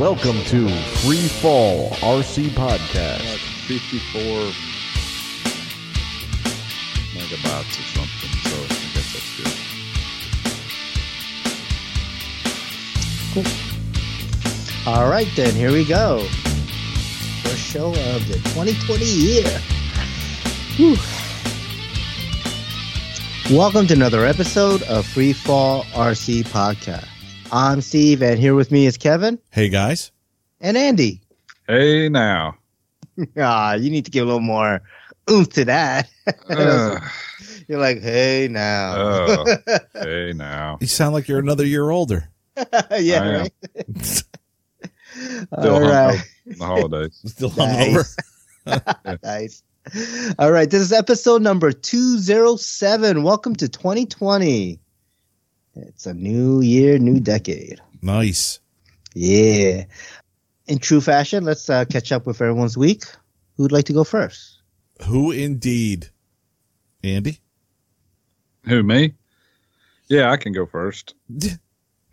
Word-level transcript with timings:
Welcome 0.00 0.42
to 0.44 0.66
Free 1.02 1.28
Fall 1.28 1.90
RC 1.90 2.48
Podcast. 2.52 3.36
54 3.66 4.22
megabytes 7.12 7.76
or 7.78 7.84
something. 7.92 8.32
So 8.40 8.56
I 8.56 8.68
guess 8.94 9.12
that's 9.12 9.30
good. 9.36 9.52
Cool. 13.34 14.90
All 14.90 15.10
right, 15.10 15.28
then 15.36 15.54
here 15.54 15.70
we 15.70 15.84
go. 15.84 16.26
First 17.42 17.58
show 17.58 17.88
of 17.88 18.26
the 18.26 18.40
2020 18.54 19.04
year. 19.04 19.60
Whew. 20.76 20.96
Welcome 23.54 23.86
to 23.88 23.92
another 23.92 24.24
episode 24.24 24.82
of 24.84 25.04
Free 25.04 25.34
Fall 25.34 25.82
RC 25.92 26.44
Podcast. 26.44 27.19
I'm 27.52 27.80
Steve, 27.80 28.22
and 28.22 28.38
here 28.38 28.54
with 28.54 28.70
me 28.70 28.86
is 28.86 28.96
Kevin 28.96 29.38
Hey 29.50 29.68
guys. 29.68 30.12
and 30.60 30.76
Andy. 30.76 31.20
Hey 31.66 32.08
now. 32.08 32.56
Ah, 33.36 33.74
you 33.74 33.90
need 33.90 34.06
to 34.06 34.10
give 34.10 34.22
a 34.22 34.26
little 34.26 34.40
more 34.40 34.80
oomph 35.30 35.50
to 35.52 35.64
that. 35.66 36.08
Uh, 36.48 36.98
You're 37.68 37.78
like, 37.78 38.00
hey 38.00 38.48
now. 38.50 38.94
Oh. 38.96 39.56
hey 39.92 40.32
now. 40.34 40.78
You 40.80 40.86
sound 40.86 41.12
like 41.12 41.28
you're 41.28 41.38
another 41.38 41.66
year 41.66 41.90
older. 41.90 42.30
yeah, 42.56 42.64
I 42.90 42.96
am. 42.96 43.40
right. 43.40 43.52
Still 44.00 45.74
All 45.74 45.80
right. 45.82 46.18
the 46.46 46.64
holidays. 46.64 47.20
Still 47.26 47.52
Nice. 47.58 48.16
hungover. 48.66 49.18
nice. 49.22 49.62
All 50.38 50.50
right, 50.50 50.70
this 50.70 50.80
is 50.80 50.92
episode 50.92 51.42
number 51.42 51.72
207. 51.72 53.22
Welcome 53.22 53.54
to 53.56 53.68
2020. 53.68 54.78
It's 55.74 56.06
a 56.06 56.14
new 56.14 56.60
year, 56.60 56.98
new 56.98 57.20
decade. 57.20 57.80
Nice. 58.02 58.60
Yeah. 59.14 59.84
In 60.66 60.78
true 60.78 61.00
fashion, 61.00 61.44
let's 61.44 61.68
uh, 61.68 61.84
catch 61.84 62.12
up 62.12 62.26
with 62.26 62.40
everyone's 62.40 62.76
week. 62.76 63.04
Who'd 63.56 63.72
like 63.72 63.86
to 63.86 63.92
go 63.92 64.04
first? 64.04 64.60
Who 65.06 65.30
indeed? 65.32 66.08
Andy? 67.02 67.40
Who, 68.66 68.82
me? 68.82 69.14
Yeah, 70.08 70.30
I 70.30 70.36
can 70.36 70.52
go 70.52 70.66
first. 70.66 71.14
If 71.34 71.58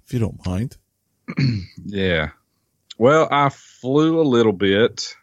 you 0.10 0.20
don't 0.20 0.46
mind. 0.46 0.78
Yeah. 1.90 2.32
Well, 2.98 3.30
I 3.32 3.48
flew 3.50 4.20
a 4.20 4.24
little 4.24 4.52
bit. 4.52 5.16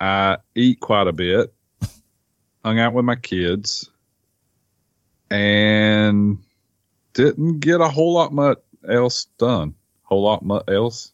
I 0.00 0.38
eat 0.54 0.80
quite 0.80 1.08
a 1.08 1.12
bit. 1.12 1.52
Hung 2.64 2.78
out 2.78 2.94
with 2.94 3.04
my 3.04 3.16
kids. 3.16 3.90
And 5.30 6.38
didn't 7.14 7.60
get 7.60 7.80
a 7.80 7.88
whole 7.88 8.14
lot 8.14 8.32
much 8.32 8.58
else 8.88 9.26
done. 9.38 9.74
Whole 10.04 10.22
lot 10.22 10.44
much 10.44 10.64
else. 10.68 11.12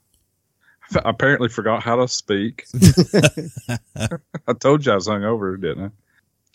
F- 0.91 1.03
apparently 1.05 1.49
forgot 1.49 1.83
how 1.83 1.97
to 1.97 2.09
speak. 2.09 2.67
I 3.97 4.53
told 4.59 4.87
you 4.87 4.93
I 4.93 4.95
was 4.95 5.07
hungover, 5.07 5.61
didn't 5.61 5.93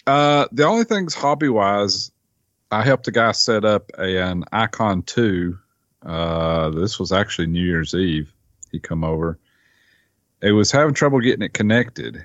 I? 0.08 0.12
Uh, 0.12 0.48
the 0.52 0.66
only 0.66 0.84
things 0.84 1.14
hobby 1.14 1.50
wise, 1.50 2.12
I 2.72 2.84
helped 2.84 3.08
a 3.08 3.12
guy 3.12 3.32
set 3.32 3.64
up 3.64 3.92
a, 3.98 4.18
an 4.18 4.44
Icon 4.52 5.04
2 5.04 5.58
uh, 6.06 6.70
this 6.70 7.00
was 7.00 7.12
actually 7.12 7.48
New 7.48 7.64
Year's 7.64 7.94
Eve. 7.94 8.32
He 8.72 8.80
come 8.80 9.04
over. 9.04 9.40
It 10.42 10.52
was 10.52 10.72
having 10.72 10.94
trouble 10.94 11.20
getting 11.20 11.44
it 11.44 11.54
connected, 11.54 12.22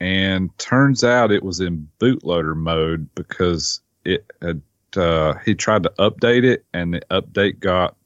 and 0.00 0.56
turns 0.58 1.02
out 1.04 1.32
it 1.32 1.42
was 1.42 1.60
in 1.60 1.88
bootloader 1.98 2.56
mode 2.56 3.08
because 3.14 3.80
it 4.04 4.30
had. 4.42 4.60
Uh, 4.96 5.34
he 5.44 5.54
tried 5.54 5.82
to 5.84 5.92
update 5.98 6.44
it, 6.44 6.64
and 6.72 6.94
the 6.94 7.00
update 7.10 7.60
got. 7.60 7.96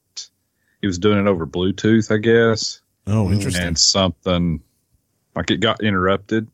He 0.80 0.86
was 0.86 0.98
doing 0.98 1.18
it 1.18 1.28
over 1.28 1.46
Bluetooth, 1.46 2.12
I 2.12 2.18
guess, 2.18 2.80
Oh, 3.06 3.30
interesting. 3.32 3.62
and 3.64 3.78
something 3.78 4.60
like 5.34 5.50
it 5.50 5.58
got 5.60 5.82
interrupted. 5.82 6.48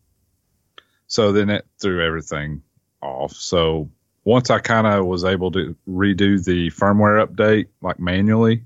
So 1.06 1.32
then 1.32 1.50
it 1.50 1.66
threw 1.80 2.04
everything 2.06 2.62
off. 3.02 3.32
So 3.32 3.90
once 4.24 4.48
I 4.48 4.60
kind 4.60 4.86
of 4.86 5.04
was 5.06 5.24
able 5.24 5.50
to 5.52 5.76
redo 5.88 6.42
the 6.42 6.70
firmware 6.70 7.26
update 7.26 7.66
like 7.82 7.98
manually, 7.98 8.64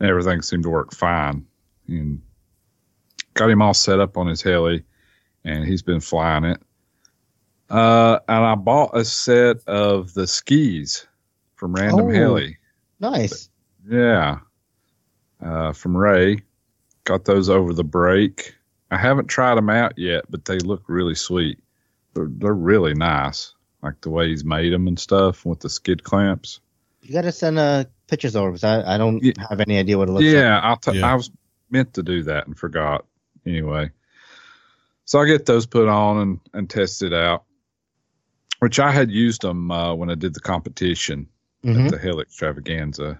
everything 0.00 0.42
seemed 0.42 0.64
to 0.64 0.70
work 0.70 0.92
fine. 0.94 1.46
And 1.86 2.22
got 3.34 3.50
him 3.50 3.62
all 3.62 3.74
set 3.74 4.00
up 4.00 4.16
on 4.16 4.26
his 4.26 4.42
heli, 4.42 4.82
and 5.44 5.64
he's 5.64 5.82
been 5.82 6.00
flying 6.00 6.44
it. 6.44 6.60
Uh, 7.68 8.18
and 8.28 8.44
I 8.44 8.54
bought 8.54 8.96
a 8.96 9.04
set 9.04 9.56
of 9.66 10.14
the 10.14 10.26
skis 10.26 11.06
from 11.56 11.74
Random 11.74 12.06
Oh. 12.06 12.10
Heli. 12.10 12.58
Nice. 13.00 13.48
Yeah. 13.88 14.38
Uh, 15.42 15.72
from 15.72 15.96
Ray. 15.96 16.42
Got 17.04 17.24
those 17.24 17.48
over 17.48 17.72
the 17.72 17.84
break. 17.84 18.54
I 18.90 18.96
haven't 18.96 19.26
tried 19.28 19.56
them 19.56 19.70
out 19.70 19.98
yet, 19.98 20.24
but 20.30 20.44
they 20.44 20.58
look 20.58 20.84
really 20.88 21.14
sweet. 21.14 21.58
They're, 22.14 22.28
they're 22.30 22.54
really 22.54 22.94
nice. 22.94 23.52
Like 23.82 24.00
the 24.00 24.10
way 24.10 24.28
he's 24.28 24.44
made 24.44 24.72
them 24.72 24.88
and 24.88 24.98
stuff 24.98 25.44
with 25.44 25.60
the 25.60 25.68
skid 25.68 26.02
clamps. 26.02 26.60
You 27.02 27.12
got 27.12 27.22
to 27.22 27.32
send 27.32 27.58
uh, 27.58 27.84
pictures 28.08 28.34
over 28.34 28.50
because 28.50 28.64
I, 28.64 28.94
I 28.94 28.98
don't 28.98 29.22
Yeah. 29.22 29.32
have 29.48 29.60
any 29.60 29.78
idea 29.78 29.98
what 29.98 30.08
it 30.08 30.12
looks 30.12 30.24
like. 30.24 30.32
Yeah, 30.34 30.58
I'll 30.60 30.76
t- 30.76 30.98
Yeah. 30.98 31.10
I 31.12 31.14
was 31.14 31.30
meant 31.70 31.94
to 31.94 32.02
do 32.02 32.22
that 32.24 32.46
and 32.46 32.56
forgot. 32.58 33.04
Anyway, 33.44 33.90
so 35.04 35.20
I 35.20 35.26
get 35.26 35.46
those 35.46 35.66
put 35.66 35.86
on 35.86 36.18
and, 36.18 36.40
and 36.52 36.68
tested 36.70 37.14
out, 37.14 37.44
which 38.66 38.80
I 38.80 38.90
had 38.90 39.12
used 39.12 39.42
them 39.42 39.70
uh, 39.70 39.94
when 39.94 40.10
I 40.10 40.16
did 40.16 40.34
the 40.34 40.40
competition 40.40 41.28
Mhm. 41.62 41.84
at 41.84 41.90
the 41.92 41.98
Hill 41.98 42.18
Extravaganza, 42.20 43.16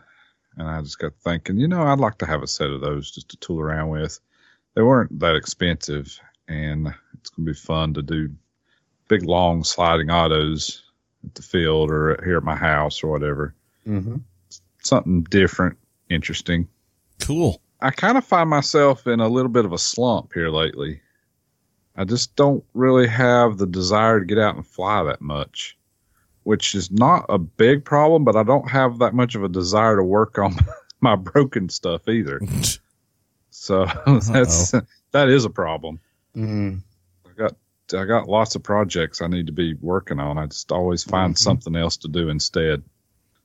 and 0.56 0.66
I 0.68 0.82
just 0.82 0.98
got 0.98 1.12
thinking, 1.22 1.56
you 1.56 1.68
know, 1.68 1.82
I'd 1.84 2.00
like 2.00 2.18
to 2.18 2.26
have 2.26 2.42
a 2.42 2.48
set 2.48 2.68
of 2.68 2.80
those 2.80 3.12
just 3.12 3.28
to 3.28 3.36
tool 3.36 3.60
around 3.60 3.90
with. 3.90 4.18
They 4.74 4.82
weren't 4.82 5.16
that 5.20 5.36
expensive, 5.36 6.18
and 6.48 6.88
it's 7.14 7.30
gonna 7.30 7.46
be 7.46 7.54
fun 7.54 7.94
to 7.94 8.02
do 8.02 8.28
big 9.06 9.22
long 9.22 9.62
sliding 9.62 10.10
autos 10.10 10.82
at 11.24 11.36
the 11.36 11.42
field 11.42 11.92
or 11.92 12.20
here 12.24 12.38
at 12.38 12.42
my 12.42 12.56
house 12.56 13.04
or 13.04 13.08
whatever. 13.12 13.54
Mhm. 13.86 14.22
Something 14.82 15.22
different, 15.30 15.78
interesting. 16.08 16.66
cool. 17.20 17.62
I 17.80 17.92
kind 17.92 18.18
of 18.18 18.24
find 18.24 18.50
myself 18.50 19.06
in 19.06 19.20
a 19.20 19.28
little 19.28 19.48
bit 19.50 19.64
of 19.64 19.72
a 19.72 19.78
slump 19.78 20.32
here 20.34 20.50
lately. 20.50 21.00
I 21.96 22.04
just 22.04 22.36
don't 22.36 22.62
really 22.74 23.06
have 23.08 23.56
the 23.58 23.66
desire 23.66 24.20
to 24.20 24.26
get 24.26 24.38
out 24.38 24.54
and 24.56 24.66
fly 24.66 25.02
that 25.04 25.20
much, 25.22 25.76
which 26.42 26.74
is 26.74 26.90
not 26.90 27.24
a 27.28 27.38
big 27.38 27.84
problem, 27.84 28.24
but 28.24 28.36
I 28.36 28.42
don't 28.42 28.68
have 28.70 28.98
that 28.98 29.14
much 29.14 29.34
of 29.34 29.42
a 29.42 29.48
desire 29.48 29.96
to 29.96 30.02
work 30.04 30.38
on 30.38 30.54
my 31.00 31.16
broken 31.16 31.68
stuff 31.68 32.08
either. 32.08 32.40
So 33.50 33.86
that's 34.06 34.72
that 35.12 35.28
is 35.30 35.46
a 35.46 35.50
problem. 35.50 35.98
Mhm. 36.36 36.82
I 37.26 37.30
got 37.36 37.54
I 37.98 38.04
got 38.04 38.28
lots 38.28 38.54
of 38.54 38.62
projects 38.62 39.22
I 39.22 39.28
need 39.28 39.46
to 39.46 39.52
be 39.52 39.72
working 39.80 40.20
on. 40.20 40.36
I 40.36 40.46
just 40.46 40.70
always 40.72 41.02
find 41.04 41.34
Mhm. 41.34 41.38
something 41.38 41.74
else 41.74 41.96
to 41.98 42.08
do 42.08 42.28
instead. 42.28 42.82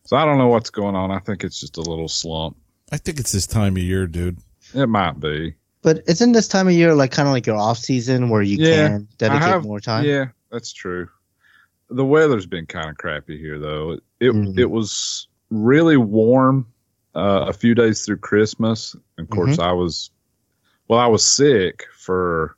So 0.04 0.18
I 0.18 0.26
don't 0.26 0.38
know 0.38 0.50
what's 0.50 0.70
going 0.70 0.96
on. 0.96 1.12
I 1.12 1.20
think 1.20 1.46
it's 1.46 1.60
just 1.62 1.78
a 1.78 1.82
little 1.82 2.10
slump. 2.10 2.58
I 2.92 2.98
think 2.98 3.22
it's 3.22 3.32
this 3.32 3.48
time 3.48 3.78
of 3.78 3.84
year, 3.84 4.06
dude. 4.06 4.38
It 4.74 4.88
might 4.88 5.18
be. 5.20 5.56
But 5.84 6.04
isn't 6.08 6.34
this 6.34 6.48
time 6.48 6.68
of 6.68 6.74
year 6.74 6.94
like 6.94 7.12
kind 7.12 7.28
of 7.28 7.34
like 7.34 7.48
your 7.48 7.58
off 7.58 7.78
season 7.80 8.30
where 8.30 8.42
you 8.42 8.58
Yeah, 8.58 8.88
can 8.88 9.08
dedicate 9.18 9.48
have- 9.50 9.64
more 9.64 9.80
time? 9.80 10.06
Yeah, 10.06 10.26
that's 10.52 10.72
true. 10.72 11.08
The 11.90 12.06
weather's 12.06 12.46
been 12.46 12.66
kind 12.68 12.90
of 12.90 12.98
crappy 12.98 13.38
here, 13.38 13.60
though. 13.60 13.92
It 13.94 14.04
it, 14.20 14.32
Mhm. 14.34 14.58
it 14.60 14.70
was 14.70 15.28
really 15.50 15.98
warm 15.98 16.68
uh, 17.16 17.46
a 17.50 17.54
few 17.54 17.76
days 17.76 18.06
through 18.06 18.18
Christmas. 18.18 18.96
Of 19.18 19.30
course, 19.30 19.52
Mm-hmm. 19.58 19.62
I 19.62 19.74
was 19.74 20.12
well, 20.88 21.00
I 21.00 21.08
was 21.08 21.26
sick 21.26 21.88
for 21.98 22.56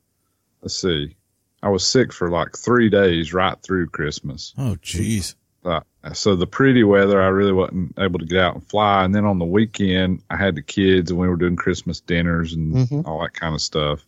let's 0.62 0.77
see, 0.80 1.15
I 1.63 1.69
was 1.69 1.86
sick 1.86 2.12
for 2.13 2.30
like 2.30 2.56
three 2.57 2.89
days 2.89 3.33
right 3.33 3.59
through 3.63 3.88
Christmas. 3.88 4.53
Oh, 4.57 4.75
jeez. 4.83 5.36
Uh, 5.65 5.81
so 6.13 6.36
the 6.36 6.48
pretty 6.48 6.83
weather, 6.83 7.21
I 7.21 7.27
really 7.27 7.54
wasn't 7.54 7.94
able 7.98 8.19
to 8.19 8.25
get 8.25 8.39
out 8.39 8.56
and 8.56 8.68
fly. 8.68 9.06
And 9.06 9.15
then 9.15 9.25
on 9.25 9.39
the 9.39 9.45
weekend, 9.45 10.21
I 10.30 10.36
had 10.38 10.56
the 10.56 10.62
kids, 10.62 11.12
and 11.12 11.19
we 11.19 11.27
were 11.27 11.38
doing 11.38 11.56
Christmas 11.56 12.01
dinners 12.01 12.54
and 12.54 12.75
Mhm. 12.75 13.07
all 13.07 13.21
that 13.21 13.33
kind 13.33 13.56
of 13.56 13.62
stuff. 13.62 14.06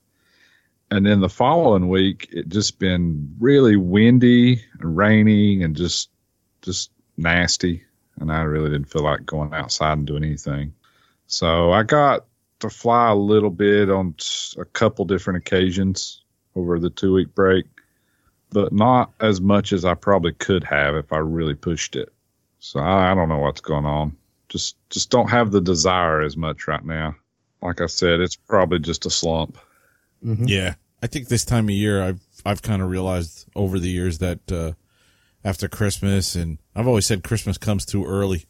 And 0.92 1.06
then 1.06 1.20
the 1.20 1.30
following 1.30 1.90
week, 1.90 2.30
it 2.32 2.50
just 2.50 2.78
been 2.80 3.36
really 3.40 3.76
windy 3.76 4.62
and 4.80 4.96
rainy 4.98 5.64
and 5.64 5.76
just 5.76 6.10
just 6.62 6.92
nasty. 7.18 7.84
And 8.20 8.32
I 8.32 8.42
really 8.42 8.70
didn't 8.72 8.90
feel 8.90 9.04
like 9.04 9.26
going 9.26 9.54
outside 9.54 9.94
and 9.94 10.08
doing 10.08 10.24
anything. 10.24 10.74
So 11.28 11.72
I 11.72 11.84
got 11.84 12.26
to 12.60 12.70
fly 12.70 13.10
a 13.10 13.16
little 13.16 13.50
bit 13.50 13.90
on 13.90 14.16
a 14.58 14.66
couple 14.66 15.06
different 15.06 15.38
occasions 15.38 16.24
over 16.56 16.80
the 16.80 16.90
two 16.90 17.14
week 17.14 17.36
break, 17.36 17.66
but 18.56 18.72
not 18.72 19.12
as 19.20 19.42
much 19.42 19.74
as 19.74 19.84
I 19.84 19.96
probably 19.96 20.32
could 20.32 20.64
have 20.64 20.96
if 20.96 21.12
I 21.12 21.18
really 21.18 21.56
pushed 21.56 21.98
it. 21.98 22.14
So 22.60 22.80
I, 22.80 23.12
I 23.12 23.14
don't 23.14 23.28
know 23.28 23.40
what's 23.40 23.60
going 23.60 23.86
on. 23.86 24.16
Just 24.48 24.78
just 24.90 25.10
don't 25.10 25.28
have 25.30 25.52
the 25.52 25.60
desire 25.60 26.22
as 26.22 26.38
much 26.38 26.66
right 26.68 26.84
now. 26.84 27.16
Like 27.62 27.82
I 27.82 27.88
said, 27.88 28.22
it's 28.22 28.38
probably 28.38 28.80
just 28.80 29.06
a 29.06 29.10
slump. 29.10 29.58
Mhm. 30.26 30.48
Yeah. 30.48 30.76
I 31.04 31.08
think 31.08 31.28
this 31.28 31.44
time 31.44 31.66
of 31.66 31.72
year, 31.76 32.02
I've, 32.02 32.22
I've 32.46 32.62
kind 32.62 32.82
of 32.82 32.90
realized 32.90 33.46
over 33.56 33.78
the 33.78 33.90
years 33.90 34.20
that, 34.20 34.40
uh, 34.52 34.72
after 35.44 35.68
Christmas 35.68 36.34
and 36.36 36.58
I've 36.76 36.88
always 36.88 37.06
said 37.06 37.24
Christmas 37.24 37.58
comes 37.58 37.86
too 37.86 38.06
early 38.06 38.46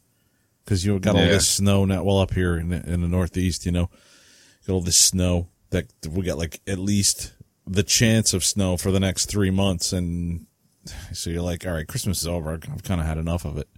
because 0.64 0.86
you 0.86 0.98
got 1.00 1.16
all 1.16 1.22
Yeah. 1.22 1.32
this 1.32 1.48
snow 1.48 1.84
now. 1.84 2.04
Well, 2.04 2.18
up 2.20 2.32
here 2.32 2.56
in 2.56 2.68
the, 2.68 2.76
in 2.90 3.00
the 3.00 3.08
Northeast, 3.08 3.66
you 3.66 3.72
know, 3.72 3.90
got 4.66 4.74
all 4.74 4.80
this 4.80 4.96
snow 4.98 5.48
that 5.70 5.86
we 6.08 6.22
got 6.22 6.38
like 6.38 6.60
at 6.68 6.78
least 6.78 7.32
the 7.66 7.82
chance 7.82 8.32
of 8.32 8.44
snow 8.44 8.76
for 8.76 8.90
the 8.90 9.00
next 9.00 9.26
three 9.26 9.50
months, 9.50 9.92
and 9.92 10.46
so 11.12 11.30
you're 11.30 11.42
like, 11.42 11.66
all 11.66 11.72
right, 11.72 11.86
Christmas 11.86 12.20
is 12.20 12.28
over. 12.28 12.52
I've 12.52 12.82
kind 12.84 13.00
of 13.00 13.06
had 13.06 13.18
enough 13.18 13.44
of 13.44 13.58
it. 13.58 13.68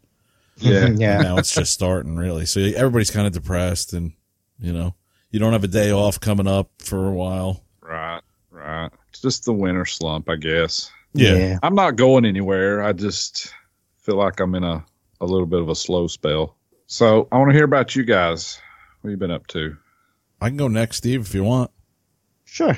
Yeah. 0.57 0.87
And 0.87 1.01
yeah. 1.01 1.19
now 1.19 1.39
it's 1.39 1.55
just 1.55 1.73
starting 1.73 2.17
really. 2.17 2.45
So 2.45 2.61
everybody's 2.61 3.11
kind 3.11 3.27
of 3.27 3.33
depressed, 3.33 3.93
and 3.93 4.13
you 4.59 4.73
know, 4.73 4.95
you 5.31 5.39
don't 5.39 5.53
have 5.53 5.65
a 5.65 5.69
day 5.69 5.91
off 5.91 6.21
coming 6.21 6.49
up 6.49 6.71
for 6.79 7.07
a 7.07 7.13
while. 7.13 7.65
Right. 7.81 8.21
Right. 8.51 8.91
It's 9.11 9.21
just 9.21 9.45
the 9.45 9.53
winter 9.53 9.85
slump, 9.85 10.29
I 10.29 10.37
guess. 10.37 10.91
Yeah. 11.15 11.59
I'm 11.63 11.75
not 11.75 11.97
going 11.97 12.25
anywhere. 12.25 12.83
I 12.83 12.93
just 12.93 13.53
feel 13.99 14.17
like 14.17 14.41
I'm 14.41 14.55
in 14.55 14.65
a, 14.65 14.85
a 15.21 15.27
little 15.27 15.47
bit 15.47 15.61
of 15.61 15.69
a 15.69 15.75
slow 15.75 16.07
spell. 16.07 16.57
So 16.87 17.29
I 17.31 17.39
want 17.39 17.51
to 17.51 17.55
hear 17.55 17.65
about 17.65 17.95
you 17.95 18.05
guys. 18.05 18.61
What 19.01 19.11
you 19.11 19.17
been 19.17 19.31
up 19.31 19.47
to? 19.49 19.77
I 20.41 20.49
can 20.49 20.57
go 20.57 20.69
next, 20.69 20.97
Steve, 20.97 21.23
if 21.23 21.35
you 21.35 21.45
want. 21.45 21.71
Sure. 22.45 22.77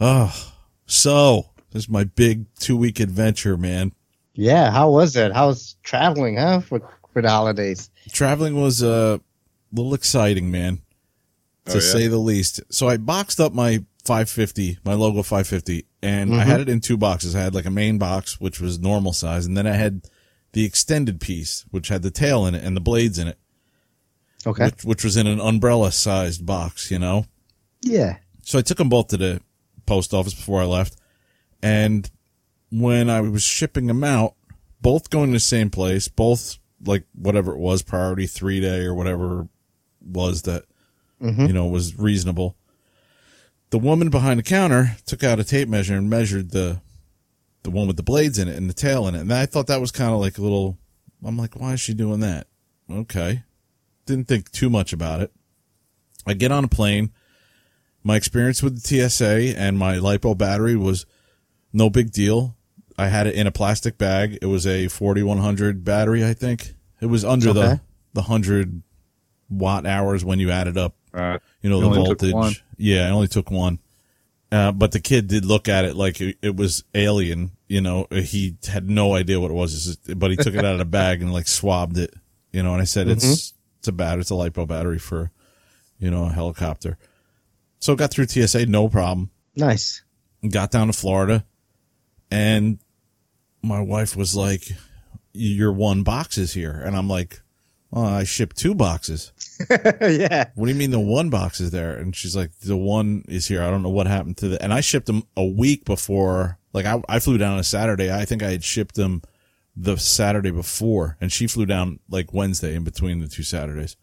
Oh, 0.00 0.52
so 0.86 1.46
this 1.70 1.84
is 1.84 1.88
my 1.88 2.04
big 2.04 2.46
two 2.58 2.76
week 2.76 3.00
adventure, 3.00 3.56
man. 3.56 3.92
Yeah. 4.34 4.70
How 4.70 4.90
was 4.90 5.16
it? 5.16 5.32
How 5.32 5.48
was 5.48 5.76
traveling, 5.82 6.36
huh? 6.36 6.60
For 6.60 6.80
for 7.12 7.22
the 7.22 7.30
holidays. 7.30 7.90
Traveling 8.10 8.60
was 8.60 8.82
uh, 8.82 9.18
a 9.18 9.74
little 9.74 9.94
exciting, 9.94 10.50
man, 10.50 10.82
to 11.64 11.72
Oh, 11.72 11.74
yeah? 11.76 11.80
say 11.80 12.06
the 12.08 12.18
least. 12.18 12.60
So 12.70 12.88
I 12.88 12.98
boxed 12.98 13.40
up 13.40 13.54
my 13.54 13.84
550, 14.04 14.78
my 14.84 14.92
logo 14.92 15.22
550, 15.22 15.86
and 16.02 16.34
I 16.34 16.38
mm-hmm. 16.40 16.50
had 16.50 16.60
it 16.60 16.68
in 16.68 16.80
two 16.80 16.96
boxes. 16.98 17.34
I 17.34 17.40
had 17.40 17.54
like 17.54 17.64
a 17.64 17.70
main 17.70 17.96
box, 17.98 18.38
which 18.40 18.60
was 18.60 18.78
normal 18.78 19.12
size, 19.14 19.46
and 19.46 19.56
then 19.56 19.66
I 19.66 19.72
had 19.72 20.02
the 20.52 20.64
extended 20.64 21.20
piece, 21.20 21.64
which 21.70 21.88
had 21.88 22.02
the 22.02 22.10
tail 22.10 22.46
in 22.46 22.54
it 22.54 22.62
and 22.62 22.76
the 22.76 22.80
blades 22.80 23.18
in 23.18 23.28
it, 23.28 23.38
Okay. 24.46 24.66
which, 24.66 24.84
which 24.84 25.04
was 25.04 25.16
in 25.16 25.26
an 25.26 25.40
umbrella 25.40 25.90
sized 25.92 26.46
box, 26.46 26.90
you 26.90 26.98
know? 26.98 27.24
Yeah. 27.82 28.18
So 28.42 28.58
I 28.58 28.62
took 28.62 28.78
them 28.78 28.88
both 28.88 29.08
to 29.08 29.16
the 29.16 29.40
post 29.86 30.12
office 30.12 30.34
before 30.34 30.60
I 30.60 30.64
left. 30.64 30.96
And 31.62 32.10
when 32.70 33.08
I 33.08 33.20
was 33.20 33.42
shipping 33.42 33.86
them 33.86 34.04
out, 34.04 34.34
both 34.80 35.10
going 35.10 35.30
to 35.30 35.36
the 35.36 35.40
same 35.40 35.70
place, 35.70 36.08
both 36.08 36.58
like 36.84 37.04
whatever 37.14 37.52
it 37.52 37.58
was, 37.58 37.82
priority 37.82 38.26
three 38.26 38.60
day 38.60 38.84
or 38.84 38.94
whatever 38.94 39.48
was 40.00 40.42
that, 40.42 40.64
mm-hmm. 41.22 41.46
you 41.46 41.52
know, 41.52 41.66
was 41.66 41.98
reasonable. 41.98 42.56
The 43.70 43.78
woman 43.78 44.10
behind 44.10 44.38
the 44.38 44.44
counter 44.44 44.96
took 45.06 45.24
out 45.24 45.40
a 45.40 45.44
tape 45.44 45.68
measure 45.68 45.96
and 45.96 46.08
measured 46.08 46.50
the, 46.50 46.80
the 47.62 47.70
one 47.70 47.86
with 47.86 47.96
the 47.96 48.02
blades 48.02 48.38
in 48.38 48.46
it 48.46 48.56
and 48.56 48.70
the 48.70 48.74
tail 48.74 49.08
in 49.08 49.14
it. 49.14 49.20
And 49.22 49.32
I 49.32 49.46
thought 49.46 49.66
that 49.66 49.80
was 49.80 49.90
kind 49.90 50.12
of 50.12 50.20
like 50.20 50.38
a 50.38 50.42
little, 50.42 50.78
I'm 51.24 51.36
like, 51.36 51.58
why 51.58 51.72
is 51.72 51.80
she 51.80 51.94
doing 51.94 52.20
that? 52.20 52.46
Okay. 52.90 53.42
Didn't 54.04 54.28
think 54.28 54.52
too 54.52 54.70
much 54.70 54.92
about 54.92 55.20
it. 55.20 55.32
I 56.26 56.34
get 56.34 56.52
on 56.52 56.64
a 56.64 56.68
plane 56.68 57.10
my 58.06 58.14
experience 58.14 58.62
with 58.62 58.80
the 58.80 59.08
TSA 59.08 59.58
and 59.58 59.76
my 59.76 59.96
lipo 59.96 60.38
battery 60.38 60.76
was 60.76 61.06
no 61.72 61.90
big 61.90 62.12
deal. 62.12 62.54
I 62.96 63.08
had 63.08 63.26
it 63.26 63.34
in 63.34 63.48
a 63.48 63.50
plastic 63.50 63.98
bag. 63.98 64.38
It 64.40 64.46
was 64.46 64.64
a 64.64 64.86
4100 64.86 65.82
battery, 65.84 66.24
I 66.24 66.32
think. 66.32 66.74
It 67.00 67.06
was 67.06 67.24
under 67.24 67.52
the 67.52 67.64
Okay. 67.64 67.80
the 68.14 68.20
100 68.22 68.82
watt 69.50 69.86
hours 69.86 70.24
when 70.24 70.38
you 70.38 70.52
add 70.52 70.68
it 70.68 70.76
up. 70.76 70.94
Right. 71.12 71.40
You 71.62 71.68
know 71.68 71.80
the 71.80 71.88
voltage. 71.90 72.62
Yeah, 72.76 73.08
I 73.08 73.10
only 73.10 73.26
took 73.28 73.50
one. 73.50 73.80
Uh, 74.52 74.70
but 74.70 74.92
the 74.92 75.00
kid 75.00 75.26
did 75.26 75.44
look 75.44 75.68
at 75.68 75.84
it 75.84 75.96
like 75.96 76.20
it, 76.20 76.38
it 76.40 76.54
was 76.54 76.84
alien. 76.94 77.50
You 77.66 77.80
know, 77.80 78.06
he 78.12 78.56
had 78.68 78.88
no 78.88 79.14
idea 79.16 79.40
what 79.40 79.50
it 79.50 79.54
was, 79.54 79.96
but 80.14 80.30
he 80.30 80.36
took 80.36 80.54
it 80.54 80.64
out 80.64 80.72
of 80.72 80.78
the 80.78 80.84
bag 80.84 81.22
and 81.22 81.32
like 81.32 81.48
swabbed 81.48 81.98
it. 81.98 82.14
You 82.52 82.62
know, 82.62 82.72
and 82.72 82.80
I 82.80 82.84
said 82.84 83.08
it's 83.08 83.52
it's 83.80 83.88
a 83.88 83.92
battery, 83.92 84.20
it's 84.20 84.30
a 84.30 84.34
lipo 84.34 84.66
battery 84.66 85.00
for 85.00 85.32
you 85.98 86.08
know 86.10 86.26
a 86.26 86.30
helicopter. 86.30 86.96
So 87.86 87.94
got 87.94 88.10
through 88.10 88.26
TSA, 88.26 88.66
no 88.66 88.88
problem. 88.88 89.30
Nice. 89.54 90.02
Got 90.50 90.72
down 90.72 90.88
to 90.88 90.92
Florida, 90.92 91.46
and 92.32 92.80
my 93.62 93.80
wife 93.80 94.16
was 94.16 94.34
like, 94.34 94.72
"Your 95.32 95.72
one 95.72 96.02
box 96.02 96.36
is 96.36 96.52
here," 96.52 96.72
and 96.72 96.96
I'm 96.96 97.06
like, 97.06 97.42
"Oh, 97.92 98.02
I 98.02 98.24
shipped 98.24 98.56
two 98.56 98.74
boxes." 98.74 99.30
yeah. 99.70 100.46
What 100.56 100.66
do 100.66 100.72
you 100.72 100.76
mean 100.76 100.90
the 100.90 100.98
one 100.98 101.30
box 101.30 101.60
is 101.60 101.70
there? 101.70 101.96
And 101.96 102.16
she's 102.16 102.34
like, 102.34 102.58
the 102.58 102.76
one 102.76 103.24
is 103.28 103.46
here. 103.46 103.62
I 103.62 103.70
don't 103.70 103.84
know 103.84 103.88
what 103.88 104.08
happened 104.08 104.38
to 104.38 104.48
the, 104.48 104.60
and 104.60 104.74
I 104.74 104.80
shipped 104.80 105.06
them 105.06 105.22
a 105.36 105.44
week 105.44 105.84
before, 105.84 106.58
like 106.72 106.86
I, 106.86 107.00
I 107.08 107.20
flew 107.20 107.38
down 107.38 107.52
on 107.52 107.60
a 107.60 107.64
Saturday. 107.64 108.12
I 108.12 108.24
think 108.24 108.42
I 108.42 108.50
had 108.50 108.64
shipped 108.64 108.96
them 108.96 109.22
the 109.76 109.96
Saturday 109.96 110.50
before 110.50 111.18
and 111.20 111.30
she 111.30 111.46
flew 111.46 111.66
down 111.66 112.00
like 112.08 112.34
Wednesday 112.34 112.74
in 112.74 112.82
between 112.82 113.20
the 113.20 113.28
two 113.28 113.44
Saturdays. 113.44 113.96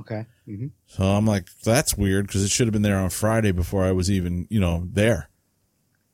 Okay. 0.00 0.26
hmm 0.46 0.66
So 0.86 1.04
I'm 1.04 1.26
like, 1.26 1.48
that's 1.64 1.96
weird 1.96 2.26
because 2.26 2.44
it 2.44 2.50
should 2.50 2.66
have 2.66 2.72
been 2.72 2.82
there 2.82 2.98
on 2.98 3.10
Friday 3.10 3.52
before 3.52 3.84
I 3.84 3.92
was 3.92 4.10
even, 4.10 4.46
you 4.50 4.60
know, 4.60 4.86
there. 4.92 5.28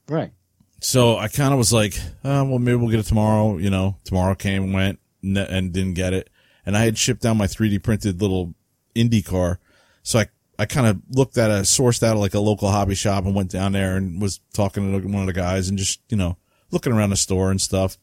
Right. 0.08 0.32
So 0.80 1.16
I 1.16 1.28
kind 1.28 1.52
of 1.52 1.58
was 1.58 1.72
like, 1.72 1.96
uh, 2.24 2.44
well, 2.46 2.58
maybe 2.58 2.76
we'll 2.76 2.90
get 2.90 3.00
it 3.00 3.06
tomorrow. 3.06 3.56
You 3.58 3.70
know, 3.70 3.96
tomorrow 4.04 4.34
came, 4.34 4.72
went, 4.72 4.98
and 5.22 5.72
didn't 5.72 5.94
get 5.94 6.12
it. 6.12 6.30
And 6.66 6.76
I 6.76 6.84
had 6.84 6.98
shipped 6.98 7.22
down 7.22 7.36
my 7.38 7.46
3D 7.46 7.82
printed 7.82 8.20
little 8.20 8.54
Indy 8.94 9.22
car. 9.22 9.60
So 10.02 10.18
I, 10.18 10.26
I 10.58 10.66
kind 10.66 10.86
of 10.86 11.00
looked 11.10 11.38
at 11.38 11.50
a, 11.50 11.62
sourced 11.62 12.02
out 12.02 12.14
of 12.16 12.20
like 12.20 12.34
a 12.34 12.40
local 12.40 12.70
hobby 12.70 12.94
shop 12.94 13.24
and 13.24 13.34
went 13.34 13.50
down 13.50 13.72
there 13.72 13.96
and 13.96 14.20
was 14.20 14.40
talking 14.52 15.00
to 15.00 15.06
one 15.08 15.22
of 15.22 15.26
the 15.26 15.32
guys 15.32 15.68
and 15.68 15.78
just, 15.78 16.00
you 16.08 16.16
know, 16.16 16.36
looking 16.70 16.92
around 16.92 17.10
the 17.10 17.16
store 17.16 17.50
and 17.50 17.60
stuff. 17.60 17.98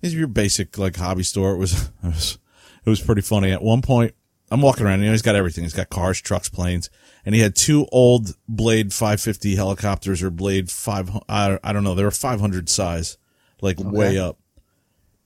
It's 0.00 0.14
your 0.14 0.26
basic 0.28 0.78
like 0.78 0.96
hobby 0.96 1.22
store. 1.22 1.52
It 1.54 1.58
was, 1.58 1.90
it 2.02 2.06
was, 2.06 2.38
it 2.84 2.90
was 2.90 3.00
pretty 3.00 3.22
funny. 3.22 3.50
At 3.52 3.62
one 3.62 3.82
point, 3.82 4.14
I'm 4.52 4.60
walking 4.60 4.84
around, 4.84 5.00
you 5.00 5.06
know, 5.06 5.12
he's 5.12 5.22
got 5.22 5.34
everything. 5.34 5.64
He's 5.64 5.72
got 5.72 5.88
cars, 5.88 6.20
trucks, 6.20 6.50
planes, 6.50 6.90
and 7.24 7.34
he 7.34 7.40
had 7.40 7.56
two 7.56 7.86
old 7.90 8.36
Blade 8.46 8.92
550 8.92 9.56
helicopters 9.56 10.22
or 10.22 10.30
Blade 10.30 10.70
5, 10.70 11.22
I, 11.26 11.58
I 11.64 11.72
don't 11.72 11.84
know, 11.84 11.94
they 11.94 12.04
were 12.04 12.10
500 12.10 12.68
size, 12.68 13.16
like 13.62 13.78
way 13.80 14.18
up. 14.18 14.38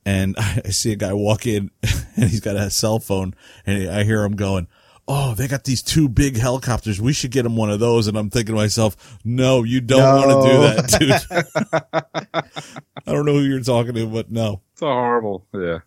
And 0.05 0.37
I 0.39 0.69
see 0.71 0.93
a 0.93 0.97
guy 0.97 1.13
walk 1.13 1.45
in 1.45 1.73
and 2.17 2.31
he's 2.31 2.39
got 2.39 2.55
a 2.55 2.71
cell 2.71 3.01
phone 3.01 3.35
and 3.67 3.91
I 3.91 4.05
hear 4.05 4.23
him 4.23 4.37
going, 4.37 4.69
Oh, 5.09 5.35
they 5.35 5.47
got 5.47 5.63
these 5.65 5.83
two 5.83 6.09
big 6.09 6.37
helicopters. 6.37 7.01
We 7.01 7.13
should 7.13 7.31
get 7.31 7.47
him 7.47 7.55
one 7.55 7.71
of 7.71 7.79
those. 7.79 8.09
And 8.09 8.19
I'm 8.19 8.29
thinking 8.29 8.57
to 8.57 8.61
myself, 8.61 9.19
no, 9.25 9.63
you 9.63 9.81
don't 9.81 10.03
want 10.03 10.43
to 10.43 10.51
do 10.51 11.09
that, 11.09 11.31
dude. 11.31 12.43
I 13.07 13.13
don't 13.13 13.25
know 13.25 13.35
who 13.35 13.43
you're 13.43 13.61
talking 13.61 13.95
to, 13.95 14.07
but 14.09 14.33
no. 14.33 14.63
It's 14.73 14.83
a 14.83 14.87
horrible. 14.87 15.47
Yeah. 15.55 15.79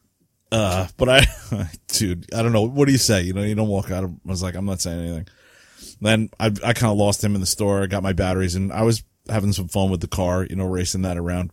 Uh, 0.51 0.87
but 0.97 1.09
I, 1.09 1.25
dude, 1.87 2.33
I 2.33 2.41
don't 2.41 2.53
know. 2.53 2.63
What 2.63 2.85
do 2.85 2.91
you 2.91 2.97
say? 2.97 3.21
You 3.21 3.33
know, 3.33 3.43
you 3.43 3.55
don't 3.55 3.67
walk 3.67 3.91
out 3.91 4.03
of, 4.03 4.11
I 4.11 4.29
was 4.29 4.41
like, 4.41 4.55
I'm 4.55 4.65
not 4.65 4.81
saying 4.81 4.99
anything. 4.99 5.27
Then 6.01 6.29
I, 6.39 6.47
I 6.47 6.73
kind 6.73 6.91
of 6.91 6.97
lost 6.97 7.23
him 7.23 7.35
in 7.35 7.41
the 7.41 7.47
store. 7.47 7.83
I 7.83 7.87
got 7.87 8.03
my 8.03 8.13
batteries 8.13 8.55
and 8.55 8.71
I 8.71 8.83
was 8.83 9.03
having 9.29 9.53
some 9.53 9.67
fun 9.67 9.91
with 9.91 10.01
the 10.01 10.07
car, 10.07 10.45
you 10.49 10.55
know, 10.55 10.65
racing 10.65 11.03
that 11.03 11.17
around. 11.17 11.51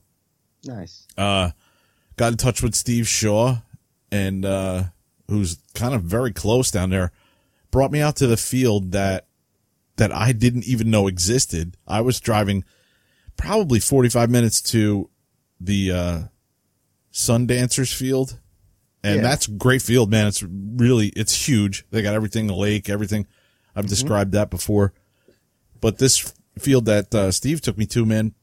Nice. 0.64 1.06
Uh, 1.16 1.50
got 2.16 2.32
in 2.32 2.38
touch 2.38 2.62
with 2.62 2.74
Steve 2.74 3.06
Shaw 3.06 3.58
and, 4.10 4.44
uh, 4.44 4.84
who's 5.28 5.58
kind 5.74 5.94
of 5.94 6.02
very 6.02 6.32
close 6.32 6.70
down 6.70 6.90
there, 6.90 7.12
brought 7.70 7.90
me 7.90 8.00
out 8.00 8.16
to 8.16 8.26
the 8.26 8.36
field 8.36 8.92
that, 8.92 9.26
that 9.96 10.12
I 10.12 10.32
didn't 10.32 10.64
even 10.64 10.90
know 10.90 11.06
existed. 11.06 11.76
I 11.86 12.00
was 12.00 12.20
driving 12.20 12.64
probably 13.36 13.80
45 13.80 14.30
minutes 14.30 14.62
to 14.62 15.10
the, 15.60 15.92
uh, 15.92 16.20
Sundancers 17.12 17.94
field. 17.94 18.38
And 19.06 19.16
Yeah. 19.16 19.22
that's 19.22 19.46
great 19.46 19.82
field, 19.82 20.10
man. 20.10 20.26
It's 20.26 20.42
really, 20.42 21.08
it's 21.08 21.46
huge. 21.48 21.84
They 21.90 22.02
got 22.02 22.14
everything, 22.14 22.46
the 22.48 22.54
lake, 22.56 22.88
everything. 22.88 23.26
I've 23.76 23.86
described 23.86 24.32
that 24.32 24.50
before. 24.50 24.92
But 25.80 25.98
this 25.98 26.32
field 26.58 26.86
that 26.86 27.14
uh, 27.14 27.30
Steve 27.30 27.60
took 27.60 27.78
me 27.78 27.86
to, 27.86 28.04
man, 28.04 28.34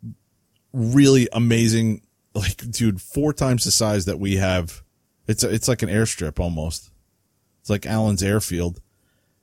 really 0.74 1.28
amazing. 1.34 2.02
Like, 2.36 2.58
dude, 2.72 3.00
four 3.00 3.32
times 3.32 3.64
the 3.64 3.70
size 3.70 4.06
that 4.06 4.18
we 4.20 4.38
have. 4.38 4.82
It's 5.28 5.44
a, 5.44 5.54
it's 5.54 5.68
like 5.68 5.84
an 5.84 5.90
airstrip 5.90 6.40
almost. 6.40 6.90
It's 7.62 7.70
like 7.70 7.86
Allen's 7.86 8.24
airfield, 8.24 8.82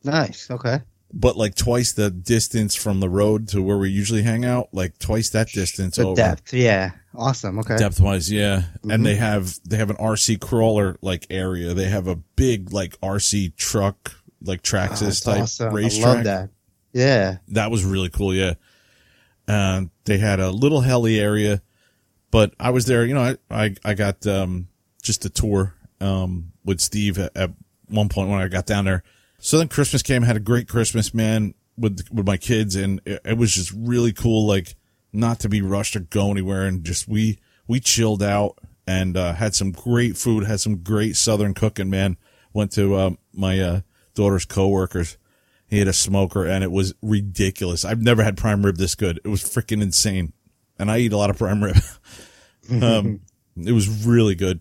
Nice. 0.03 0.50
Okay. 0.50 0.81
but 1.15 1.37
like 1.37 1.55
twice 1.55 1.93
the 1.93 2.11
distance 2.11 2.75
from 2.75 2.99
the 2.99 3.09
road 3.09 3.47
to 3.50 3.62
where 3.62 3.79
we 3.79 3.91
usually 3.91 4.23
hang 4.23 4.45
out. 4.45 4.71
Like 4.73 4.99
twice 4.99 5.31
that 5.31 5.50
distance 5.53 5.99
The 5.99 6.03
over 6.05 6.17
depth. 6.17 6.53
Yeah. 6.53 6.91
Awesome. 7.14 7.59
Okay. 7.59 7.76
depth 7.76 8.00
wise 8.00 8.31
yeah 8.33 8.59
Mm-hmm. 8.61 8.90
and 8.93 9.07
they 9.07 9.17
have 9.17 9.59
they 9.64 9.76
have 9.76 9.90
an 9.90 9.97
rc 9.97 10.40
crawler 10.40 10.97
like 11.02 11.26
area 11.31 11.75
they 11.75 11.88
have 11.88 12.07
a 12.07 12.17
big 12.17 12.73
like 12.73 12.99
rc 13.00 13.57
truck 13.57 14.12
like 14.43 14.61
Oh, 14.61 14.69
traxxas 14.69 15.00
that's 15.00 15.21
type 15.23 15.43
awesome. 15.43 15.76
I 15.76 15.88
love 16.02 16.25
that. 16.25 16.50
Yeah. 16.93 17.38
that 17.49 17.71
was 17.71 17.85
really 17.85 18.09
cool 18.11 18.33
yeah 18.35 18.55
uh, 19.49 19.83
they 20.05 20.19
had 20.19 20.38
a 20.40 20.50
little 20.50 20.81
heli 20.83 21.19
area 21.21 21.61
but 22.31 22.55
i 22.61 22.71
was 22.71 22.87
there 22.87 23.05
you 23.05 23.14
know 23.14 23.23
i 23.50 23.64
i, 23.64 23.75
I 23.85 23.95
got 23.95 24.26
um 24.26 24.69
just 25.02 25.25
a 25.25 25.31
tour 25.31 25.75
um 26.00 26.52
with 26.64 26.81
steve 26.81 27.19
at, 27.19 27.37
at 27.37 27.50
one 27.88 28.09
point 28.09 28.31
when 28.31 28.38
i 28.40 28.47
got 28.49 28.67
down 28.67 28.85
there 28.85 29.02
so 29.38 29.59
then 29.59 29.69
christmas 29.69 30.02
came 30.02 30.23
had 30.23 30.37
a 30.37 30.40
great 30.40 30.69
christmas 30.69 31.12
man 31.12 31.55
with 31.76 32.07
with 32.12 32.26
my 32.26 32.37
kids 32.37 32.76
and 32.76 33.00
it, 33.05 33.21
it 33.25 33.37
was 33.38 33.52
just 33.55 33.73
really 33.76 34.12
cool 34.12 34.47
like 34.47 34.76
not 35.12 35.40
to 35.40 35.49
be 35.49 35.62
rushed 35.62 35.97
or 35.97 36.00
go 36.00 36.31
anywhere 36.31 36.67
and 36.67 36.85
just 36.85 37.09
we 37.09 37.38
we 37.67 37.81
chilled 37.81 38.23
out 38.23 38.59
and 38.87 39.17
uh, 39.17 39.33
had 39.35 39.55
some 39.55 39.73
great 39.73 40.17
food 40.17 40.45
had 40.45 40.61
some 40.61 40.79
great 40.79 41.17
southern 41.17 41.55
cooking 41.55 41.90
man 41.90 42.17
went 42.52 42.73
to 42.73 42.95
uh, 42.95 43.11
my 43.33 43.61
uh, 43.61 43.81
daughter's 44.14 44.45
coworkers 44.45 45.17
He 45.69 45.79
had 45.79 45.88
a 45.88 45.93
smoker 45.93 46.45
and 46.45 46.64
it 46.64 46.71
was 46.71 46.95
ridiculous. 47.00 47.85
I've 47.85 48.02
never 48.02 48.23
had 48.23 48.37
prime 48.37 48.64
rib 48.64 48.76
this 48.76 48.95
good. 48.95 49.21
It 49.25 49.29
was 49.29 49.43
freaking 49.43 49.83
insane. 49.83 50.33
And 50.79 50.90
I 50.90 50.99
eat 50.99 51.12
a 51.12 51.17
lot 51.17 51.31
of 51.31 51.38
prime 51.38 51.62
rib. 51.62 51.76
um, 52.83 53.21
it 53.57 53.73
was 53.73 54.05
really 54.05 54.35
good. 54.35 54.61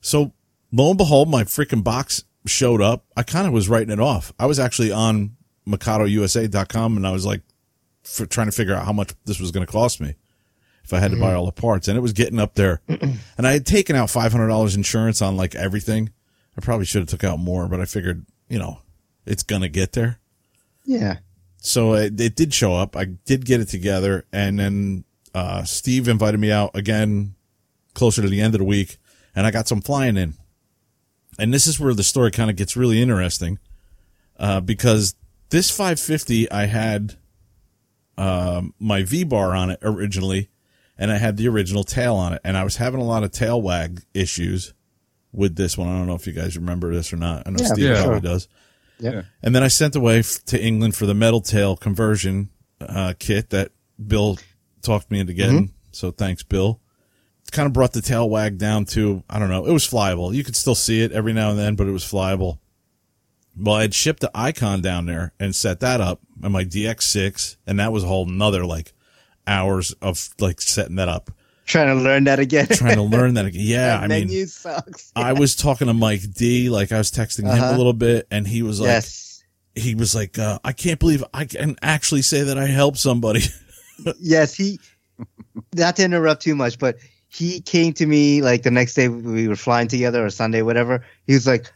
So 0.00 0.32
lo 0.72 0.90
and 0.90 0.98
behold, 0.98 1.28
my 1.28 1.44
freaking 1.44 1.84
box 1.84 2.24
showed 2.46 2.80
up. 2.80 3.04
I 3.16 3.22
kind 3.22 3.46
of 3.46 3.52
was 3.52 3.68
writing 3.68 3.92
it 3.92 4.00
off. 4.00 4.32
I 4.38 4.46
was 4.46 4.58
actually 4.58 4.92
on 4.92 5.36
MikadoUSA.com 5.68 6.96
and 6.96 7.06
I 7.06 7.10
was 7.10 7.26
like 7.26 7.42
for 8.06 8.26
trying 8.26 8.46
to 8.46 8.52
figure 8.52 8.74
out 8.74 8.86
how 8.86 8.92
much 8.92 9.12
this 9.24 9.40
was 9.40 9.50
going 9.50 9.66
to 9.66 9.72
cost 9.72 10.00
me 10.00 10.14
if 10.84 10.92
I 10.92 11.00
had 11.00 11.10
to 11.10 11.18
buy 11.18 11.34
all 11.34 11.46
the 11.46 11.52
parts 11.52 11.88
and 11.88 11.98
it 11.98 12.00
was 12.00 12.12
getting 12.12 12.38
up 12.38 12.54
there. 12.54 12.80
and 12.88 13.18
I 13.38 13.52
had 13.52 13.66
taken 13.66 13.96
out 13.96 14.08
$500 14.08 14.74
insurance 14.76 15.20
on 15.20 15.36
like 15.36 15.54
everything. 15.56 16.10
I 16.56 16.60
probably 16.60 16.86
should 16.86 17.02
have 17.02 17.08
took 17.08 17.24
out 17.24 17.38
more, 17.38 17.66
but 17.66 17.80
I 17.80 17.84
figured, 17.84 18.24
you 18.48 18.58
know, 18.58 18.78
it's 19.26 19.42
going 19.42 19.62
to 19.62 19.68
get 19.68 19.92
there. 19.92 20.20
Yeah. 20.84 21.18
So 21.58 21.94
it, 21.94 22.18
it 22.20 22.36
did 22.36 22.54
show 22.54 22.74
up. 22.74 22.96
I 22.96 23.04
did 23.04 23.44
get 23.44 23.60
it 23.60 23.66
together, 23.66 24.24
and 24.32 24.58
then 24.58 25.04
uh, 25.34 25.64
Steve 25.64 26.06
invited 26.06 26.38
me 26.38 26.52
out 26.52 26.70
again 26.74 27.34
closer 27.92 28.22
to 28.22 28.28
the 28.28 28.40
end 28.40 28.54
of 28.54 28.60
the 28.60 28.64
week, 28.64 28.98
and 29.34 29.46
I 29.46 29.50
got 29.50 29.66
some 29.66 29.80
flying 29.80 30.16
in. 30.16 30.34
And 31.38 31.52
this 31.52 31.66
is 31.66 31.80
where 31.80 31.92
the 31.92 32.04
story 32.04 32.30
kind 32.30 32.50
of 32.50 32.56
gets 32.56 32.76
really 32.76 33.02
interesting, 33.02 33.58
uh, 34.38 34.60
because 34.60 35.16
this 35.50 35.70
550 35.70 36.50
I 36.52 36.66
had 36.66 37.16
um, 38.18 38.74
my 38.78 39.02
V 39.02 39.24
bar 39.24 39.54
on 39.54 39.70
it 39.70 39.78
originally, 39.82 40.50
and 40.98 41.10
I 41.10 41.18
had 41.18 41.36
the 41.36 41.48
original 41.48 41.84
tail 41.84 42.14
on 42.14 42.32
it, 42.32 42.40
and 42.44 42.56
I 42.56 42.64
was 42.64 42.76
having 42.76 43.00
a 43.00 43.04
lot 43.04 43.22
of 43.24 43.30
tail 43.32 43.60
wag 43.60 44.02
issues 44.14 44.72
with 45.32 45.56
this 45.56 45.76
one. 45.76 45.88
I 45.88 45.98
don't 45.98 46.06
know 46.06 46.14
if 46.14 46.26
you 46.26 46.32
guys 46.32 46.56
remember 46.56 46.94
this 46.94 47.12
or 47.12 47.16
not. 47.16 47.42
I 47.46 47.50
know 47.50 47.58
Yeah, 47.60 47.66
Steve 47.72 47.84
yeah. 47.84 48.02
probably 48.02 48.20
does. 48.28 48.48
Yeah. 48.98 49.22
And 49.42 49.54
then 49.54 49.62
I 49.62 49.68
sent 49.68 49.94
away 49.94 50.20
f- 50.20 50.42
to 50.46 50.62
England 50.62 50.94
for 50.96 51.04
the 51.04 51.12
metal 51.14 51.42
tail 51.42 51.76
conversion 51.76 52.48
uh, 52.80 53.12
kit 53.18 53.50
that 53.50 53.72
Bill 54.04 54.38
talked 54.80 55.10
me 55.10 55.18
into 55.20 55.34
getting. 55.34 55.72
So 55.92 56.10
thanks, 56.10 56.42
Bill. 56.42 56.80
It 57.46 57.52
kind 57.52 57.66
of 57.66 57.72
brought 57.74 57.92
the 57.92 58.00
tail 58.00 58.28
wag 58.30 58.56
down 58.56 58.86
to, 58.86 59.22
I 59.28 59.38
don't 59.38 59.50
know, 59.50 59.66
it 59.66 59.72
was 59.72 59.86
flyable. 59.86 60.32
You 60.34 60.42
could 60.42 60.56
still 60.56 60.74
see 60.74 61.02
it 61.02 61.12
every 61.12 61.32
now 61.34 61.50
and 61.50 61.58
then, 61.58 61.74
but 61.76 61.86
it 61.86 61.90
was 61.92 62.04
flyable. 62.04 62.58
Well, 63.58 63.76
I 63.76 63.82
had 63.82 63.94
shipped 63.94 64.20
the 64.20 64.30
icon 64.34 64.82
down 64.82 65.06
there 65.06 65.32
and 65.40 65.54
set 65.54 65.80
that 65.80 66.00
up 66.00 66.20
on 66.42 66.52
my 66.52 66.64
DX6, 66.64 67.56
and 67.66 67.78
that 67.80 67.92
was 67.92 68.04
a 68.04 68.06
whole 68.06 68.26
nother 68.26 68.66
like 68.66 68.92
hours 69.46 69.92
of 70.02 70.28
like 70.40 70.60
setting 70.60 70.96
that 70.96 71.08
up, 71.08 71.30
Trying 71.64 71.88
to 71.96 72.02
learn 72.02 72.24
that 72.24 72.38
again. 72.38 72.66
trying 72.68 72.96
to 72.96 73.02
learn 73.02 73.34
that. 73.34 73.46
again. 73.46 73.60
Yeah, 73.64 73.96
That 73.96 74.04
I 74.04 74.08
mean, 74.08 74.26
menu 74.28 74.46
sucks. 74.46 75.10
I 75.16 75.32
was 75.32 75.56
talking 75.56 75.86
to 75.88 75.94
Mike 75.94 76.20
D, 76.34 76.68
like 76.70 76.92
I 76.92 76.98
was 76.98 77.10
texting 77.10 77.40
him 77.44 77.50
Uh-huh. 77.50 77.72
a 77.74 77.76
little 77.76 77.92
bit, 77.92 78.26
and 78.30 78.46
he 78.46 78.62
was 78.62 78.80
like, 78.80 78.88
yes. 78.88 79.42
he 79.74 79.94
was 79.94 80.14
like, 80.14 80.38
uh, 80.38 80.58
I 80.64 80.72
can't 80.72 81.00
believe 81.00 81.24
I 81.32 81.44
can 81.46 81.76
actually 81.82 82.22
say 82.22 82.42
that 82.42 82.58
I 82.58 82.66
helped 82.66 82.98
somebody. 82.98 83.40
yes, 84.20 84.54
he. 84.54 84.78
Not 85.74 85.96
to 85.96 86.04
interrupt 86.04 86.42
too 86.42 86.54
much, 86.54 86.78
but 86.78 86.96
he 87.28 87.60
came 87.62 87.94
to 87.94 88.06
me 88.06 88.42
like 88.42 88.62
the 88.62 88.70
next 88.70 88.94
day 88.94 89.08
we 89.08 89.48
were 89.48 89.56
flying 89.56 89.88
together 89.88 90.24
or 90.24 90.28
Sunday, 90.30 90.60
whatever. 90.62 91.02
He 91.26 91.32
was 91.32 91.46
like, 91.46 91.72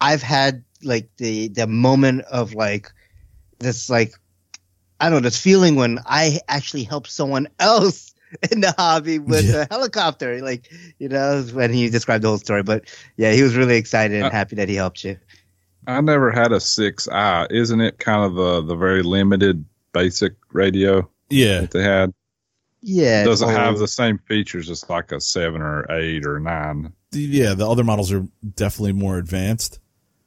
"I've 0.00 0.22
had 0.22 0.64
like 0.82 1.08
the 1.16 1.48
the 1.48 1.66
moment 1.66 2.22
of 2.30 2.54
like 2.54 2.90
this 3.58 3.90
like 3.90 4.12
I 5.00 5.04
don't 5.10 5.22
know 5.22 5.28
this 5.28 5.40
feeling 5.40 5.76
when 5.76 5.98
I 6.06 6.40
actually 6.48 6.82
helped 6.84 7.10
someone 7.10 7.48
else 7.60 8.14
in 8.52 8.60
the 8.60 8.74
hobby 8.76 9.18
with 9.18 9.44
Yeah. 9.44 9.66
a 9.68 9.72
helicopter." 9.74 10.40
Like 10.42 10.70
you 10.98 11.08
know 11.08 11.42
when 11.52 11.72
he 11.72 11.88
described 11.90 12.24
the 12.24 12.28
whole 12.28 12.38
story, 12.38 12.62
but 12.62 12.84
yeah, 13.16 13.32
he 13.32 13.42
was 13.42 13.56
really 13.56 13.76
excited 13.76 14.16
and 14.16 14.26
Uh, 14.26 14.30
happy 14.30 14.56
that 14.56 14.68
he 14.68 14.74
helped 14.74 15.04
you. 15.04 15.16
I 15.86 16.00
never 16.02 16.30
had 16.30 16.52
a 16.52 16.60
six 16.60 17.08
I. 17.08 17.46
Isn't 17.50 17.80
it 17.80 17.98
kind 17.98 18.24
of 18.24 18.34
the 18.34 18.62
the 18.62 18.76
very 18.76 19.02
limited 19.02 19.64
basic 19.92 20.34
radio 20.52 21.08
yeah. 21.30 21.60
that 21.62 21.70
they 21.70 21.82
had? 21.82 22.12
Yeah, 22.80 23.22
It 23.22 23.24
doesn't 23.24 23.48
it's 23.48 23.56
have 23.58 23.78
the 23.78 23.88
same 23.88 24.18
features 24.28 24.70
as 24.70 24.88
like 24.88 25.10
a 25.10 25.20
seven 25.20 25.62
or 25.62 25.90
eight 25.90 26.24
or 26.26 26.38
nine. 26.38 26.92
Yeah. 27.12 27.54
The 27.54 27.68
other 27.68 27.82
models 27.84 28.12
are 28.12 28.24
definitely 28.54 28.92
more 28.92 29.18
advanced. 29.18 29.80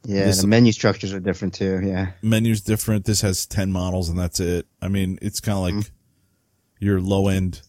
Yeah. 0.04 0.24
this- 0.26 0.40
the 0.40 0.46
menu 0.46 0.72
structures 0.72 1.12
are 1.12 1.20
different 1.20 1.54
too. 1.54 1.80
Yeah. 1.82 2.12
Menu's 2.22 2.60
different. 2.60 3.04
This 3.04 3.20
has 3.20 3.46
10 3.46 3.72
models 3.72 4.08
and 4.08 4.18
that's 4.18 4.40
it. 4.40 4.66
I 4.80 4.88
mean, 4.88 5.18
it's 5.22 5.40
kind 5.40 5.56
of 5.56 5.62
like 5.62 5.74
mm-hmm. 5.74 6.84
your 6.84 7.00
low 7.00 7.28
end 7.28 7.62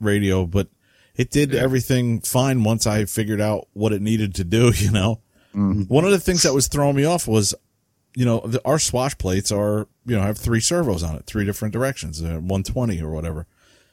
radio, 0.00 0.46
but 0.46 0.68
it 1.16 1.30
did 1.30 1.54
everything 1.54 2.20
fine 2.20 2.62
once 2.62 2.86
I 2.86 3.04
figured 3.04 3.40
out 3.40 3.68
what 3.72 3.92
it 3.92 4.02
needed 4.02 4.34
to 4.36 4.44
do, 4.44 4.72
you 4.76 4.90
know? 4.90 5.20
Mm-hmm. 5.54 5.82
One 5.84 6.04
of 6.04 6.10
the 6.10 6.20
things 6.20 6.42
that 6.42 6.54
was 6.54 6.68
throwing 6.68 6.96
me 6.96 7.04
off 7.04 7.26
was, 7.26 7.54
you 8.14 8.24
know, 8.24 8.40
the, 8.40 8.60
our 8.64 8.78
swash 8.78 9.16
plates 9.18 9.50
are, 9.50 9.88
you 10.06 10.16
know, 10.16 10.22
have 10.22 10.38
three 10.38 10.60
servos 10.60 11.02
on 11.02 11.16
it, 11.16 11.26
three 11.26 11.44
different 11.44 11.72
directions, 11.72 12.22
uh, 12.22 12.38
120 12.40 13.00
or 13.02 13.10
whatever. 13.10 13.46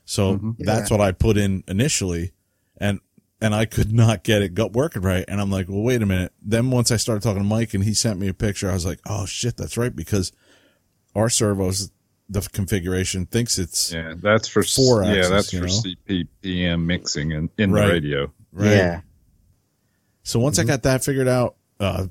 So 0.05 0.35
mm-hmm. 0.35 0.51
that's 0.59 0.91
what 0.91 1.01
I 1.01 1.11
put 1.11 1.37
in 1.37 1.63
initially 1.67 2.33
and, 2.77 2.99
and 3.45 3.53
I 3.53 3.65
could 3.65 3.93
not 3.93 4.23
get 4.23 4.41
it 4.41 4.55
got 4.55 4.73
working 4.73 5.03
right. 5.03 5.23
And 5.27 5.39
I'm 5.39 5.51
like, 5.51 5.69
well, 5.69 5.83
wait 5.83 6.01
a 6.01 6.05
minute. 6.07 6.33
Then 6.41 6.71
once 6.71 6.89
I 6.91 6.97
started 6.97 7.21
talking 7.21 7.43
to 7.43 7.47
Mike 7.47 7.75
and 7.75 7.83
he 7.83 7.93
sent 7.93 8.19
me 8.19 8.27
a 8.27 8.33
picture, 8.33 8.69
I 8.71 8.73
was 8.73 8.87
like, 8.87 8.99
oh 9.07 9.27
shit, 9.27 9.55
that's 9.55 9.77
right. 9.77 9.95
Because 9.95 10.31
our 11.13 11.29
servos, 11.29 11.91
the 12.27 12.41
configuration 12.41 13.27
thinks 13.27 13.59
it's 13.59 13.93
Yeah, 13.93 14.15
that's 14.17 14.47
for 14.47 14.63
Four 14.63 15.03
yeah, 15.03 15.11
axis, 15.11 15.29
that's 15.29 15.51
for 15.51 15.59
know? 15.59 15.93
CCPM 16.43 16.85
mixing 16.85 17.31
in, 17.33 17.51
in 17.59 17.71
Right. 17.71 17.85
the 17.85 17.93
radio. 17.93 18.33
right. 18.51 18.71
Yeah. 18.71 19.01
So 20.23 20.39
once 20.39 20.57
I 20.57 20.63
got 20.63 20.81
that 20.83 21.03
figured 21.03 21.27
out, 21.27 21.55
uh, 21.79 22.07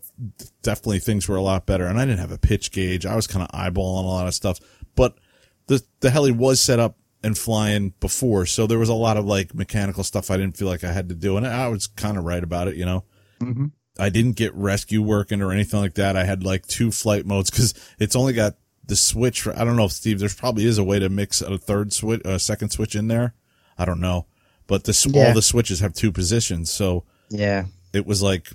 definitely 0.63 1.01
things 1.01 1.27
were 1.27 1.35
a 1.37 1.43
lot 1.43 1.67
better. 1.67 1.85
And 1.87 1.99
I 1.99 2.05
didn't 2.05 2.21
have 2.21 2.31
a 2.31 2.39
pitch 2.39 2.71
gauge. 2.71 3.07
I 3.07 3.17
was 3.17 3.27
kind 3.27 3.43
of 3.43 3.49
eyeballing 3.49 4.05
a 4.05 4.07
lot 4.07 4.29
of 4.29 4.35
stuff, 4.35 4.61
but 4.95 5.19
the, 5.67 5.83
the 5.99 6.11
heli 6.11 6.31
was 6.31 6.61
set 6.61 6.79
up 6.79 6.97
and 7.25 7.37
flying 7.37 7.95
before. 8.01 8.47
So 8.47 8.67
there 8.67 8.79
was 8.79 8.89
a 8.89 8.95
lot 8.95 9.17
of 9.17 9.25
like 9.25 9.55
mechanical 9.55 10.05
stuff 10.05 10.31
I 10.31 10.37
didn't 10.37 10.57
feel 10.57 10.69
like 10.69 10.85
I 10.85 10.93
had 10.93 11.09
to 11.09 11.15
do. 11.15 11.37
And 11.37 11.47
I 11.47 11.69
was 11.69 11.87
kind 11.87 12.17
of 12.19 12.25
right 12.25 12.43
about 12.45 12.69
it, 12.69 12.77
you 12.77 12.85
know? 12.85 13.05
Mhm. 13.41 13.73
I 13.99 14.11
didn't 14.11 14.37
get 14.37 14.55
rescue 14.55 15.03
working 15.03 15.41
or 15.41 15.51
anything 15.53 15.81
like 15.81 15.95
that. 15.95 16.17
I 16.17 16.25
had 16.25 16.45
like 16.45 16.67
two 16.67 16.91
flight 16.91 17.25
modes 17.27 17.51
because 17.51 17.75
it's 17.99 18.15
only 18.17 18.33
got 18.33 18.57
the 18.87 18.97
switch. 18.97 19.41
For, 19.43 19.59
I 19.59 19.65
don't 19.65 19.77
know 19.77 19.85
if 19.87 19.93
Steve, 19.93 20.19
there's 20.19 20.35
probably 20.35 20.65
is 20.67 20.79
a 20.79 20.85
way 20.85 20.99
to 20.99 21.09
mix 21.09 21.41
a 21.41 21.57
third 21.59 21.93
switch, 21.93 22.21
a 22.25 22.39
second 22.39 22.71
switch 22.71 22.95
in 22.95 23.09
there. 23.09 23.35
I 23.79 23.85
don't 23.85 24.01
know, 24.01 24.27
but 24.67 24.85
the, 24.85 25.11
Yeah. 25.13 25.29
all 25.29 25.35
the 25.35 25.43
switches 25.43 25.81
have 25.81 25.95
two 25.95 26.13
positions. 26.13 26.71
So 26.71 27.05
Yeah. 27.31 27.67
it 27.93 28.05
was 28.07 28.21
like 28.23 28.49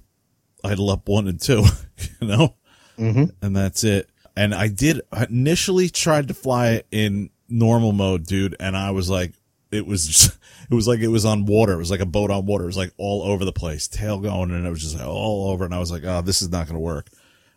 idle 0.64 0.90
up 0.90 1.08
one 1.10 1.28
and 1.28 1.40
two, 1.42 1.64
you 2.22 2.28
know, 2.28 2.56
hmm 2.98 3.26
and 3.42 3.56
that's 3.56 3.84
it. 3.84 4.10
And 4.36 4.54
I 4.54 4.68
did 4.68 5.02
I 5.12 5.24
initially 5.26 5.90
tried 5.90 6.28
to 6.30 6.34
fly 6.34 6.72
it 6.72 6.88
in 6.92 7.30
normal 7.50 7.92
mode, 7.92 8.26
dude, 8.26 8.56
and 8.60 8.76
I 8.78 8.92
was 8.92 9.10
like, 9.10 9.34
it 9.72 9.86
was, 9.86 10.08
just, 10.08 10.38
it 10.72 10.74
was 10.74 10.88
like 10.88 11.00
it 11.00 11.08
was 11.08 11.26
on 11.26 11.46
water. 11.46 11.74
It 11.74 11.78
was 11.78 11.92
like 11.92 12.00
a 12.00 12.06
boat 12.06 12.32
on 12.32 12.46
water. 12.46 12.64
It 12.64 12.68
was 12.68 12.78
like 12.78 12.94
all 12.98 13.24
over 13.24 13.46
the 13.46 13.52
place, 13.52 13.88
tail 13.88 14.20
going, 14.20 14.52
and 14.52 14.66
it 14.66 14.70
was 14.70 14.82
just 14.82 14.98
like 14.98 15.08
all 15.08 15.50
over. 15.52 15.66
And 15.66 15.74
I 15.74 15.80
was 15.80 15.92
like, 15.92 16.04
oh, 16.06 16.22
this 16.22 16.42
is 16.42 16.50
not 16.50 16.66
going 16.68 16.76
to 16.76 16.80
work. 16.80 17.08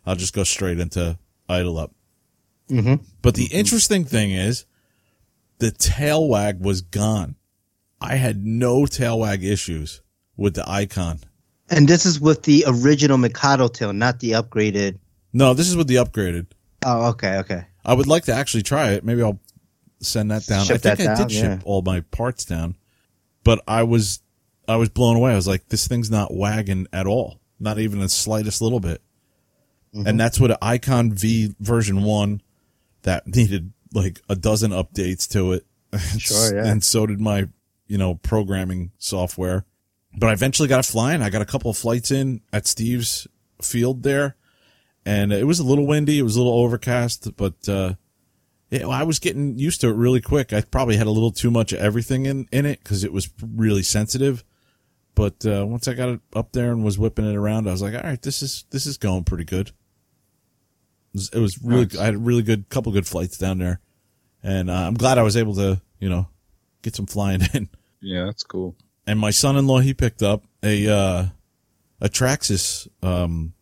I'll 0.05 0.15
just 0.15 0.33
go 0.33 0.43
straight 0.43 0.79
into 0.79 1.17
idle 1.47 1.77
up. 1.77 1.91
hmm 2.69 2.95
But 3.21 3.35
the 3.35 3.45
interesting 3.45 4.05
thing 4.05 4.31
is, 4.31 4.65
the 5.59 5.71
tail 5.71 6.27
wag 6.27 6.59
was 6.59 6.81
gone. 6.81 7.35
I 8.01 8.15
had 8.15 8.43
no 8.45 8.85
tail 8.85 9.19
wag 9.19 9.43
issues 9.43 10.01
with 10.35 10.55
the 10.55 10.69
icon. 10.69 11.19
And 11.69 11.87
this 11.87 12.05
is 12.05 12.19
with 12.19 12.43
the 12.43 12.65
original 12.67 13.17
Mikado 13.17 13.69
tail, 13.69 13.93
not 13.93 14.19
the 14.19 14.31
upgraded. 14.31 14.99
No, 15.31 15.53
this 15.53 15.69
is 15.69 15.77
with 15.77 15.87
the 15.87 15.95
upgraded. 15.95 16.47
Oh, 16.85 17.09
okay, 17.11 17.37
okay. 17.37 17.65
I 17.85 17.93
would 17.93 18.07
like 18.07 18.25
to 18.25 18.33
actually 18.33 18.63
try 18.63 18.91
it. 18.91 19.05
Maybe 19.05 19.23
I'll 19.23 19.39
send 20.05 20.31
that 20.31 20.45
down. 20.45 20.65
Ship 20.65 20.75
I 20.75 20.95
think 20.95 21.09
I 21.09 21.15
down, 21.15 21.27
did 21.27 21.31
ship 21.31 21.61
all 21.65 21.81
my 21.81 22.01
parts 22.01 22.45
down, 22.45 22.75
but 23.43 23.61
I 23.67 23.83
was, 23.83 24.21
I 24.67 24.75
was 24.77 24.89
blown 24.89 25.15
away. 25.15 25.31
I 25.31 25.35
was 25.35 25.47
like, 25.47 25.67
this 25.69 25.87
thing's 25.87 26.11
not 26.11 26.33
wagging 26.33 26.87
at 26.93 27.07
all. 27.07 27.39
Not 27.59 27.79
even 27.79 27.99
the 27.99 28.09
slightest 28.09 28.61
little 28.61 28.79
bit. 28.79 29.01
Mm-hmm. 29.95 30.07
And 30.07 30.19
that's 30.19 30.39
what 30.39 30.57
Icon 30.61 31.11
V 31.11 31.53
version 31.59 32.03
one 32.03 32.41
that 33.03 33.27
needed 33.27 33.73
like 33.93 34.21
a 34.29 34.35
dozen 34.35 34.71
updates 34.71 35.27
to 35.29 35.53
it. 35.53 35.65
Sure, 36.17 36.55
yeah. 36.55 36.65
And 36.65 36.83
so 36.83 37.05
did 37.05 37.21
my, 37.21 37.47
you 37.87 37.99
know, 37.99 38.15
programming 38.15 38.91
software. 38.97 39.65
But 40.17 40.29
I 40.29 40.33
eventually 40.33 40.67
got 40.67 40.79
it 40.79 40.87
flying. 40.87 41.21
I 41.21 41.29
got 41.29 41.43
a 41.43 41.45
couple 41.45 41.69
of 41.69 41.77
flights 41.77 42.09
in 42.09 42.41
at 42.51 42.65
Steve's 42.65 43.27
field 43.61 44.01
there 44.03 44.35
and 45.05 45.31
it 45.33 45.45
was 45.45 45.59
a 45.59 45.63
little 45.63 45.85
windy. 45.85 46.19
It 46.19 46.23
was 46.23 46.35
a 46.35 46.39
little 46.41 46.59
overcast, 46.59 47.35
but, 47.35 47.67
uh, 47.67 47.93
yeah, 48.73 48.87
I 48.87 49.03
was 49.03 49.19
getting 49.19 49.57
used 49.57 49.81
to 49.81 49.89
it 49.89 49.95
really 49.95 50.21
quick. 50.21 50.51
I 50.53 50.61
probably 50.61 50.97
had 50.97 51.07
a 51.07 51.11
little 51.11 51.31
too 51.31 51.51
much 51.51 51.73
of 51.73 51.79
everything 51.79 52.25
in, 52.25 52.47
in 52.51 52.65
it 52.65 52.79
because 52.83 53.03
it 53.03 53.13
was 53.13 53.29
really 53.41 53.83
sensitive. 53.83 54.43
But, 55.15 55.45
uh, 55.45 55.65
once 55.67 55.87
I 55.87 55.93
got 55.93 56.09
it 56.09 56.21
up 56.35 56.53
there 56.53 56.71
and 56.71 56.83
was 56.83 56.97
whipping 56.97 57.29
it 57.29 57.35
around, 57.35 57.67
I 57.67 57.71
was 57.71 57.81
like, 57.83 57.93
all 57.93 58.01
right, 58.01 58.21
this 58.21 58.41
is, 58.41 58.65
this 58.71 58.87
is 58.87 58.97
going 58.97 59.25
pretty 59.25 59.43
good. 59.43 59.67
It 59.67 59.73
was, 61.13 61.29
it 61.29 61.39
was 61.39 61.61
really, 61.63 61.83
Nice. 61.85 61.97
I 61.99 62.05
had 62.05 62.15
a 62.15 62.17
really 62.19 62.41
good, 62.41 62.67
couple 62.69 62.91
good 62.91 63.05
flights 63.05 63.37
down 63.37 63.59
there. 63.59 63.79
And, 64.41 64.69
uh, 64.71 64.73
I'm 64.87 64.95
glad 64.95 65.17
I 65.19 65.23
was 65.23 65.37
able 65.37 65.53
to, 65.55 65.79
you 65.99 66.09
know, 66.09 66.27
get 66.81 66.95
some 66.95 67.05
flying 67.05 67.41
in. 67.53 67.69
Yeah, 68.01 68.25
that's 68.25 68.43
cool. 68.43 68.75
and 69.05 69.19
my 69.19 69.29
son-in-law 69.31 69.79
he 69.79 69.93
picked 69.93 70.21
up 70.23 70.43
a 70.63 70.87
uh 70.89 71.25
a 72.01 72.09
Traxxas 72.09 72.87
um 73.01 73.53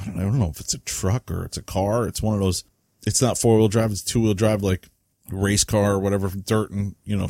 I 0.00 0.04
don't, 0.06 0.16
I 0.18 0.22
don't 0.22 0.38
know 0.38 0.48
if 0.48 0.60
it's 0.60 0.72
a 0.72 0.78
truck 0.78 1.30
or 1.30 1.44
it's 1.44 1.58
a 1.58 1.62
car 1.62 2.06
it's 2.06 2.22
one 2.22 2.34
of 2.34 2.40
those 2.40 2.64
it's 3.06 3.22
not 3.22 3.38
four 3.38 3.56
wheel 3.58 3.68
drive; 3.68 3.90
it's 3.92 4.02
two 4.02 4.20
wheel 4.20 4.34
drive, 4.34 4.62
like 4.62 4.88
race 5.30 5.64
car 5.64 5.92
or 5.92 5.98
whatever, 5.98 6.28
dirt 6.28 6.70
and 6.70 6.94
you 7.04 7.16
know, 7.16 7.28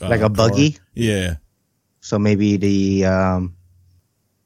uh, 0.00 0.08
Like 0.08 0.18
a 0.20 0.22
car. 0.22 0.30
buggy? 0.30 0.78
Yeah, 0.94 1.36
So 2.00 2.18
maybe 2.18 2.56
the 2.56 3.06
um, 3.06 3.56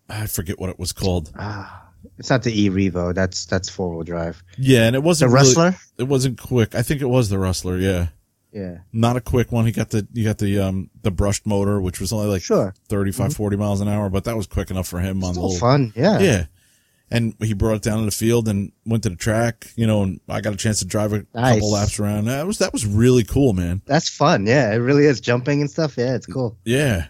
I 0.09 0.27
forget 0.27 0.59
what 0.59 0.71
it 0.71 0.79
was 0.79 0.93
called. 0.93 1.33
ah, 1.39 1.89
it's 2.19 2.31
not 2.31 2.43
the 2.43 2.53
E 2.63 2.71
Revo. 2.71 3.15
That's 3.15 3.47
that's 3.47 3.69
four 3.69 3.91
wheel 3.95 4.05
drive. 4.05 4.43
Yeah, 4.57 4.87
and 4.87 4.95
it 4.97 5.03
wasn't 5.03 5.33
really- 5.33 5.47
Rustler. 5.49 5.77
it 5.99 6.05
wasn't 6.05 6.39
quick. 6.39 6.75
I 6.75 6.83
think 6.83 7.01
it 7.03 7.07
was 7.09 7.29
the 7.29 7.39
Rustler. 7.39 7.77
Yeah, 7.79 8.09
Yeah. 8.53 8.79
not 8.93 9.17
a 9.17 9.21
quick 9.21 9.53
one. 9.53 9.67
He 9.67 9.73
got 9.73 9.91
the 9.91 10.07
you 10.13 10.25
got 10.25 10.39
the 10.39 10.59
um 10.61 10.91
the 11.03 11.11
brushed 11.11 11.47
motor, 11.47 11.81
which 11.81 12.01
was 12.01 12.13
only 12.13 12.29
like 12.29 12.43
Sure. 12.43 12.75
35, 12.89 13.35
40 13.35 13.57
miles 13.57 13.81
an 13.81 13.89
hour, 13.89 14.09
but 14.09 14.25
that 14.25 14.37
was 14.37 14.47
quick 14.47 14.71
enough 14.71 14.87
for 14.89 15.01
him 15.01 15.23
on 15.25 15.35
the 15.35 15.41
little 15.41 15.57
fun. 15.59 15.93
Yeah. 15.95 16.19
Yeah. 16.21 16.47
And 17.11 17.35
he 17.41 17.55
brought 17.55 17.77
it 17.77 17.83
down 17.83 18.01
to 18.01 18.05
the 18.05 18.11
field 18.11 18.49
and 18.49 18.71
went 18.85 19.03
to 19.05 19.09
the 19.09 19.17
track, 19.17 19.69
you 19.77 19.87
know, 19.87 20.03
and 20.03 20.21
I 20.29 20.43
got 20.43 20.53
a 20.53 20.57
chance 20.57 20.81
to 20.81 20.85
drive 20.85 21.15
a 21.15 21.25
Nice. 21.35 21.55
couple 21.55 21.73
laps 21.73 21.99
around. 21.99 22.27
That 22.27 22.47
was 22.47 22.59
that 22.59 22.73
was 22.73 22.85
really 22.85 23.25
cool, 23.25 23.55
man. 23.55 23.81
That's 23.87 24.11
fun. 24.11 24.47
Yeah, 24.47 24.73
it 24.75 24.77
really 24.77 25.05
is 25.07 25.21
jumping 25.21 25.63
and 25.63 25.71
stuff. 25.71 25.97
Yeah, 25.97 26.15
it's 26.15 26.27
cool. 26.27 26.59
Yeah. 26.65 27.07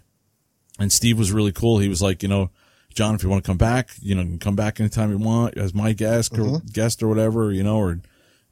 And 0.79 0.93
Steve 0.93 1.19
was 1.19 1.33
really 1.33 1.51
cool. 1.51 1.79
He 1.79 1.89
was 1.89 2.01
like, 2.01 2.23
you 2.23 2.29
know, 2.29 2.51
John, 2.95 3.17
if 3.17 3.25
you 3.25 3.29
want 3.29 3.43
to 3.43 3.49
come 3.49 3.57
back, 3.59 3.91
you 4.01 4.15
know, 4.15 4.23
you 4.23 4.29
can 4.29 4.39
come 4.39 4.55
back 4.57 4.79
anytime 4.79 5.11
you 5.11 5.19
want 5.19 5.57
as 5.59 5.75
my 5.75 5.93
guest 5.93 6.33
or 6.39 6.43
Mm-hmm. 6.43 6.67
guest 6.73 7.03
or 7.03 7.09
whatever, 7.09 7.51
you 7.53 7.65
know, 7.65 7.79
or 7.79 8.01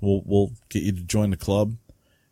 we'll 0.01 0.23
we'll 0.27 0.51
get 0.69 0.83
you 0.83 0.93
to 0.93 1.03
join 1.03 1.31
the 1.31 1.37
club. 1.37 1.77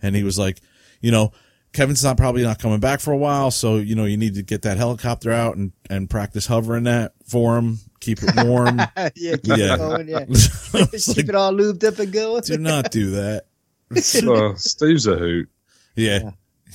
And 0.02 0.16
he 0.16 0.24
was 0.24 0.38
like, 0.38 0.60
you 1.00 1.12
know, 1.12 1.32
Kevin's 1.72 2.02
not 2.02 2.16
probably 2.16 2.42
not 2.42 2.58
coming 2.58 2.80
back 2.80 2.98
for 3.00 3.12
a 3.12 3.16
while, 3.16 3.50
so 3.52 3.76
you 3.76 3.94
know, 3.94 4.04
you 4.04 4.16
need 4.16 4.34
to 4.34 4.42
get 4.42 4.62
that 4.62 4.76
helicopter 4.76 5.30
out 5.30 5.56
and 5.56 5.70
and 5.88 6.10
practice 6.10 6.46
hovering 6.46 6.84
that 6.84 7.12
for 7.26 7.56
him, 7.56 7.78
keep 8.04 8.18
it 8.22 8.46
warm. 8.46 8.78
yeah, 8.96 9.10
keep 9.36 9.46
Yeah. 9.46 9.74
it 9.74 9.78
going. 9.78 10.08
Yeah, 10.08 10.18
keep 10.26 11.16
like, 11.16 11.28
it 11.28 11.34
all 11.34 11.52
lubed 11.52 11.84
up 11.84 11.98
and 11.98 12.12
going. 12.12 12.42
do 12.42 12.58
not 12.58 12.90
do 12.90 13.10
that. 13.12 13.46
Uh, 13.90 14.54
Steve's 14.56 15.06
a 15.06 15.16
hoot. 15.16 15.48
Yeah. 15.94 16.30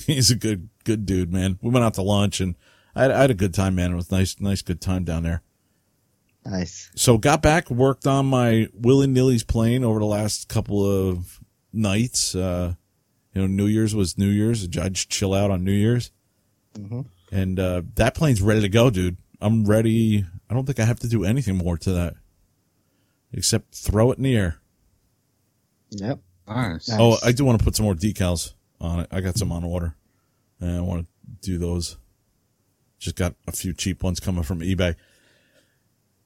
He's 0.06 0.30
a 0.30 0.34
good, 0.36 0.68
good 0.84 1.04
dude, 1.06 1.32
man. 1.32 1.58
We 1.62 1.70
went 1.70 1.84
out 1.84 1.94
to 1.94 2.02
lunch 2.02 2.40
and 2.40 2.56
I 2.94 3.02
had, 3.02 3.10
I 3.10 3.20
had 3.20 3.30
a 3.30 3.34
good 3.34 3.52
time, 3.54 3.74
man. 3.74 3.92
It 3.92 3.96
was 3.96 4.10
nice, 4.10 4.40
nice, 4.40 4.62
good 4.62 4.80
time 4.80 5.04
down 5.04 5.22
there. 5.24 5.42
Nice. 6.46 6.90
So 6.96 7.18
got 7.18 7.42
back, 7.42 7.70
worked 7.70 8.06
on 8.06 8.26
my 8.26 8.68
willy 8.72 9.06
nilly's 9.06 9.44
plane 9.44 9.84
over 9.84 9.98
the 9.98 10.06
last 10.06 10.48
couple 10.48 10.84
of 11.10 11.38
nights. 11.72 12.34
Uh, 12.34 12.74
you 13.34 13.42
know, 13.42 13.46
New 13.46 13.66
Year's 13.66 13.94
was 13.94 14.16
New 14.16 14.28
Year's. 14.30 14.64
I'd 14.64 14.94
just 14.94 15.10
chill 15.10 15.34
out 15.34 15.50
on 15.50 15.62
New 15.64 15.72
Year's. 15.72 16.10
And, 17.30 17.60
uh, 17.60 17.82
that 17.96 18.14
plane's 18.14 18.40
ready 18.40 18.62
to 18.62 18.68
go, 18.70 18.88
dude. 18.90 19.18
I'm 19.40 19.64
ready. 19.66 20.24
I 20.50 20.54
don't 20.54 20.66
think 20.66 20.80
I 20.80 20.84
have 20.84 20.98
to 21.00 21.08
do 21.08 21.24
anything 21.24 21.56
more 21.56 21.78
to 21.78 21.92
that 21.92 22.14
except 23.32 23.72
throw 23.72 24.10
it 24.10 24.18
in 24.18 24.24
the 24.24 24.36
air. 24.36 24.56
Yep. 25.90 26.18
Nice. 26.48 26.88
Nice. 26.88 26.98
Oh, 27.00 27.16
I 27.22 27.30
do 27.30 27.44
want 27.44 27.60
to 27.60 27.64
put 27.64 27.76
some 27.76 27.84
more 27.84 27.94
decals 27.94 28.54
on 28.80 29.00
it. 29.00 29.08
I 29.12 29.20
got 29.20 29.36
some 29.36 29.52
on 29.52 29.62
order, 29.62 29.94
and 30.60 30.76
I 30.76 30.80
want 30.80 31.06
to 31.06 31.40
do 31.40 31.58
those. 31.58 31.96
Just 32.98 33.14
got 33.14 33.34
a 33.46 33.52
few 33.52 33.72
cheap 33.72 34.02
ones 34.02 34.18
coming 34.18 34.42
from 34.42 34.60
eBay, 34.60 34.96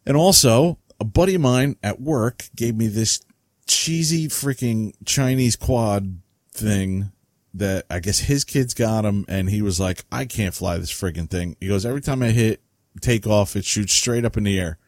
and 0.07 0.17
also 0.17 0.79
a 0.99 1.05
buddy 1.05 1.35
of 1.35 1.43
mine 1.43 1.77
at 1.83 2.01
work 2.01 2.49
gave 2.57 2.75
me 2.75 2.87
this 2.87 3.21
cheesy 3.67 4.29
freaking 4.29 4.95
Chinese 5.05 5.57
quad 5.57 6.19
thing 6.53 7.13
that 7.53 7.85
I 7.91 8.01
guess 8.01 8.21
his 8.21 8.45
kids 8.45 8.73
got 8.73 9.05
him, 9.05 9.27
and 9.29 9.51
he 9.51 9.61
was 9.61 9.79
like, 9.79 10.07
"I 10.11 10.25
can't 10.25 10.55
fly 10.55 10.79
this 10.79 10.91
friggin' 10.91 11.29
thing." 11.29 11.57
He 11.61 11.69
goes, 11.69 11.85
"Every 11.85 12.01
time 12.01 12.23
I 12.23 12.31
hit 12.31 12.63
take 13.01 13.27
off, 13.27 13.57
it 13.57 13.65
shoots 13.65 13.93
straight 13.93 14.25
up 14.25 14.37
in 14.37 14.45
the 14.45 14.59
air." 14.59 14.79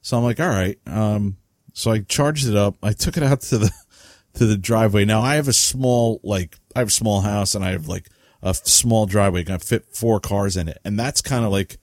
So 0.00 0.16
I'm 0.16 0.24
like, 0.24 0.40
"All 0.40 0.48
right." 0.48 0.78
Um, 0.86 1.36
so 1.72 1.90
I 1.90 2.00
charged 2.00 2.46
it 2.48 2.56
up. 2.56 2.76
I 2.82 2.92
took 2.92 3.16
it 3.16 3.22
out 3.22 3.40
to 3.42 3.58
the 3.58 3.70
to 4.34 4.46
the 4.46 4.56
driveway. 4.56 5.04
Now 5.04 5.20
I 5.20 5.34
have 5.36 5.48
a 5.48 5.52
small, 5.52 6.20
like, 6.22 6.56
I 6.74 6.80
have 6.80 6.88
a 6.88 6.92
small 6.92 7.20
house 7.20 7.54
and 7.54 7.64
I 7.64 7.72
have 7.72 7.86
like 7.86 8.08
a 8.42 8.54
small 8.54 9.06
driveway. 9.06 9.44
Can 9.44 9.58
fit 9.58 9.86
four 9.94 10.20
cars 10.20 10.56
in 10.56 10.68
it. 10.68 10.78
And 10.84 10.98
that's 10.98 11.20
kind 11.20 11.44
of 11.44 11.52
like 11.52 11.78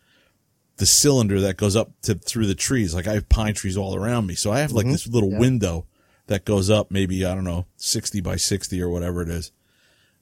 the 0.78 0.86
cylinder 0.86 1.40
that 1.42 1.58
goes 1.58 1.76
up 1.76 1.92
to 2.04 2.16
through 2.16 2.48
the 2.48 2.56
trees. 2.56 2.94
Like 2.96 3.08
I 3.08 3.14
have 3.14 3.30
pine 3.30 3.54
trees 3.54 3.78
all 3.78 3.96
around 3.96 4.28
me. 4.28 4.36
So 4.36 4.52
I 4.52 4.60
have 4.60 4.72
like 4.72 4.88
this 4.88 5.08
little 5.08 5.32
window 5.32 5.86
that 6.28 6.46
goes 6.46 6.70
up 6.70 6.92
maybe, 6.92 7.26
I 7.26 7.36
don't 7.36 7.44
know, 7.44 7.66
60 7.78 8.22
by 8.22 8.36
60 8.36 8.82
or 8.82 8.90
whatever 8.90 9.22
it 9.22 9.30
is. 9.30 9.52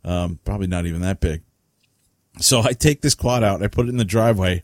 Um, 0.04 0.40
probably 0.46 0.68
not 0.68 0.86
even 0.86 1.02
that 1.02 1.20
big. 1.20 1.44
So 2.40 2.62
I 2.62 2.74
take 2.74 3.02
this 3.02 3.16
quad 3.16 3.44
out, 3.44 3.64
I 3.64 3.68
put 3.68 3.88
it 3.88 3.90
in 3.90 3.98
the 3.98 4.06
driveway. 4.06 4.64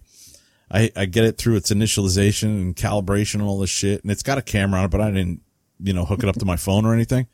I, 0.74 0.92
I 0.96 1.06
get 1.06 1.24
it 1.24 1.38
through 1.38 1.56
its 1.56 1.72
initialization 1.72 2.60
and 2.60 2.76
calibration 2.76 3.36
and 3.36 3.44
all 3.44 3.60
this 3.60 3.70
shit. 3.70 4.02
And 4.02 4.12
it's 4.12 4.24
got 4.24 4.40
a 4.40 4.42
camera 4.42 4.80
on 4.80 4.86
it, 4.86 4.92
but 4.92 5.02
I 5.02 5.12
didn't, 5.12 5.42
you 5.80 5.94
know, 5.94 6.04
hook 6.04 6.24
it 6.24 6.30
up 6.30 6.36
to 6.36 6.46
my 6.46 6.56
phone 6.56 6.86
or 6.86 6.94
anything. 6.94 7.28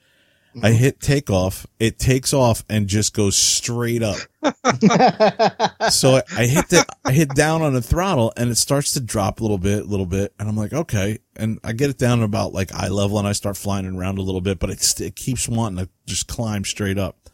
I 0.61 0.71
hit 0.71 0.99
takeoff. 0.99 1.67
It 1.79 1.99
takes 1.99 2.33
off 2.33 2.65
and 2.69 2.87
just 2.87 3.13
goes 3.13 3.37
straight 3.37 4.01
up. 4.03 4.17
so 5.91 6.15
I, 6.15 6.23
I 6.35 6.45
hit 6.47 6.69
the, 6.69 6.85
I 7.05 7.11
hit 7.11 7.29
down 7.29 7.61
on 7.61 7.73
the 7.73 7.81
throttle 7.81 8.33
and 8.35 8.49
it 8.49 8.55
starts 8.55 8.93
to 8.93 8.99
drop 8.99 9.39
a 9.39 9.43
little 9.43 9.57
bit, 9.57 9.83
a 9.83 9.87
little 9.87 10.05
bit. 10.05 10.33
And 10.39 10.49
I'm 10.49 10.57
like, 10.57 10.73
okay. 10.73 11.19
And 11.35 11.59
I 11.63 11.73
get 11.73 11.89
it 11.89 11.97
down 11.97 12.23
about 12.23 12.51
like 12.51 12.73
eye 12.73 12.89
level 12.89 13.19
and 13.19 13.27
I 13.27 13.33
start 13.33 13.57
flying 13.57 13.85
around 13.85 14.17
a 14.17 14.21
little 14.21 14.41
bit, 14.41 14.59
but 14.59 14.69
it, 14.69 15.01
it 15.01 15.15
keeps 15.15 15.47
wanting 15.47 15.85
to 15.85 15.89
just 16.05 16.27
climb 16.27 16.65
straight 16.65 16.97
up. 16.97 17.29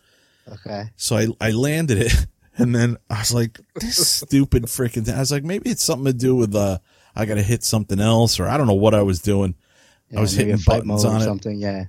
Okay. 0.51 0.83
So 0.95 1.17
I, 1.17 1.27
I 1.41 1.51
landed 1.51 1.97
it 1.97 2.13
and 2.57 2.73
then 2.73 2.97
I 3.09 3.19
was 3.19 3.33
like, 3.33 3.59
this 3.75 4.17
stupid 4.17 4.63
freaking 4.63 5.05
thing. 5.05 5.15
I 5.15 5.19
was 5.19 5.31
like, 5.31 5.43
maybe 5.43 5.69
it's 5.69 5.83
something 5.83 6.05
to 6.05 6.13
do 6.13 6.35
with, 6.35 6.55
uh, 6.55 6.79
I 7.15 7.25
got 7.25 7.35
to 7.35 7.41
hit 7.41 7.63
something 7.63 7.99
else 7.99 8.39
or 8.39 8.47
I 8.47 8.57
don't 8.57 8.67
know 8.67 8.73
what 8.73 8.93
I 8.93 9.01
was 9.01 9.21
doing. 9.21 9.55
I 10.15 10.21
was 10.21 10.33
hitting 10.33 10.57
buttons 10.65 11.03
on 11.03 11.21
it. 11.21 11.25
something. 11.25 11.59
Yeah. 11.59 11.85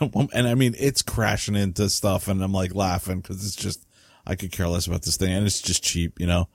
and 0.00 0.48
I 0.48 0.54
mean, 0.54 0.74
it's 0.78 1.02
crashing 1.02 1.54
into 1.54 1.88
stuff 1.90 2.28
and 2.28 2.42
I'm 2.42 2.52
like 2.52 2.74
laughing 2.74 3.20
because 3.20 3.44
it's 3.44 3.56
just, 3.56 3.86
I 4.26 4.34
could 4.34 4.52
care 4.52 4.68
less 4.68 4.86
about 4.86 5.02
this 5.02 5.16
thing 5.16 5.32
and 5.32 5.46
it's 5.46 5.60
just 5.60 5.82
cheap, 5.82 6.18
you 6.18 6.26
know? 6.26 6.48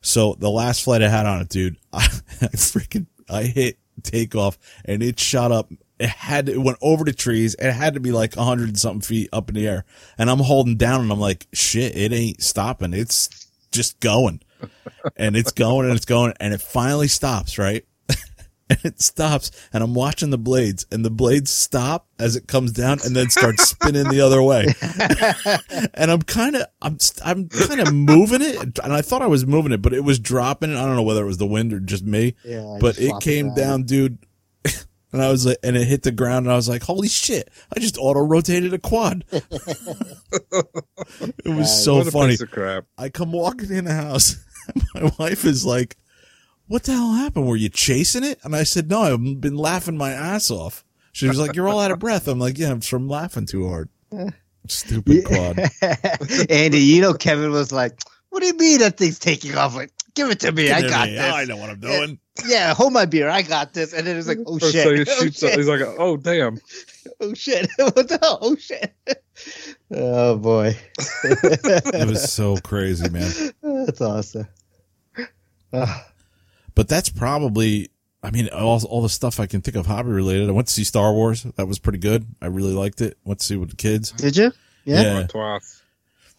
So 0.00 0.34
the 0.38 0.50
last 0.50 0.84
flight 0.84 1.02
I 1.02 1.08
had 1.08 1.26
on 1.26 1.40
it, 1.40 1.48
dude, 1.48 1.76
I, 1.92 1.98
I 2.42 2.48
freaking, 2.56 3.06
I 3.28 3.44
hit 3.44 3.78
takeoff 4.02 4.58
and 4.84 5.02
it 5.02 5.18
shot 5.18 5.52
up. 5.52 5.70
It 5.98 6.08
had, 6.08 6.48
it 6.48 6.58
went 6.58 6.78
over 6.82 7.04
the 7.04 7.12
trees. 7.12 7.54
It 7.58 7.72
had 7.72 7.94
to 7.94 8.00
be 8.00 8.12
like 8.12 8.36
a 8.36 8.44
hundred 8.44 8.68
and 8.68 8.78
something 8.78 9.00
feet 9.00 9.30
up 9.32 9.48
in 9.48 9.54
the 9.54 9.66
air. 9.66 9.84
And 10.18 10.28
I'm 10.30 10.40
holding 10.40 10.76
down 10.76 11.00
and 11.00 11.10
I'm 11.10 11.20
like, 11.20 11.46
shit, 11.52 11.96
it 11.96 12.12
ain't 12.12 12.42
stopping. 12.42 12.92
It's 12.92 13.48
just 13.72 14.00
going 14.00 14.40
and 15.16 15.36
it's 15.36 15.52
going 15.52 15.86
and 15.86 15.96
it's 15.96 16.04
going 16.04 16.34
and 16.40 16.52
it 16.54 16.60
finally 16.60 17.08
stops, 17.08 17.58
right? 17.58 17.84
and 18.70 18.78
it 18.84 19.00
stops 19.00 19.50
and 19.72 19.82
I'm 19.82 19.94
watching 19.94 20.30
the 20.30 20.38
blades 20.38 20.86
and 20.90 21.04
the 21.04 21.10
blades 21.10 21.50
stop 21.50 22.06
as 22.18 22.36
it 22.36 22.46
comes 22.46 22.72
down 22.72 22.98
and 23.04 23.14
then 23.14 23.30
start 23.30 23.60
spinning 23.60 24.08
the 24.08 24.20
other 24.20 24.42
way. 24.42 24.66
and 25.94 26.10
I'm 26.10 26.22
kind 26.22 26.56
of, 26.56 26.66
I'm, 26.82 26.98
I'm 27.24 27.48
kind 27.48 27.80
of 27.80 27.92
moving 27.94 28.42
it 28.42 28.78
and 28.80 28.92
I 28.92 29.02
thought 29.02 29.22
I 29.22 29.28
was 29.28 29.46
moving 29.46 29.72
it, 29.72 29.82
but 29.82 29.92
it 29.92 30.04
was 30.04 30.18
dropping. 30.18 30.74
I 30.74 30.84
don't 30.84 30.96
know 30.96 31.02
whether 31.02 31.22
it 31.22 31.26
was 31.26 31.38
the 31.38 31.46
wind 31.46 31.72
or 31.72 31.80
just 31.80 32.04
me, 32.04 32.34
Yeah, 32.44 32.78
but 32.80 32.96
just 32.96 33.00
it 33.00 33.20
came 33.22 33.54
down, 33.54 33.84
dude. 33.84 34.18
And 35.16 35.24
I 35.24 35.30
was 35.30 35.46
like, 35.46 35.56
and 35.62 35.78
it 35.78 35.86
hit 35.86 36.02
the 36.02 36.12
ground, 36.12 36.44
and 36.44 36.52
I 36.52 36.56
was 36.56 36.68
like, 36.68 36.82
"Holy 36.82 37.08
shit! 37.08 37.48
I 37.74 37.80
just 37.80 37.96
auto 37.96 38.20
rotated 38.20 38.74
a 38.74 38.78
quad." 38.78 39.24
it 39.32 39.42
was 41.46 41.82
so 41.82 41.96
what 41.96 42.08
a 42.08 42.10
funny. 42.10 42.32
piece 42.34 42.42
of 42.42 42.50
crap. 42.50 42.84
I 42.98 43.08
come 43.08 43.32
walking 43.32 43.70
in 43.70 43.86
the 43.86 43.94
house. 43.94 44.36
My 44.94 45.10
wife 45.18 45.46
is 45.46 45.64
like, 45.64 45.96
"What 46.66 46.82
the 46.82 46.92
hell 46.92 47.14
happened? 47.14 47.46
Were 47.46 47.56
you 47.56 47.70
chasing 47.70 48.24
it?" 48.24 48.38
And 48.44 48.54
I 48.54 48.64
said, 48.64 48.90
"No, 48.90 49.00
I've 49.00 49.40
been 49.40 49.56
laughing 49.56 49.96
my 49.96 50.10
ass 50.12 50.50
off." 50.50 50.84
She 51.12 51.26
was 51.26 51.38
like, 51.38 51.56
"You're 51.56 51.68
all 51.68 51.80
out 51.80 51.92
of 51.92 51.98
breath." 51.98 52.28
I'm 52.28 52.38
like, 52.38 52.58
"Yeah, 52.58 52.72
I'm 52.72 52.82
from 52.82 53.08
laughing 53.08 53.46
too 53.46 53.66
hard." 53.66 53.88
Stupid 54.68 55.24
quad. 55.24 55.58
Andy, 56.50 56.80
you 56.80 57.00
know 57.00 57.14
Kevin 57.14 57.52
was 57.52 57.72
like, 57.72 58.02
"What 58.28 58.40
do 58.40 58.48
you 58.48 58.56
mean 58.58 58.80
that 58.80 58.98
thing's 58.98 59.18
taking 59.18 59.56
off? 59.56 59.74
Like, 59.74 59.92
give 60.16 60.30
it 60.30 60.40
to 60.40 60.50
me. 60.50 60.70
I 60.72 60.80
Give 60.80 60.88
it 60.88 60.90
got 60.90 61.08
me. 61.08 61.14
this. 61.14 61.32
I 61.34 61.44
know 61.44 61.56
what 61.56 61.70
I'm 61.70 61.78
doing. 61.80 62.18
Yeah, 62.46 62.74
hold 62.74 62.92
my 62.92 63.04
beer. 63.06 63.28
I 63.28 63.42
got 63.42 63.72
this." 63.72 63.92
And 63.92 64.06
then 64.06 64.16
it's 64.16 64.26
like, 64.26 64.38
"Oh 64.46 64.58
First 64.58 64.72
shit! 64.72 64.84
thing 64.84 65.00
it 65.02 65.08
Oh 65.12 65.22
shoots 65.22 65.42
up, 65.42 65.50
shit! 65.50 65.58
he's 65.58 65.68
like, 65.68 65.80
oh 65.98 66.16
damn. 66.16 66.58
Oh 67.20 67.32
shit! 67.34 67.68
what 67.78 67.94
the 68.08 68.18
hell? 68.20 68.38
Oh 68.42 68.56
shit! 68.56 68.92
Oh 69.90 70.36
boy, 70.36 70.76
It 71.24 72.08
was 72.08 72.30
so 72.32 72.56
crazy, 72.56 73.08
man. 73.08 73.30
that's 73.62 74.00
awesome. 74.00 74.48
Ah, 75.72 76.06
But 76.74 76.88
that's 76.88 77.08
probably. 77.08 77.90
I 78.22 78.30
mean, 78.32 78.48
all, 78.48 78.84
all 78.86 79.02
the 79.02 79.08
stuff 79.08 79.38
I 79.38 79.46
can 79.46 79.60
think 79.60 79.76
of 79.76 79.86
hobby 79.86 80.10
related. 80.10 80.48
I 80.48 80.52
went 80.52 80.66
to 80.68 80.74
see 80.74 80.82
Star 80.84 81.12
Wars. 81.12 81.44
That 81.56 81.66
was 81.68 81.78
pretty 81.78 81.98
good. 81.98 82.26
I 82.42 82.46
really 82.46 82.72
liked 82.74 83.00
it. 83.00 83.16
Went 83.24 83.38
to 83.40 83.46
see 83.46 83.56
with 83.56 83.70
the 83.70 83.76
kids. 83.76 84.10
did 84.12 84.36
you? 84.36 84.52
Yeah, 84.84 85.02
Yeah. 85.20 85.26
Twice. 85.28 85.82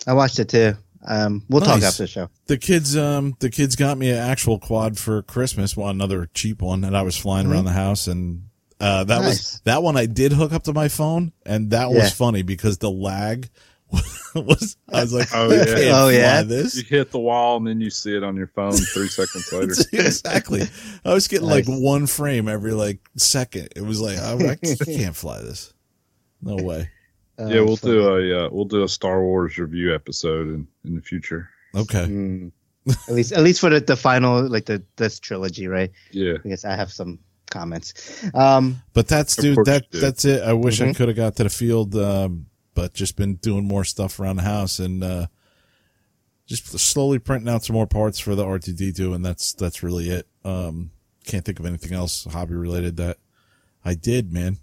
I 0.05 0.13
watched 0.13 0.37
it 0.39 0.49
too. 0.49 0.73
Um, 1.05 1.43
we'll 1.49 1.61
talk 1.61 1.75
Nice. 1.79 1.89
after 1.89 2.03
the 2.03 2.07
show. 2.07 2.29
the 2.47 2.57
kids 2.57 2.97
um 2.97 3.35
the 3.39 3.49
kids 3.49 3.75
got 3.75 3.97
me 3.97 4.09
an 4.09 4.17
actual 4.17 4.57
quad 4.59 4.97
for 4.97 5.21
christmas 5.21 5.77
well 5.77 5.89
another 5.89 6.27
cheap 6.33 6.61
one 6.61 6.83
and 6.83 6.97
i 6.97 7.01
was 7.03 7.15
flying 7.17 7.45
around 7.47 7.65
the 7.65 7.71
house 7.71 8.07
and 8.07 8.43
uh 8.79 9.03
that 9.03 9.19
was 9.19 9.61
that 9.63 9.83
one 9.83 9.95
i 9.95 10.05
did 10.07 10.31
hook 10.33 10.51
up 10.53 10.63
to 10.63 10.73
my 10.73 10.87
phone 10.87 11.31
and 11.45 11.69
that 11.71 11.91
Yeah. 11.91 11.99
was 11.99 12.13
funny 12.13 12.41
because 12.41 12.79
the 12.79 12.89
lag 12.91 13.47
was 14.35 14.75
i 14.91 15.01
was 15.01 15.13
like 15.13 15.27
Oh, 15.33 15.49
yeah. 15.53 15.65
can't 15.65 15.77
Oh, 15.77 16.09
fly 16.09 16.11
yeah? 16.13 16.41
You 16.41 16.83
hit 16.83 17.11
the 17.11 17.19
wall 17.19 17.57
and 17.57 17.67
then 17.67 17.79
you 17.79 17.89
see 17.91 18.15
it 18.15 18.23
on 18.23 18.35
your 18.35 18.47
phone 18.47 18.73
three 18.73 19.07
seconds 19.07 19.51
later. 19.53 19.73
exactly 19.93 20.63
i 21.05 21.13
was 21.13 21.27
getting 21.27 21.47
like 21.47 21.65
one 21.67 22.07
frame 22.07 22.47
every 22.47 22.71
like 22.73 22.99
second 23.17 23.69
it 23.75 23.81
was 23.83 24.01
like 24.01 24.17
i, 24.17 24.33
I 24.33 24.55
can't 24.85 25.15
fly 25.15 25.41
this 25.41 25.73
No 26.41 26.55
way. 26.55 26.89
Uh, 27.39 27.45
yeah, 27.47 27.61
we'll 27.61 27.77
so- 27.77 27.87
do 27.87 28.07
a 28.07 28.45
uh, 28.45 28.49
we'll 28.51 28.65
do 28.65 28.83
a 28.83 28.87
Star 28.89 29.21
Wars 29.23 29.57
review 29.57 29.93
episode 29.93 30.47
in 30.47 30.67
in 30.85 30.95
the 30.95 31.01
future. 31.01 31.49
Okay. 31.75 32.05
Mm. 32.05 32.51
at 33.09 33.13
least, 33.13 33.31
at 33.33 33.43
least 33.43 33.59
for 33.59 33.69
the, 33.69 33.81
the 33.81 33.97
final, 33.97 34.47
like 34.47 34.65
the 34.65 34.81
this 34.95 35.19
trilogy, 35.19 35.67
right? 35.67 35.91
Yeah, 36.11 36.35
I 36.43 36.47
guess 36.47 36.63
I 36.65 36.75
have 36.75 36.91
some 36.91 37.19
comments. 37.49 38.23
Um, 38.33 38.81
But 38.93 39.07
that's 39.09 39.35
dude. 39.35 39.57
That 39.65 39.83
you 39.91 39.99
that's 39.99 40.23
it. 40.25 40.41
I 40.41 40.53
wish 40.53 40.79
I 40.81 40.85
Mhm. 40.87 40.95
could 40.95 41.09
have 41.09 41.17
got 41.17 41.35
to 41.35 41.43
the 41.43 41.49
field, 41.49 41.95
um, 41.95 42.45
but 42.73 42.93
just 42.93 43.15
been 43.17 43.35
doing 43.35 43.65
more 43.67 43.83
stuff 43.83 44.19
around 44.19 44.37
the 44.37 44.43
house 44.43 44.79
and 44.79 45.03
uh, 45.03 45.27
just 46.45 46.79
slowly 46.79 47.19
printing 47.19 47.49
out 47.49 47.65
some 47.65 47.73
more 47.73 47.87
parts 47.87 48.19
for 48.19 48.35
the 48.35 48.45
R2D2, 48.45 49.13
and 49.13 49.25
that's 49.25 49.53
that's 49.53 49.83
really 49.83 50.09
it. 50.09 50.27
Um, 50.45 50.91
can't 51.25 51.43
think 51.43 51.59
of 51.59 51.65
anything 51.65 51.91
else 51.93 52.23
hobby 52.31 52.55
related 52.55 52.95
that 52.97 53.17
I 53.83 53.95
did, 53.95 54.31
man. 54.31 54.57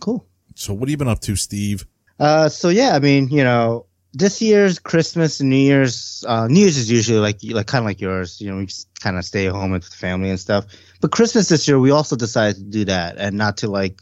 cool. 0.00 0.26
So 0.56 0.72
what 0.72 0.88
have 0.88 0.90
you 0.90 0.96
been 0.96 1.08
up 1.08 1.20
to, 1.20 1.36
Steve? 1.36 1.86
Uh, 2.18 2.48
so 2.48 2.70
yeah, 2.70 2.94
I 2.94 2.98
mean, 2.98 3.28
you 3.28 3.44
know, 3.44 3.86
this 4.14 4.40
year's 4.40 4.78
Christmas 4.78 5.40
and 5.40 5.50
New 5.50 5.56
Year's, 5.56 6.24
uh, 6.26 6.48
New 6.48 6.60
Year's 6.60 6.78
is 6.78 6.90
usually 6.90 7.18
like 7.18 7.38
like 7.44 7.66
kind 7.66 7.82
of 7.82 7.86
like 7.86 8.00
yours. 8.00 8.40
You 8.40 8.50
know, 8.50 8.56
we 8.56 8.66
just 8.66 8.88
kind 9.00 9.18
of 9.18 9.24
stay 9.24 9.46
home 9.46 9.70
with 9.70 9.84
the 9.84 9.96
family 9.96 10.30
and 10.30 10.40
stuff. 10.40 10.64
But 11.02 11.12
Christmas 11.12 11.48
this 11.48 11.68
year, 11.68 11.78
we 11.78 11.90
also 11.90 12.16
decided 12.16 12.56
to 12.56 12.64
do 12.64 12.84
that 12.86 13.18
and 13.18 13.36
not 13.36 13.58
to 13.58 13.68
like, 13.68 14.00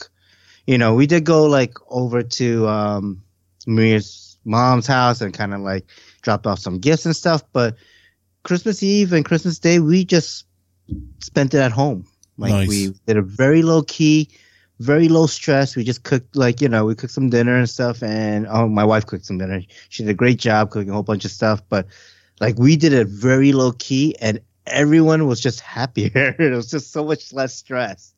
you 0.67 0.79
know, 0.79 0.95
we 0.95 1.09
did 1.09 1.25
go 1.25 1.47
like 1.47 1.75
over 1.91 2.23
to 2.23 2.69
um, 2.69 3.23
Maria's 3.67 4.39
mom's 4.45 4.87
house 4.87 5.21
and 5.21 5.35
kind 5.35 5.53
of 5.53 5.61
like 5.61 5.87
drop 6.23 6.47
off 6.47 6.61
some 6.61 6.79
gifts 6.79 7.07
and 7.07 7.17
stuff. 7.17 7.43
But 7.53 7.77
Christmas 8.45 8.81
Eve 8.83 9.13
and 9.13 9.25
Christmas 9.25 9.59
Day, 9.59 9.81
we 9.81 10.05
just 10.05 10.47
spent 11.21 11.55
it 11.55 11.59
at 11.59 11.73
home. 11.73 12.07
Like 12.37 12.53
Nice. 12.53 12.69
we 12.69 12.95
did 13.07 13.17
a 13.17 13.23
very 13.23 13.63
low 13.63 13.83
key, 13.83 14.31
very 14.81 15.09
low 15.09 15.27
stress. 15.27 15.77
We 15.77 15.85
just 15.85 16.03
cooked 16.03 16.37
like 16.37 16.61
you 16.61 16.69
know 16.69 16.85
we 16.85 16.95
cooked 16.95 17.13
some 17.13 17.31
dinner 17.31 17.57
and 17.57 17.69
stuff, 17.69 18.03
and 18.03 18.47
oh 18.49 18.69
my 18.69 18.85
wife 18.85 19.07
cooked 19.07 19.25
some 19.27 19.39
dinner. 19.39 19.63
She 19.89 20.03
did 20.03 20.11
a 20.11 20.15
great 20.15 20.39
job 20.39 20.71
cooking 20.71 20.91
a 20.91 20.95
whole 20.95 21.03
bunch 21.03 21.25
of 21.25 21.31
stuff, 21.31 21.63
but 21.69 21.87
like 22.41 22.59
we 22.59 22.77
did 22.77 22.93
it 22.93 23.07
very 23.09 23.53
low 23.53 23.73
key, 23.73 24.17
and 24.21 24.41
everyone 24.67 25.27
was 25.27 25.41
just 25.41 25.61
happier. 25.61 26.11
it 26.39 26.55
was 26.55 26.71
just 26.71 26.93
so 26.93 27.05
much 27.05 27.33
less 27.33 27.55
stress. 27.55 28.15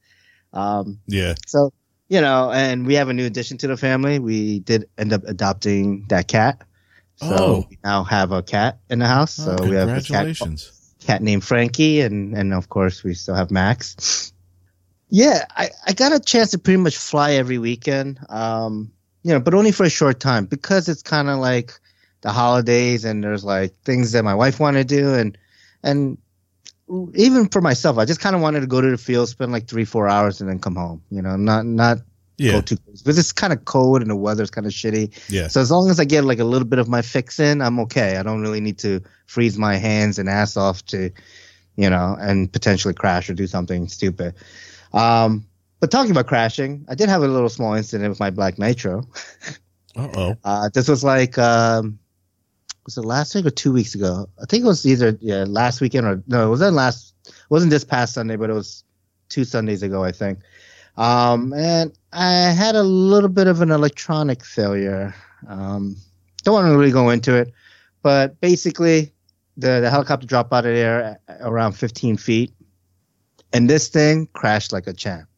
Um, 0.53 0.99
Yeah. 1.07 1.35
so 1.47 1.73
you 2.09 2.21
know, 2.21 2.53
and 2.53 2.87
we 2.87 2.95
have 2.95 3.09
a 3.09 3.13
new 3.13 3.27
addition 3.27 3.59
to 3.59 3.67
the 3.67 3.77
family. 3.77 4.19
We 4.21 4.61
did 4.61 4.89
end 4.97 5.13
up 5.13 5.25
adopting 5.27 6.07
that 6.09 6.29
cat. 6.29 6.63
So 7.17 7.27
Oh. 7.35 7.67
we 7.69 7.79
now 7.83 8.05
have 8.05 8.31
a 8.31 8.43
cat 8.43 8.79
in 8.89 9.01
the 9.01 9.07
house. 9.07 9.33
So 9.35 9.57
Oh, 9.59 9.69
we 9.69 9.75
have 9.75 9.89
this 9.89 10.09
cat 10.09 10.37
cat 11.01 11.23
named 11.23 11.45
Frankie, 11.45 12.01
and 12.01 12.37
and 12.37 12.55
of 12.55 12.69
course 12.69 13.03
we 13.05 13.15
still 13.15 13.35
have 13.35 13.51
Max. 13.51 14.33
Yeah, 15.17 15.47
I, 15.57 15.71
I 15.87 15.95
got 15.95 16.13
a 16.13 16.21
chance 16.21 16.51
to 16.51 16.59
pretty 16.59 16.77
much 16.77 16.95
fly 16.99 17.33
every 17.33 17.57
weekend, 17.57 18.19
um, 18.29 18.93
you 19.23 19.33
know, 19.33 19.41
but 19.41 19.55
only 19.55 19.73
for 19.73 19.85
a 19.85 19.89
short 19.89 20.21
time 20.21 20.45
because 20.45 20.91
it's 20.91 21.03
kind 21.03 21.31
of 21.31 21.39
like 21.39 21.73
the 22.21 22.31
holidays 22.31 23.03
and 23.07 23.25
there's 23.25 23.43
like 23.43 23.75
things 23.83 24.13
that 24.13 24.25
my 24.25 24.35
wife 24.35 24.61
wanted 24.61 24.87
to 24.87 24.95
do 24.95 25.15
and 25.15 25.39
and 25.83 26.19
even 27.15 27.49
for 27.49 27.63
myself, 27.63 27.97
I 27.97 28.05
just 28.05 28.21
kind 28.21 28.37
of 28.37 28.43
wanted 28.43 28.61
to 28.61 28.67
go 28.67 28.83
to 28.83 28.91
the 28.91 28.99
field, 28.99 29.31
spend 29.31 29.53
like 29.53 29.67
three 29.67 29.87
four 29.87 30.07
hours, 30.07 30.43
and 30.43 30.51
then 30.51 30.59
come 30.59 30.77
home. 30.77 31.01
You 31.11 31.23
know, 31.23 31.35
not 31.37 31.65
not 31.65 31.97
Yeah. 32.37 32.53
go 32.53 32.61
too 32.61 32.77
close. 32.77 33.01
but 33.01 33.17
it's 33.17 33.33
kind 33.33 33.55
of 33.55 33.65
cold 33.65 34.03
and 34.03 34.11
the 34.11 34.17
weather's 34.17 34.51
kind 34.51 34.67
of 34.67 34.75
shitty. 34.75 35.11
Yeah. 35.31 35.49
So 35.49 35.63
as 35.63 35.71
long 35.71 35.89
as 35.89 35.99
I 35.99 36.05
get 36.05 36.25
like 36.27 36.41
a 36.41 36.45
little 36.45 36.69
bit 36.69 36.79
of 36.79 36.89
my 36.89 37.01
fix 37.01 37.41
in, 37.41 37.63
I'm 37.63 37.81
okay. 37.81 38.19
I 38.19 38.23
don't 38.23 38.43
really 38.43 38.61
need 38.61 38.79
to 38.81 39.01
freeze 39.25 39.57
my 39.57 39.77
hands 39.77 40.19
and 40.19 40.29
ass 40.29 40.59
off 40.59 40.85
to, 40.93 41.11
you 41.77 41.89
know, 41.89 42.19
and 42.21 42.53
potentially 42.53 42.93
crash 42.93 43.31
or 43.31 43.35
do 43.35 43.47
something 43.47 43.89
stupid. 43.89 44.35
Um, 44.97 45.47
but 45.81 45.91
talking 45.91 46.11
about 46.11 46.27
crashing, 46.27 46.87
I 46.89 46.95
did 46.95 47.09
have 47.09 47.23
a 47.23 47.29
little 47.29 47.49
small 47.49 47.75
incident 47.75 48.09
with 48.09 48.21
my 48.21 48.31
Black 48.31 48.59
Nitro. 48.59 49.05
Uh 49.99 50.11
oh. 50.15 50.37
Uh, 50.45 50.69
this 50.75 50.89
was 50.89 51.03
like, 51.03 51.39
um, 51.39 51.99
was 52.85 52.99
it 52.99 53.03
last 53.07 53.35
week 53.35 53.47
or 53.47 53.51
two 53.51 53.73
weeks 53.73 53.95
ago? 53.95 54.29
I 54.41 54.45
think 54.45 54.63
it 54.63 54.67
was 54.67 54.85
either 54.87 55.17
yeah 55.23 55.45
last 55.49 55.81
weekend 55.81 56.07
or 56.07 56.23
no, 56.27 56.47
it 56.47 56.51
wasn't 56.51 56.75
last. 56.75 57.15
It 57.27 57.33
wasn't 57.49 57.71
this 57.71 57.85
past 57.85 58.13
Sunday, 58.13 58.37
but 58.37 58.51
it 58.51 58.53
was 58.53 58.85
two 59.29 59.45
Sundays 59.45 59.83
ago, 59.83 60.05
I 60.05 60.13
think. 60.13 60.41
Um, 60.97 61.53
and 61.55 61.93
I 62.13 62.53
had 62.53 62.77
a 62.77 62.83
little 62.83 63.29
bit 63.29 63.47
of 63.47 63.63
an 63.63 63.71
electronic 63.71 64.45
failure. 64.45 65.15
Um, 65.49 65.97
don't 66.45 66.55
want 66.55 66.67
to 66.67 66.79
really 66.79 66.93
go 66.93 67.11
into 67.11 67.35
it, 67.35 67.53
but 68.03 68.41
basically, 68.41 69.13
the 69.57 69.81
the 69.81 69.91
helicopter 69.91 70.27
dropped 70.27 70.53
out 70.53 70.65
of 70.67 70.75
the 70.75 70.79
air 70.79 71.21
around 71.41 71.73
15 71.73 72.17
feet, 72.19 72.53
and 73.53 73.69
this 73.71 73.89
thing 73.89 74.29
crashed 74.33 74.73
like 74.73 74.87
a 74.87 74.93
champ. 74.93 75.29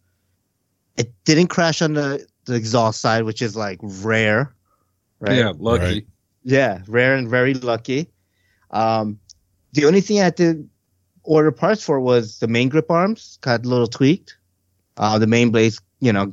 It 0.97 1.13
didn't 1.25 1.49
crash 1.49 1.83
on 1.83 1.95
the 1.95 2.27
the 2.47 2.55
exhaust 2.55 3.01
side, 3.01 3.25
which 3.25 3.43
is 3.43 3.55
like 3.57 3.79
rare, 3.83 4.53
right? 5.21 5.37
yeah, 5.37 5.53
lucky. 5.57 5.85
Right. 5.85 6.07
Yeah, 6.45 6.83
rare 6.89 7.15
and 7.15 7.29
very 7.29 7.55
lucky. 7.55 8.09
Um, 8.71 9.19
the 9.73 9.85
only 9.85 10.01
thing 10.01 10.19
I 10.21 10.25
had 10.25 10.37
to 10.39 10.69
order 11.25 11.53
parts 11.53 11.83
for 11.85 12.01
was 12.01 12.39
the 12.39 12.49
main 12.49 12.69
grip 12.69 12.91
arms 12.91 13.39
got 13.43 13.65
a 13.65 13.69
little 13.69 13.87
tweaked. 13.87 14.37
Uh, 14.97 15.19
the 15.19 15.27
main 15.27 15.51
blades, 15.51 15.81
you 16.01 16.13
know, 16.13 16.33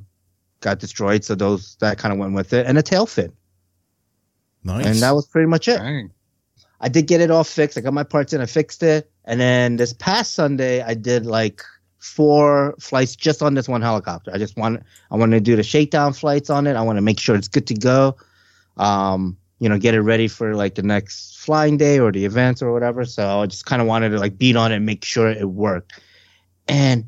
got 0.61 0.79
destroyed, 0.79 1.23
so 1.23 1.35
those 1.35 1.75
that 1.81 1.97
kind 1.97 2.11
of 2.13 2.17
went 2.17 2.33
with 2.33 2.53
it, 2.53 2.65
and 2.65 2.77
a 2.77 2.81
tail 2.81 3.05
fin, 3.05 3.31
Nice. 4.63 4.85
and 4.85 4.95
that 5.01 5.11
was 5.11 5.27
pretty 5.27 5.47
much 5.47 5.67
it. 5.67 5.77
Dang. 5.77 6.11
I 6.81 6.89
did 6.89 7.07
get 7.07 7.21
it 7.21 7.31
all 7.31 7.43
fixed. 7.43 7.77
I 7.77 7.81
got 7.81 7.93
my 7.93 8.03
parts 8.03 8.33
in, 8.33 8.41
I 8.41 8.45
fixed 8.45 8.83
it, 8.83 9.09
and 9.25 9.39
then 9.39 9.77
this 9.77 9.93
past 9.93 10.33
Sunday 10.33 10.81
I 10.81 10.93
did 10.93 11.25
like 11.25 11.61
four 11.99 12.75
flights 12.79 13.15
just 13.15 13.41
on 13.41 13.55
this 13.55 13.67
one 13.67 13.81
helicopter. 13.81 14.31
I 14.33 14.37
just 14.37 14.57
want 14.57 14.83
I 15.11 15.15
want 15.17 15.31
to 15.31 15.39
do 15.39 15.55
the 15.55 15.63
shakedown 15.63 16.13
flights 16.13 16.49
on 16.49 16.67
it. 16.67 16.75
I 16.75 16.81
want 16.81 16.97
to 16.97 17.01
make 17.01 17.19
sure 17.19 17.35
it's 17.35 17.47
good 17.47 17.67
to 17.67 17.73
go. 17.73 18.17
Um, 18.77 19.37
you 19.59 19.69
know, 19.69 19.79
get 19.79 19.95
it 19.95 20.01
ready 20.01 20.27
for 20.27 20.55
like 20.55 20.75
the 20.75 20.83
next 20.83 21.39
flying 21.39 21.77
day 21.77 21.99
or 21.99 22.11
the 22.11 22.25
events 22.25 22.61
or 22.61 22.71
whatever. 22.71 23.05
So 23.05 23.41
I 23.41 23.45
just 23.45 23.65
kind 23.65 23.81
of 23.81 23.87
wanted 23.87 24.09
to 24.09 24.19
like 24.19 24.37
beat 24.37 24.55
on 24.55 24.71
it 24.71 24.75
and 24.75 24.85
make 24.85 25.03
sure 25.03 25.29
it 25.29 25.49
worked. 25.49 25.99
And 26.67 27.05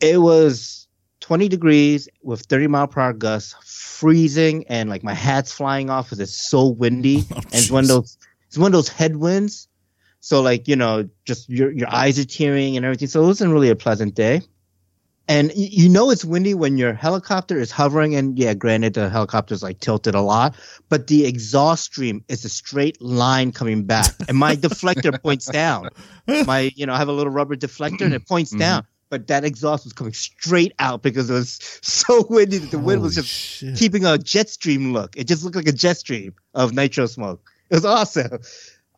it 0.00 0.18
was 0.18 0.86
20 1.20 1.48
degrees 1.48 2.08
with 2.22 2.42
30 2.42 2.68
mile 2.68 2.86
per 2.86 3.00
hour 3.00 3.12
gusts, 3.12 3.54
freezing, 3.64 4.64
and 4.68 4.88
like 4.88 5.02
my 5.02 5.14
hat's 5.14 5.52
flying 5.52 5.90
off 5.90 6.06
because 6.06 6.20
it's 6.20 6.36
so 6.36 6.68
windy. 6.68 7.24
Oh, 7.32 7.36
and 7.36 7.54
it's 7.54 7.70
one 7.70 7.84
of 7.84 7.88
those 7.88 8.16
it's 8.54 8.58
one 8.60 8.68
of 8.68 8.72
those 8.72 8.88
headwinds. 8.88 9.66
So 10.20 10.40
like, 10.40 10.68
you 10.68 10.76
know, 10.76 11.08
just 11.24 11.48
your 11.50 11.72
your 11.72 11.92
eyes 11.92 12.20
are 12.20 12.24
tearing 12.24 12.76
and 12.76 12.86
everything. 12.86 13.08
So 13.08 13.24
it 13.24 13.26
wasn't 13.26 13.52
really 13.52 13.68
a 13.68 13.74
pleasant 13.74 14.14
day. 14.14 14.42
And 15.26 15.50
you 15.56 15.88
know 15.88 16.10
it's 16.10 16.24
windy 16.24 16.54
when 16.54 16.78
your 16.78 16.92
helicopter 16.94 17.58
is 17.58 17.72
hovering 17.72 18.14
and 18.14 18.38
yeah, 18.38 18.54
granted 18.54 18.94
the 18.94 19.08
helicopter's 19.10 19.60
like 19.62 19.80
tilted 19.80 20.14
a 20.14 20.20
lot, 20.20 20.54
but 20.88 21.08
the 21.08 21.26
exhaust 21.26 21.82
stream 21.84 22.22
is 22.28 22.44
a 22.44 22.48
straight 22.48 23.02
line 23.02 23.50
coming 23.50 23.82
back. 23.84 24.14
And 24.28 24.36
my 24.38 24.54
deflector 24.54 25.20
points 25.22 25.46
down. 25.46 25.88
My, 26.28 26.70
you 26.76 26.86
know, 26.86 26.92
I 26.94 26.98
have 26.98 27.08
a 27.08 27.12
little 27.12 27.32
rubber 27.32 27.56
deflector 27.56 28.02
and 28.02 28.14
it 28.14 28.28
points 28.28 28.54
Mhm. 28.54 28.58
down. 28.60 28.86
But 29.10 29.26
that 29.28 29.44
exhaust 29.44 29.84
was 29.84 29.92
coming 29.92 30.12
straight 30.14 30.72
out 30.78 31.02
because 31.02 31.28
it 31.28 31.34
was 31.34 31.58
so 31.82 32.24
windy 32.30 32.58
that 32.58 32.70
the 32.70 32.78
wind 32.78 33.02
was 33.02 33.14
just 33.16 33.30
shit. 33.58 33.76
keeping 33.76 34.04
a 34.06 34.16
jet 34.16 34.48
stream 34.48 34.92
look. 34.92 35.16
It 35.16 35.26
just 35.26 35.42
looked 35.42 35.56
like 35.56 35.68
a 35.68 35.72
jet 35.72 35.96
stream 35.98 36.34
of 36.54 36.72
nitro 36.72 37.06
smoke. 37.06 37.50
It 37.70 37.74
was 37.76 37.84
awesome. 37.84 38.38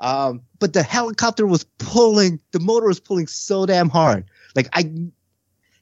Um, 0.00 0.42
but 0.58 0.72
the 0.72 0.82
helicopter 0.82 1.46
was 1.46 1.64
pulling, 1.78 2.40
the 2.52 2.60
motor 2.60 2.86
was 2.86 3.00
pulling 3.00 3.26
so 3.26 3.64
damn 3.64 3.88
hard. 3.88 4.26
Like 4.54 4.68
I, 4.72 4.90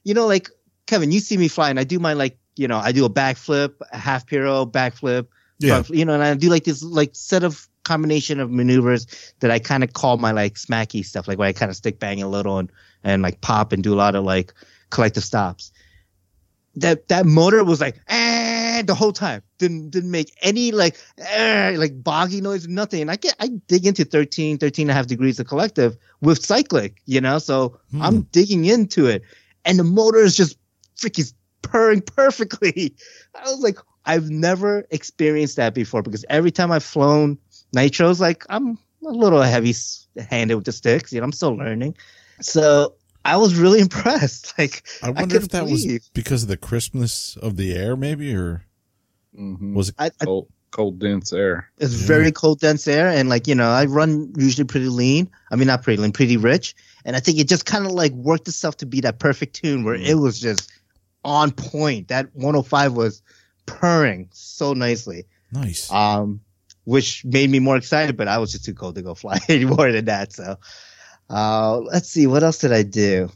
you 0.03 0.13
know, 0.13 0.27
like 0.27 0.49
Kevin, 0.85 1.11
you 1.11 1.19
see 1.19 1.35
me 1.37 1.47
flying. 1.47 1.77
I 1.77 1.83
do 1.83 1.99
my 1.99 2.13
like, 2.13 2.37
you 2.55 2.67
know, 2.67 2.77
I 2.77 2.91
do 2.91 3.03
a 3.05 3.09
backflip, 3.09 3.73
a 3.91 3.97
half 3.97 4.25
piro, 4.27 4.65
backflip, 4.65 5.27
Yeah. 5.59 5.83
you 5.89 6.05
know, 6.05 6.13
and 6.13 6.23
I 6.23 6.33
do 6.35 6.49
like 6.49 6.63
this 6.63 6.83
like 6.83 7.09
set 7.13 7.43
of 7.43 7.67
combination 7.83 8.39
of 8.39 8.49
maneuvers 8.51 9.05
that 9.41 9.51
I 9.51 9.59
kind 9.59 9.83
of 9.83 9.93
call 9.93 10.17
my 10.17 10.31
like 10.31 10.53
smacky 10.55 11.03
stuff, 11.03 11.27
like 11.27 11.37
where 11.37 11.49
I 11.49 11.53
kind 11.53 11.69
of 11.69 11.75
stick 11.75 11.99
bang 11.99 12.21
a 12.21 12.27
little 12.29 12.57
and 12.59 12.71
and 13.03 13.21
like 13.21 13.41
pop 13.41 13.73
and 13.73 13.83
do 13.83 13.93
a 13.93 13.99
lot 13.99 14.15
of 14.15 14.23
like 14.23 14.53
collective 14.91 15.23
stops. 15.23 15.71
That 16.75 17.07
that 17.09 17.25
motor 17.25 17.63
was 17.63 17.79
like 17.81 17.99
eh, 18.07 18.24
the 18.83 18.95
whole 18.95 19.13
time. 19.13 19.41
Didn't 19.57 19.89
didn't 19.91 20.11
make 20.11 20.33
any 20.41 20.71
like 20.71 20.97
eh, 21.17 21.75
like 21.77 22.03
boggy 22.03 22.41
noise, 22.41 22.67
nothing. 22.67 23.01
And 23.01 23.11
I 23.11 23.15
get 23.15 23.35
I 23.39 23.47
dig 23.67 23.85
into 23.85 24.05
13, 24.05 24.57
13 24.57 24.83
and 24.85 24.91
a 24.91 24.93
half 24.93 25.07
degrees 25.07 25.39
of 25.39 25.47
collective 25.47 25.97
with 26.21 26.43
cyclic, 26.43 27.01
you 27.05 27.21
know, 27.21 27.39
so 27.39 27.79
Hmm. 27.91 28.01
I'm 28.01 28.21
digging 28.31 28.65
into 28.65 29.07
it. 29.07 29.23
And 29.63 29.79
the 29.79 29.83
motor 29.83 30.19
is 30.19 30.35
just 30.35 30.57
freaking 30.97 31.33
purring 31.61 32.01
perfectly. 32.01 32.95
I 33.35 33.49
was 33.49 33.59
like, 33.61 33.79
I've 34.05 34.29
never 34.29 34.85
experienced 34.91 35.55
that 35.55 35.73
before 35.73 36.01
because 36.03 36.25
every 36.29 36.51
time 36.51 36.71
I've 36.71 36.83
flown 36.83 37.37
nitros, 37.75 38.19
like 38.19 38.45
I'm 38.49 38.77
a 39.05 39.09
little 39.09 39.41
heavy 39.41 39.73
handed 40.29 40.55
with 40.55 40.65
the 40.65 40.71
sticks. 40.71 41.11
You 41.13 41.19
know, 41.21 41.25
I'm 41.25 41.31
still 41.31 41.55
learning. 41.55 41.95
So 42.41 42.95
I 43.25 43.37
was 43.37 43.55
really 43.55 43.79
impressed. 43.87 44.53
Like 44.57 44.83
I 45.03 45.09
wonder 45.09 45.37
if 45.37 45.49
that 45.49 45.65
believe. 45.65 45.91
was 46.01 46.09
because 46.13 46.43
of 46.43 46.49
the 46.49 46.57
crispness 46.57 47.35
of 47.37 47.57
the 47.57 47.73
air, 47.73 47.95
maybe, 47.95 48.33
or 48.35 48.65
Mhm. 49.37 49.73
was 49.73 49.89
it? 49.89 49.95
I, 49.99 50.11
I 50.21 50.25
cold, 50.25 50.47
cold, 50.71 50.99
dense 50.99 51.33
air. 51.33 51.69
It's 51.77 51.93
Yeah. 51.93 52.07
very 52.07 52.31
cold, 52.31 52.59
dense 52.61 52.87
air, 52.87 53.09
and 53.09 53.27
like 53.27 53.47
you 53.47 53.55
know, 53.55 53.69
I 53.69 53.85
run 53.85 54.31
usually 54.37 54.65
pretty 54.65 54.87
lean. 54.87 55.29
I 55.51 55.55
mean, 55.57 55.67
not 55.67 55.83
pretty 55.83 56.01
lean, 56.01 56.13
pretty 56.13 56.37
rich, 56.37 56.73
and 57.03 57.15
I 57.15 57.19
think 57.19 57.39
it 57.39 57.49
just 57.49 57.65
kind 57.65 57.85
of 57.85 57.91
like 57.91 58.13
worked 58.13 58.47
itself 58.47 58.77
to 58.77 58.85
be 58.85 59.01
that 59.01 59.19
perfect 59.19 59.55
tune 59.55 59.83
where 59.83 59.95
it 59.95 60.15
was 60.15 60.39
just 60.39 60.71
on 61.25 61.51
point. 61.51 62.07
That 62.09 62.27
105 62.33 62.93
was 62.93 63.21
purring 63.65 64.29
so 64.31 64.73
nicely. 64.73 65.25
Nice. 65.51 65.91
Um, 65.91 66.41
which 66.85 67.25
made 67.25 67.49
me 67.49 67.59
more 67.59 67.75
excited, 67.77 68.15
but 68.15 68.27
I 68.27 68.37
was 68.37 68.51
just 68.51 68.63
too 68.63 68.73
cold 68.75 68.95
to 68.95 69.01
go 69.01 69.15
fly 69.15 69.39
any 69.49 69.65
more 69.65 69.91
than 69.91 70.05
that. 70.05 70.31
So, 70.33 70.59
uh, 71.29 71.77
let's 71.79 72.09
see, 72.09 72.27
what 72.27 72.43
else 72.43 72.59
did 72.59 72.71
I 72.71 72.83
do? 72.83 73.29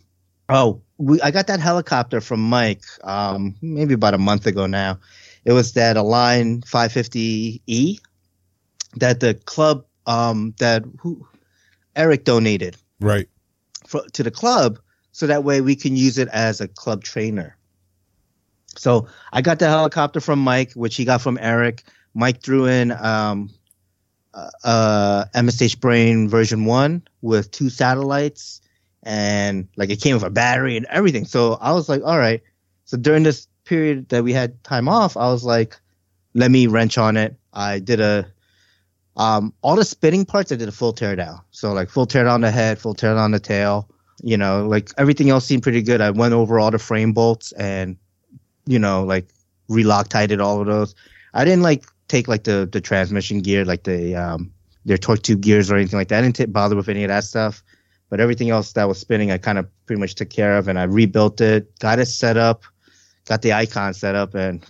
Oh, 0.48 0.82
we, 0.98 1.22
I 1.22 1.32
got 1.32 1.48
that 1.48 1.60
helicopter 1.60 2.22
from 2.22 2.42
Mike, 2.42 2.84
um, 3.04 3.56
maybe 3.62 3.94
about 3.94 4.14
a 4.14 4.20
month 4.20 4.48
ago 4.48 4.66
now. 4.66 5.00
It 5.46 5.54
was 5.54 5.74
that 5.74 5.98
Align 5.98 6.62
550E 6.62 8.00
that 8.96 9.20
the 9.20 9.36
club, 9.46 9.86
um, 10.06 10.54
that 10.60 10.84
who 11.00 11.28
Eric 11.96 12.26
donated 12.26 12.78
right. 13.00 13.28
for, 13.86 14.02
to 14.14 14.24
the 14.24 14.32
club, 14.32 14.80
so 15.12 15.28
that 15.28 15.44
way 15.44 15.62
we 15.62 15.76
can 15.76 15.96
use 15.96 16.18
it 16.18 16.28
as 16.30 16.62
a 16.62 16.68
club 16.68 17.04
trainer. 17.04 17.56
So 18.76 19.08
I 19.34 19.42
got 19.42 19.60
the 19.60 19.68
helicopter 19.68 20.20
from 20.20 20.40
Mike, 20.40 20.74
which 20.74 20.96
he 20.96 21.06
got 21.06 21.22
from 21.22 21.38
Eric. 21.42 21.84
Mike 22.14 22.42
threw 22.42 22.66
in 22.66 22.92
um, 22.92 23.50
uh, 24.34 24.50
uh, 24.64 25.26
MSH 25.36 25.80
Brain 25.80 26.30
version 26.30 26.66
one 26.66 27.02
with 27.22 27.52
two 27.52 27.70
satellites, 27.70 28.62
and 29.04 29.68
like 29.76 29.90
it 29.90 30.02
came 30.02 30.16
with 30.16 30.24
a 30.24 30.30
battery 30.30 30.78
and 30.78 30.86
everything. 30.90 31.26
So 31.26 31.54
I 31.62 31.72
was 31.72 31.90
like, 31.90 32.02
all 32.04 32.18
right. 32.18 32.42
So 32.86 32.98
during 32.98 33.24
this 33.24 33.48
period 33.66 34.10
that 34.10 34.24
we 34.24 34.34
had 34.34 34.64
time 34.64 34.88
off, 34.88 35.16
I 35.16 35.32
was 35.32 35.44
like, 35.44 35.80
let 36.34 36.52
me 36.52 36.68
wrench 36.68 36.98
on 36.98 37.18
it. 37.18 37.36
I 37.54 37.80
did 37.80 38.00
a 38.00 38.28
um, 39.18 39.54
all 39.62 39.76
the 39.76 39.84
spinning 39.84 40.26
parts. 40.26 40.52
I 40.52 40.56
did 40.56 40.70
a 40.70 40.72
full 40.72 40.94
teardown. 40.94 41.42
So 41.52 41.74
like 41.74 41.90
full 41.90 42.08
teardown 42.08 42.42
the 42.42 42.52
head, 42.52 42.80
full 42.80 42.96
teardown 42.96 43.32
the 43.32 43.40
tail. 43.40 43.90
You 44.22 44.38
know, 44.38 44.68
like 44.68 44.92
everything 44.98 45.30
else 45.30 45.46
seemed 45.46 45.64
pretty 45.64 45.82
good. 45.82 46.02
I 46.02 46.12
went 46.12 46.34
over 46.34 46.60
all 46.60 46.72
the 46.72 46.80
frame 46.80 47.14
bolts 47.14 47.52
and 47.54 47.98
you 48.66 48.80
know, 48.80 49.04
like 49.04 49.28
reloctited 49.70 50.44
all 50.44 50.62
of 50.62 50.68
those. 50.68 50.96
I 51.34 51.44
didn't 51.46 51.64
like 51.64 51.86
take 52.10 52.28
like 52.28 52.44
the 52.44 52.68
the 52.70 52.82
transmission 52.82 53.40
gear, 53.40 53.64
like 53.64 53.84
the 53.84 54.16
um 54.16 54.52
their 54.86 54.98
torque 54.98 55.22
tube 55.22 55.42
gears 55.42 55.72
or 55.72 55.78
anything 55.78 55.98
like 55.98 56.10
that. 56.10 56.20
I 56.20 56.22
didn't 56.24 56.36
t- 56.36 56.46
bother 56.46 56.76
with 56.76 56.90
any 56.90 57.06
of 57.06 57.10
that 57.10 57.24
stuff. 57.24 57.64
But 58.10 58.20
everything 58.20 58.50
else 58.50 58.74
that 58.74 58.88
was 58.88 59.00
spinning, 59.00 59.32
I 59.32 59.38
kind 59.38 59.60
of 59.60 59.68
pretty 59.86 60.00
much 60.00 60.16
took 60.16 60.32
care 60.32 60.58
of, 60.58 60.68
and 60.68 60.80
I 60.80 60.84
rebuilt 60.84 61.40
it, 61.42 61.78
got 61.80 62.00
it 62.00 62.08
set 62.08 62.38
up, 62.38 62.64
got 63.26 63.44
the 63.44 63.54
icon 63.54 63.94
set 63.94 64.16
up, 64.16 64.34
and 64.34 64.66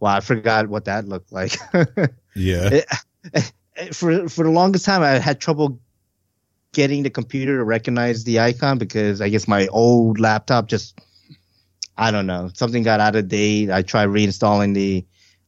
wow, 0.00 0.16
I 0.16 0.20
forgot 0.20 0.68
what 0.68 0.84
that 0.84 1.08
looked 1.08 1.32
like. 1.32 1.56
Yeah. 2.36 2.80
It- 3.32 3.52
for 3.92 4.28
for 4.28 4.44
the 4.44 4.50
longest 4.50 4.84
time, 4.84 5.02
I 5.02 5.18
had 5.18 5.40
trouble 5.40 5.80
getting 6.72 7.02
the 7.04 7.10
computer 7.10 7.58
to 7.58 7.64
recognize 7.64 8.24
the 8.24 8.40
icon 8.40 8.78
because 8.78 9.20
I 9.20 9.28
guess 9.28 9.46
my 9.48 9.66
old 9.68 10.18
laptop 10.20 10.68
just 10.68 10.98
I 11.96 12.10
don't 12.10 12.26
know 12.26 12.50
something 12.54 12.82
got 12.82 13.00
out 13.00 13.16
of 13.16 13.28
date. 13.28 13.70
I 13.70 13.82
tried 13.82 14.08
reinstalling 14.08 14.74
the 14.74 15.04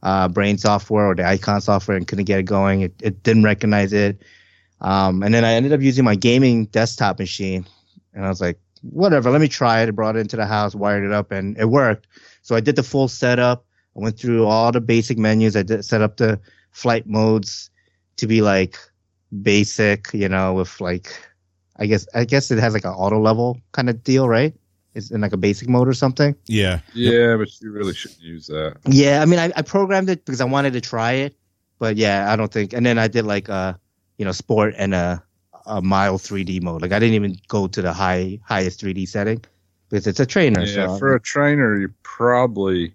uh, 0.07 0.29
brain 0.29 0.57
software 0.57 1.07
or 1.07 1.17
the 1.17 1.27
icon 1.27 1.61
software 1.61 1.97
and 1.97 2.07
couldn't 2.07 2.27
get 2.27 2.39
it 2.39 2.45
going. 2.45 2.83
It, 2.83 2.95
it 3.03 3.25
didn't 3.25 3.43
recognize 3.43 3.93
it. 3.93 4.23
Um, 4.81 5.25
and 5.25 5.35
then 5.35 5.45
I 5.45 5.55
ended 5.55 5.73
up 5.73 5.81
using 5.81 6.05
my 6.05 6.15
gaming 6.15 6.67
desktop 6.67 7.19
machine, 7.19 7.67
and 8.15 8.25
I 8.25 8.29
was 8.29 8.41
like, 8.41 8.57
whatever, 8.83 9.33
let 9.33 9.41
me 9.41 9.49
try 9.49 9.81
it. 9.81 9.89
I 9.89 9.91
brought 9.91 10.15
it 10.15 10.21
into 10.21 10.37
the 10.37 10.47
house, 10.47 10.77
wired 10.77 11.05
it 11.05 11.11
up, 11.11 11.33
and 11.33 11.59
it 11.59 11.71
worked. 11.71 12.07
So 12.43 12.55
I 12.55 12.61
did 12.61 12.77
the 12.77 12.85
full 12.85 13.09
setup. 13.09 13.65
I 13.97 14.01
went 14.01 14.17
through 14.17 14.47
all 14.47 14.71
the 14.71 14.81
basic 14.81 15.19
menus. 15.19 15.57
I 15.57 15.65
did 15.65 15.85
set 15.85 16.03
up 16.03 16.19
the 16.19 16.39
flight 16.71 17.09
modes 17.09 17.69
to 18.19 18.29
be 18.29 18.43
like 18.43 18.79
basic, 19.43 20.13
you 20.13 20.29
know, 20.29 20.55
with 20.55 20.81
like, 20.81 21.09
I 21.79 21.87
guess, 21.87 22.07
I 22.15 22.25
guess 22.25 22.53
it 22.53 22.59
has 22.61 22.75
like 22.75 22.85
an 22.85 22.93
auto 22.93 23.19
level 23.19 23.59
kind 23.73 23.91
of 23.91 24.05
deal, 24.05 24.29
right? 24.29 24.55
It's 24.97 25.11
in 25.11 25.21
like 25.21 25.33
a 25.33 25.37
basic 25.37 25.69
mode 25.69 25.89
or 25.89 25.93
something. 25.93 26.35
Yeah. 26.47 26.81
Yeah, 26.95 27.37
but 27.37 27.49
you 27.61 27.71
really 27.71 27.95
shouldn't 27.95 28.21
use 28.21 28.47
that. 28.47 28.79
Yeah, 28.87 29.21
I 29.21 29.27
mean, 29.27 29.39
I, 29.39 29.53
I 29.55 29.63
programmed 29.63 30.09
it 30.09 30.25
because 30.25 30.41
I 30.41 30.47
wanted 30.47 30.73
to 30.73 30.81
try 30.81 31.13
it, 31.13 31.37
but 31.79 31.97
yeah, 31.97 32.33
I 32.33 32.37
don't 32.37 32.51
think. 32.51 32.73
And 32.73 32.85
then 32.85 32.99
I 32.99 33.07
did 33.07 33.27
like 33.27 33.49
a, 33.49 33.79
you 34.17 34.25
know, 34.25 34.33
sport 34.33 34.75
and 34.79 34.95
a, 34.95 35.23
a 35.67 35.83
mild 35.83 36.23
3D 36.23 36.63
mode. 36.63 36.81
Like 36.81 36.93
I 36.93 36.99
didn't 36.99 37.15
even 37.15 37.37
go 37.49 37.67
to 37.67 37.83
the 37.83 37.93
high 37.93 38.41
highest 38.45 38.81
3D 38.81 39.07
setting 39.07 39.45
because 39.89 40.07
it's 40.07 40.21
a 40.21 40.27
trainer. 40.27 40.63
Yeah, 40.63 40.87
so 40.87 40.99
for 40.99 41.15
a 41.15 41.21
trainer, 41.21 41.79
you 41.79 41.93
probably 42.03 42.95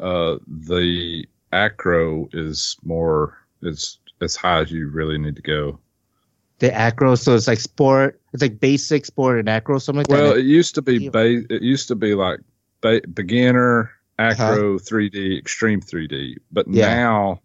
uh 0.00 0.36
the 0.46 1.26
acro 1.52 2.28
is 2.32 2.76
more 2.84 3.38
is 3.62 3.98
as 4.20 4.36
high 4.36 4.60
as 4.60 4.70
you 4.70 4.88
really 4.88 5.18
need 5.18 5.36
to 5.36 5.42
go. 5.42 5.78
The 6.58 6.72
acro, 6.74 7.14
so 7.14 7.34
it's 7.34 7.48
like 7.48 7.60
sport. 7.60 8.20
It's 8.32 8.42
like 8.42 8.60
basic 8.60 9.04
sport 9.06 9.38
and 9.38 9.48
acro, 9.48 9.78
something 9.78 9.98
like 10.00 10.08
Well, 10.08 10.30
that. 10.34 10.38
it 10.40 10.44
used 10.46 10.74
to 10.76 10.82
be 10.82 11.08
ba- 11.08 11.44
it 11.50 11.62
used 11.62 11.88
to 11.88 11.94
be 11.94 12.14
like 12.14 12.40
ba- 12.80 13.02
beginner, 13.12 13.90
Uh-huh. 14.18 14.32
acro, 14.44 14.78
3D, 14.78 15.36
extreme 15.38 15.80
3D, 15.80 16.36
but 16.52 16.66
Yeah. 16.68 16.94
now 16.94 17.40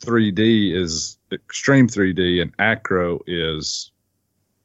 3D 0.00 0.72
is 0.74 1.18
extreme 1.32 1.86
3D 1.88 2.40
and 2.40 2.52
acro 2.58 3.20
is 3.26 3.90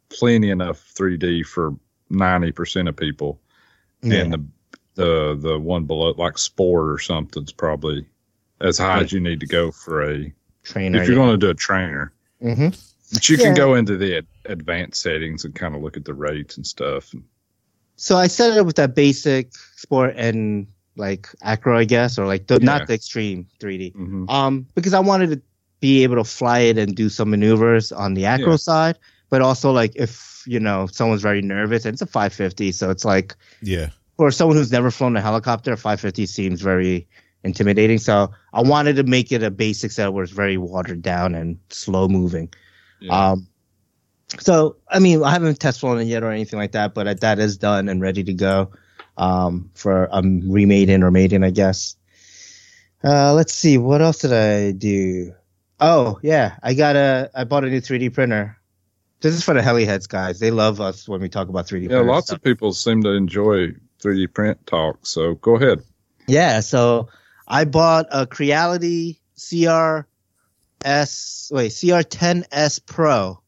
plenty 0.09 0.49
enough 0.49 0.79
3D 0.95 1.43
for 1.43 1.75
90% 2.09 2.87
of 2.87 2.95
people. 2.95 3.39
Yeah. 4.01 4.19
And 4.21 4.33
the 4.33 4.45
the 4.95 5.35
the 5.41 5.59
one 5.59 5.85
below 5.85 6.13
like 6.17 6.37
sport 6.37 6.89
or 6.91 6.99
something's 6.99 7.51
probably 7.51 8.05
as 8.61 8.77
high 8.77 9.01
as 9.01 9.11
you 9.11 9.19
need 9.19 9.39
to 9.39 9.47
go 9.47 9.71
for 9.71 10.03
a 10.03 10.31
trainer. 10.63 11.01
if 11.01 11.07
you're 11.07 11.15
going 11.17 11.31
to 11.31 11.37
do 11.37 11.49
a 11.49 11.53
trainer. 11.55 12.13
hmm 12.41 12.67
But 13.13 13.29
you 13.29 13.37
Yeah. 13.37 13.43
can 13.45 13.53
go 13.53 13.75
into 13.75 13.95
the 13.97 14.17
ad- 14.17 14.27
advanced 14.45 15.01
settings 15.01 15.45
and 15.45 15.53
kind 15.53 15.75
of 15.75 15.81
look 15.81 15.95
at 15.97 16.05
the 16.05 16.13
rates 16.13 16.57
and 16.57 16.65
stuff. 16.65 17.13
So 17.95 18.17
I 18.17 18.27
set 18.27 18.51
it 18.53 18.59
up 18.59 18.65
with 18.65 18.75
that 18.77 18.95
basic 18.95 19.51
sport 19.75 20.15
and 20.17 20.67
like 20.95 21.27
acro, 21.41 21.77
I 21.77 21.85
guess, 21.85 22.17
or 22.19 22.25
like 22.25 22.47
the, 22.47 22.55
Yeah. 22.59 22.65
not 22.65 22.87
the 22.87 22.93
extreme 22.93 23.45
3D. 23.59 23.93
Mhm. 23.93 24.29
Um, 24.29 24.65
because 24.75 24.93
I 24.93 24.99
wanted 24.99 25.29
to 25.31 25.41
be 25.79 26.03
able 26.03 26.15
to 26.17 26.23
fly 26.23 26.59
it 26.59 26.77
and 26.77 26.95
do 26.95 27.09
some 27.09 27.29
maneuvers 27.29 27.91
on 27.91 28.13
the 28.13 28.25
acro 28.25 28.51
Yeah. 28.51 28.55
side, 28.57 28.97
but 29.29 29.41
also 29.41 29.71
like 29.71 29.91
if 29.95 30.43
you 30.45 30.59
know 30.59 30.87
someone's 30.91 31.21
very 31.21 31.41
nervous, 31.41 31.85
and 31.85 31.93
it's 31.93 32.01
a 32.01 32.05
550, 32.05 32.71
so 32.71 32.89
it's 32.89 33.05
like 33.05 33.35
Yeah. 33.61 33.89
for 34.17 34.29
someone 34.31 34.57
who's 34.57 34.71
never 34.71 34.91
flown 34.91 35.15
a 35.15 35.21
helicopter, 35.21 35.73
a 35.73 35.77
550 35.77 36.25
seems 36.25 36.61
very 36.61 37.07
intimidating. 37.43 37.97
So 37.97 38.31
I 38.53 38.61
wanted 38.61 38.95
to 38.97 39.03
make 39.03 39.31
it 39.31 39.41
a 39.43 39.51
basic 39.51 39.91
set 39.91 40.13
where 40.13 40.23
it's 40.23 40.33
very 40.33 40.57
watered 40.57 41.01
down 41.01 41.35
and 41.35 41.57
slow 41.69 42.07
moving. 42.07 42.49
Yeah. 43.03 43.31
Um, 43.31 43.47
so 44.39 44.77
I 44.87 44.99
mean, 44.99 45.23
I 45.23 45.31
haven't 45.31 45.59
test 45.59 45.81
flown 45.81 45.99
it 45.99 46.05
yet 46.05 46.23
or 46.23 46.31
anything 46.31 46.57
like 46.57 46.71
that, 46.71 46.93
but 46.93 47.19
that 47.21 47.39
is 47.39 47.57
done 47.57 47.89
and 47.89 48.01
ready 48.01 48.23
to 48.23 48.33
go 48.33 48.71
um, 49.17 49.69
for 49.75 50.07
um 50.11 50.41
remaiden 50.43 51.03
or 51.03 51.11
maiden, 51.11 51.43
I 51.43 51.51
guess. 51.51 51.95
Uh, 53.03 53.33
let's 53.33 53.53
see, 53.53 53.77
what 53.77 54.01
else 54.01 54.19
did 54.19 54.31
I 54.31 54.71
do? 54.71 55.33
Oh 55.79 56.19
yeah, 56.23 56.55
I 56.63 56.73
got 56.73 56.95
a 56.95 57.29
I 57.35 57.43
bought 57.43 57.65
a 57.65 57.69
new 57.69 57.81
3D 57.81 58.13
printer. 58.13 58.57
This 59.19 59.35
is 59.35 59.43
for 59.43 59.53
the 59.53 59.61
heli 59.61 59.85
heads 59.85 60.07
guys. 60.07 60.39
They 60.39 60.51
love 60.51 60.79
us 60.79 61.07
when 61.07 61.21
we 61.21 61.29
talk 61.29 61.49
about 61.49 61.67
3D. 61.67 61.89
yeah, 61.89 61.99
lots 61.99 62.31
of 62.31 62.41
people 62.41 62.73
seem 62.73 63.03
to 63.03 63.09
enjoy 63.09 63.73
3D 64.01 64.33
print 64.33 64.65
talk. 64.65 65.05
So 65.05 65.35
go 65.35 65.57
ahead. 65.57 65.83
Yeah, 66.25 66.61
so 66.61 67.09
I 67.47 67.65
bought 67.65 68.07
a 68.11 68.25
Creality 68.25 69.19
CR 69.35 70.07
S 70.83 71.51
wait 71.53 71.71
CR10S 71.71 72.85
Pro. 72.85 73.41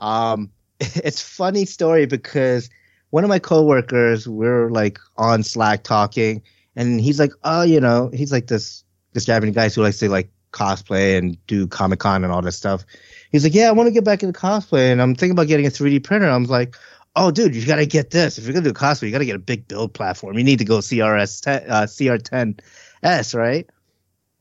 Um, 0.00 0.50
it's 0.80 1.20
funny 1.20 1.64
story 1.66 2.06
because 2.06 2.70
one 3.10 3.24
of 3.24 3.28
my 3.28 3.38
coworkers 3.38 4.28
we're 4.28 4.70
like 4.70 4.98
on 5.16 5.42
Slack 5.42 5.84
talking, 5.84 6.42
and 6.76 7.00
he's 7.00 7.20
like, 7.20 7.32
oh, 7.44 7.62
you 7.62 7.80
know, 7.80 8.10
he's 8.12 8.32
like 8.32 8.46
this 8.46 8.84
this 9.12 9.24
Japanese 9.24 9.54
guy 9.54 9.68
who 9.68 9.82
likes 9.82 9.98
to 9.98 10.08
like 10.08 10.30
cosplay 10.52 11.18
and 11.18 11.36
do 11.46 11.66
Comic 11.66 12.00
Con 12.00 12.24
and 12.24 12.32
all 12.32 12.42
this 12.42 12.56
stuff. 12.56 12.84
He's 13.30 13.44
like, 13.44 13.54
yeah, 13.54 13.68
I 13.68 13.72
want 13.72 13.86
to 13.86 13.92
get 13.92 14.04
back 14.04 14.22
into 14.22 14.38
cosplay, 14.38 14.92
and 14.92 15.00
I'm 15.00 15.14
thinking 15.14 15.32
about 15.32 15.46
getting 15.46 15.66
a 15.66 15.70
3D 15.70 16.02
printer. 16.04 16.28
I'm 16.28 16.44
like. 16.44 16.76
Oh, 17.16 17.30
dude, 17.30 17.54
you 17.54 17.64
gotta 17.64 17.86
get 17.86 18.10
this. 18.10 18.38
If 18.38 18.44
you're 18.44 18.54
gonna 18.54 18.64
do 18.64 18.72
cosplay, 18.72 19.04
you 19.04 19.12
gotta 19.12 19.24
get 19.24 19.36
a 19.36 19.38
big 19.38 19.68
build 19.68 19.94
platform. 19.94 20.36
You 20.36 20.42
need 20.42 20.58
to 20.58 20.64
go 20.64 20.78
CRS 20.78 21.42
10, 21.42 21.70
uh, 21.70 21.82
CR10S, 21.82 23.38
right? 23.38 23.70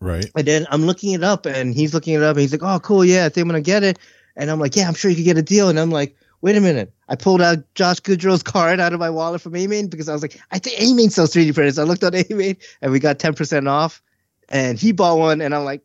Right. 0.04 0.30
And 0.36 0.46
then 0.46 0.68
I'm 0.70 0.86
looking 0.86 1.14
it 1.14 1.24
up, 1.24 1.46
and 1.46 1.74
he's 1.74 1.94
looking 1.94 2.14
it 2.14 2.22
up, 2.22 2.36
and 2.36 2.42
he's 2.42 2.52
like, 2.52 2.62
"Oh, 2.62 2.78
cool, 2.82 3.06
yeah, 3.06 3.26
I 3.26 3.30
think 3.30 3.44
I'm 3.44 3.48
gonna 3.48 3.62
get 3.62 3.84
it." 3.84 4.00
And 4.36 4.52
I'm 4.52 4.60
like, 4.60 4.76
"Yeah, 4.76 4.88
I'm 4.88 4.96
sure 4.96 5.10
you 5.10 5.16
could 5.16 5.24
get 5.24 5.38
a 5.38 5.42
deal." 5.42 5.70
And 5.70 5.80
I'm 5.80 5.92
like, 5.92 6.18
"Wait 6.42 6.58
a 6.58 6.62
minute!" 6.62 6.92
I 7.08 7.16
pulled 7.16 7.42
out 7.42 7.60
Josh 7.74 8.02
Goodrow's 8.02 8.44
card 8.44 8.82
out 8.82 8.92
of 8.92 9.00
my 9.00 9.10
wallet 9.10 9.40
from 9.40 9.54
AMain 9.54 9.90
because 9.90 10.10
I 10.10 10.14
was 10.14 10.22
like, 10.22 10.38
"I 10.52 10.60
think 10.60 10.78
AMain 10.78 11.10
sells 11.10 11.34
3D 11.34 11.54
printers." 11.54 11.80
I 11.80 11.84
looked 11.84 12.04
on 12.04 12.12
AMain, 12.12 12.58
and 12.82 12.92
we 12.92 13.00
got 13.00 13.18
10% 13.18 13.70
off, 13.70 14.02
and 14.50 14.78
he 14.78 14.92
bought 14.92 15.18
one, 15.18 15.40
and 15.40 15.56
I'm 15.56 15.64
like, 15.64 15.84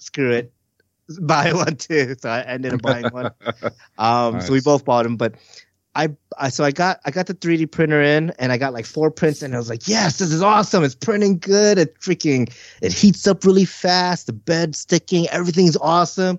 "Screw 0.00 0.32
it, 0.32 0.52
buy 1.22 1.54
one 1.54 1.76
too." 1.76 2.14
So 2.20 2.28
I 2.28 2.42
ended 2.42 2.74
up 2.74 2.82
buying 2.82 3.06
one. 3.06 3.30
Um, 3.98 4.42
so 4.42 4.52
we 4.52 4.60
both 4.60 4.84
bought 4.84 5.04
them, 5.04 5.16
but 5.16 5.36
I, 5.96 6.08
I 6.38 6.50
so 6.50 6.62
I 6.62 6.72
got 6.72 7.00
I 7.06 7.10
got 7.10 7.26
the 7.26 7.34
3D 7.34 7.70
printer 7.70 8.02
in, 8.02 8.30
and 8.38 8.52
I 8.52 8.58
got 8.58 8.74
like 8.74 8.84
four 8.84 9.10
prints, 9.10 9.40
and 9.40 9.54
I 9.54 9.58
was 9.58 9.70
like, 9.70 9.88
yes, 9.88 10.18
this 10.18 10.30
is 10.30 10.42
awesome. 10.42 10.84
It's 10.84 10.94
printing 10.94 11.38
good. 11.38 11.78
It 11.78 11.98
freaking 12.00 12.52
it 12.82 12.92
heats 12.92 13.26
up 13.26 13.44
really 13.44 13.64
fast. 13.64 14.26
The 14.26 14.34
bed 14.34 14.76
sticking, 14.76 15.26
everything's 15.28 15.76
awesome. 15.78 16.38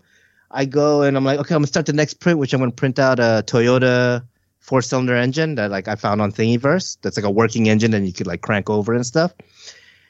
I 0.52 0.66
go 0.66 1.02
and 1.02 1.18
I'm 1.18 1.26
like, 1.26 1.40
okay, 1.40 1.56
I'm 1.56 1.60
gonna 1.62 1.68
start 1.68 1.88
the 1.88 1.94
next 1.94 2.16
print, 2.16 2.38
which 2.38 2.54
I'm 2.54 2.60
gonna 2.60 2.72
print 2.72 3.00
out 3.00 3.20
a 3.20 3.44
Toyota 3.46 4.24
four 4.60 4.84
cylinder 4.84 5.16
engine 5.16 5.56
that 5.56 5.72
like 5.72 5.88
I 5.88 5.96
found 5.96 6.22
on 6.22 6.32
Thingiverse. 6.32 6.98
That's 7.02 7.18
like 7.18 7.26
a 7.26 7.32
working 7.32 7.68
engine, 7.68 7.96
and 7.96 8.06
you 8.06 8.14
could 8.14 8.28
like 8.28 8.42
crank 8.42 8.70
over 8.70 8.94
and 8.94 9.06
stuff. 9.06 9.34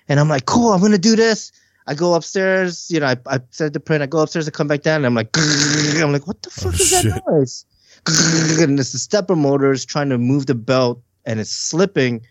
And 0.10 0.20
I'm 0.20 0.28
like, 0.28 0.46
cool, 0.46 0.74
I'm 0.74 0.82
gonna 0.82 0.98
do 0.98 1.16
this. 1.16 1.54
I 1.88 1.94
go 1.94 2.16
upstairs, 2.16 2.92
you 2.92 3.00
know, 3.00 3.06
I, 3.06 3.16
I 3.28 3.40
set 3.52 3.72
the 3.72 3.80
print, 3.80 4.04
I 4.04 4.08
go 4.08 4.20
upstairs, 4.20 4.46
I 4.46 4.52
come 4.52 4.68
back 4.68 4.82
down, 4.82 4.98
and 4.98 5.06
I'm 5.06 5.16
like, 5.16 5.30
I'm 5.38 6.12
like, 6.12 6.28
what 6.28 6.42
the 6.42 6.50
oh, 6.50 6.72
fuck 6.72 6.74
Oh, 6.74 6.84
is 6.84 6.92
that 6.92 7.24
noise? 7.26 7.66
And 8.60 8.80
it's 8.80 8.92
the 8.94 9.00
stepper 9.00 9.36
motor 9.36 9.72
is 9.72 9.86
trying 9.86 10.10
to 10.10 10.18
move 10.18 10.46
the 10.48 10.56
belt 10.56 11.02
and 11.26 11.40
it's 11.40 11.52
slipping 11.52 12.22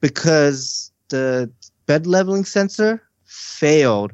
because 0.00 0.90
the 1.08 1.50
bed 1.86 2.06
leveling 2.06 2.44
sensor 2.44 3.02
failed 3.24 4.12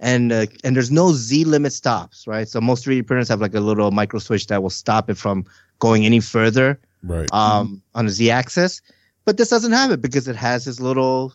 and 0.00 0.32
uh, 0.32 0.46
and 0.64 0.76
there's 0.76 0.90
no 0.90 1.12
Z 1.12 1.44
limit 1.44 1.72
stops, 1.72 2.26
right? 2.26 2.48
So 2.48 2.60
most 2.60 2.84
3D 2.84 3.06
printers 3.06 3.28
have 3.28 3.40
like 3.40 3.54
a 3.54 3.60
little 3.60 3.90
micro 3.90 4.18
switch 4.20 4.46
that 4.48 4.62
will 4.62 4.70
stop 4.70 5.10
it 5.10 5.16
from 5.16 5.44
going 5.78 6.04
any 6.06 6.20
further 6.20 6.80
Right. 7.02 7.32
um, 7.32 7.82
on 7.94 8.06
the 8.06 8.10
Z 8.12 8.30
axis, 8.30 8.80
but 9.24 9.36
this 9.36 9.50
doesn't 9.50 9.72
have 9.72 9.90
it 9.90 10.00
because 10.02 10.28
it 10.28 10.36
has 10.36 10.64
this 10.64 10.80
little. 10.80 11.34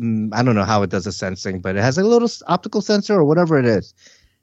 mm, 0.00 0.30
I 0.32 0.42
don't 0.42 0.54
know 0.54 0.64
how 0.64 0.82
it 0.82 0.90
does 0.90 1.04
the 1.04 1.12
sensing, 1.12 1.60
but 1.60 1.76
it 1.76 1.80
has 1.80 1.98
a 1.98 2.04
little 2.04 2.28
optical 2.46 2.80
sensor 2.80 3.14
or 3.14 3.24
whatever 3.24 3.58
it 3.58 3.66
is, 3.66 3.94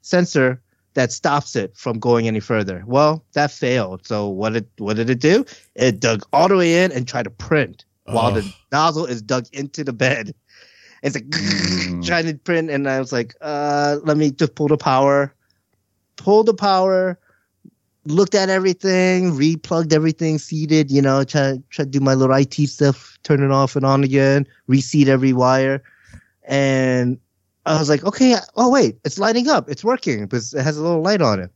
sensor 0.02 0.62
that 0.94 1.12
stops 1.12 1.56
it 1.56 1.76
from 1.76 1.98
going 1.98 2.26
any 2.28 2.40
further. 2.40 2.82
Well, 2.86 3.24
that 3.32 3.50
failed. 3.50 4.06
So 4.06 4.28
what 4.28 4.56
it 4.56 4.66
what 4.78 4.96
did 4.96 5.08
it 5.10 5.20
do? 5.20 5.44
It 5.74 6.00
dug 6.00 6.22
all 6.32 6.48
the 6.48 6.56
way 6.56 6.84
in 6.84 6.92
and 6.92 7.06
tried 7.08 7.24
to 7.24 7.30
print 7.30 7.84
while 8.04 8.30
Oh. 8.30 8.40
the 8.40 8.52
nozzle 8.72 9.06
is 9.06 9.22
dug 9.22 9.46
into 9.52 9.84
the 9.84 9.92
bed. 9.92 10.34
It's 11.02 11.14
like 11.16 11.24
Mm. 11.28 12.04
trying 12.06 12.26
to 12.26 12.34
print, 12.34 12.70
and 12.70 12.88
I 12.88 13.00
was 13.00 13.12
like, 13.12 13.34
uh, 13.40 13.98
let 14.04 14.16
me 14.16 14.30
just 14.30 14.54
pull 14.54 14.68
the 14.68 14.76
power, 14.76 15.34
pull 16.16 16.44
the 16.44 16.54
power, 16.54 17.18
looked 18.04 18.34
at 18.34 18.48
everything, 18.50 19.32
replugged 19.32 19.92
everything, 19.92 20.38
seated, 20.38 20.90
you 20.90 21.00
know, 21.02 21.24
try 21.24 21.58
try 21.70 21.84
to 21.84 21.90
do 21.90 22.00
my 22.00 22.14
little 22.14 22.34
IT 22.36 22.54
stuff, 22.68 23.18
turn 23.22 23.42
it 23.42 23.50
off 23.50 23.76
and 23.76 23.84
on 23.86 24.04
again, 24.04 24.46
reseat 24.66 25.08
every 25.08 25.32
wire, 25.32 25.82
and 26.44 27.18
I 27.64 27.78
was 27.78 27.88
like, 27.88 28.04
okay, 28.04 28.36
oh 28.56 28.70
wait, 28.70 28.98
it's 29.04 29.18
lighting 29.18 29.48
up, 29.48 29.68
it's 29.68 29.84
working 29.84 30.22
because 30.22 30.52
it 30.54 30.62
has 30.62 30.76
a 30.76 30.82
little 30.82 31.00
light 31.00 31.22
on 31.22 31.40
it. 31.40 31.50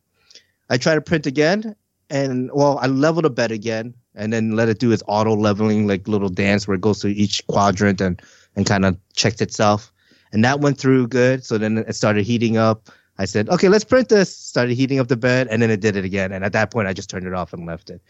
I 0.70 0.78
try 0.78 0.94
to 0.94 1.00
print 1.00 1.26
again, 1.26 1.74
and 2.10 2.50
well, 2.52 2.78
I 2.80 2.86
leveled 2.86 3.24
the 3.24 3.30
bed 3.30 3.50
again, 3.50 3.94
and 4.14 4.32
then 4.32 4.52
let 4.56 4.68
it 4.68 4.78
do 4.78 4.92
its 4.92 5.02
auto 5.06 5.34
leveling 5.34 5.86
like 5.86 6.06
little 6.06 6.28
dance 6.28 6.66
where 6.66 6.76
it 6.76 6.80
goes 6.80 7.02
through 7.02 7.12
each 7.12 7.46
quadrant 7.48 8.00
and 8.00 8.20
and 8.54 8.66
kind 8.66 8.84
of 8.84 8.96
checked 9.14 9.40
itself, 9.40 9.92
and 10.32 10.44
that 10.44 10.60
went 10.60 10.78
through 10.78 11.08
good. 11.08 11.44
So 11.44 11.58
then 11.58 11.78
it 11.78 11.94
started 11.94 12.24
heating 12.24 12.56
up. 12.56 12.88
I 13.18 13.24
said, 13.24 13.48
okay, 13.48 13.68
let's 13.68 13.84
print 13.84 14.08
this. 14.08 14.34
Started 14.34 14.74
heating 14.74 14.98
up 14.98 15.08
the 15.08 15.16
bed, 15.16 15.48
and 15.50 15.62
then 15.62 15.70
it 15.70 15.80
did 15.80 15.96
it 15.96 16.04
again. 16.04 16.32
And 16.32 16.44
at 16.44 16.52
that 16.52 16.70
point, 16.70 16.86
I 16.86 16.92
just 16.92 17.08
turned 17.10 17.26
it 17.26 17.32
off 17.32 17.52
and 17.52 17.66
left 17.66 17.90
it. 17.90 18.00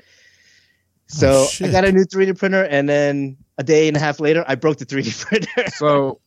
So 1.09 1.47
Oh, 1.49 1.67
I 1.67 1.71
got 1.71 1.85
a 1.85 1.93
new 1.93 2.05
3D 2.05 2.37
printer, 2.37 2.65
and 2.65 2.89
then 2.89 3.37
a 3.59 3.63
day 3.65 3.89
and 3.89 3.97
a 3.97 4.01
half 4.01 4.19
later, 4.19 4.45
I 4.49 4.57
broke 4.57 4.79
the 4.79 4.87
3D 4.87 5.25
printer. 5.25 5.71
so 5.71 6.21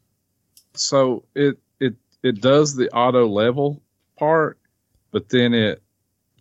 so 0.80 1.24
it 1.36 1.58
it 1.80 1.96
it 2.24 2.42
does 2.42 2.76
the 2.76 2.90
auto 2.92 3.28
level 3.28 3.82
part 4.18 4.58
but 5.12 5.30
then 5.30 5.54
it 5.54 5.82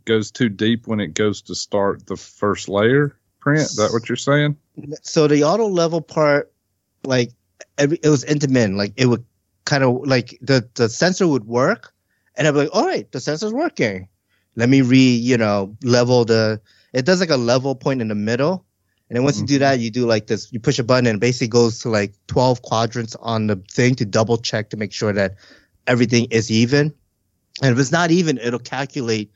goes 0.05 0.31
too 0.31 0.48
deep 0.48 0.87
when 0.87 1.01
it 1.01 1.14
goes 1.14 1.42
to 1.42 1.55
start 1.55 2.07
the 2.07 2.16
first 2.16 2.68
layer 2.68 3.16
print 3.40 3.61
is 3.61 3.77
that 3.77 3.92
what 3.92 4.09
you're 4.09 4.16
saying 4.16 4.57
so 5.03 5.27
the 5.27 5.44
auto 5.44 5.66
level 5.66 6.01
part, 6.01 6.53
like 7.05 7.33
every, 7.77 7.98
it 8.03 8.09
was 8.09 8.24
intermittent. 8.24 8.77
Like 8.77 8.92
it 8.96 9.07
would 9.07 9.24
kind 9.64 9.85
of 9.85 10.07
like 10.07 10.38
the 10.40 10.68
the 10.74 10.88
sensor 10.88 11.29
would 11.29 11.44
work, 11.44 11.92
and 12.37 12.46
I'd 12.46 12.53
be 12.53 12.59
like, 12.59 12.74
all 12.74 12.87
right, 12.87 13.11
the 13.12 13.20
sensor's 13.20 13.53
working. 13.53 14.09
Let 14.57 14.68
me 14.68 14.83
re 14.83 14.98
you 14.98 15.37
know 15.37 15.77
level 15.83 16.24
the. 16.24 16.61
It 16.92 17.05
does 17.05 17.20
like 17.20 17.31
a 17.31 17.37
level 17.37 17.74
point 17.74 18.01
in 18.01 18.09
the 18.09 18.14
middle, 18.14 18.64
and 19.09 19.16
then 19.16 19.25
once 19.25 19.40
you 19.40 19.47
do 19.47 19.59
that, 19.61 19.79
you 19.81 19.90
do 19.90 20.07
like 20.07 20.27
this. 20.27 20.53
You 20.53 20.61
push 20.61 20.79
a 20.79 20.85
button, 20.85 21.07
and 21.07 21.16
it 21.16 21.21
basically 21.21 21.49
goes 21.49 21.81
to 21.81 21.88
like 21.88 22.12
twelve 22.27 22.62
quadrants 22.62 23.16
on 23.21 23.47
the 23.47 23.57
thing 23.71 23.94
to 23.97 24.05
double 24.05 24.37
check 24.37 24.71
to 24.71 24.77
make 24.77 24.92
sure 24.92 25.12
that 25.12 25.37
everything 25.87 26.27
is 26.31 26.51
even. 26.51 26.92
And 27.62 27.73
if 27.73 27.79
it's 27.79 27.92
not 27.92 28.11
even, 28.11 28.38
it'll 28.38 28.59
calculate 28.61 29.33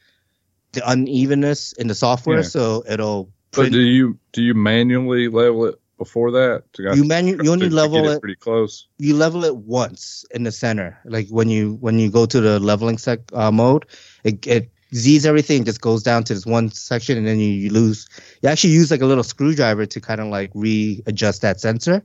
the 0.72 0.88
unevenness 0.88 1.72
in 1.72 1.86
the 1.88 1.94
software, 1.94 2.38
Yeah. 2.38 2.42
so 2.42 2.84
it'll 2.88 3.30
but 3.50 3.60
print 3.60 3.72
do 3.72 3.80
you 3.80 4.18
do 4.32 4.42
you 4.42 4.54
manually 4.54 5.28
level 5.28 5.66
it 5.66 5.78
before 5.98 6.30
that 6.32 6.64
to, 6.72 6.94
you 6.96 7.04
manu- 7.04 7.38
you 7.42 7.52
only 7.52 7.66
to- 7.66 7.70
to 7.70 7.76
level 7.76 8.02
get 8.02 8.12
it 8.12 8.20
pretty 8.20 8.34
close 8.34 8.88
you 8.98 9.14
level 9.14 9.44
it 9.44 9.54
once 9.54 10.24
in 10.34 10.42
the 10.42 10.50
center 10.50 10.98
like 11.04 11.28
when 11.28 11.48
you 11.50 11.74
when 11.80 11.98
you 11.98 12.10
go 12.10 12.24
to 12.26 12.40
the 12.40 12.58
leveling 12.58 12.96
sec 12.98 13.20
uh, 13.34 13.52
mode 13.52 13.84
it, 14.24 14.44
it 14.46 14.71
z's 14.94 15.24
everything 15.26 15.64
just 15.64 15.80
goes 15.80 16.02
down 16.02 16.22
to 16.24 16.34
this 16.34 16.44
one 16.46 16.70
section 16.70 17.16
and 17.18 17.26
then 17.26 17.38
you, 17.40 17.48
you 17.48 17.70
lose 17.70 18.08
you 18.42 18.48
actually 18.48 18.72
use 18.72 18.90
like 18.90 19.00
a 19.00 19.06
little 19.06 19.24
screwdriver 19.24 19.86
to 19.86 20.00
kind 20.00 20.20
of 20.20 20.26
like 20.28 20.50
readjust 20.54 21.42
that 21.42 21.60
sensor. 21.60 22.04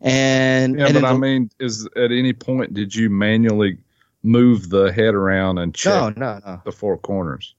And 0.00 0.78
yeah 0.78 0.86
and 0.86 0.94
but 0.94 1.04
i 1.04 1.12
the- 1.12 1.18
mean 1.18 1.50
is 1.58 1.88
at 1.96 2.12
any 2.12 2.32
point 2.32 2.74
did 2.74 2.94
you 2.94 3.08
manually 3.08 3.78
move 4.22 4.68
the 4.68 4.92
head 4.92 5.14
around 5.14 5.58
and 5.58 5.74
check 5.74 6.16
no 6.16 6.36
no 6.36 6.40
no. 6.46 6.60
the 6.64 6.72
four 6.72 6.98
corners? 6.98 7.54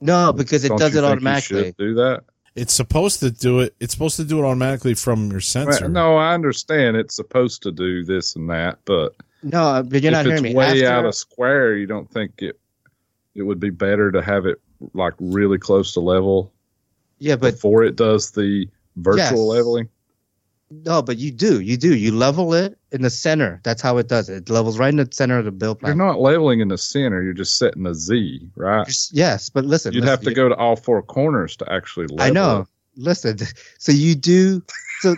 No 0.00 0.32
because 0.32 0.64
it 0.64 0.68
Don't 0.68 0.78
does 0.78 0.92
you 0.94 0.98
it 0.98 1.02
think 1.02 1.08
you 1.10 1.12
automatically. 1.12 1.64
should 1.64 1.76
do 1.76 1.94
that? 1.94 2.24
It's 2.54 2.72
supposed 2.74 3.18
to 3.20 3.30
do 3.32 3.60
it. 3.60 3.74
It's 3.80 3.92
supposed 3.94 4.16
to 4.16 4.24
do 4.24 4.38
it 4.38 4.44
automatically 4.46 4.94
from 4.94 5.30
your 5.32 5.40
sensor. 5.40 5.84
Well, 5.86 5.90
no 5.90 6.16
i 6.16 6.34
understand 6.34 6.96
it's 6.96 7.16
supposed 7.16 7.62
to 7.64 7.72
do 7.72 8.04
this 8.04 8.36
and 8.36 8.48
that 8.50 8.78
but 8.84 9.14
no 9.42 9.82
but 9.88 10.00
you're 10.02 10.12
not 10.12 10.20
if 10.26 10.26
hearing 10.26 10.44
it's 10.44 10.52
me. 10.52 10.54
way 10.54 10.66
After- 10.66 10.86
out 10.86 11.04
of 11.06 11.14
square, 11.16 11.74
you 11.76 11.86
don't 11.86 12.08
think 12.10 12.34
it 12.38 12.58
it 13.34 13.42
would 13.42 13.60
be 13.60 13.70
better 13.70 14.10
to 14.12 14.22
have 14.22 14.46
it 14.46 14.60
like 14.92 15.14
really 15.18 15.58
close 15.58 15.92
to 15.92 16.00
level 16.00 16.52
yeah 17.18 17.36
but 17.36 17.52
before 17.54 17.82
it 17.82 17.96
does 17.96 18.30
the 18.32 18.66
virtual 18.96 19.18
Yes. 19.18 19.32
leveling? 19.38 19.88
no 20.70 21.02
but 21.02 21.18
you 21.18 21.30
do 21.30 21.60
you 21.60 21.76
do 21.76 21.94
you 21.94 22.10
level 22.12 22.52
it 22.54 22.76
in 22.90 23.02
the 23.02 23.10
center 23.10 23.60
that's 23.64 23.80
how 23.82 23.96
it 23.98 24.08
does 24.08 24.28
it 24.28 24.36
it 24.48 24.50
levels 24.50 24.78
right 24.78 24.88
in 24.88 24.96
the 24.96 25.08
center 25.12 25.38
of 25.38 25.44
the 25.44 25.52
build 25.52 25.80
You're 25.82 25.94
not 25.94 26.20
leveling 26.20 26.60
in 26.60 26.68
the 26.68 26.78
center. 26.78 27.22
You're 27.22 27.32
just 27.34 27.58
setting 27.58 27.86
a 27.86 27.94
Z, 27.94 28.48
right? 28.56 28.86
yes 29.12 29.50
but 29.50 29.64
listen 29.64 29.92
You'd 29.92 30.00
listen, 30.00 30.10
have 30.10 30.20
to 30.22 30.30
you- 30.30 30.36
go 30.36 30.48
to 30.48 30.56
all 30.56 30.74
four 30.76 31.02
corners 31.02 31.56
to 31.58 31.72
actually 31.72 32.06
level. 32.08 32.22
I 32.22 32.30
know. 32.30 32.60
it. 32.62 32.66
Listen, 32.96 33.38
so 33.78 33.92
you 33.92 34.14
do 34.14 34.62
so 35.00 35.14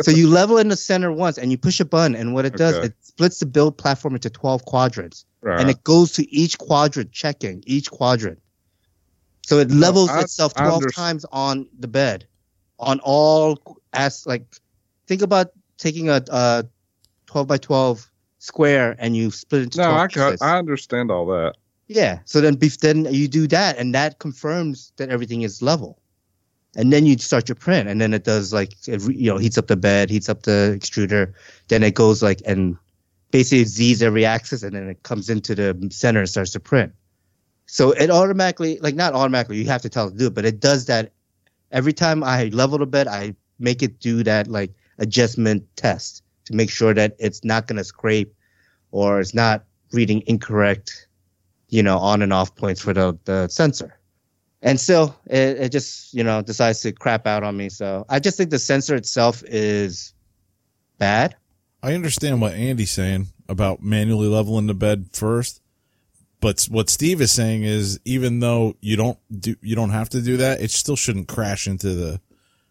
so 0.00 0.10
you 0.12 0.28
level 0.28 0.56
in 0.58 0.68
the 0.68 0.76
center 0.76 1.10
once 1.12 1.36
and 1.36 1.50
you 1.50 1.58
push 1.58 1.80
a 1.80 1.84
button 1.84 2.14
and 2.14 2.32
what 2.32 2.44
it 2.44 2.54
does 2.56 2.76
Okay. 2.76 2.86
it 2.86 2.94
splits 3.02 3.40
the 3.40 3.46
build 3.46 3.76
platform 3.76 4.14
into 4.14 4.30
12 4.30 4.64
quadrants 4.66 5.24
Right. 5.46 5.60
and 5.60 5.70
it 5.70 5.84
goes 5.84 6.10
to 6.14 6.28
each 6.34 6.58
quadrant 6.58 7.12
checking 7.12 7.62
each 7.66 7.88
quadrant. 7.88 8.40
So 9.46 9.58
it 9.58 9.70
levels 9.70 10.10
I- 10.10 10.22
itself 10.22 10.54
12 10.54 10.74
under- 10.74 10.88
times 10.88 11.24
on 11.30 11.68
the 11.78 11.86
bed 11.86 12.26
on 12.80 12.98
all 13.04 13.56
as 13.92 14.26
like 14.26 14.42
think 15.06 15.22
about 15.22 15.52
taking 15.78 16.08
a, 16.08 16.20
a 16.30 16.64
12 17.26 17.46
by 17.46 17.58
12 17.58 18.10
square 18.40 18.96
and 18.98 19.16
you 19.16 19.30
split 19.30 19.60
it 19.60 19.64
into 19.64 19.78
no, 19.78 19.84
12 19.90 19.98
I 20.00 20.06
pieces. 20.08 20.42
I 20.42 20.58
understand 20.58 21.10
all 21.12 21.26
that. 21.26 21.54
Yeah. 21.86 22.18
So 22.24 22.40
then, 22.40 22.56
bef- 22.56 22.80
then 22.80 23.06
you 23.14 23.28
do 23.28 23.46
that, 23.46 23.78
and 23.78 23.94
that 23.94 24.18
confirms 24.18 24.92
that 24.96 25.08
everything 25.10 25.42
is 25.42 25.62
level. 25.62 26.00
And 26.74 26.92
then 26.92 27.06
you 27.06 27.16
start 27.18 27.48
your 27.48 27.54
print, 27.54 27.88
and 27.88 28.00
then 28.00 28.12
it 28.12 28.24
does 28.24 28.52
like 28.52 28.72
it, 28.88 29.00
you 29.08 29.30
know 29.30 29.38
heats 29.38 29.56
up 29.56 29.68
the 29.68 29.76
bed, 29.76 30.10
heats 30.10 30.28
up 30.28 30.42
the 30.42 30.76
extruder. 30.76 31.32
Then 31.68 31.84
it 31.84 31.94
goes 31.94 32.22
like 32.22 32.42
and 32.44 32.76
basically 33.30 33.64
z's 33.64 34.02
every 34.02 34.24
axis, 34.24 34.62
and 34.62 34.74
then 34.74 34.88
it 34.88 35.02
comes 35.02 35.30
into 35.30 35.54
the 35.54 35.88
center 35.90 36.20
and 36.20 36.28
starts 36.28 36.52
to 36.52 36.60
print. 36.60 36.92
So 37.66 37.90
it 37.90 38.10
automatically, 38.10 38.78
like 38.80 38.94
not 38.94 39.14
automatically, 39.14 39.58
you 39.58 39.66
have 39.66 39.82
to 39.82 39.88
tell 39.88 40.08
it 40.08 40.12
to 40.12 40.16
do 40.16 40.26
it, 40.28 40.34
but 40.34 40.44
it 40.44 40.60
does 40.60 40.86
that 40.86 41.12
every 41.72 41.92
time 41.92 42.22
I 42.22 42.44
level 42.46 42.78
the 42.78 42.86
bed. 42.86 43.08
I 43.08 43.34
make 43.58 43.82
it 43.82 44.00
do 44.00 44.22
that 44.22 44.48
like 44.48 44.72
adjustment 44.98 45.64
test 45.76 46.22
to 46.44 46.54
make 46.54 46.70
sure 46.70 46.94
that 46.94 47.16
it's 47.18 47.42
not 47.42 47.66
going 47.66 47.78
to 47.78 47.84
scrape 47.84 48.34
or 48.92 49.18
it's 49.18 49.34
not 49.34 49.64
reading 49.92 50.22
incorrect 50.26 51.06
you 51.68 51.82
know, 51.82 51.98
on 51.98 52.22
and 52.22 52.32
off 52.32 52.54
points 52.54 52.80
for 52.80 52.92
the, 52.92 53.18
the 53.24 53.48
sensor. 53.48 53.98
And 54.62 54.80
still, 54.80 55.16
it, 55.26 55.58
it 55.58 55.72
just, 55.72 56.14
you 56.14 56.24
know, 56.24 56.42
decides 56.42 56.80
to 56.80 56.92
crap 56.92 57.26
out 57.26 57.42
on 57.42 57.56
me. 57.56 57.68
So 57.68 58.04
I 58.08 58.18
just 58.18 58.36
think 58.36 58.50
the 58.50 58.58
sensor 58.58 58.94
itself 58.94 59.42
is 59.46 60.14
bad. 60.98 61.36
I 61.82 61.94
understand 61.94 62.40
what 62.40 62.54
Andy's 62.54 62.90
saying 62.90 63.28
about 63.48 63.82
manually 63.82 64.28
leveling 64.28 64.66
the 64.66 64.74
bed 64.74 65.10
first, 65.12 65.60
but 66.40 66.64
what 66.70 66.90
Steve 66.90 67.20
is 67.20 67.32
saying 67.32 67.62
is 67.64 68.00
even 68.04 68.40
though 68.40 68.76
you 68.80 68.96
don't 68.96 69.18
do 69.40 69.56
you 69.62 69.76
don't 69.76 69.90
have 69.90 70.08
to 70.10 70.22
do 70.22 70.36
that, 70.38 70.60
it 70.60 70.70
still 70.70 70.96
shouldn't 70.96 71.28
crash 71.28 71.66
into 71.66 71.94
the 71.94 72.20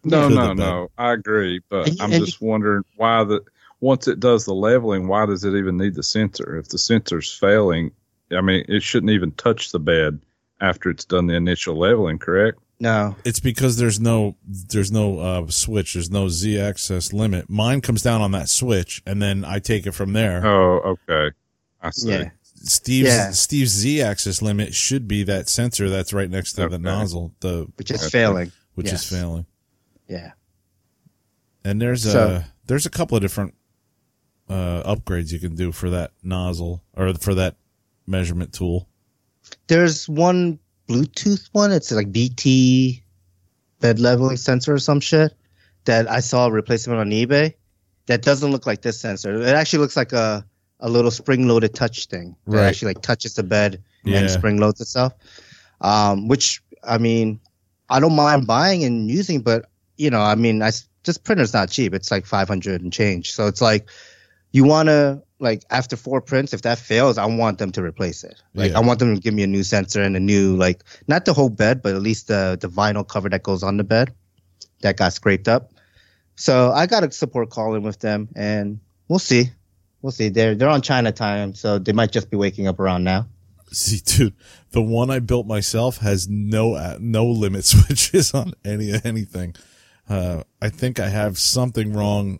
No, 0.04 0.28
to 0.28 0.34
the 0.36 0.48
no, 0.48 0.54
bed. 0.54 0.56
no. 0.58 0.88
I 0.98 1.12
agree, 1.12 1.60
but 1.68 1.88
And 1.88 2.00
I'm 2.00 2.12
and 2.12 2.24
just 2.24 2.40
wondering 2.40 2.84
why 2.96 3.24
the 3.24 3.42
once 3.80 4.08
it 4.08 4.20
does 4.20 4.44
the 4.44 4.54
leveling, 4.54 5.08
why 5.08 5.26
does 5.26 5.44
it 5.44 5.54
even 5.54 5.76
need 5.76 5.94
the 5.94 6.02
sensor? 6.02 6.56
If 6.58 6.68
the 6.68 6.78
sensor's 6.78 7.32
failing, 7.32 7.92
I 8.32 8.40
mean, 8.40 8.64
it 8.68 8.82
shouldn't 8.82 9.12
even 9.12 9.32
touch 9.32 9.72
the 9.72 9.78
bed 9.80 10.20
after 10.60 10.90
it's 10.90 11.04
done 11.04 11.26
the 11.26 11.34
initial 11.34 11.78
leveling, 11.78 12.18
correct? 12.18 12.58
No. 12.78 13.16
it's 13.24 13.40
because 13.40 13.78
there's 13.78 13.98
no 13.98 14.36
there's 14.46 14.92
no 14.92 15.18
uh, 15.18 15.46
switch, 15.48 15.94
there's 15.94 16.10
no 16.10 16.28
Z 16.28 16.58
access 16.60 17.12
limit. 17.12 17.48
Mine 17.48 17.80
comes 17.80 18.02
down 18.02 18.20
on 18.20 18.32
that 18.32 18.48
switch, 18.50 19.02
and 19.06 19.20
then 19.22 19.44
I 19.44 19.58
take 19.60 19.86
it 19.86 19.92
from 19.92 20.12
there. 20.12 20.46
Oh, 20.46 20.96
okay. 21.08 21.34
I 21.80 21.90
see. 21.90 22.10
Yeah. 22.10 22.30
Steve's 22.54 23.08
Yeah. 23.08 23.30
Steve's 23.30 23.70
Z 23.70 24.02
axis 24.02 24.42
limit 24.42 24.74
should 24.74 25.06
be 25.08 25.22
that 25.24 25.48
sensor 25.48 25.88
that's 25.88 26.12
right 26.12 26.28
next 26.28 26.52
to 26.54 26.68
the 26.68 26.78
nozzle, 26.78 27.32
the 27.40 27.66
Which 27.76 27.90
is 27.90 28.10
failing. 28.10 28.52
which 28.74 28.86
Yes. 28.88 29.04
is 29.04 29.08
failing. 29.18 29.46
Yeah. 30.08 30.32
And 31.64 31.80
there's 31.80 32.02
So- 32.02 32.28
a 32.28 32.46
there's 32.66 32.86
a 32.86 32.90
couple 32.90 33.16
of 33.16 33.22
different 33.22 33.54
uh, 34.48 34.82
upgrades 34.94 35.32
you 35.32 35.38
can 35.40 35.54
do 35.56 35.72
for 35.72 35.90
that 35.90 36.12
nozzle 36.22 36.82
or 36.94 37.12
for 37.14 37.34
that 37.34 37.56
measurement 38.06 38.52
tool? 38.52 38.88
There's 39.66 40.08
one 40.08 40.58
Bluetooth 40.88 41.48
one. 41.52 41.72
It's 41.72 41.90
like 41.92 42.12
BT 42.12 43.02
bed 43.80 43.98
leveling 44.00 44.36
sensor 44.36 44.74
or 44.74 44.78
some 44.78 45.00
shit 45.00 45.34
that 45.84 46.10
I 46.10 46.20
saw 46.20 46.46
a 46.46 46.50
replacement 46.50 47.00
on 47.00 47.10
eBay. 47.10 47.54
That 48.06 48.22
doesn't 48.22 48.50
look 48.50 48.66
like 48.66 48.82
this 48.82 49.00
sensor. 49.00 49.34
It 49.42 49.48
actually 49.54 49.80
looks 49.80 49.96
like 49.96 50.12
a 50.12 50.44
a 50.80 50.90
little 50.90 51.10
spring 51.10 51.48
loaded 51.48 51.74
touch 51.74 52.06
thing 52.06 52.36
that 52.46 52.52
Right. 52.58 52.66
actually 52.66 52.92
like 52.94 53.02
touches 53.02 53.34
the 53.34 53.42
bed 53.42 53.82
Yeah. 54.04 54.18
and 54.18 54.30
spring 54.30 54.58
loads 54.58 54.80
itself. 54.80 55.14
Um, 55.80 56.28
which 56.28 56.62
I 56.84 56.98
mean, 56.98 57.40
I 57.88 57.98
don't 57.98 58.14
mind 58.14 58.46
buying 58.46 58.84
and 58.84 59.10
using, 59.10 59.40
but 59.40 59.70
you 59.96 60.10
know, 60.10 60.20
I 60.20 60.34
mean, 60.34 60.62
I 60.62 60.70
this 61.04 61.18
printer's 61.18 61.54
not 61.54 61.70
cheap. 61.70 61.94
It's 61.94 62.10
like 62.10 62.26
500 62.26 62.82
and 62.82 62.92
change. 62.92 63.32
So 63.32 63.46
it's 63.46 63.60
like 63.62 63.88
you 64.52 64.64
want 64.64 64.88
to 64.88 65.22
like 65.38 65.64
after 65.70 65.96
four 65.96 66.20
prints, 66.20 66.54
if 66.54 66.62
that 66.62 66.78
fails, 66.78 67.18
I 67.18 67.26
want 67.26 67.58
them 67.58 67.72
to 67.72 67.82
replace 67.82 68.24
it. 68.24 68.40
Like 68.54 68.72
Yeah. 68.72 68.78
I 68.78 68.80
want 68.80 68.98
them 68.98 69.14
to 69.14 69.20
give 69.20 69.34
me 69.34 69.42
a 69.42 69.46
new 69.46 69.62
sensor 69.62 70.02
and 70.02 70.16
a 70.16 70.20
new 70.20 70.56
like 70.56 70.82
not 71.08 71.24
the 71.24 71.32
whole 71.32 71.50
bed, 71.50 71.82
but 71.82 71.94
at 71.94 72.02
least 72.02 72.28
the 72.28 72.56
the 72.60 72.68
vinyl 72.68 73.06
cover 73.06 73.28
that 73.28 73.42
goes 73.42 73.62
on 73.62 73.76
the 73.76 73.84
bed 73.84 74.14
that 74.80 74.96
got 74.96 75.12
scraped 75.12 75.48
up. 75.48 75.72
So 76.36 76.70
I 76.70 76.86
got 76.86 77.04
a 77.04 77.10
support 77.10 77.50
call 77.50 77.74
in 77.74 77.82
with 77.82 77.98
them, 77.98 78.28
and 78.36 78.80
we'll 79.08 79.18
see. 79.18 79.50
We'll 80.02 80.12
see. 80.12 80.28
They're 80.28 80.54
they're 80.54 80.68
on 80.68 80.82
China 80.82 81.12
time, 81.12 81.54
so 81.54 81.78
they 81.78 81.92
might 81.92 82.12
just 82.12 82.30
be 82.30 82.36
waking 82.36 82.66
up 82.68 82.78
around 82.78 83.04
now. 83.04 83.26
See, 83.72 84.00
dude, 84.04 84.34
the 84.70 84.82
one 84.82 85.10
I 85.10 85.18
built 85.18 85.46
myself 85.46 85.98
has 85.98 86.28
no 86.28 86.96
no 87.00 87.26
limit 87.26 87.64
switches 87.74 88.32
on 88.34 88.52
any 88.64 88.92
anything. 89.04 89.54
Uh, 90.08 90.44
I 90.62 90.68
think 90.68 91.00
I 91.00 91.08
have 91.08 91.38
something 91.38 91.92
wrong. 91.92 92.38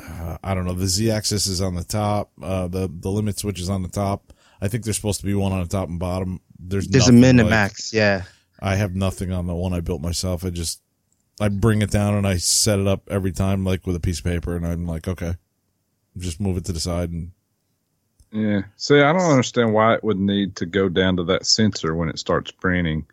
Uh, 0.00 0.38
I 0.42 0.54
don't 0.54 0.64
know. 0.64 0.72
The 0.74 0.86
Z 0.88 1.10
axis 1.10 1.46
is 1.46 1.60
on 1.60 1.74
the 1.74 1.84
top. 1.84 2.32
Uh, 2.42 2.66
the 2.68 2.90
the 2.92 3.10
limit 3.10 3.38
switch 3.38 3.60
is 3.60 3.70
on 3.70 3.82
the 3.82 3.88
top. 3.88 4.32
I 4.60 4.68
think 4.68 4.84
there's 4.84 4.96
supposed 4.96 5.20
to 5.20 5.26
be 5.26 5.34
one 5.34 5.52
on 5.52 5.60
the 5.60 5.68
top 5.68 5.88
and 5.88 5.98
bottom. 5.98 6.40
There's 6.58 6.88
There's 6.88 7.08
a 7.08 7.12
nothing, 7.12 7.20
min 7.20 7.40
and 7.40 7.48
like- 7.48 7.50
max, 7.70 7.92
yeah. 7.92 8.22
I 8.60 8.76
have 8.76 8.94
nothing 8.94 9.30
on 9.32 9.46
the 9.46 9.54
one 9.54 9.72
I 9.74 9.80
built 9.80 10.00
myself. 10.00 10.44
I 10.44 10.50
just 10.50 10.80
I 11.40 11.48
bring 11.48 11.82
it 11.82 11.90
down 11.90 12.14
and 12.14 12.26
I 12.26 12.36
set 12.38 12.78
it 12.78 12.86
up 12.86 13.08
every 13.10 13.32
time 13.32 13.64
like 13.64 13.86
with 13.86 13.96
a 13.96 14.00
piece 14.00 14.18
of 14.18 14.24
paper 14.24 14.56
and 14.56 14.66
I'm 14.66 14.86
like, 14.86 15.06
okay. 15.06 15.34
Just 16.16 16.40
move 16.40 16.56
it 16.56 16.64
to 16.66 16.72
the 16.72 16.80
side 16.80 17.10
and 17.10 17.32
Yeah. 18.32 18.62
See, 18.76 19.00
I 19.00 19.12
don't 19.12 19.30
understand 19.30 19.74
why 19.74 19.94
it 19.94 20.04
would 20.04 20.18
need 20.18 20.56
to 20.56 20.66
go 20.66 20.88
down 20.88 21.16
to 21.18 21.24
that 21.24 21.44
sensor 21.46 21.94
when 21.94 22.08
it 22.08 22.18
starts 22.18 22.50
printing, 22.52 23.04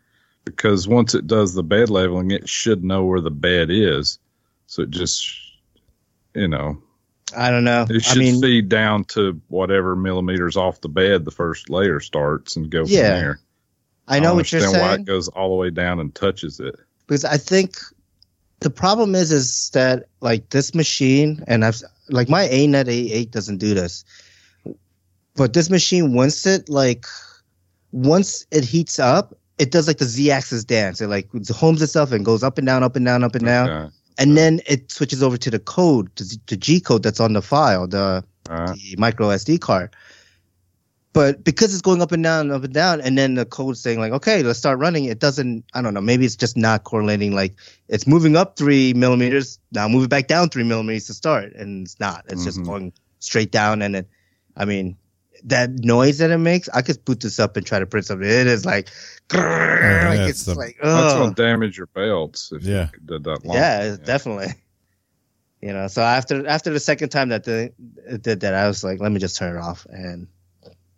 because 0.44 0.88
once 0.88 1.14
it 1.14 1.26
does 1.26 1.52
the 1.54 1.62
bed 1.64 1.90
leveling, 1.90 2.30
it 2.30 2.48
should 2.48 2.82
know 2.84 3.04
where 3.04 3.20
the 3.20 3.30
bed 3.30 3.70
is. 3.70 4.18
So 4.66 4.82
it 4.82 4.90
just, 4.90 5.28
you 6.34 6.48
know, 6.48 6.78
I 7.36 7.50
don't 7.50 7.64
know. 7.64 7.86
it 7.88 7.96
I 7.96 7.98
should 7.98 8.18
mean, 8.18 8.40
feed 8.40 8.68
down 8.68 9.04
to 9.06 9.40
whatever 9.48 9.96
millimeters 9.96 10.56
off 10.56 10.80
the 10.80 10.88
bed 10.88 11.24
the 11.24 11.30
first 11.30 11.70
layer 11.70 12.00
starts 12.00 12.56
and 12.56 12.70
go 12.70 12.84
Yeah, 12.84 13.12
from 13.14 13.20
there. 13.20 13.40
I 14.08 14.18
know 14.18 14.24
don't 14.28 14.36
what 14.36 14.52
you're 14.52 14.62
understand 14.62 14.82
why 14.82 14.94
it 14.96 15.04
goes 15.06 15.28
all 15.28 15.50
the 15.50 15.56
way 15.56 15.70
down 15.70 16.00
and 16.00 16.14
touches 16.14 16.60
it. 16.60 16.74
because 17.06 17.24
I 17.24 17.36
think 17.36 17.76
the 18.60 18.70
problem 18.70 19.14
is 19.14 19.32
is 19.32 19.70
that 19.70 20.04
like 20.20 20.50
this 20.50 20.74
machine 20.74 21.42
and 21.46 21.64
I've 21.64 21.80
like 22.08 22.28
my 22.28 22.46
ANET 22.48 22.86
A8 22.86 23.30
doesn't 23.30 23.58
do 23.58 23.74
this, 23.74 24.04
but 25.34 25.52
this 25.52 25.70
machine 25.70 26.12
once 26.14 26.44
it 26.46 26.68
like 26.68 27.06
once 27.92 28.46
it 28.50 28.64
heats 28.64 28.98
up, 28.98 29.34
it 29.58 29.70
does 29.70 29.86
like 29.86 29.98
the 29.98 30.04
Z-axis 30.04 30.64
dance. 30.64 31.00
It 31.00 31.08
like 31.08 31.28
homes 31.50 31.82
itself 31.82 32.12
and 32.12 32.24
goes 32.24 32.42
up 32.42 32.58
and 32.58 32.66
down, 32.66 32.82
up 32.82 32.96
and 32.96 33.04
down, 33.04 33.22
up 33.24 33.34
and 33.34 33.44
down, 33.44 33.68
Okay. 33.70 33.94
And 34.18 34.36
then 34.36 34.60
it 34.66 34.90
switches 34.90 35.22
over 35.22 35.36
to 35.36 35.50
the 35.50 35.58
code, 35.58 36.14
to 36.16 36.24
the 36.46 36.56
G 36.56 36.80
code 36.80 37.02
that's 37.02 37.20
on 37.20 37.32
the 37.32 37.42
file, 37.42 37.86
the 37.86 38.24
right. 38.48 38.74
the 38.74 38.96
micro 38.98 39.28
SD 39.28 39.60
card. 39.60 39.94
But 41.12 41.44
because 41.44 41.74
it's 41.74 41.82
going 41.82 42.00
up 42.00 42.12
and 42.12 42.22
down, 42.22 42.50
up 42.50 42.64
and 42.64 42.72
down, 42.72 43.02
and 43.02 43.18
then 43.18 43.34
the 43.34 43.44
code 43.44 43.76
saying 43.76 44.00
like, 44.00 44.12
okay, 44.12 44.42
let's 44.42 44.58
start 44.58 44.78
running, 44.78 45.04
it 45.04 45.18
doesn't. 45.18 45.64
I 45.74 45.82
don't 45.82 45.92
know. 45.92 46.00
Maybe 46.00 46.24
it's 46.24 46.36
just 46.36 46.56
not 46.56 46.84
correlating. 46.84 47.34
Like 47.34 47.54
it's 47.88 48.06
moving 48.06 48.34
up 48.34 48.56
three 48.56 48.94
millimeters, 48.94 49.58
now 49.72 49.88
move 49.88 50.04
it 50.04 50.10
back 50.10 50.26
down 50.26 50.48
three 50.48 50.64
millimeters 50.64 51.06
to 51.08 51.14
start, 51.14 51.52
and 51.54 51.86
it's 51.86 52.00
not. 52.00 52.24
It's 52.28 52.44
just 52.44 52.60
Mhm. 52.60 52.66
going 52.66 52.92
straight 53.18 53.52
down, 53.52 53.82
and 53.82 53.94
it. 53.96 54.08
I 54.56 54.64
mean, 54.64 54.96
that 55.44 55.70
noise 55.70 56.18
that 56.18 56.30
it 56.30 56.38
makes, 56.38 56.68
I 56.68 56.82
could 56.82 57.04
boot 57.04 57.20
this 57.20 57.38
up 57.38 57.56
and 57.56 57.66
try 57.66 57.78
to 57.78 57.86
print 57.86 58.06
something. 58.06 58.26
It 58.28 58.46
is 58.46 58.64
like, 58.64 58.88
yeah, 59.32 60.06
like 60.08 60.18
it's 60.20 60.30
it's 60.30 60.44
the- 60.44 60.54
like, 60.54 60.76
That's 60.82 61.14
going 61.14 61.34
to 61.34 61.42
damage 61.42 61.76
your 61.78 61.86
belts 61.88 62.52
if 62.52 62.62
Yeah. 62.64 62.88
you 62.92 63.00
did 63.06 63.24
that 63.24 63.44
long. 63.44 63.56
Yeah, 63.56 63.82
it's 63.82 63.98
definitely. 63.98 64.48
You 65.64 65.72
know, 65.72 65.86
so 65.86 66.02
after 66.02 66.44
after 66.48 66.70
the 66.72 66.80
second 66.80 67.10
time 67.10 67.28
that 67.28 67.44
the, 67.44 67.72
it 68.08 68.20
did 68.20 68.40
that, 68.40 68.52
I 68.52 68.66
was 68.66 68.82
like, 68.82 68.98
let 68.98 69.12
me 69.12 69.20
just 69.20 69.36
turn 69.36 69.56
it 69.56 69.60
off. 69.60 69.86
And 69.88 70.26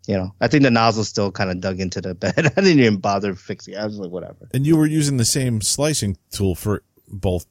you 0.06 0.16
know, 0.16 0.34
I 0.40 0.48
think 0.48 0.62
the 0.62 0.70
nozzle 0.70 1.04
still 1.04 1.30
kind 1.30 1.50
of 1.50 1.60
dug 1.60 1.80
into 1.80 2.00
the 2.00 2.14
bed. 2.14 2.32
I 2.38 2.60
didn't 2.62 2.80
even 2.80 2.96
bother 2.96 3.34
fixing 3.34 3.74
it. 3.74 3.76
I 3.76 3.84
was 3.84 3.98
like, 3.98 4.10
whatever. 4.10 4.48
and 4.54 4.66
you 4.66 4.78
were 4.78 4.86
using 4.86 5.18
the 5.18 5.26
same 5.26 5.60
slicing 5.60 6.16
tool 6.30 6.54
for 6.54 6.82
both 7.08 7.44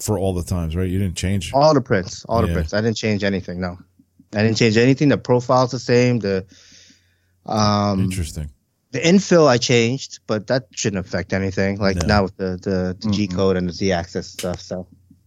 for 0.00 0.18
all 0.18 0.34
the 0.34 0.42
times, 0.42 0.74
right? 0.74 0.90
You 0.90 0.98
didn't 0.98 1.16
change. 1.16 1.52
All 1.54 1.72
the 1.72 1.80
prints, 1.80 2.24
all 2.24 2.42
the 2.44 2.52
prints. 2.52 2.74
I 2.74 2.80
didn't 2.80 2.96
change 2.96 3.22
anything. 3.22 3.60
No, 3.60 3.78
I 4.34 4.42
didn't 4.42 4.56
change 4.58 4.76
anything. 4.76 5.08
The 5.08 5.18
profile's 5.18 5.72
the 5.72 5.78
same. 5.78 6.18
The 6.20 6.46
um 7.46 8.00
Interesting. 8.00 8.50
the 8.92 9.00
infill 9.00 9.46
I 9.48 9.58
changed, 9.58 10.20
but 10.26 10.46
that 10.48 10.68
shouldn't 10.72 11.04
affect 11.04 11.32
anything. 11.32 11.78
Like 11.78 11.96
No. 11.96 12.06
now 12.06 12.22
with 12.24 12.36
the 12.36 12.58
the, 12.62 12.96
the 13.00 13.10
G 13.10 13.26
code 13.26 13.56
and 13.56 13.68
the 13.68 13.72
Z 13.72 13.90
axis 13.92 14.28
stuff. 14.28 14.60
So 14.60 14.86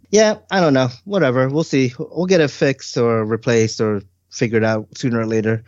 yeah, 0.10 0.38
I 0.52 0.60
don't 0.62 0.74
know. 0.74 0.90
Whatever. 1.06 1.50
We'll 1.50 1.64
see. 1.64 1.94
We'll 1.98 2.28
get 2.28 2.40
it 2.42 2.52
fixed 2.52 2.96
or 2.98 3.26
replaced 3.26 3.82
or 3.82 4.02
figured 4.30 4.64
out 4.64 4.88
sooner 4.98 5.20
or 5.20 5.26
later. 5.26 5.64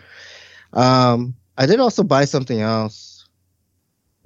Um, 0.73 1.35
I 1.57 1.65
did 1.65 1.79
also 1.79 2.03
buy 2.03 2.25
something 2.25 2.59
else. 2.61 3.27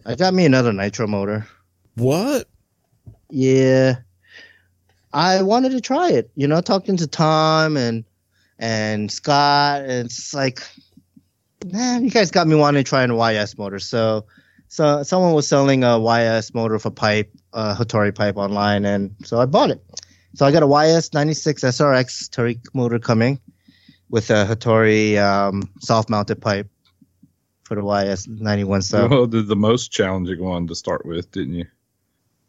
I 0.05 0.15
got 0.15 0.33
me 0.33 0.45
another 0.45 0.73
nitro 0.73 1.07
motor. 1.07 1.47
What? 1.95 2.47
Yeah. 3.29 3.97
I 5.13 5.41
wanted 5.41 5.71
to 5.71 5.81
try 5.81 6.09
it. 6.11 6.31
You 6.35 6.47
know, 6.47 6.61
talking 6.61 6.97
to 6.97 7.07
Tom 7.07 7.77
and 7.77 8.03
and 8.59 9.09
Scott, 9.11 9.81
and 9.81 10.05
it's 10.05 10.33
like, 10.33 10.61
man, 11.65 12.03
you 12.03 12.11
guys 12.11 12.29
got 12.29 12.47
me 12.47 12.55
wanting 12.55 12.83
to 12.83 12.87
try 12.87 13.03
an 13.03 13.11
YS 13.11 13.57
motor. 13.57 13.79
So, 13.79 14.25
so 14.67 15.01
someone 15.03 15.33
was 15.33 15.47
selling 15.47 15.83
a 15.83 15.97
YS 15.97 16.53
motor 16.53 16.77
for 16.77 16.91
pipe, 16.91 17.31
uh, 17.53 17.75
Hatori 17.75 18.13
pipe 18.13 18.35
online, 18.37 18.85
and 18.85 19.15
so 19.23 19.39
I 19.39 19.45
bought 19.45 19.71
it. 19.71 19.81
So 20.35 20.45
I 20.45 20.51
got 20.51 20.61
a 20.61 20.67
YS 20.67 21.13
96 21.13 21.63
SRX 21.63 22.29
Tariq 22.29 22.59
motor 22.75 22.99
coming 22.99 23.39
with 24.09 24.29
a 24.29 24.45
Hatori 24.45 25.17
um, 25.17 25.63
soft 25.79 26.09
mounted 26.09 26.41
pipe 26.41 26.69
for 27.63 27.75
the 27.75 27.83
YS 27.83 28.27
91. 28.27 28.81
So 28.83 29.07
Well, 29.07 29.25
did 29.27 29.47
the 29.47 29.55
most 29.55 29.91
challenging 29.91 30.43
one 30.43 30.67
to 30.67 30.75
start 30.75 31.05
with, 31.05 31.31
didn't 31.31 31.53
you? 31.55 31.65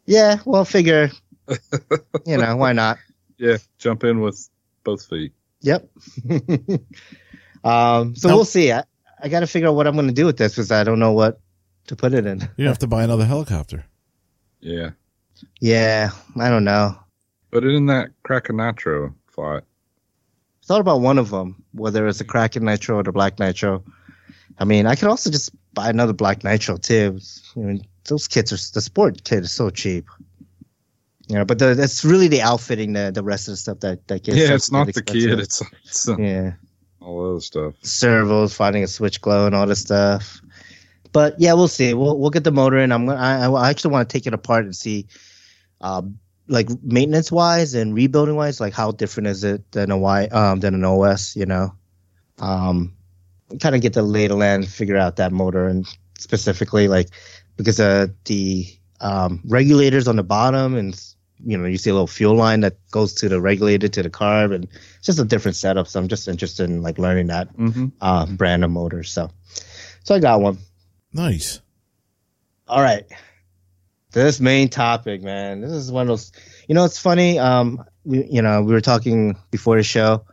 yeah, 0.05 0.39
well, 0.45 0.65
figure, 0.65 1.09
you 2.25 2.37
know, 2.37 2.55
why 2.57 2.73
not? 2.73 2.97
Yeah, 3.37 3.57
jump 3.79 4.03
in 4.03 4.19
with 4.21 4.47
both 4.83 5.03
feet. 5.07 5.33
Yep. 5.61 5.89
um, 7.63 8.15
so 8.15 8.27
Now- 8.29 8.35
we'll 8.35 8.45
see. 8.45 8.71
I, 8.71 8.83
I 9.23 9.29
got 9.29 9.41
to 9.41 9.47
figure 9.47 9.67
out 9.69 9.75
what 9.75 9.87
I'm 9.87 9.93
going 9.95 10.07
to 10.07 10.13
do 10.13 10.25
with 10.25 10.37
this 10.37 10.53
because 10.53 10.71
I 10.71 10.83
don't 10.83 10.99
know 10.99 11.11
what 11.13 11.39
to 11.87 11.95
put 11.95 12.13
it 12.13 12.25
in. 12.25 12.47
You 12.57 12.67
have 12.67 12.79
to 12.79 12.87
buy 12.87 13.03
another 13.03 13.25
helicopter. 13.25 13.85
Yeah, 14.59 14.91
Yeah, 15.59 16.11
I 16.39 16.49
don't 16.49 16.63
know. 16.63 16.95
put 17.51 17.63
it 17.63 17.69
in 17.73 17.87
that 17.87 18.09
Kraken 18.23 18.57
Nitro 18.57 19.15
flight. 19.27 19.63
Thought 20.65 20.81
about 20.81 21.01
one 21.01 21.17
of 21.17 21.31
them, 21.31 21.63
whether 21.73 22.07
it's 22.07 22.21
a 22.21 22.25
Kraken 22.25 22.65
Nitro 22.65 22.97
or 22.97 23.03
the 23.03 23.11
Black 23.11 23.39
Nitro. 23.39 23.83
I 24.59 24.65
mean, 24.65 24.85
I 24.85 24.95
could 24.95 25.07
also 25.09 25.31
just 25.31 25.49
buy 25.73 25.89
another 25.89 26.13
Black 26.13 26.43
Nitro 26.43 26.77
too. 26.77 27.19
I 27.55 27.59
mean, 27.59 27.81
those 28.05 28.27
kits 28.27 28.51
are 28.53 28.73
the 28.73 28.81
sport 28.81 29.23
kit 29.23 29.43
is 29.43 29.51
so 29.51 29.69
cheap. 29.71 30.07
You 31.31 31.37
know, 31.37 31.45
but 31.45 31.59
the, 31.59 31.71
it's 31.81 32.03
really 32.03 32.27
the 32.27 32.41
outfitting, 32.41 32.91
the 32.91 33.09
the 33.09 33.23
rest 33.23 33.47
of 33.47 33.53
the 33.53 33.57
stuff 33.57 33.79
that 33.79 34.05
that 34.09 34.23
gets. 34.23 34.37
yeah, 34.37 34.53
it's 34.53 34.69
not 34.69 34.93
the 34.93 35.01
kid; 35.01 35.39
it's, 35.39 35.63
it's 35.85 36.09
uh, 36.09 36.17
yeah. 36.17 36.51
all 36.99 37.23
the 37.23 37.29
other 37.29 37.39
stuff. 37.39 37.73
servos, 37.83 38.53
finding 38.53 38.83
a 38.83 38.87
switch 38.87 39.21
glow, 39.21 39.45
and 39.45 39.55
all 39.55 39.65
this 39.65 39.79
stuff. 39.79 40.41
But 41.13 41.39
yeah, 41.39 41.53
we'll 41.53 41.69
see. 41.69 41.93
We'll 41.93 42.19
we'll 42.19 42.31
get 42.31 42.43
the 42.43 42.51
motor 42.51 42.77
in. 42.79 42.91
I'm 42.91 43.05
gonna. 43.05 43.17
I, 43.17 43.47
I 43.47 43.69
actually 43.69 43.93
want 43.93 44.09
to 44.09 44.13
take 44.13 44.27
it 44.27 44.33
apart 44.33 44.65
and 44.65 44.75
see, 44.75 45.07
uh, 45.79 46.01
like 46.49 46.67
maintenance 46.83 47.31
wise 47.31 47.75
and 47.75 47.95
rebuilding 47.95 48.35
wise, 48.35 48.59
like 48.59 48.73
how 48.73 48.91
different 48.91 49.27
is 49.27 49.45
it 49.45 49.71
than 49.71 49.89
a 49.89 49.97
Y 49.97 50.25
um 50.33 50.59
than 50.59 50.73
an 50.73 50.83
OS, 50.83 51.37
you 51.37 51.45
know, 51.45 51.73
um, 52.39 52.93
kind 53.61 53.73
of 53.73 53.79
get 53.79 53.93
the 53.93 54.03
lay 54.03 54.25
of 54.25 54.31
the 54.31 54.35
land, 54.35 54.67
figure 54.67 54.97
out 54.97 55.15
that 55.15 55.31
motor 55.31 55.65
and 55.65 55.87
specifically 56.19 56.89
like 56.89 57.07
because 57.55 57.79
uh 57.79 58.07
the 58.25 58.67
um 58.99 59.41
regulators 59.45 60.09
on 60.09 60.17
the 60.17 60.23
bottom 60.23 60.75
and 60.75 61.10
you 61.45 61.57
know 61.57 61.65
you 61.65 61.77
see 61.77 61.89
a 61.89 61.93
little 61.93 62.07
fuel 62.07 62.35
line 62.35 62.61
that 62.61 62.77
goes 62.91 63.13
to 63.15 63.29
the 63.29 63.39
regulator 63.41 63.87
to 63.87 64.03
the 64.03 64.09
carb 64.09 64.53
and 64.53 64.65
it's 64.97 65.05
just 65.05 65.19
a 65.19 65.25
different 65.25 65.57
setup. 65.57 65.87
So 65.87 65.99
I'm 65.99 66.07
just 66.07 66.27
interested 66.27 66.69
in 66.69 66.81
like 66.81 66.97
learning 66.97 67.27
that 67.27 67.55
Mm-hmm. 67.55 67.87
uh, 68.01 68.25
brand 68.27 68.63
of 68.63 68.71
motors. 68.71 69.11
So, 69.11 69.29
so 70.03 70.15
I 70.15 70.19
got 70.19 70.41
one. 70.41 70.57
Nice. 71.13 71.59
All 72.67 72.81
right. 72.81 73.05
This 74.11 74.39
main 74.39 74.69
topic, 74.69 75.21
man. 75.21 75.61
This 75.61 75.71
is 75.71 75.91
one 75.91 76.01
of 76.03 76.07
those. 76.09 76.31
You 76.67 76.75
know, 76.75 76.83
it's 76.85 76.99
funny. 76.99 77.39
Um, 77.39 77.83
we, 78.03 78.25
you 78.25 78.41
know, 78.41 78.61
we 78.61 78.73
were 78.73 78.81
talking 78.81 79.37
before 79.51 79.77
the 79.77 79.83
show, 79.83 80.25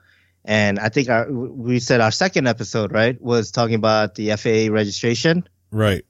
And 0.45 0.79
I 0.79 0.89
think 0.89 1.09
our 1.09 1.31
we 1.31 1.79
said 1.79 2.01
our 2.01 2.11
second 2.11 2.49
episode 2.49 2.93
right 2.93 3.21
was 3.21 3.51
talking 3.53 3.75
about 3.77 4.15
the 4.17 4.31
FAA 4.37 4.73
registration. 4.73 5.49
Right. 5.71 6.05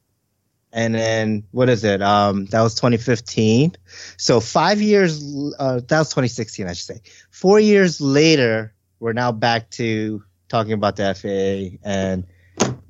And 0.73 0.95
then 0.95 1.45
what 1.53 1.69
is 1.69 1.85
it? 1.85 2.03
Um, 2.03 2.47
that 2.47 2.61
was 2.61 2.75
2015. 2.75 3.73
So 4.17 4.41
five 4.41 4.81
years, 4.81 5.23
uh, 5.59 5.81
that 5.87 5.99
was 5.99 6.09
2016, 6.11 6.67
I 6.67 6.73
should 6.73 6.87
say. 6.87 7.01
Four 7.31 7.61
years 7.61 8.01
later, 8.01 8.75
we're 9.01 9.13
now 9.13 9.33
back 9.33 9.71
to 9.73 10.23
talking 10.49 10.73
about 10.73 10.97
the 10.97 11.15
FAA, 11.15 11.79
and 11.89 12.25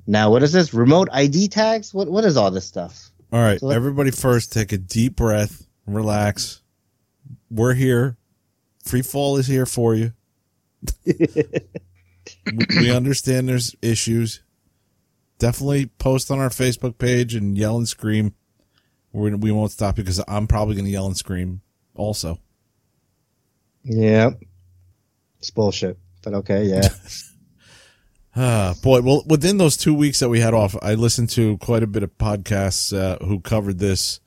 now 0.07 0.31
what 0.31 0.43
is 0.43 0.51
this? 0.51 0.73
Remote 0.73 1.09
ID 1.11 1.49
tags? 1.49 1.93
What 1.93 2.09
what 2.09 2.25
is 2.25 2.35
all 2.35 2.51
this 2.51 2.65
stuff? 2.65 3.11
All 3.31 3.41
right. 3.41 3.59
So 3.59 3.69
Everybody 3.69 4.11
first 4.11 4.51
take 4.51 4.71
a 4.71 4.77
deep 4.77 5.15
breath, 5.15 5.67
relax. 5.85 6.61
We're 7.51 7.75
here. 7.75 8.17
Free 8.83 9.01
fall 9.01 9.37
is 9.37 9.47
here 9.47 9.65
for 9.65 9.93
you. 9.93 10.13
we, 11.05 11.13
we 12.77 12.91
understand 12.91 13.49
there's 13.49 13.75
issues. 13.81 14.41
Definitely 15.39 15.87
post 15.87 16.29
on 16.29 16.39
our 16.39 16.49
Facebook 16.49 16.97
page 16.97 17.33
and 17.33 17.57
yell 17.57 17.77
and 17.77 17.87
scream. 17.87 18.35
We're, 19.11 19.35
we 19.35 19.51
won't 19.51 19.71
stop 19.71 19.95
because 19.95 20.23
I'm 20.27 20.47
probably 20.47 20.75
going 20.75 20.85
to 20.85 20.91
yell 20.91 21.07
and 21.07 21.17
scream 21.17 21.61
also. 21.95 22.39
Yeah, 23.83 24.31
it's 25.39 25.49
bullshit. 25.49 25.97
But 26.21 26.33
okay, 26.35 26.65
yeah. 26.65 26.87
Ah, 28.35 28.75
boy. 28.83 29.01
Well, 29.01 29.23
within 29.25 29.57
those 29.57 29.75
two 29.75 29.93
weeks 29.93 30.19
that 30.19 30.29
we 30.29 30.39
had 30.39 30.53
off, 30.53 30.75
I 30.81 30.93
listened 30.93 31.29
to 31.31 31.57
quite 31.57 31.83
a 31.83 31.87
bit 31.87 32.03
of 32.03 32.17
podcasts 32.17 32.95
uh, 32.95 33.17
who 33.25 33.39
covered 33.39 33.79
this. 33.79 34.19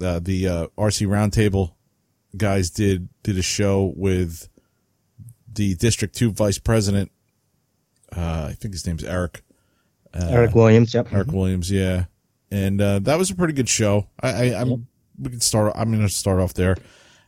Uh, 0.00 0.20
the 0.20 0.46
uh, 0.46 0.66
RC 0.78 1.08
Roundtable 1.08 1.72
guys 2.36 2.70
did 2.70 3.08
did 3.24 3.36
a 3.36 3.42
show 3.42 3.92
with 3.96 4.48
the 5.52 5.74
District 5.74 6.14
Two 6.14 6.30
Vice 6.30 6.58
President. 6.58 7.10
Uh, 8.16 8.46
I 8.50 8.52
think 8.52 8.72
his 8.72 8.86
name's 8.86 9.04
Eric. 9.04 9.42
Eric 10.14 10.54
Williams. 10.54 10.94
Yep. 10.94 11.12
Eric 11.12 11.32
Williams, 11.32 11.70
yeah, 11.70 12.04
and 12.50 12.80
uh, 12.80 12.98
that 13.00 13.18
was 13.18 13.30
a 13.30 13.34
pretty 13.34 13.52
good 13.54 13.68
show. 13.68 14.06
I, 14.20 14.52
I 14.52 14.60
I'm 14.60 14.86
we 15.18 15.30
can 15.30 15.40
start. 15.40 15.72
I'm 15.76 15.90
going 15.90 16.02
to 16.06 16.08
start 16.12 16.40
off 16.40 16.54
there. 16.54 16.76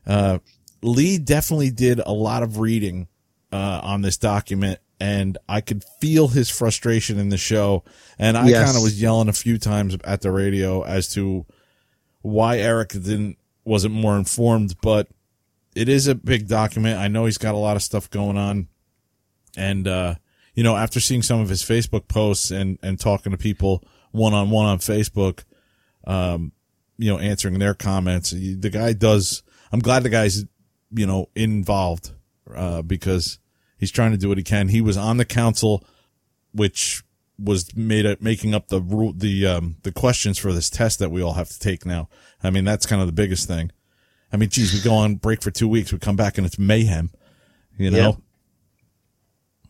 Uh, 0.06 0.38
Lee 0.82 1.18
definitely 1.18 1.70
did 1.70 2.00
a 2.00 2.12
lot 2.12 2.42
of 2.42 2.58
reading 2.58 3.08
uh, 3.52 3.80
on 3.82 4.02
this 4.02 4.16
document, 4.16 4.78
and 5.00 5.36
I 5.48 5.60
could 5.60 5.84
feel 6.00 6.28
his 6.28 6.48
frustration 6.48 7.18
in 7.18 7.28
the 7.28 7.36
show. 7.36 7.84
And 8.18 8.36
I 8.36 8.48
Yes. 8.48 8.64
kind 8.64 8.76
of 8.76 8.82
was 8.82 9.00
yelling 9.00 9.28
a 9.28 9.32
few 9.32 9.58
times 9.58 9.96
at 10.04 10.20
the 10.22 10.30
radio 10.30 10.82
as 10.82 11.12
to 11.14 11.46
why 12.22 12.58
Eric 12.58 12.90
didn't 12.90 13.36
wasn't 13.64 13.94
more 13.94 14.16
informed. 14.16 14.76
But 14.82 15.08
it 15.74 15.88
is 15.88 16.06
a 16.06 16.14
big 16.14 16.48
document. 16.48 16.98
I 16.98 17.08
know 17.08 17.26
he's 17.26 17.38
got 17.38 17.54
a 17.54 17.58
lot 17.58 17.76
of 17.76 17.82
stuff 17.82 18.08
going 18.10 18.36
on, 18.38 18.68
and 19.56 19.86
uh, 19.86 20.14
you 20.54 20.62
know, 20.62 20.76
after 20.76 21.00
seeing 21.00 21.22
some 21.22 21.40
of 21.40 21.48
his 21.48 21.62
Facebook 21.62 22.08
posts 22.08 22.50
and 22.50 22.78
and 22.82 22.98
talking 22.98 23.32
to 23.32 23.38
people 23.38 23.82
one 24.12 24.34
on 24.34 24.50
one 24.50 24.66
on 24.66 24.78
Facebook, 24.78 25.44
um, 26.06 26.52
you 26.98 27.10
know, 27.10 27.18
answering 27.18 27.58
their 27.58 27.74
comments, 27.74 28.30
the 28.30 28.70
guy 28.70 28.92
does. 28.92 29.42
I'm 29.72 29.80
glad 29.80 30.02
the 30.02 30.08
guy's 30.10 30.44
you 30.92 31.06
know 31.06 31.28
involved 31.34 32.10
uh, 32.54 32.82
because 32.82 33.38
he's 33.78 33.90
trying 33.90 34.12
to 34.12 34.18
do 34.18 34.28
what 34.28 34.38
he 34.38 34.44
can. 34.44 34.68
He 34.68 34.80
was 34.80 34.96
on 34.96 35.16
the 35.16 35.24
council, 35.24 35.84
which 36.52 37.02
was 37.38 37.74
made 37.74 38.04
up 38.04 38.20
making 38.20 38.54
up 38.54 38.68
the 38.68 38.80
rule 38.80 39.14
the 39.14 39.46
um 39.46 39.76
the 39.82 39.92
questions 39.92 40.38
for 40.38 40.52
this 40.52 40.68
test 40.68 40.98
that 40.98 41.10
we 41.10 41.22
all 41.22 41.34
have 41.34 41.48
to 41.48 41.58
take 41.58 41.86
now. 41.86 42.08
I 42.42 42.50
mean, 42.50 42.64
that's 42.64 42.86
kind 42.86 43.00
of 43.00 43.08
the 43.08 43.12
biggest 43.12 43.48
thing. 43.48 43.70
I 44.32 44.36
mean, 44.36 44.48
geez, 44.48 44.72
we 44.72 44.80
go 44.80 44.94
on 44.94 45.16
break 45.16 45.42
for 45.42 45.50
two 45.50 45.68
weeks, 45.68 45.92
we 45.92 45.98
come 45.98 46.16
back 46.16 46.38
and 46.38 46.46
it's 46.46 46.58
mayhem, 46.58 47.10
you 47.78 47.90
know. 47.90 48.20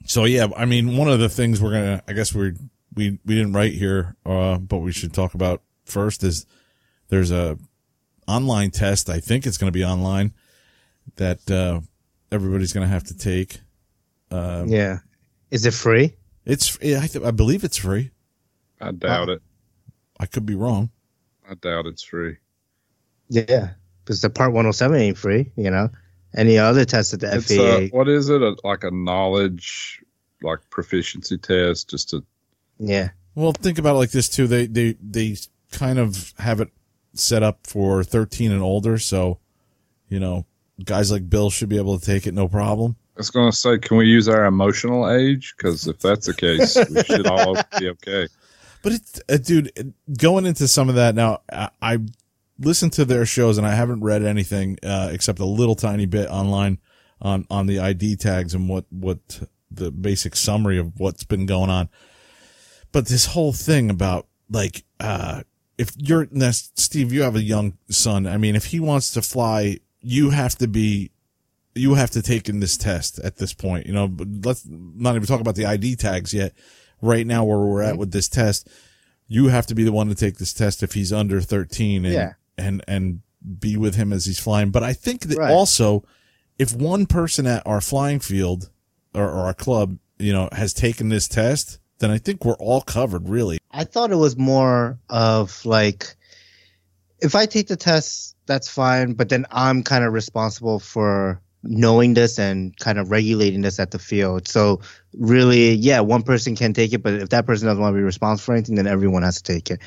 Yep. 0.00 0.10
So 0.10 0.24
yeah, 0.24 0.48
I 0.56 0.64
mean, 0.64 0.96
one 0.96 1.08
of 1.08 1.18
the 1.18 1.28
things 1.28 1.60
we're 1.60 1.72
gonna, 1.72 2.02
I 2.08 2.12
guess 2.12 2.34
we 2.34 2.52
we 2.94 3.18
we 3.24 3.34
didn't 3.34 3.52
write 3.52 3.72
here, 3.72 4.16
uh, 4.26 4.58
but 4.58 4.78
we 4.78 4.92
should 4.92 5.12
talk 5.12 5.34
about 5.34 5.62
first 5.84 6.24
is 6.24 6.46
there's 7.08 7.30
a 7.30 7.58
online 8.26 8.70
test. 8.70 9.10
I 9.10 9.20
think 9.20 9.46
it's 9.46 9.58
going 9.58 9.72
to 9.72 9.76
be 9.78 9.84
online 9.84 10.32
that 11.16 11.50
uh, 11.50 11.80
everybody's 12.32 12.72
going 12.72 12.86
to 12.86 12.92
have 12.92 13.04
to 13.04 13.16
take. 13.16 13.60
Uh, 14.30 14.64
Yeah. 14.66 14.98
Is 15.50 15.66
it 15.66 15.74
free? 15.74 16.16
It's 16.44 16.76
I, 16.78 17.06
th- 17.06 17.24
I 17.24 17.32
believe 17.32 17.64
it's 17.64 17.76
free. 17.76 18.12
I 18.80 18.92
doubt 18.92 19.28
it. 19.28 19.42
I 20.18 20.26
could 20.26 20.46
be 20.46 20.54
wrong. 20.54 20.90
I 21.48 21.54
doubt 21.54 21.86
it's 21.86 22.02
free. 22.02 22.36
Yeah. 23.28 23.70
Because 24.04 24.20
the 24.22 24.30
Part 24.30 24.52
107 24.52 24.98
ain't 25.00 25.18
free. 25.18 25.50
You 25.56 25.70
know. 25.70 25.90
Any 26.34 26.58
other 26.58 26.84
test 26.84 27.14
at 27.14 27.20
the 27.20 27.34
It's 27.34 27.54
FAA? 27.54 27.62
a, 27.62 27.88
what 27.88 28.08
is 28.08 28.28
it? 28.28 28.40
A, 28.42 28.56
like 28.64 28.84
a 28.84 28.90
knowledge, 28.90 30.00
like 30.42 30.58
proficiency 30.70 31.38
test, 31.38 31.90
just 31.90 32.10
to 32.10 32.24
yeah. 32.78 33.10
Well, 33.34 33.52
think 33.52 33.78
about 33.78 33.96
it 33.96 33.98
like 33.98 34.10
this 34.10 34.28
too. 34.28 34.46
They 34.46 34.66
they 34.66 34.96
they 35.02 35.36
kind 35.72 35.98
of 35.98 36.32
have 36.38 36.60
it 36.60 36.70
set 37.14 37.42
up 37.42 37.66
for 37.66 38.02
13 38.04 38.52
and 38.52 38.62
older, 38.62 38.98
so 38.98 39.38
you 40.08 40.20
know, 40.20 40.46
guys 40.84 41.10
like 41.10 41.28
Bill 41.28 41.50
should 41.50 41.68
be 41.68 41.78
able 41.78 41.98
to 41.98 42.04
take 42.04 42.26
it 42.26 42.34
no 42.34 42.48
problem. 42.48 42.96
I 43.16 43.20
was 43.20 43.30
going 43.30 43.50
to 43.50 43.56
say, 43.56 43.78
can 43.78 43.96
we 43.96 44.06
use 44.06 44.28
our 44.28 44.46
emotional 44.46 45.10
age? 45.10 45.54
Because 45.56 45.86
if 45.86 45.98
that's 45.98 46.26
the 46.26 46.34
case, 46.34 46.76
we 46.90 47.02
should 47.04 47.26
all 47.26 47.54
be 47.78 47.88
okay. 47.90 48.28
But 48.82 48.92
it's, 48.92 49.20
uh, 49.28 49.36
dude, 49.36 49.94
going 50.18 50.46
into 50.46 50.66
some 50.66 50.88
of 50.88 50.94
that 50.94 51.14
now, 51.14 51.42
I, 51.52 51.68
I 51.82 51.98
listened 52.60 52.92
to 52.94 53.04
their 53.04 53.26
shows 53.26 53.58
and 53.58 53.66
I 53.66 53.74
haven't 53.74 54.02
read 54.02 54.22
anything 54.22 54.78
uh, 54.82 55.08
except 55.12 55.38
a 55.38 55.44
little 55.44 55.74
tiny 55.74 56.06
bit 56.06 56.28
online 56.28 56.78
on 57.20 57.46
on 57.50 57.66
the 57.66 57.78
ID 57.78 58.16
tags 58.16 58.54
and 58.54 58.68
what 58.68 58.84
what 58.90 59.42
the 59.70 59.90
basic 59.90 60.36
summary 60.36 60.78
of 60.78 60.98
what's 60.98 61.24
been 61.24 61.46
going 61.46 61.70
on. 61.70 61.88
But 62.92 63.06
this 63.06 63.26
whole 63.26 63.52
thing 63.52 63.90
about 63.90 64.26
like 64.50 64.84
uh 64.98 65.42
if 65.78 65.92
you're 65.96 66.28
now, 66.30 66.50
Steve, 66.50 67.10
you 67.10 67.22
have 67.22 67.36
a 67.36 67.42
young 67.42 67.78
son. 67.88 68.26
I 68.26 68.36
mean, 68.36 68.54
if 68.54 68.66
he 68.66 68.80
wants 68.80 69.12
to 69.12 69.22
fly, 69.22 69.78
you 70.02 70.28
have 70.28 70.54
to 70.56 70.68
be 70.68 71.10
you 71.74 71.94
have 71.94 72.10
to 72.10 72.20
take 72.20 72.50
in 72.50 72.60
this 72.60 72.76
test 72.76 73.18
at 73.20 73.36
this 73.36 73.54
point. 73.54 73.86
You 73.86 73.94
know, 73.94 74.06
but 74.06 74.28
let's 74.44 74.66
not 74.68 75.14
even 75.14 75.26
talk 75.26 75.40
about 75.40 75.54
the 75.54 75.64
ID 75.64 75.96
tags 75.96 76.34
yet. 76.34 76.52
Right 77.00 77.26
now, 77.26 77.44
where 77.44 77.58
we're 77.58 77.82
at 77.82 77.96
with 77.96 78.12
this 78.12 78.28
test, 78.28 78.68
you 79.26 79.48
have 79.48 79.66
to 79.68 79.74
be 79.74 79.84
the 79.84 79.92
one 79.92 80.08
to 80.08 80.14
take 80.14 80.36
this 80.36 80.52
test 80.52 80.82
if 80.82 80.92
he's 80.92 81.14
under 81.14 81.40
13 81.40 82.04
and, 82.04 82.12
Yeah. 82.12 82.32
And, 82.60 82.84
and 82.86 83.20
be 83.58 83.76
with 83.76 83.94
him 83.94 84.12
as 84.12 84.26
he's 84.26 84.38
flying. 84.38 84.70
But 84.70 84.82
I 84.84 84.92
think 84.92 85.22
that 85.22 85.38
Right. 85.38 85.50
also 85.50 86.04
if 86.58 86.74
one 86.74 87.06
person 87.06 87.46
at 87.46 87.66
our 87.66 87.80
flying 87.80 88.20
field 88.20 88.70
or, 89.14 89.24
or 89.24 89.46
our 89.46 89.54
club, 89.54 89.98
you 90.18 90.30
know, 90.32 90.48
has 90.52 90.74
taken 90.74 91.08
this 91.08 91.26
test, 91.26 91.78
then 92.00 92.10
I 92.10 92.18
think 92.18 92.44
we're 92.44 92.54
all 92.54 92.82
covered 92.82 93.28
really. 93.28 93.58
I 93.70 93.84
thought 93.84 94.10
it 94.12 94.16
was 94.16 94.36
more 94.36 94.98
of 95.08 95.64
like, 95.64 96.14
if 97.20 97.34
I 97.34 97.46
take 97.46 97.68
the 97.68 97.76
test, 97.76 98.36
that's 98.44 98.68
fine, 98.68 99.14
but 99.14 99.30
then 99.30 99.46
I'm 99.50 99.82
kind 99.82 100.04
of 100.04 100.12
responsible 100.12 100.80
for 100.80 101.40
knowing 101.62 102.14
this 102.14 102.38
and 102.38 102.76
kind 102.78 102.98
of 102.98 103.10
regulating 103.10 103.62
this 103.62 103.78
at 103.78 103.90
the 103.90 103.98
field. 103.98 104.48
So 104.48 104.80
really, 105.18 105.72
yeah, 105.72 106.00
one 106.00 106.22
person 106.22 106.56
can 106.56 106.72
take 106.74 106.92
it, 106.92 107.02
but 107.02 107.14
if 107.14 107.30
that 107.30 107.46
person 107.46 107.66
doesn't 107.66 107.82
want 107.82 107.94
to 107.94 107.98
be 107.98 108.02
responsible 108.02 108.44
for 108.44 108.54
anything, 108.54 108.76
then 108.76 108.86
everyone 108.86 109.22
has 109.22 109.40
to 109.40 109.42
take 109.42 109.70
it. 109.70 109.80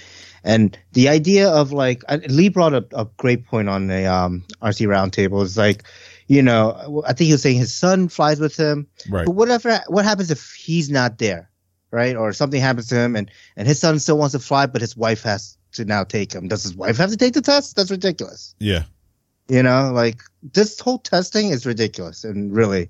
And 0.44 0.78
the 0.91 1.08
idea 1.10 1.50
of 1.50 1.72
like, 1.72 2.04
I- 2.10 2.18
Lee 2.18 2.50
brought 2.50 2.74
up 2.74 2.91
a 2.94 3.08
great 3.18 3.46
point 3.46 3.70
on 3.70 3.88
the 3.88 4.06
um, 4.06 4.44
RC 4.62 4.88
roundtable. 4.88 5.41
is 5.44 5.58
like, 5.58 5.84
you 6.28 6.41
know, 6.41 7.04
I 7.08 7.14
think 7.14 7.28
he 7.28 7.32
was 7.34 7.41
saying 7.41 7.58
his 7.58 7.74
son 7.74 8.08
flies 8.10 8.39
with 8.39 8.56
him, 8.58 8.88
Right. 9.10 9.26
but 9.26 9.34
whatever, 9.34 9.80
what 9.88 10.06
happens 10.06 10.32
if 10.32 10.52
he's 10.54 10.89
not 10.89 11.18
there, 11.18 11.50
right? 11.91 12.16
Or 12.16 12.34
something 12.34 12.62
happens 12.62 12.88
to 12.88 12.96
him, 12.96 13.16
and 13.16 13.30
and 13.58 13.68
his 13.68 13.80
son 13.80 14.00
still 14.00 14.18
wants 14.18 14.32
to 14.34 14.39
fly, 14.39 14.66
but 14.66 14.82
his 14.82 14.96
wife 14.98 15.24
has 15.24 15.58
to 15.74 15.86
now 15.86 16.04
take 16.04 16.32
him. 16.34 16.48
Does 16.48 16.64
his 16.64 16.76
wife 16.76 16.98
have 16.98 17.10
to 17.10 17.18
take 17.18 17.34
the 17.34 17.41
test? 17.41 17.76
That's 17.76 17.91
ridiculous. 17.91 18.56
Yeah. 18.60 18.84
You 19.50 19.64
know, 19.64 19.91
like 19.94 20.22
this 20.54 20.80
whole 20.80 21.00
testing 21.00 21.50
is 21.50 21.66
ridiculous, 21.66 22.24
and 22.24 22.56
really, 22.56 22.89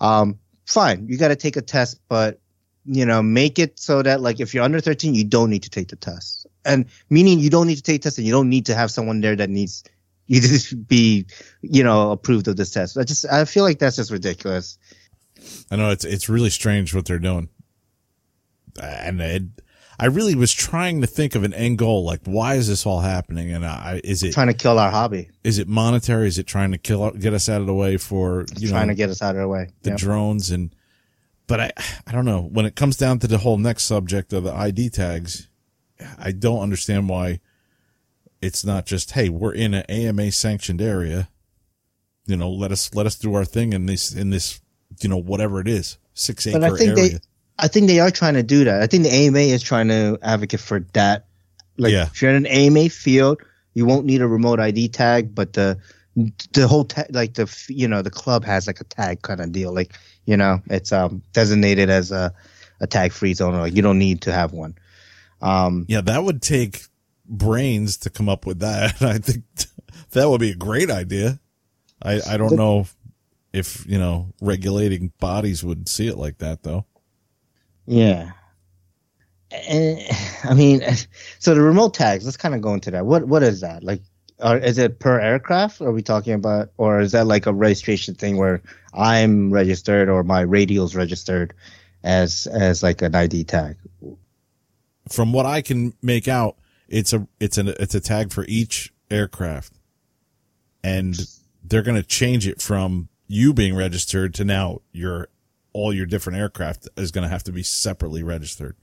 um, 0.00 0.38
fine, 0.66 1.06
you 1.08 1.18
got 1.18 1.28
to 1.28 1.36
take 1.36 1.56
a 1.56 1.62
test, 1.62 1.98
but 2.08 2.40
you 2.86 3.04
know, 3.06 3.22
make 3.22 3.58
it 3.58 3.78
so 3.80 4.02
that 4.02 4.20
like 4.20 4.38
if 4.40 4.54
you're 4.54 4.62
under 4.64 4.80
13, 4.80 5.14
you 5.14 5.24
don't 5.24 5.50
need 5.50 5.64
to 5.64 5.70
take 5.70 5.88
the 5.88 5.96
test, 5.96 6.43
and 6.64 6.86
meaning 7.10 7.38
you 7.38 7.50
don't 7.50 7.66
need 7.66 7.76
to 7.76 7.82
take 7.82 8.02
tests 8.02 8.18
and 8.18 8.26
you 8.26 8.32
don't 8.32 8.48
need 8.48 8.66
to 8.66 8.74
have 8.74 8.90
someone 8.90 9.20
there 9.20 9.36
that 9.36 9.50
needs 9.50 9.84
you 10.26 10.40
to 10.40 10.76
be, 10.76 11.26
you 11.62 11.84
know, 11.84 12.12
approved 12.12 12.48
of 12.48 12.56
this 12.56 12.70
test. 12.70 12.96
I 12.96 13.04
just 13.04 13.26
I 13.30 13.44
feel 13.44 13.64
like 13.64 13.78
that's 13.78 13.96
just 13.96 14.10
ridiculous. 14.10 14.78
I 15.70 15.76
know 15.76 15.90
it's 15.90 16.04
it's 16.04 16.28
really 16.28 16.50
strange 16.50 16.94
what 16.94 17.04
they're 17.04 17.18
doing, 17.18 17.48
and 18.80 19.20
it, 19.20 19.42
I 19.98 20.06
really 20.06 20.34
was 20.34 20.52
trying 20.52 21.00
to 21.02 21.06
think 21.06 21.34
of 21.34 21.44
an 21.44 21.52
end 21.52 21.78
goal. 21.78 22.04
Like, 22.04 22.20
why 22.24 22.54
is 22.54 22.68
this 22.68 22.86
all 22.86 23.00
happening? 23.00 23.52
And 23.52 23.64
I 23.64 24.00
is 24.02 24.22
it 24.22 24.32
Trying 24.32 24.48
to 24.48 24.54
kill 24.54 24.78
our 24.78 24.90
hobby, 24.90 25.30
is 25.42 25.58
it 25.58 25.68
monetary? 25.68 26.28
Is 26.28 26.38
it 26.38 26.46
trying 26.46 26.72
to 26.72 26.78
kill 26.78 27.10
get 27.10 27.34
us 27.34 27.48
out 27.48 27.60
of 27.60 27.66
the 27.66 27.74
way 27.74 27.96
for 27.96 28.46
you 28.56 28.68
know 28.68 28.72
trying 28.72 28.88
to 28.88 28.94
get 28.94 29.10
us 29.10 29.22
out 29.22 29.36
of 29.36 29.42
the 29.42 29.48
way. 29.48 29.68
the 29.82 29.90
Yep. 29.90 29.98
drones 29.98 30.50
and? 30.50 30.74
But 31.46 31.60
I 31.60 31.72
I 32.06 32.12
don't 32.12 32.24
know 32.24 32.40
when 32.40 32.64
it 32.64 32.74
comes 32.74 32.96
down 32.96 33.18
to 33.18 33.26
the 33.26 33.38
whole 33.38 33.58
next 33.58 33.84
subject 33.84 34.32
of 34.32 34.44
the 34.44 34.54
ID 34.54 34.88
tags. 34.88 35.48
I 36.18 36.32
don't 36.32 36.60
understand 36.60 37.08
why 37.08 37.40
it's 38.42 38.64
not 38.64 38.84
just 38.86 39.12
hey 39.12 39.28
we're 39.28 39.54
in 39.54 39.74
an 39.74 39.84
AMA 39.88 40.32
sanctioned 40.32 40.82
area. 40.82 41.28
You 42.26 42.36
know, 42.36 42.50
let 42.50 42.72
us 42.72 42.94
let 42.94 43.06
us 43.06 43.16
do 43.16 43.34
our 43.34 43.44
thing 43.44 43.72
in 43.72 43.86
this 43.86 44.14
in 44.14 44.30
this 44.30 44.60
you 45.00 45.08
know, 45.08 45.16
whatever 45.16 45.60
it 45.60 45.68
is, 45.68 45.98
six 46.14 46.46
acre 46.46 46.58
But 46.60 46.72
I 46.72 46.76
think 46.76 46.98
area. 46.98 47.10
they, 47.10 47.18
I 47.58 47.68
think 47.68 47.86
they 47.86 48.00
are 48.00 48.10
trying 48.10 48.34
to 48.34 48.42
do 48.42 48.64
that. 48.64 48.82
I 48.82 48.86
think 48.86 49.02
the 49.04 49.12
AMA 49.12 49.38
is 49.40 49.62
trying 49.62 49.88
to 49.88 50.18
advocate 50.22 50.60
for 50.60 50.80
that. 50.92 51.26
Like, 51.76 51.92
Yeah. 51.92 52.06
if 52.06 52.22
you're 52.22 52.30
in 52.30 52.36
an 52.36 52.46
AMA 52.46 52.88
field, 52.90 53.40
you 53.74 53.84
won't 53.86 54.06
need 54.06 54.20
a 54.22 54.28
remote 54.28 54.60
ID 54.60 54.88
tag, 54.88 55.34
but 55.34 55.54
the 55.54 55.78
the 56.52 56.68
whole 56.68 56.84
ta- 56.84 57.06
like 57.10 57.34
the 57.34 57.52
you 57.68 57.88
know 57.88 58.00
the 58.02 58.10
club 58.10 58.44
has 58.44 58.66
like 58.68 58.80
a 58.80 58.84
tag 58.84 59.22
kind 59.22 59.40
of 59.40 59.50
deal. 59.50 59.74
Like 59.74 59.94
you 60.26 60.36
know 60.36 60.60
it's 60.70 60.92
um 60.92 61.22
designated 61.32 61.90
as 61.90 62.12
a 62.12 62.32
a 62.80 62.86
tag 62.86 63.12
free 63.12 63.34
zone. 63.34 63.54
Like 63.54 63.74
you 63.74 63.82
don't 63.82 63.98
need 63.98 64.20
to 64.22 64.32
have 64.32 64.52
one. 64.52 64.76
Um, 65.40 65.86
yeah, 65.88 66.00
that 66.02 66.24
would 66.24 66.42
take 66.42 66.82
brains 67.26 67.96
to 67.98 68.10
come 68.10 68.28
up 68.28 68.46
with 68.46 68.60
that. 68.60 68.94
I 69.02 69.18
think 69.18 69.44
that 70.12 70.28
would 70.28 70.40
be 70.40 70.50
a 70.50 70.56
great 70.56 70.90
idea. 70.90 71.40
I, 72.02 72.20
I 72.28 72.36
don't 72.36 72.56
know 72.56 72.86
if, 73.52 73.86
you 73.86 73.98
know, 73.98 74.32
regulating 74.40 75.12
bodies 75.20 75.64
would 75.64 75.88
see 75.88 76.08
it 76.08 76.18
like 76.18 76.38
that 76.38 76.62
though. 76.62 76.84
Yeah. 77.86 78.32
And, 79.68 80.00
I 80.44 80.54
mean, 80.54 80.82
so 81.38 81.54
the 81.54 81.60
remote 81.60 81.94
tags. 81.94 82.24
Let's 82.24 82.36
kind 82.36 82.54
of 82.54 82.60
go 82.60 82.74
into 82.74 82.90
that. 82.90 83.06
What 83.06 83.26
what 83.28 83.42
is 83.42 83.60
that? 83.60 83.84
Like, 83.84 84.02
are, 84.40 84.58
is 84.58 84.78
it 84.78 84.98
per 84.98 85.20
aircraft? 85.20 85.80
Are 85.80 85.92
we 85.92 86.02
talking 86.02 86.32
about, 86.32 86.70
or 86.76 87.00
is 87.00 87.12
that 87.12 87.26
like 87.26 87.46
a 87.46 87.52
registration 87.52 88.14
thing 88.14 88.36
where 88.36 88.62
I'm 88.92 89.52
registered 89.52 90.08
or 90.08 90.24
my 90.24 90.40
radio's 90.40 90.96
registered 90.96 91.54
as 92.02 92.46
as 92.48 92.82
like 92.82 93.02
an 93.02 93.14
ID 93.14 93.44
tag? 93.44 93.76
From 95.10 95.32
what 95.32 95.46
I 95.46 95.62
can 95.62 95.94
make 96.02 96.28
out, 96.28 96.56
it's 96.88 97.12
a, 97.12 97.26
it's 97.40 97.58
an, 97.58 97.68
it's 97.78 97.94
a 97.94 98.00
tag 98.00 98.32
for 98.32 98.44
each 98.48 98.92
aircraft 99.10 99.72
and 100.82 101.16
they're 101.62 101.82
going 101.82 102.00
to 102.00 102.06
change 102.06 102.46
it 102.46 102.60
from 102.60 103.08
you 103.26 103.54
being 103.54 103.74
registered 103.74 104.34
to 104.34 104.44
now 104.44 104.80
your, 104.92 105.28
all 105.72 105.92
your 105.92 106.06
different 106.06 106.38
aircraft 106.38 106.88
is 106.96 107.10
going 107.10 107.22
to 107.22 107.28
have 107.28 107.42
to 107.44 107.52
be 107.52 107.62
separately 107.62 108.22
registered. 108.22 108.76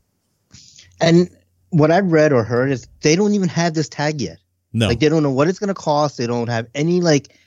And 0.99 1.29
what 1.69 1.89
I've 1.89 2.11
read 2.11 2.31
or 2.31 2.43
heard 2.43 2.71
is 2.71 2.87
they 3.01 3.15
don't 3.15 3.33
even 3.33 3.49
have 3.49 3.73
this 3.73 3.89
tag 3.89 4.21
yet. 4.21 4.37
No. 4.73 4.87
Like 4.87 4.99
they 4.99 5.09
don't 5.09 5.23
know 5.23 5.31
what 5.31 5.47
it's 5.47 5.59
gonna 5.59 5.73
cost. 5.73 6.17
They 6.17 6.27
don't 6.27 6.47
have 6.47 6.67
any 6.75 7.01
like 7.01 7.37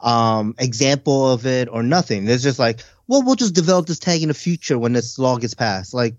um 0.00 0.54
example 0.58 1.30
of 1.30 1.46
it 1.46 1.68
or 1.70 1.82
nothing. 1.82 2.24
There's 2.24 2.42
just 2.42 2.58
like, 2.58 2.80
well, 3.06 3.22
we'll 3.22 3.36
just 3.36 3.54
develop 3.54 3.86
this 3.86 3.98
tag 3.98 4.22
in 4.22 4.28
the 4.28 4.34
future 4.34 4.78
when 4.78 4.92
this 4.92 5.18
law 5.18 5.36
gets 5.36 5.54
passed. 5.54 5.94
Like, 5.94 6.16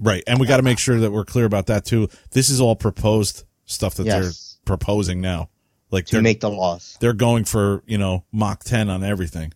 Right. 0.00 0.24
And 0.26 0.40
we 0.40 0.46
got 0.46 0.56
to 0.56 0.62
make 0.62 0.78
sure 0.78 0.98
that 1.00 1.10
we're 1.12 1.24
clear 1.26 1.44
about 1.44 1.66
that 1.66 1.84
too. 1.84 2.08
This 2.32 2.48
is 2.48 2.60
all 2.60 2.74
proposed 2.74 3.44
stuff 3.66 3.94
that 3.96 4.06
Yes. 4.06 4.20
they're 4.22 4.64
proposing 4.64 5.20
now. 5.20 5.50
Like 5.90 6.06
to 6.06 6.22
make 6.22 6.40
the 6.40 6.50
laws. 6.50 6.96
they're 7.00 7.12
going 7.12 7.44
for, 7.44 7.82
you 7.86 7.98
know, 7.98 8.24
Mach 8.32 8.64
10 8.64 8.88
on 8.88 9.02
everything. 9.04 9.52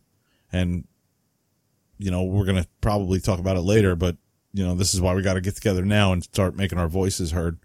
And, 0.53 0.84
you 1.97 2.11
know, 2.11 2.24
we're 2.24 2.45
going 2.45 2.62
to 2.62 2.68
probably 2.80 3.20
talk 3.20 3.38
about 3.38 3.57
it 3.57 3.61
later, 3.62 3.95
but, 3.97 4.16
you 4.53 4.64
know, 4.66 4.74
this 4.74 4.95
is 4.95 5.01
why 5.01 5.14
we 5.14 5.22
got 5.22 5.34
to 5.34 5.40
get 5.40 5.55
together 5.55 5.84
now 5.84 6.12
and 6.12 6.22
start 6.22 6.57
making 6.57 6.78
our 6.78 6.88
voices 6.88 7.30
heard. 7.32 7.59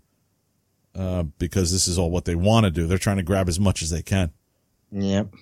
Uh, 0.95 1.23
because 1.37 1.71
this 1.71 1.87
is 1.87 1.97
all 1.99 2.09
what 2.11 2.25
they 2.25 2.35
want 2.35 2.63
to 2.65 2.71
do. 2.71 2.85
They're 2.87 2.97
trying 2.97 3.17
to 3.17 3.23
grab 3.23 3.47
as 3.47 3.59
much 3.59 3.81
as 3.81 3.89
they 3.89 4.01
can. 4.01 4.31
Yep. 4.91 5.33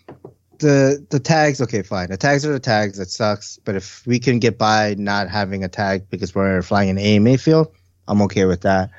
The 0.59 1.05
the 1.09 1.19
tags, 1.19 1.61
okay, 1.61 1.83
fine. 1.83 2.09
The 2.09 2.17
tags 2.17 2.45
are 2.45 2.53
the 2.53 2.59
tags. 2.59 2.97
that 2.97 3.09
sucks, 3.09 3.59
but 3.63 3.75
if 3.75 4.05
we 4.07 4.19
can 4.19 4.39
get 4.39 4.57
by 4.57 4.95
not 4.97 5.29
having 5.29 5.63
a 5.63 5.69
tag 5.69 6.09
because 6.09 6.33
we're 6.33 6.61
flying 6.61 6.89
an 6.89 6.97
AMA 6.97 7.37
field, 7.37 7.71
I'm 8.07 8.21
okay 8.23 8.45
with 8.45 8.61
that. 8.61 8.89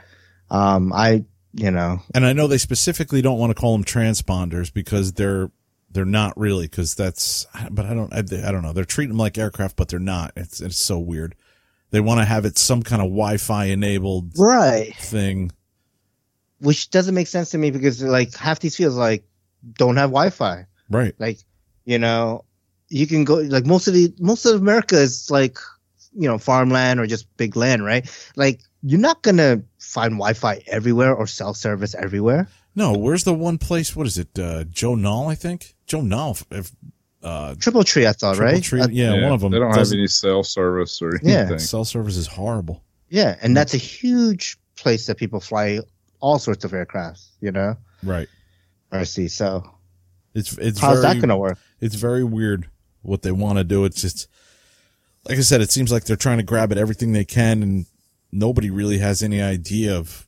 Um, 0.51 0.93
I, 0.93 1.25
you 1.53 1.71
know, 1.71 2.01
And 2.15 2.25
I 2.25 2.33
know 2.33 2.47
they 2.47 2.59
specifically 2.59 3.23
don't 3.23 3.39
want 3.39 3.51
to 3.51 3.61
call 3.61 3.73
them 3.73 3.85
transponders 3.85 4.73
because 4.73 5.13
they're 5.13 5.51
they're 5.91 6.05
not 6.05 6.39
really 6.39 6.67
because 6.67 6.95
that's 6.95 7.47
but 7.71 7.87
I 7.87 7.95
don't 7.95 8.13
I, 8.13 8.19
I 8.19 8.53
don't 8.53 8.63
know 8.63 8.73
they're 8.73 8.85
treating 8.85 9.11
them 9.11 9.19
like 9.19 9.39
aircraft 9.39 9.77
but 9.77 9.89
they're 9.89 9.99
not 9.99 10.33
it's 10.37 10.61
it's 10.61 10.77
so 10.77 10.99
weird 10.99 11.35
they 11.91 12.01
want 12.01 12.21
to 12.21 12.25
have 12.25 12.45
it 12.45 12.59
some 12.59 12.83
kind 12.83 13.01
of 13.01 13.09
Wi-Fi 13.09 13.67
enabled 13.67 14.33
right, 14.39 14.95
thing 14.95 15.51
which 16.61 16.91
doesn't 16.91 17.15
make 17.15 17.27
sense 17.27 17.51
to 17.51 17.59
me 17.59 17.71
because 17.71 18.03
like 18.03 18.37
half 18.37 18.61
these 18.61 18.77
fields 18.77 18.97
like 18.97 19.25
don't 19.75 19.97
have 19.97 20.11
Wi-Fi. 20.11 20.67
right 20.91 21.15
Like, 21.19 21.39
you 21.89 21.99
know, 21.99 22.45
you 22.91 23.07
can 23.07 23.25
go 23.25 23.37
like 23.57 23.65
most 23.67 23.89
of 23.89 23.95
the 23.95 24.13
most 24.21 24.45
of 24.47 24.55
America 24.61 24.97
is 25.01 25.31
like, 25.31 25.57
you 26.13 26.29
know, 26.29 26.37
farmland 26.39 27.01
or 27.01 27.07
just 27.07 27.25
big 27.37 27.57
land, 27.57 27.81
right? 27.85 28.05
Like, 28.37 28.61
you're 28.83 29.01
not 29.01 29.23
gonna 29.23 29.63
find 29.79 30.13
Wi-Fi 30.21 30.55
everywhere 30.67 31.15
or 31.15 31.27
cell 31.27 31.55
service 31.55 31.95
everywhere. 31.95 32.47
no 32.77 32.93
where's 33.05 33.25
the 33.25 33.33
one 33.49 33.59
place 33.59 33.97
what 33.97 34.07
is 34.07 34.17
it 34.19 34.39
uh, 34.39 34.65
Joe 34.81 34.95
Nall 34.97 35.25
I 35.33 35.35
think 35.45 35.61
Joe 35.91 36.03
Nall 36.03 36.31
if 36.61 36.67
uh 37.23 37.55
Triple 37.59 37.85
Tree, 37.85 38.07
I 38.07 38.13
thought, 38.13 38.37
Triple 38.37 38.53
right? 38.55 38.63
Tree- 38.63 38.83
Uh, 38.83 38.89
yeah, 38.93 39.25
one 39.25 39.33
of 39.33 39.41
them 39.41 39.51
They 39.53 39.59
don't 39.59 39.75
have 39.75 39.93
any 39.93 40.07
cell 40.07 40.43
service 40.45 41.01
or 41.03 41.09
anything. 41.17 41.31
Yeah. 41.31 41.39
anything. 41.41 41.59
cell 41.73 41.85
service 41.95 42.17
is 42.23 42.27
horrible 42.39 42.77
Yeah, 43.09 43.37
and 43.43 43.57
that's 43.57 43.75
a 43.75 43.83
huge 43.99 44.45
place 44.83 45.07
that 45.07 45.17
people 45.17 45.41
fly 45.41 45.81
all 46.21 46.39
sorts 46.39 46.65
of 46.67 46.71
aircrafts, 46.73 47.25
you 47.41 47.51
know, 47.57 47.71
right 48.15 48.29
I 48.93 49.05
see. 49.05 49.29
So 49.29 49.65
it's 50.39 50.57
it's 50.59 50.79
how's 50.81 51.01
very, 51.01 51.15
that 51.15 51.21
going 51.21 51.29
to 51.29 51.37
work? 51.37 51.59
it's 51.81 51.95
very 51.95 52.25
weird 52.25 52.69
what 53.03 53.23
they 53.23 53.33
want 53.33 53.59
to 53.59 53.65
do. 53.65 53.85
It's 53.85 54.01
just, 54.01 54.29
like 55.29 55.39
I 55.39 55.43
said, 55.43 55.61
it 55.61 55.71
seems 55.71 55.91
like 55.93 56.05
they're 56.05 56.17
trying 56.17 56.39
to 56.39 56.45
grab 56.45 56.73
at 56.73 56.79
everything 56.79 57.13
they 57.13 57.25
can 57.25 57.63
and 57.63 57.87
nobody 58.33 58.71
really 58.71 58.99
has 58.99 59.23
any 59.23 59.41
idea 59.41 59.97
of, 59.97 60.27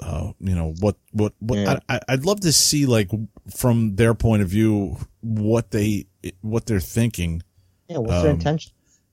uh, 0.00 0.32
you 0.40 0.54
know, 0.54 0.74
what, 0.80 0.96
what, 1.12 1.32
what, 1.40 1.58
Yeah. 1.58 1.78
I, 1.88 2.00
I'd 2.08 2.24
love 2.24 2.40
to 2.40 2.52
see 2.52 2.86
like 2.86 3.10
from 3.56 3.96
their 3.96 4.14
point 4.14 4.42
of 4.42 4.48
view, 4.48 4.96
what 5.20 5.70
they, 5.70 6.06
what 6.40 6.66
they're 6.66 6.80
thinking, 6.80 7.42
Yeah, 7.88 7.98
what's 7.98 8.22
their 8.22 8.30
um, 8.30 8.36
intention? 8.36 8.72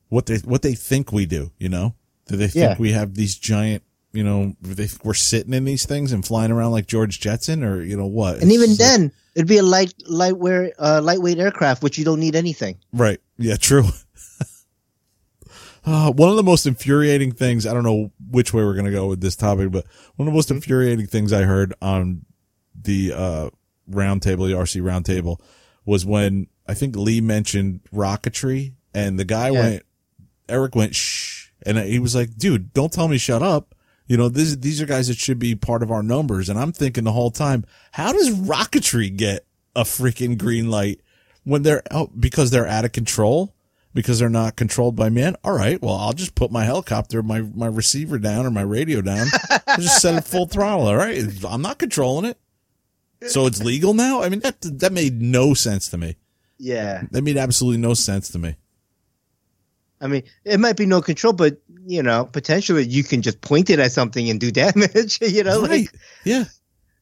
what 0.09 0.25
they, 0.27 0.37
what 0.37 0.61
they 0.61 0.73
think 0.75 1.11
we 1.11 1.25
do, 1.25 1.51
you 1.57 1.69
know? 1.69 1.95
Do 2.27 2.35
they 2.35 2.47
think 2.47 2.55
Yeah. 2.71 2.75
we 2.77 2.91
have 2.91 3.15
these 3.15 3.37
giant, 3.37 3.83
you 4.13 4.23
know, 4.23 4.55
they, 4.61 4.87
we're 5.03 5.13
sitting 5.13 5.53
in 5.53 5.65
these 5.65 5.85
things 5.85 6.11
and 6.11 6.25
flying 6.25 6.51
around 6.51 6.71
like 6.71 6.87
George 6.87 7.19
Jetson 7.19 7.63
or, 7.63 7.81
you 7.81 7.97
know, 7.97 8.05
what? 8.07 8.41
And 8.41 8.51
even 8.51 8.75
then, 8.75 9.11
it'd 9.37 9.47
be 9.47 9.59
a 9.59 9.63
light, 9.63 9.93
lightweight, 10.07 10.73
uh, 10.79 10.99
lightweight 11.03 11.37
aircraft, 11.37 11.83
which 11.83 11.99
you 11.99 12.03
don't 12.03 12.19
need 12.19 12.35
anything. 12.35 12.75
Right. 12.91 13.19
Yeah, 13.37 13.55
true. 13.55 13.83
uh, 15.85 16.11
one 16.11 16.29
of 16.29 16.35
the 16.35 16.43
most 16.43 16.65
infuriating 16.65 17.31
things, 17.31 17.67
I 17.67 17.73
don't 17.73 17.83
know 17.83 18.11
which 18.31 18.51
way 18.51 18.63
we're 18.63 18.73
going 18.73 18.87
to 18.87 18.91
go 18.91 19.07
with 19.07 19.21
this 19.21 19.35
topic, 19.35 19.71
but 19.71 19.85
one 20.15 20.27
of 20.27 20.33
the 20.33 20.35
most 20.35 20.49
infuriating 20.49 21.05
things 21.05 21.31
I 21.31 21.43
heard 21.43 21.73
on 21.81 22.25
the, 22.81 23.13
uh, 23.13 23.49
roundtable, 23.89 24.47
the 24.47 24.55
RC 24.55 24.81
roundtable 24.81 25.39
was 25.85 26.03
when 26.05 26.47
I 26.67 26.73
think 26.73 26.95
Lee 26.95 27.21
mentioned 27.21 27.81
rocketry 27.93 28.73
and 28.93 29.19
the 29.19 29.25
guy 29.25 29.51
Yeah. 29.51 29.59
went, 29.59 29.83
Eric 30.49 30.75
went, 30.75 30.95
shh. 30.95 31.49
And 31.65 31.77
he 31.77 31.99
was 31.99 32.15
like, 32.15 32.37
dude, 32.37 32.73
don't 32.73 32.91
tell 32.91 33.07
me 33.07 33.17
shut 33.17 33.43
up. 33.43 33.75
You 34.07 34.17
know, 34.17 34.29
this, 34.29 34.55
these 34.55 34.81
are 34.81 34.85
guys 34.85 35.07
that 35.09 35.17
should 35.17 35.39
be 35.39 35.55
part 35.55 35.83
of 35.83 35.91
our 35.91 36.03
numbers. 36.03 36.49
And 36.49 36.57
I'm 36.57 36.71
thinking 36.71 37.03
the 37.03 37.11
whole 37.11 37.31
time, 37.31 37.65
how 37.91 38.13
does 38.13 38.29
rocketry 38.29 39.15
get 39.15 39.45
a 39.75 39.83
freaking 39.83 40.37
green 40.37 40.69
light 40.69 41.01
when 41.43 41.63
they're 41.63 41.83
out 41.91 42.19
because 42.19 42.49
they're 42.51 42.67
out 42.67 42.85
of 42.85 42.93
control? 42.93 43.53
Because 43.93 44.19
they're 44.19 44.29
not 44.29 44.55
controlled 44.55 44.95
by 44.95 45.09
man. 45.09 45.35
All 45.43 45.57
right. 45.57 45.81
Well, 45.81 45.95
I'll 45.95 46.13
just 46.13 46.35
put 46.35 46.51
my 46.51 46.63
helicopter, 46.63 47.23
my, 47.23 47.41
my 47.41 47.65
receiver 47.67 48.19
down 48.19 48.45
or 48.45 48.51
my 48.51 48.61
radio 48.61 49.01
down. 49.01 49.27
I'll 49.67 49.77
just 49.77 50.01
set 50.01 50.15
it 50.15 50.23
full 50.23 50.45
throttle. 50.47 50.87
All 50.87 50.95
right. 50.95 51.23
I'm 51.45 51.61
not 51.61 51.79
controlling 51.79 52.25
it. 52.25 52.37
So 53.27 53.47
it's 53.47 53.63
legal 53.63 53.95
now. 53.95 54.21
I 54.21 54.29
mean, 54.29 54.41
that, 54.41 54.61
that 54.61 54.93
made 54.93 55.21
no 55.21 55.55
sense 55.55 55.89
to 55.89 55.97
me. 55.97 56.17
Yeah. 56.59 57.03
That 57.11 57.23
made 57.23 57.37
absolutely 57.37 57.81
no 57.81 57.95
sense 57.95 58.29
to 58.29 58.39
me. 58.39 58.55
I 59.99 60.07
mean, 60.07 60.23
it 60.45 60.59
might 60.59 60.77
be 60.77 60.85
no 60.85 61.01
control, 61.01 61.33
but 61.33 61.57
you 61.85 62.03
know, 62.03 62.25
potentially 62.25 62.85
you 62.85 63.03
can 63.03 63.21
just 63.21 63.41
point 63.41 63.69
it 63.69 63.79
at 63.79 63.91
something 63.91 64.29
and 64.29 64.39
do 64.39 64.51
damage. 64.63 65.19
you 65.21 65.43
know, 65.43 65.61
right. 65.61 65.69
like 65.69 65.91
Yeah. 66.23 66.45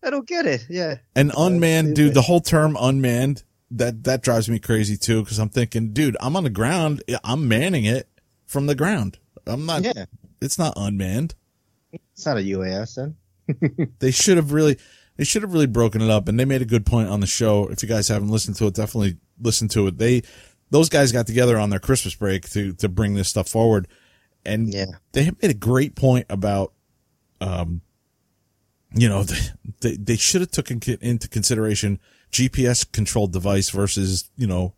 I 0.04 0.12
don't 0.12 0.28
get 0.28 0.46
it. 0.46 0.66
Yeah. 0.70 0.98
And 1.16 1.32
unmanned, 1.36 1.96
dude, 1.96 2.14
the 2.14 2.22
whole 2.22 2.39
term 2.41 2.78
unmanned, 2.80 3.43
that, 3.72 4.04
that 4.04 4.22
drives 4.22 4.48
me 4.48 4.60
crazy 4.60 4.98
too. 4.98 5.26
Cause 5.26 5.39
I'm 5.39 5.50
thinking, 5.50 5.93
dude, 5.93 6.16
I'm 6.20 6.36
on 6.36 6.43
the 6.43 6.50
ground. 6.52 7.02
I'm 7.24 7.48
manning 7.48 7.86
it 7.86 8.08
from 8.46 8.68
the 8.68 8.76
ground. 8.76 9.18
I'm 9.48 9.66
not, 9.66 9.84
Yeah. 9.84 10.06
it's 10.41 10.60
not 10.60 10.74
unmanned. 10.78 11.34
It's 12.14 12.26
not 12.26 12.38
a 12.38 12.41
UAS 12.41 12.96
then. 12.96 13.16
They 14.00 14.12
should 14.12 14.38
have 14.38 14.52
really, 14.54 14.78
they 15.18 15.24
should 15.24 15.41
have 15.41 15.54
really 15.54 15.66
broken 15.68 16.02
it 16.02 16.10
up. 16.10 16.28
And 16.28 16.39
they 16.39 16.46
made 16.46 16.62
a 16.62 16.66
good 16.66 16.86
point 16.86 17.10
on 17.10 17.20
the 17.20 17.28
show. 17.28 17.68
If 17.68 17.82
you 17.82 17.89
guys 17.89 18.08
haven't 18.08 18.30
listened 18.30 18.58
to 18.58 18.68
it, 18.68 18.76
definitely 18.76 19.18
listen 19.41 19.68
to 19.70 19.88
it. 19.88 19.98
They, 19.98 20.22
those 20.72 20.89
guys 20.89 21.11
got 21.11 21.28
together 21.28 21.57
on 21.57 21.70
their 21.70 21.80
Christmas 21.80 22.16
break 22.16 22.49
to, 22.51 22.74
to 22.74 22.89
bring 22.89 23.13
this 23.16 23.30
stuff 23.30 23.47
forward. 23.49 23.88
And 24.45 24.74
Yeah. 24.74 24.86
they 25.13 25.24
have 25.24 25.41
made 25.41 25.51
a 25.51 25.55
great 25.55 25.95
point 25.95 26.26
about, 26.30 26.74
um, 27.41 27.82
you 28.93 29.07
know, 29.09 29.24
they, 29.24 29.38
they, 29.82 29.95
they 29.97 30.16
should 30.16 30.41
have 30.41 30.51
taken 30.51 30.80
into 31.01 31.28
consideration 31.28 31.99
GPS 32.32 32.89
controlled 32.91 33.32
device 33.34 33.70
versus, 33.70 34.30
you 34.38 34.47
know, 34.47 34.74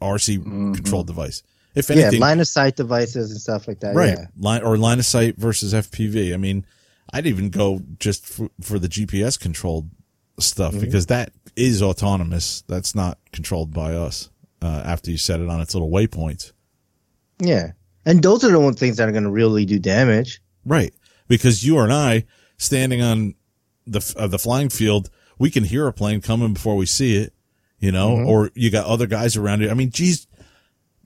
RC 0.00 0.42
controlled 0.74 1.06
device. 1.06 1.42
If 1.74 1.88
Yeah. 1.90 1.96
anything, 1.96 2.20
Line 2.20 2.40
of 2.40 2.48
sight 2.48 2.76
devices 2.76 3.30
and 3.30 3.40
stuff 3.40 3.68
like 3.68 3.80
that. 3.80 3.94
right. 3.94 4.16
Yeah. 4.18 4.26
Line 4.38 4.62
or 4.62 4.76
line 4.76 4.98
of 4.98 5.06
sight 5.06 5.36
versus 5.36 5.74
FPV. 5.74 6.32
I 6.32 6.36
mean, 6.36 6.64
I'd 7.12 7.26
even 7.26 7.50
go 7.50 7.80
just 7.98 8.26
for, 8.26 8.48
for 8.60 8.78
the 8.78 8.88
GPS 8.88 9.38
controlled 9.38 9.90
stuff 10.38 10.72
Mm-hmm. 10.72 10.80
because 10.80 11.06
that 11.06 11.32
is 11.54 11.82
autonomous. 11.82 12.62
That's 12.66 12.94
not 12.94 13.18
controlled 13.32 13.72
by 13.72 13.94
us. 13.94 14.28
Uh, 14.66 14.82
after 14.84 15.10
you 15.12 15.18
set 15.18 15.38
it 15.40 15.48
on 15.48 15.60
its 15.60 15.74
little 15.74 15.90
waypoints. 15.90 16.52
Yeah, 17.38 17.72
and 18.04 18.20
those 18.22 18.42
are 18.42 18.50
the 18.50 18.58
one 18.58 18.74
things 18.74 18.96
that 18.96 19.08
are 19.08 19.12
going 19.12 19.24
to 19.24 19.30
really 19.30 19.64
do 19.64 19.78
damage. 19.78 20.40
Right. 20.64 20.92
Because 21.28 21.64
you 21.64 21.78
and 21.78 21.92
I 21.92 22.24
standing 22.56 23.00
on 23.02 23.34
the, 23.86 24.14
uh, 24.18 24.26
the 24.26 24.38
flying 24.38 24.68
field, 24.70 25.10
we 25.38 25.50
can 25.50 25.62
hear 25.64 25.86
a 25.86 25.92
plane 25.92 26.20
coming 26.20 26.52
before 26.54 26.74
we 26.76 26.86
see 26.86 27.16
it, 27.16 27.32
you 27.78 27.92
know, 27.92 28.16
Mhm. 28.16 28.26
or 28.26 28.50
you 28.54 28.70
got 28.70 28.86
other 28.86 29.06
guys 29.06 29.36
around 29.36 29.60
you. 29.60 29.70
I 29.70 29.74
mean, 29.74 29.90
geez, 29.90 30.26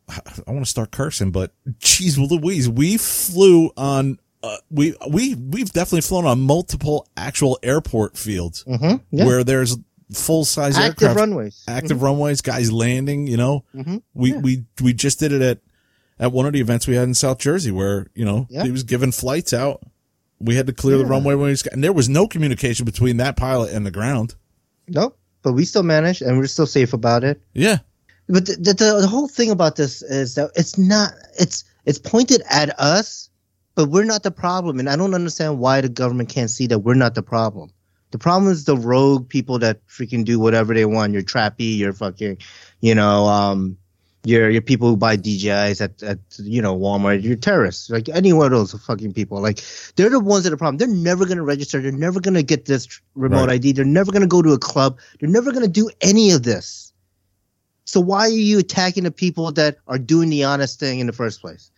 I 0.09 0.51
want 0.51 0.65
to 0.65 0.71
start 0.71 0.91
cursing, 0.91 1.31
but 1.31 1.53
geez 1.79 2.17
Louise, 2.19 2.69
we 2.69 2.97
flew 2.97 3.71
on, 3.77 4.19
uh, 4.43 4.57
we, 4.71 4.95
we, 5.11 5.35
we've 5.35 5.73
definitely 5.73 6.01
flown 6.03 6.25
on 6.27 6.41
multiple 6.41 7.07
actual 7.17 7.59
airport 7.63 8.17
fields 8.17 8.65
Mm-hmm. 8.67 8.97
Yeah. 9.11 9.25
where 9.27 9.45
there's 9.45 9.77
full 10.13 10.45
size 10.45 10.77
Active 10.77 11.09
aircraft, 11.09 11.17
runways. 11.19 11.65
active 11.69 12.03
runways, 12.03 12.41
guys 12.41 12.73
landing, 12.73 13.27
you 13.27 13.37
know, 13.37 13.65
Mm-hmm. 13.75 13.97
we, 14.15 14.33
Yeah. 14.33 14.39
we, 14.41 14.65
we 14.83 14.93
just 14.93 15.19
did 15.21 15.33
it 15.33 15.43
at, 15.43 15.59
at 16.19 16.33
one 16.33 16.47
of 16.47 16.53
the 16.53 16.61
events 16.61 16.87
we 16.87 16.97
had 16.97 17.05
in 17.05 17.15
South 17.15 17.39
Jersey 17.39 17.71
where, 17.71 18.07
you 18.15 18.25
know, 18.25 18.47
Yeah. 18.51 18.65
he 18.65 18.71
was 18.71 18.83
giving 18.83 19.13
flights 19.13 19.53
out. 19.53 19.83
We 20.39 20.55
had 20.57 20.67
to 20.69 20.73
clear 20.73 20.97
the 20.99 21.05
runway 21.07 21.35
when 21.35 21.49
he 21.49 21.53
was, 21.53 21.67
and 21.67 21.85
there 21.85 21.93
was 21.93 22.09
no 22.09 22.27
communication 22.27 22.85
between 22.87 23.19
that 23.19 23.37
pilot 23.37 23.73
and 23.75 23.85
the 23.85 23.91
ground. 23.91 24.35
Nope. 24.89 25.19
But 25.43 25.53
we 25.53 25.65
still 25.65 25.83
managed, 25.83 26.23
and 26.23 26.39
we're 26.39 26.47
still 26.47 26.67
safe 26.67 26.93
about 26.95 27.25
it. 27.25 27.41
Yeah. 27.53 27.79
But 28.27 28.47
the, 28.47 28.57
the, 28.57 28.99
the 29.03 29.07
whole 29.09 29.29
thing 29.29 29.51
about 29.51 29.77
this 29.77 30.03
is 30.03 30.35
that 30.37 30.51
it's 30.57 30.79
not 30.79 31.13
it's 31.39 31.65
it's 31.85 31.99
pointed 31.99 32.43
at 32.49 32.79
us, 32.81 33.29
but 33.75 33.89
we're 33.91 34.05
not 34.05 34.23
the 34.23 34.31
problem, 34.31 34.79
and 34.79 34.89
I 34.89 34.97
don't 34.97 35.15
understand 35.15 35.59
why 35.59 35.81
the 35.83 35.89
government 35.89 36.29
can't 36.31 36.51
see 36.51 36.67
that 36.69 36.79
we're 36.81 36.95
not 36.95 37.15
the 37.15 37.23
problem. 37.23 37.71
The 38.11 38.19
problem 38.19 38.51
is 38.51 38.65
the 38.65 38.77
rogue 38.77 39.29
people 39.29 39.59
that 39.61 39.87
freaking 39.87 40.25
do 40.25 40.41
whatever 40.41 40.75
they 40.75 40.85
want. 40.85 41.13
You're 41.13 41.23
trappy. 41.23 41.77
You're 41.79 41.93
fucking, 41.93 42.39
you 42.81 42.95
know, 42.95 43.27
um, 43.27 43.77
you're 44.25 44.51
you're 44.51 44.61
people 44.61 44.89
who 44.89 44.97
buy 44.97 45.17
DJIs 45.17 45.81
at 45.81 46.03
at 46.03 46.19
you 46.39 46.61
know 46.61 46.77
Walmart. 46.77 47.23
You're 47.23 47.37
terrorists. 47.37 47.89
Like 47.89 48.09
any 48.09 48.33
one 48.33 48.47
of 48.47 48.53
those 48.53 48.73
fucking 48.73 49.15
people. 49.15 49.41
Like 49.41 49.63
they're 49.97 50.11
the 50.11 50.21
ones 50.21 50.45
that 50.45 50.51
are 50.51 50.57
the 50.57 50.59
problem. 50.59 50.77
They're 50.77 50.89
never 50.89 51.25
gonna 51.25 51.43
register. 51.43 51.81
They're 51.81 51.93
never 51.93 52.21
gonna 52.21 52.43
get 52.43 52.67
this 52.67 53.01
remote 53.15 53.47
Right. 53.47 53.55
ID. 53.55 53.73
They're 53.73 53.85
never 53.85 54.13
gonna 54.13 54.27
go 54.27 54.43
to 54.43 54.53
a 54.53 54.59
club. 54.59 54.99
They're 55.19 55.31
never 55.31 55.53
gonna 55.53 55.69
do 55.69 55.89
any 56.03 56.33
of 56.33 56.43
this. 56.43 56.93
So 57.87 58.01
why 58.01 58.27
are 58.27 58.29
you 58.29 58.59
attacking 58.59 59.05
the 59.05 59.11
people 59.11 59.51
that 59.53 59.79
are 59.89 59.99
doing 59.99 60.29
the 60.31 60.45
honest 60.45 60.79
thing 60.79 61.01
in 61.01 61.07
the 61.07 61.13
first 61.13 61.41
place? 61.41 61.71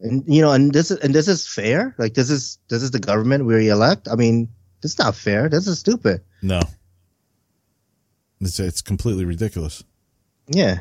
And 0.00 0.24
you 0.26 0.40
know, 0.42 0.52
and 0.52 0.72
this 0.72 0.90
is 0.90 0.98
and 0.98 1.14
this 1.14 1.28
is 1.28 1.46
fair. 1.46 1.94
Like 1.98 2.14
this 2.14 2.30
is 2.30 2.58
this 2.68 2.82
is 2.82 2.90
the 2.90 2.98
government 2.98 3.44
we 3.44 3.68
elect. 3.68 4.08
I 4.10 4.16
mean, 4.16 4.48
this 4.80 4.92
is 4.92 4.98
not 4.98 5.14
fair. 5.14 5.48
This 5.48 5.66
is 5.66 5.78
stupid. 5.78 6.22
No. 6.42 6.60
It's, 8.40 8.58
it's 8.58 8.82
completely 8.82 9.24
ridiculous. 9.24 9.84
Yeah. 10.48 10.80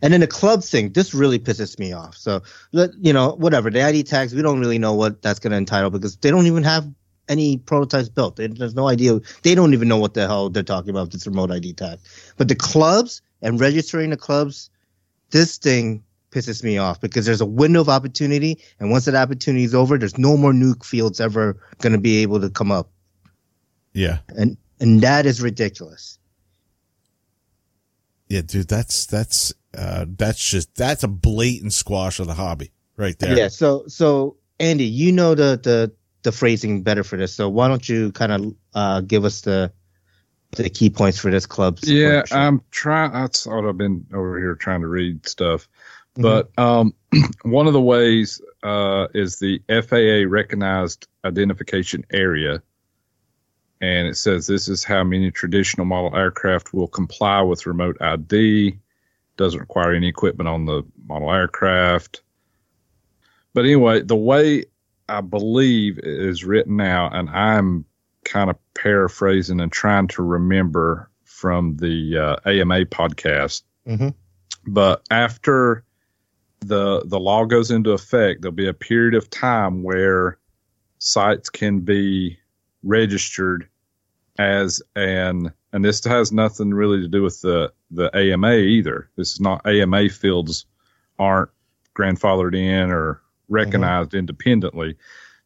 And 0.00 0.12
then 0.12 0.20
the 0.20 0.26
club 0.26 0.64
thing, 0.64 0.92
this 0.92 1.14
really 1.14 1.38
pisses 1.38 1.78
me 1.78 1.92
off. 1.92 2.16
So, 2.16 2.42
you 2.72 3.12
know, 3.12 3.34
whatever. 3.36 3.70
The 3.70 3.82
ID 3.82 4.04
tags, 4.04 4.34
we 4.34 4.42
don't 4.42 4.58
really 4.58 4.78
know 4.78 4.94
what 4.94 5.22
that's 5.22 5.38
going 5.38 5.52
to 5.52 5.56
entitle 5.56 5.90
because 5.90 6.16
they 6.16 6.30
don't 6.30 6.46
even 6.46 6.64
have 6.64 6.88
any 7.28 7.58
prototypes 7.58 8.08
built. 8.08 8.36
They, 8.36 8.48
there's 8.48 8.74
no 8.74 8.88
idea. 8.88 9.20
They 9.42 9.54
don't 9.54 9.74
even 9.74 9.88
know 9.88 9.98
what 9.98 10.14
the 10.14 10.26
hell 10.26 10.50
they're 10.50 10.62
talking 10.62 10.90
about 10.90 11.02
with 11.02 11.12
this 11.12 11.26
remote 11.26 11.50
ID 11.50 11.74
tag. 11.74 11.98
But 12.36 12.48
the 12.48 12.56
clubs 12.56 13.22
and 13.42 13.60
registering 13.60 14.10
the 14.10 14.16
clubs, 14.16 14.70
this 15.30 15.58
thing 15.58 16.02
pisses 16.30 16.64
me 16.64 16.78
off 16.78 17.00
because 17.00 17.26
there's 17.26 17.40
a 17.40 17.46
window 17.46 17.80
of 17.80 17.88
opportunity. 17.88 18.58
And 18.80 18.90
once 18.90 19.04
that 19.04 19.14
opportunity 19.14 19.64
is 19.64 19.74
over, 19.74 19.98
there's 19.98 20.18
no 20.18 20.36
more 20.36 20.52
nuke 20.52 20.84
fields 20.84 21.20
ever 21.20 21.56
going 21.80 21.92
to 21.92 21.98
be 21.98 22.22
able 22.22 22.40
to 22.40 22.50
come 22.50 22.72
up. 22.72 22.90
Yeah. 23.92 24.18
And, 24.28 24.56
and 24.80 25.00
that 25.02 25.26
is 25.26 25.40
ridiculous. 25.40 26.18
Yeah, 28.28 28.42
dude, 28.42 28.68
that's, 28.68 29.06
that's, 29.06 29.52
uh, 29.76 30.06
that's 30.08 30.42
just, 30.42 30.74
that's 30.74 31.02
a 31.02 31.08
blatant 31.08 31.72
squash 31.72 32.18
of 32.18 32.26
the 32.26 32.34
hobby 32.34 32.72
right 32.96 33.18
there. 33.18 33.36
Yeah. 33.36 33.48
So 33.48 33.84
so 33.88 34.36
Andy, 34.60 34.84
you 34.84 35.12
know 35.12 35.34
the 35.34 35.60
the 35.62 35.92
the 36.22 36.32
phrasing 36.32 36.82
better 36.82 37.04
for 37.04 37.16
this. 37.16 37.34
So 37.34 37.48
why 37.48 37.68
don't 37.68 37.86
you 37.88 38.12
kind 38.12 38.32
of 38.32 38.54
uh, 38.74 39.00
give 39.00 39.24
us 39.24 39.42
the 39.42 39.72
the 40.56 40.70
key 40.70 40.90
points 40.90 41.18
for 41.18 41.30
this 41.30 41.46
club's 41.46 41.88
Yeah, 41.88 42.08
membership? 42.08 42.36
I'm 42.36 42.62
trying. 42.70 43.12
That's 43.12 43.46
what 43.46 43.64
I've 43.64 43.78
been 43.78 44.06
over 44.12 44.38
here 44.38 44.54
trying 44.54 44.82
to 44.82 44.88
read 44.88 45.26
stuff. 45.26 45.68
Mhm. 46.16 46.22
But 46.22 46.58
um, 46.58 46.94
one 47.42 47.66
of 47.66 47.72
the 47.72 47.80
ways 47.80 48.40
uh, 48.62 49.08
is 49.14 49.38
the 49.38 49.60
FAA 49.68 50.30
recognized 50.30 51.06
identification 51.24 52.04
area. 52.12 52.62
And 53.82 54.06
it 54.06 54.16
says 54.16 54.46
this 54.46 54.68
is 54.68 54.84
how 54.84 55.02
many 55.02 55.32
traditional 55.32 55.84
model 55.84 56.16
aircraft 56.16 56.72
will 56.72 56.86
comply 56.86 57.42
with 57.42 57.66
remote 57.66 58.00
ID. 58.00 58.78
Doesn't 59.36 59.58
require 59.58 59.92
any 59.92 60.06
equipment 60.06 60.48
on 60.48 60.66
the 60.66 60.84
model 61.04 61.32
aircraft. 61.32 62.22
But 63.54 63.64
anyway, 63.64 64.02
the 64.02 64.16
way 64.16 64.66
I 65.08 65.20
believe 65.20 65.98
it 65.98 66.04
is 66.04 66.44
written 66.44 66.76
now, 66.76 67.10
and 67.12 67.28
I'm 67.30 67.84
kind 68.24 68.50
of 68.50 68.56
paraphrasing 68.74 69.60
and 69.60 69.72
trying 69.72 70.06
to 70.08 70.22
remember 70.22 71.10
from 71.24 71.76
the 71.78 72.18
uh, 72.18 72.36
AMA 72.48 72.84
podcast. 72.86 73.62
Mhm. 73.86 74.14
But 74.64 75.02
after 75.10 75.82
the 76.60 77.02
the 77.04 77.18
law 77.18 77.44
goes 77.46 77.72
into 77.72 77.90
effect, 77.90 78.42
there'll 78.42 78.54
be 78.54 78.68
a 78.68 78.74
period 78.74 79.14
of 79.14 79.28
time 79.28 79.82
where 79.82 80.38
sites 80.98 81.50
can 81.50 81.80
be 81.80 82.38
registered 82.84 83.68
as 84.38 84.82
an 84.96 85.52
and 85.72 85.84
this 85.84 86.04
has 86.04 86.32
nothing 86.32 86.72
really 86.72 87.00
to 87.00 87.08
do 87.08 87.22
with 87.22 87.40
the 87.40 87.72
the 87.90 88.14
AMA 88.16 88.54
either. 88.54 89.10
This 89.16 89.32
is 89.34 89.40
not 89.40 89.66
AMA 89.66 90.08
fields 90.10 90.66
aren't 91.18 91.50
grandfathered 91.96 92.56
in 92.56 92.90
or 92.90 93.14
mm-hmm. 93.14 93.54
recognized 93.54 94.14
independently. 94.14 94.96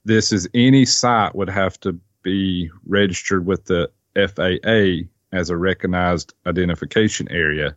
This 0.04 0.32
is 0.32 0.48
any 0.54 0.84
site 0.84 1.34
would 1.34 1.50
have 1.50 1.78
to 1.80 1.98
be 2.22 2.70
registered 2.86 3.46
with 3.46 3.64
the 3.66 3.90
FAA 4.14 5.08
as 5.36 5.50
a 5.50 5.56
recognized 5.56 6.34
identification 6.46 7.30
area. 7.30 7.76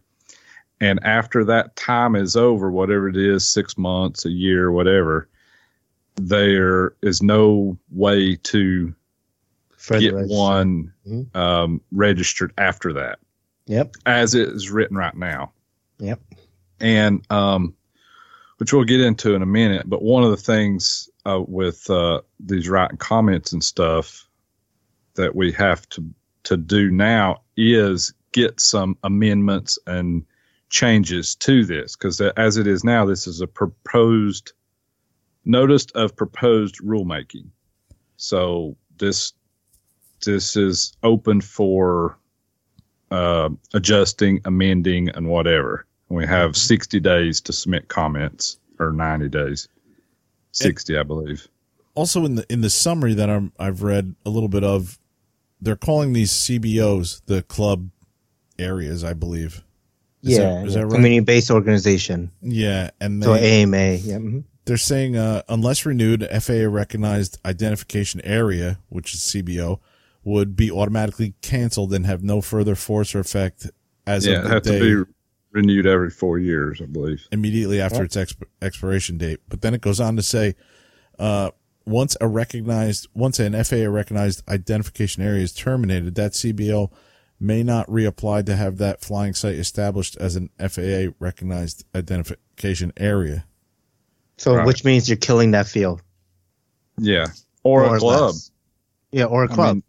And 0.82 1.00
after 1.04 1.44
that 1.46 1.76
time 1.76 2.16
is 2.16 2.36
over, 2.36 2.72
whatever 2.72 3.10
it 3.10 3.18
is, 3.18 3.50
six 3.50 3.78
months, 3.78 4.26
a 4.26 4.30
year, 4.30 4.72
whatever, 4.72 5.28
there 6.16 6.94
is 7.02 7.22
no 7.22 7.78
way 7.92 8.38
to 8.44 8.96
get 10.00 10.14
one 10.28 10.92
Mhm. 11.08 11.36
um, 11.36 11.82
registered 11.92 12.54
after 12.58 12.94
that, 12.94 13.20
Yep. 13.68 13.96
as 14.06 14.36
it 14.36 14.50
is 14.50 14.70
written 14.70 14.98
right 14.98 15.16
now. 15.16 15.52
Yep. 16.00 16.22
And 16.80 17.26
um, 17.30 17.74
which 18.58 18.74
we'll 18.74 18.84
get 18.84 19.00
into 19.02 19.36
in 19.36 19.42
a 19.42 19.46
minute. 19.46 19.90
But 19.90 20.02
one 20.02 20.24
of 20.24 20.32
the 20.32 20.38
things 20.38 21.10
uh, 21.26 21.42
with 21.48 21.90
uh, 21.90 22.22
these 22.40 22.68
writing 22.70 22.98
comments 22.98 23.54
and 23.54 23.64
stuff 23.64 24.28
that 25.16 25.36
we 25.36 25.52
have 25.54 25.88
to 25.90 26.04
to 26.44 26.56
do 26.58 26.90
now 26.90 27.42
is 27.58 28.14
get 28.32 28.60
some 28.60 28.98
amendments 29.04 29.78
and 29.88 30.26
changes 30.70 31.36
to 31.36 31.66
this 31.66 31.96
because 31.96 32.22
as 32.22 32.58
it 32.58 32.66
is 32.68 32.84
now, 32.84 33.06
this 33.06 33.28
is 33.28 33.42
a 33.42 33.48
proposed 33.48 34.54
notice 35.46 35.86
of 35.96 36.16
proposed 36.16 36.80
rulemaking. 36.80 37.48
So 38.18 38.78
this 38.98 39.34
this 40.22 40.56
is 40.56 40.94
open 41.04 41.42
for 41.42 42.18
uh, 43.12 43.50
adjusting, 43.74 44.42
amending, 44.46 45.10
and 45.10 45.28
whatever. 45.28 45.86
We 46.10 46.26
have 46.26 46.58
60 46.58 47.00
days 47.00 47.42
to 47.42 47.54
submit 47.54 47.88
comments, 47.88 48.58
or 48.80 48.92
90 48.92 49.30
days. 49.30 49.68
60, 50.52 50.98
I 50.98 51.04
believe. 51.04 51.48
Also 51.96 52.26
in 52.26 52.36
the, 52.36 52.46
in 52.52 52.62
the 52.62 52.70
summary 52.70 53.14
that 53.14 53.30
I'm, 53.30 53.52
I've 53.60 53.84
read 53.84 54.16
a 54.26 54.30
little 54.30 54.50
bit 54.50 54.64
of, 54.64 54.98
they're 55.62 55.76
calling 55.76 56.14
these 56.14 56.32
CBOs 56.32 57.22
the 57.26 57.44
club 57.44 57.90
areas, 58.58 59.04
I 59.04 59.14
believe. 59.14 59.64
Is 60.24 60.38
yeah. 60.38 60.40
that- 60.40 60.68
is 60.68 60.74
that 60.74 60.86
right? 60.86 60.96
Community 60.96 61.20
based 61.22 61.52
organization. 61.52 62.32
Yeah. 62.42 62.90
And 63.00 63.24
So 63.24 63.36
AMA. 63.36 63.78
Yeah. 63.96 64.18
mhm. 64.18 64.44
they're 64.66 64.78
saying, 64.78 65.16
uh, 65.16 65.44
unless 65.50 65.86
renewed, 65.86 66.28
FAA 66.42 66.68
recognized 66.68 67.38
identification 67.46 68.22
area, 68.24 68.80
which 68.90 69.14
is 69.14 69.20
CBO, 69.22 69.80
would 70.30 70.56
be 70.56 70.72
automatically 70.72 71.34
canceled 71.42 71.94
and 71.94 72.06
have 72.06 72.24
no 72.24 72.42
further 72.42 72.76
force 72.76 73.14
or 73.16 73.20
effect 73.20 73.70
as 74.08 74.26
yeah, 74.26 74.40
of 74.40 74.40
it 74.40 74.44
the 74.48 74.54
has 74.54 74.64
day 74.64 74.80
to 74.80 75.06
be 75.06 75.12
renewed 75.52 75.86
every 75.88 76.10
four 76.10 76.38
years, 76.38 76.82
I 76.82 76.86
believe. 76.86 77.28
immediately 77.32 77.82
after 77.82 78.04
its 78.04 78.16
exp- 78.16 78.44
expiration 78.62 79.18
date. 79.18 79.40
But 79.50 79.62
then 79.62 79.74
it 79.74 79.82
goes 79.82 80.00
on 80.00 80.16
to 80.16 80.22
say, 80.22 80.56
uh, 81.18 81.52
once 81.86 82.16
a 82.22 82.28
recognized, 82.28 83.08
once 83.14 83.40
an 83.40 83.54
FAA 83.64 83.88
recognized 83.90 84.44
identification 84.48 85.24
area 85.24 85.42
is 85.42 85.54
terminated, 85.54 86.16
that 86.16 86.34
CBO 86.34 86.92
may 87.40 87.64
not 87.64 87.88
reapply 87.88 88.46
to 88.46 88.56
have 88.56 88.78
that 88.78 89.02
flying 89.02 89.34
site 89.34 89.56
established 89.56 90.16
as 90.18 90.36
an 90.36 90.50
FAA 90.60 91.12
recognized 91.20 91.86
identification 91.96 92.94
area. 92.98 93.46
So 94.38 94.56
Right. 94.56 94.68
which 94.68 94.84
means 94.86 95.10
you're 95.10 95.18
killing 95.18 95.52
that 95.52 95.68
field. 95.68 96.02
Yeah. 97.00 97.28
Or, 97.64 97.96
a 97.96 98.00
club. 98.00 98.22
less. 98.22 98.52
Yeah, 99.12 99.26
or 99.26 99.44
a 99.44 99.48
club. 99.48 99.76
mean, 99.78 99.84
yeah. 99.84 99.89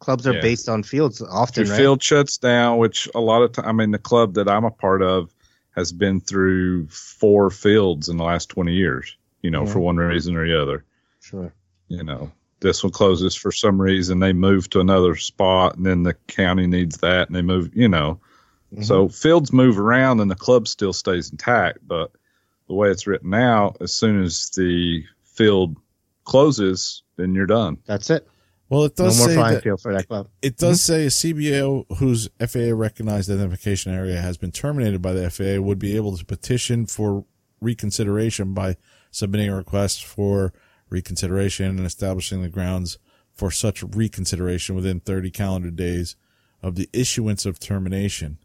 Clubs 0.00 0.26
are 0.26 0.32
yeah. 0.32 0.40
based 0.40 0.68
on 0.68 0.82
fields 0.82 1.22
often, 1.22 1.64
your 1.64 1.72
right? 1.72 1.78
field 1.78 2.02
shuts 2.02 2.38
down, 2.38 2.78
which 2.78 3.08
a 3.14 3.20
lot 3.20 3.42
of 3.42 3.52
time, 3.52 3.66
I 3.66 3.72
mean, 3.72 3.90
the 3.90 3.98
club 3.98 4.34
that 4.34 4.48
I'm 4.48 4.64
a 4.64 4.70
part 4.70 5.02
of 5.02 5.32
has 5.76 5.92
been 5.92 6.20
through 6.20 6.88
four 6.88 7.50
fields 7.50 8.08
in 8.08 8.16
the 8.16 8.24
last 8.24 8.48
20 8.48 8.72
years, 8.72 9.16
you 9.42 9.50
know, 9.50 9.64
Yeah. 9.64 9.72
for 9.72 9.80
one 9.80 9.98
reason 9.98 10.36
or 10.36 10.46
the 10.46 10.60
other. 10.60 10.84
Sure. 11.20 11.52
You 11.88 12.02
know, 12.02 12.32
this 12.60 12.82
one 12.82 12.92
closes 12.92 13.34
for 13.34 13.52
some 13.52 13.80
reason, 13.80 14.20
they 14.20 14.32
move 14.32 14.68
to 14.70 14.80
another 14.80 15.16
spot, 15.16 15.76
and 15.76 15.84
then 15.84 16.02
the 16.02 16.14
county 16.26 16.66
needs 16.66 16.98
that, 16.98 17.28
and 17.28 17.36
they 17.36 17.42
move, 17.42 17.70
you 17.74 17.88
know. 17.88 18.20
Mm-hmm. 18.72 18.84
So 18.84 19.08
fields 19.08 19.52
move 19.52 19.78
around 19.78 20.20
and 20.20 20.30
the 20.30 20.36
club 20.36 20.66
still 20.66 20.92
stays 20.92 21.30
intact, 21.30 21.78
but 21.86 22.10
the 22.68 22.74
way 22.74 22.90
it's 22.90 23.06
written 23.06 23.30
now, 23.30 23.74
as 23.80 23.92
soon 23.92 24.22
as 24.22 24.50
the 24.50 25.04
field 25.24 25.76
closes, 26.24 27.02
then 27.16 27.34
you're 27.34 27.46
done. 27.46 27.78
That's 27.84 28.10
it. 28.10 28.26
Well, 28.70 28.84
it 28.84 28.96
No 28.98 29.06
does 29.06 29.18
more 29.18 29.28
say 29.28 29.34
flying 29.34 29.54
that, 29.54 29.62
field 29.64 29.80
for 29.80 29.92
that 29.92 30.06
club. 30.08 30.28
it 30.40 30.56
does 30.56 30.80
say 30.80 31.04
a 31.04 31.08
CBO 31.08 31.96
whose 31.98 32.28
FAA 32.38 32.72
recognized 32.72 33.28
identification 33.28 33.92
area 33.92 34.20
has 34.20 34.36
been 34.38 34.52
terminated 34.52 35.02
by 35.02 35.12
the 35.12 35.28
FAA 35.28 35.60
would 35.60 35.78
be 35.80 35.96
able 35.96 36.16
to 36.16 36.24
petition 36.24 36.86
for 36.86 37.24
reconsideration 37.60 38.54
by 38.54 38.76
submitting 39.10 39.50
a 39.50 39.56
request 39.56 40.04
for 40.04 40.52
reconsideration 40.88 41.66
and 41.66 41.84
establishing 41.84 42.42
the 42.42 42.48
grounds 42.48 42.98
for 43.32 43.50
such 43.50 43.82
reconsideration 43.82 44.74
within 44.76 45.00
30 45.00 45.30
calendar 45.30 45.70
days 45.70 46.14
of 46.62 46.76
the 46.76 46.88
issuance 46.92 47.44
of 47.44 47.58
termination. 47.58 48.38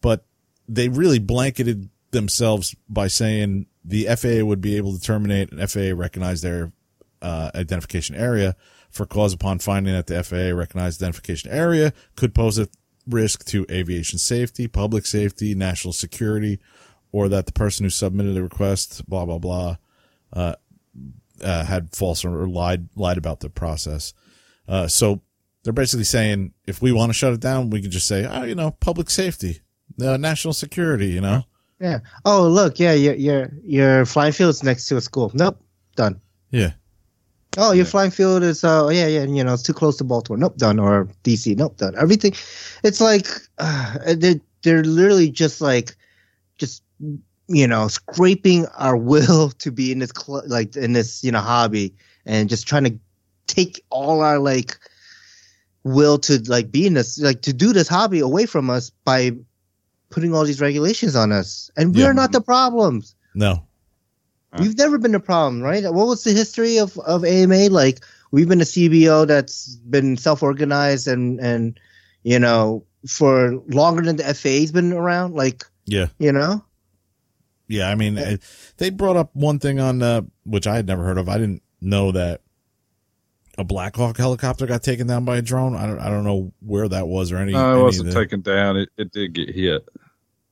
But 0.00 0.26
they 0.68 0.88
really 0.88 1.18
blanketed 1.18 1.88
themselves 2.10 2.74
by 2.88 3.08
saying 3.08 3.66
the 3.84 4.04
FAA 4.16 4.44
would 4.44 4.60
be 4.60 4.76
able 4.76 4.92
to 4.92 5.00
terminate 5.00 5.50
an 5.50 5.66
FAA 5.66 5.92
recognized 5.94 6.42
their 6.44 6.72
uh, 7.22 7.50
identification 7.54 8.16
area 8.16 8.54
for 8.92 9.06
cause 9.06 9.32
upon 9.32 9.58
finding 9.58 9.94
that 9.94 10.06
the 10.06 10.22
FAA 10.22 10.56
recognized 10.56 11.02
identification 11.02 11.50
area 11.50 11.92
could 12.14 12.34
pose 12.34 12.58
a 12.58 12.68
risk 13.08 13.44
to 13.46 13.66
aviation 13.70 14.18
safety, 14.18 14.68
public 14.68 15.06
safety, 15.06 15.54
national 15.54 15.92
security, 15.92 16.60
or 17.10 17.28
that 17.28 17.46
the 17.46 17.52
person 17.52 17.84
who 17.84 17.90
submitted 17.90 18.34
the 18.34 18.42
request, 18.42 19.08
blah 19.08 19.24
blah 19.24 19.38
blah, 19.38 19.76
uh, 20.32 20.54
uh, 21.42 21.64
had 21.64 21.94
false 21.96 22.24
or 22.24 22.46
lied 22.46 22.88
lied 22.94 23.18
about 23.18 23.40
the 23.40 23.50
process. 23.50 24.12
Uh, 24.68 24.86
so 24.86 25.20
they're 25.64 25.72
basically 25.72 26.04
saying 26.04 26.52
if 26.66 26.82
we 26.82 26.92
want 26.92 27.10
to 27.10 27.14
shut 27.14 27.32
it 27.32 27.40
down, 27.40 27.70
we 27.70 27.80
can 27.80 27.90
just 27.90 28.06
say, 28.06 28.26
oh, 28.26 28.44
you 28.44 28.54
know, 28.54 28.72
public 28.72 29.10
safety, 29.10 29.60
uh, 30.00 30.16
national 30.16 30.54
security, 30.54 31.08
you 31.08 31.20
know. 31.20 31.44
Yeah. 31.80 32.00
Oh, 32.24 32.46
look. 32.46 32.78
Yeah, 32.78 32.92
your 32.92 33.14
your 33.14 33.50
your 33.64 34.06
flying 34.06 34.32
field 34.32 34.50
is 34.50 34.62
next 34.62 34.86
to 34.86 34.96
a 34.96 35.00
school. 35.00 35.32
Nope. 35.34 35.60
Done. 35.96 36.20
Yeah. 36.50 36.72
Oh, 37.58 37.72
your 37.72 37.84
flying 37.84 38.10
field 38.10 38.42
is 38.42 38.64
uh 38.64 38.88
yeah 38.90 39.06
yeah 39.06 39.24
you 39.24 39.44
know 39.44 39.52
it's 39.52 39.62
too 39.62 39.74
close 39.74 39.96
to 39.98 40.04
Baltimore. 40.04 40.38
Nope, 40.38 40.56
done. 40.56 40.78
Or 40.78 41.08
DC. 41.24 41.56
Nope, 41.56 41.76
done. 41.76 41.94
Everything. 41.98 42.32
It's 42.82 43.00
like 43.00 43.26
uh, 43.58 44.14
they're 44.16 44.40
they're 44.62 44.84
literally 44.84 45.30
just 45.30 45.60
like 45.60 45.94
just 46.58 46.82
you 47.48 47.66
know 47.66 47.88
scraping 47.88 48.66
our 48.78 48.96
will 49.10 49.50
to 49.50 49.70
be 49.70 49.92
in 49.92 49.98
this 49.98 50.12
cl- 50.16 50.44
like 50.46 50.76
in 50.76 50.92
this 50.94 51.22
you 51.22 51.30
know 51.30 51.40
hobby 51.40 51.94
and 52.24 52.48
just 52.48 52.66
trying 52.66 52.84
to 52.84 52.98
take 53.46 53.84
all 53.90 54.22
our 54.22 54.38
like 54.38 54.78
will 55.84 56.16
to 56.16 56.38
like 56.46 56.70
be 56.70 56.86
in 56.86 56.94
this 56.94 57.18
like 57.18 57.42
to 57.42 57.52
do 57.52 57.72
this 57.72 57.88
hobby 57.88 58.20
away 58.20 58.46
from 58.46 58.70
us 58.70 58.90
by 59.04 59.32
putting 60.10 60.32
all 60.34 60.44
these 60.44 60.60
regulations 60.60 61.16
on 61.16 61.32
us 61.32 61.70
and 61.76 61.94
we're 61.94 62.12
not 62.14 62.32
the 62.32 62.40
problems 62.40 63.16
No. 63.34 63.66
We've 64.58 64.76
never 64.76 64.98
been 64.98 65.14
a 65.14 65.20
problem, 65.20 65.62
right? 65.62 65.82
What 65.84 66.06
was 66.06 66.24
the 66.24 66.32
history 66.32 66.78
of, 66.78 66.98
of 66.98 67.24
AMA? 67.24 67.70
Like 67.70 68.04
we've 68.30 68.48
been 68.48 68.60
a 68.60 68.64
CBO 68.64 69.26
that's 69.26 69.76
been 69.76 70.16
self 70.16 70.42
organized 70.42 71.08
and 71.08 71.40
and 71.40 71.80
you 72.22 72.38
know 72.38 72.84
for 73.06 73.62
longer 73.68 74.02
than 74.02 74.16
the 74.16 74.34
FAA's 74.34 74.72
been 74.72 74.92
around. 74.92 75.34
Like 75.34 75.64
Yeah. 75.86 76.08
you 76.18 76.32
know, 76.32 76.64
Yeah, 77.66 77.88
I 77.88 77.94
mean, 77.94 78.18
uh, 78.18 78.36
they 78.76 78.90
brought 78.90 79.16
up 79.16 79.30
one 79.34 79.58
thing 79.58 79.80
on 79.80 80.02
uh, 80.02 80.22
which 80.44 80.66
I 80.66 80.76
had 80.76 80.86
never 80.86 81.02
heard 81.02 81.18
of. 81.18 81.28
I 81.28 81.38
didn't 81.38 81.62
know 81.80 82.12
that 82.12 82.42
a 83.56 83.64
Black 83.64 83.96
Hawk 83.96 84.18
helicopter 84.18 84.66
got 84.66 84.82
taken 84.82 85.06
down 85.06 85.24
by 85.24 85.38
a 85.38 85.42
drone. 85.42 85.74
I 85.74 85.86
don't, 85.86 85.98
I 85.98 86.10
don't 86.10 86.24
know 86.24 86.52
where 86.60 86.88
that 86.88 87.08
was 87.08 87.32
or 87.32 87.38
any. 87.38 87.52
No, 87.52 87.70
any 87.70 87.80
it 87.80 87.82
wasn't 87.82 88.12
taken 88.12 88.42
down. 88.42 88.76
It, 88.76 88.90
it 88.98 89.12
did 89.12 89.32
get 89.32 89.54
hit. 89.54 89.88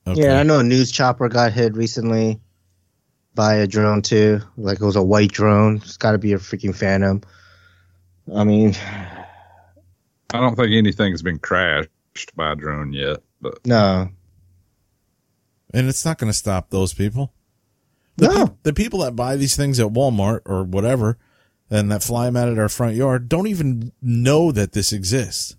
Okay. 0.07 0.23
yeah, 0.23 0.39
I 0.39 0.43
know 0.43 0.59
a 0.59 0.63
news 0.63 0.91
chopper 0.91 1.29
got 1.29 1.53
hit 1.53 1.75
recently 1.75 2.39
by 3.35 3.55
a 3.55 3.67
drone 3.67 4.01
too. 4.01 4.41
Like 4.57 4.79
it 4.81 4.85
was 4.85 4.95
a 4.95 5.03
white 5.03 5.31
drone. 5.31 5.77
It's 5.77 5.97
got 5.97 6.11
to 6.13 6.17
be 6.17 6.33
a 6.33 6.37
freaking 6.37 6.75
Phantom. 6.75 7.21
I 8.33 8.43
mean, 8.43 8.75
I 10.33 10.39
don't 10.39 10.55
think 10.55 10.71
anything's 10.73 11.21
been 11.21 11.39
crashed 11.39 11.89
by 12.35 12.51
a 12.51 12.55
drone 12.55 12.93
yet, 12.93 13.17
but 13.41 13.65
no, 13.65 14.09
and 15.73 15.87
it's 15.87 16.05
not 16.05 16.17
going 16.17 16.31
to 16.31 16.37
stop 16.37 16.69
those 16.69 16.93
people. 16.93 17.33
The, 18.17 18.27
No. 18.27 18.45
peop- 18.47 18.63
the 18.63 18.73
people 18.73 18.99
that 18.99 19.15
buy 19.15 19.35
these 19.37 19.55
things 19.55 19.79
at 19.79 19.87
Walmart 19.87 20.41
or 20.45 20.63
whatever, 20.63 21.17
and 21.69 21.91
that 21.91 22.03
fly 22.03 22.25
them 22.25 22.37
out 22.37 22.49
at 22.49 22.59
our 22.59 22.69
front 22.69 22.95
yard, 22.95 23.29
don't 23.29 23.47
even 23.47 23.91
know 24.01 24.51
that 24.51 24.73
this 24.73 24.91
exists. 24.93 25.55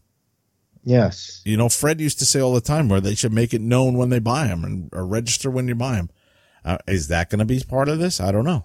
yes, 0.85 1.41
You 1.45 1.57
know, 1.57 1.69
Fred 1.69 2.01
used 2.01 2.19
to 2.21 2.27
say 2.27 2.41
all 2.41 2.53
the 2.55 2.61
time 2.61 2.89
where 2.89 3.01
they 3.01 3.15
should 3.15 3.33
make 3.33 3.53
it 3.55 3.61
known 3.61 3.97
when 3.97 4.11
they 4.11 4.19
buy 4.19 4.47
them 4.47 4.65
and 4.65 4.89
or 4.93 5.07
register 5.07 5.51
when 5.51 5.67
you 5.69 5.75
buy 5.75 5.95
them. 5.97 6.11
Uh, 6.65 6.79
is 6.87 7.09
that 7.09 7.31
going 7.31 7.41
to 7.41 7.45
be 7.45 7.61
part 7.61 7.89
of 7.89 7.99
this? 7.99 8.21
I 8.21 8.31
don't 8.33 8.45
know. 8.45 8.65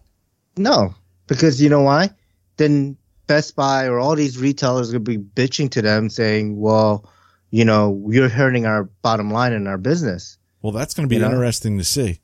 no, 0.57 0.93
because 1.27 1.61
you 1.61 1.69
know 1.69 1.81
why? 1.81 2.09
Then 2.57 2.97
Best 3.27 3.55
Buy 3.55 3.87
or 3.87 3.99
all 3.99 4.15
these 4.15 4.37
retailers 4.37 4.89
are 4.89 4.93
gonna 4.93 5.03
be 5.03 5.17
bitching 5.17 5.69
to 5.71 5.81
them, 5.81 6.09
saying, 6.09 6.57
"Well, 6.59 7.09
you 7.51 7.65
know, 7.65 8.07
you're 8.09 8.29
hurting 8.29 8.65
our 8.65 8.85
bottom 9.01 9.29
line 9.31 9.51
in 9.53 9.67
our 9.67 9.77
business." 9.77 10.37
Well, 10.61 10.71
that's 10.71 10.93
going 10.93 11.07
to 11.07 11.09
be 11.09 11.15
You 11.17 11.21
know? 11.21 11.31
interesting 11.31 11.77
to 11.77 11.83
see. 11.83 12.19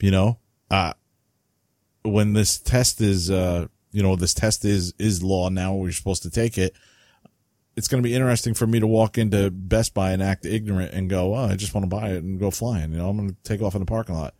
You 0.00 0.10
know, 0.10 0.38
uh, 0.70 0.94
when 2.02 2.32
this 2.32 2.58
test 2.58 3.00
is, 3.00 3.30
uh, 3.30 3.66
you 3.92 4.02
know, 4.02 4.16
this 4.16 4.34
test 4.34 4.64
is, 4.64 4.94
is 4.98 5.22
law 5.22 5.48
now, 5.48 5.74
we're 5.74 5.92
supposed 5.92 6.22
to 6.22 6.30
take 6.30 6.56
it. 6.58 6.74
It's 7.78 7.88
going 7.88 8.02
to 8.02 8.06
be 8.08 8.14
interesting 8.14 8.54
for 8.54 8.66
me 8.66 8.80
to 8.80 8.86
walk 8.86 9.16
into 9.18 9.50
Best 9.50 9.94
Buy 9.94 10.10
and 10.10 10.22
act 10.22 10.44
ignorant 10.44 10.92
and 10.92 11.08
go, 11.08 11.34
oh, 11.34 11.44
I 11.46 11.54
just 11.56 11.72
want 11.74 11.84
to 11.84 11.88
buy 11.88 12.10
it 12.10 12.24
and 12.24 12.38
go 12.40 12.50
flying. 12.50 12.92
You 12.92 12.98
know, 12.98 13.08
I'm 13.08 13.16
going 13.16 13.30
to 13.30 13.36
take 13.44 13.62
off 13.62 13.74
in 13.74 13.80
the 13.80 13.86
parking 13.86 14.16
lot. 14.16 14.34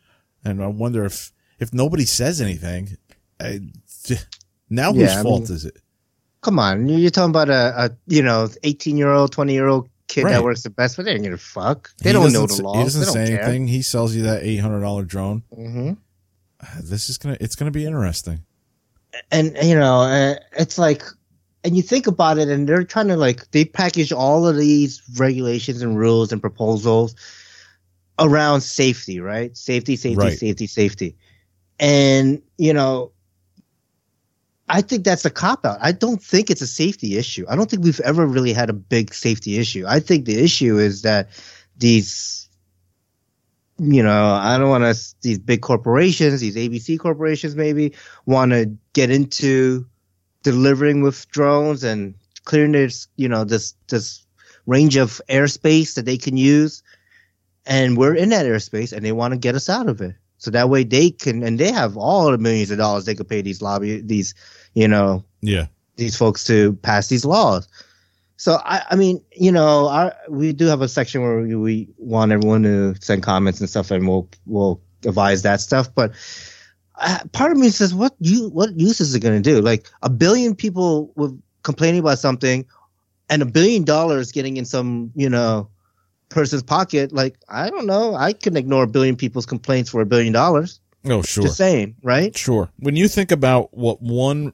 And 0.44 0.62
I 0.62 0.66
wonder 0.66 1.04
if, 1.04 1.32
if 1.60 1.72
nobody 1.72 2.04
says 2.04 2.40
anything, 2.40 2.96
I, 3.40 3.60
now 4.70 4.92
whose 4.92 5.02
Yeah, 5.02 5.20
I 5.20 5.22
fault 5.22 5.42
mean- 5.44 5.52
is 5.52 5.64
it? 5.64 5.76
Come 6.40 6.58
on, 6.60 6.88
you're 6.88 7.10
talking 7.10 7.30
about 7.30 7.48
a, 7.48 7.84
a 7.86 7.90
you 8.06 8.22
know, 8.22 8.48
18 8.62 8.96
year 8.96 9.10
old, 9.10 9.32
20 9.32 9.52
year 9.52 9.66
old 9.66 9.88
kid 10.06 10.22
Right. 10.24 10.30
that 10.32 10.42
works 10.44 10.64
at 10.66 10.76
Best 10.76 10.96
Buy. 10.96 11.02
They 11.02 11.12
ain't 11.14 11.24
gonna 11.24 11.36
fuck. 11.36 11.90
They 12.02 12.10
He 12.10 12.12
don't 12.14 12.32
know 12.32 12.46
the 12.46 12.62
laws. 12.62 12.76
He 12.78 12.84
doesn't 12.84 13.02
don't 13.06 13.12
say 13.12 13.26
care. 13.26 13.42
anything. 13.42 13.66
He 13.66 13.82
sells 13.82 14.14
you 14.14 14.22
that 14.22 14.42
$800 14.44 15.06
drone. 15.06 15.42
hmm 15.54 15.92
Uh, 16.60 16.66
This 16.82 17.08
is 17.10 17.18
going 17.18 17.36
to, 17.36 17.42
it's 17.42 17.56
going 17.56 17.70
to 17.72 17.76
be 17.76 17.84
interesting. 17.86 18.44
And 19.32 19.56
you 19.62 19.74
know, 19.74 20.02
uh, 20.02 20.34
it's 20.56 20.78
like, 20.78 21.02
and 21.68 21.76
you 21.76 21.82
think 21.82 22.06
about 22.06 22.38
it, 22.38 22.48
and 22.48 22.66
they're 22.66 22.82
trying 22.82 23.08
to 23.08 23.16
like 23.16 23.50
they 23.50 23.66
package 23.66 24.10
all 24.10 24.48
of 24.48 24.56
these 24.56 25.02
regulations 25.18 25.82
and 25.82 25.98
rules 25.98 26.32
and 26.32 26.40
proposals 26.40 27.14
around 28.18 28.62
safety, 28.62 29.20
right? 29.20 29.54
Safety, 29.54 29.94
safety, 29.96 30.16
Right. 30.16 30.38
safety, 30.38 30.66
safety, 30.66 31.16
and 31.78 32.42
you 32.56 32.72
know. 32.72 33.12
I 34.70 34.82
think 34.82 35.04
that's 35.04 35.24
a 35.24 35.30
cop 35.30 35.64
out. 35.64 35.78
I 35.80 35.92
don't 35.92 36.22
think 36.22 36.50
it's 36.50 36.60
a 36.60 36.66
safety 36.66 37.16
issue. 37.16 37.46
I 37.48 37.56
don't 37.56 37.70
think 37.70 37.84
we've 37.84 38.00
ever 38.00 38.26
really 38.26 38.52
had 38.52 38.68
a 38.68 38.74
big 38.74 39.14
safety 39.14 39.58
issue. 39.58 39.84
I 39.88 40.00
think 40.00 40.26
the 40.26 40.38
issue 40.42 40.76
is 40.78 41.02
that 41.02 41.30
these, 41.78 42.50
you 43.78 44.02
know, 44.02 44.26
I 44.26 44.58
don't 44.58 44.68
want 44.68 44.84
to, 44.84 45.14
these 45.22 45.38
big 45.38 45.62
corporations, 45.62 46.42
these 46.42 46.56
ABC 46.56 46.98
corporations 46.98 47.56
maybe 47.56 47.94
want 48.26 48.52
to 48.52 48.76
get 48.92 49.10
into 49.10 49.86
delivering 50.42 51.02
with 51.02 51.28
drones 51.30 51.84
and 51.84 52.14
clearing 52.44 52.72
this, 52.72 53.08
you 53.16 53.28
know, 53.28 53.44
this, 53.44 53.74
this 53.88 54.24
range 54.66 54.96
of 54.96 55.20
airspace 55.28 55.94
that 55.94 56.04
they 56.04 56.16
can 56.16 56.36
use. 56.36 56.82
And 57.66 57.96
we're 57.96 58.14
in 58.14 58.30
that 58.30 58.46
airspace 58.46 58.92
and 58.92 59.04
they 59.04 59.12
want 59.12 59.32
to 59.34 59.38
get 59.38 59.54
us 59.54 59.68
out 59.68 59.88
of 59.88 60.00
it. 60.00 60.14
So 60.38 60.50
that 60.52 60.70
way 60.70 60.84
they 60.84 61.10
can, 61.10 61.42
and 61.42 61.58
they 61.58 61.72
have 61.72 61.96
all 61.96 62.30
the 62.30 62.38
millions 62.38 62.70
of 62.70 62.78
dollars 62.78 63.04
they 63.04 63.14
could 63.14 63.28
pay 63.28 63.42
these 63.42 63.60
lobby, 63.60 64.00
these, 64.00 64.34
you 64.74 64.86
know, 64.88 65.24
Yeah. 65.42 65.66
these 65.96 66.16
folks 66.16 66.44
to 66.44 66.74
pass 66.74 67.08
these 67.08 67.24
laws. 67.24 67.68
So 68.36 68.60
I, 68.64 68.82
I 68.90 68.94
mean, 68.94 69.20
you 69.32 69.50
know, 69.50 69.88
our, 69.88 70.14
we 70.28 70.52
do 70.52 70.66
have 70.66 70.80
a 70.80 70.86
section 70.86 71.22
where 71.22 71.40
we, 71.40 71.56
we 71.56 71.88
want 71.98 72.30
everyone 72.30 72.62
to 72.62 72.94
send 73.00 73.24
comments 73.24 73.58
and 73.58 73.68
stuff, 73.68 73.90
and 73.90 74.06
we'll 74.06 74.28
we'll 74.46 74.80
advise 75.04 75.42
that 75.42 75.60
stuff. 75.60 75.92
But 75.92 76.12
part 77.32 77.52
of 77.52 77.58
me 77.58 77.68
says, 77.70 77.94
what 77.94 78.14
you 78.20 78.48
what 78.50 78.78
use 78.78 79.00
is 79.00 79.14
it 79.14 79.20
going 79.20 79.40
to 79.40 79.50
do? 79.50 79.60
Like 79.60 79.88
a 80.02 80.10
billion 80.10 80.54
people 80.54 81.12
with 81.16 81.40
complaining 81.62 82.00
about 82.00 82.18
something, 82.18 82.64
and 83.30 83.42
a 83.42 83.46
billion 83.46 83.84
dollars 83.84 84.32
getting 84.32 84.56
in 84.56 84.64
some 84.64 85.12
you 85.14 85.28
know 85.28 85.68
person's 86.28 86.62
pocket. 86.62 87.12
Like 87.12 87.36
I 87.48 87.70
don't 87.70 87.86
know, 87.86 88.14
I 88.14 88.32
can 88.32 88.56
ignore 88.56 88.84
a 88.84 88.88
billion 88.88 89.16
people's 89.16 89.46
complaints 89.46 89.90
for 89.90 90.00
a 90.00 90.06
billion 90.06 90.32
dollars. 90.32 90.80
Oh, 91.04 91.22
sure. 91.22 91.44
Just 91.44 91.56
saying, 91.56 91.96
right? 92.02 92.36
Sure. 92.36 92.68
When 92.78 92.96
you 92.96 93.08
think 93.08 93.30
about 93.30 93.72
what 93.72 94.02
one 94.02 94.52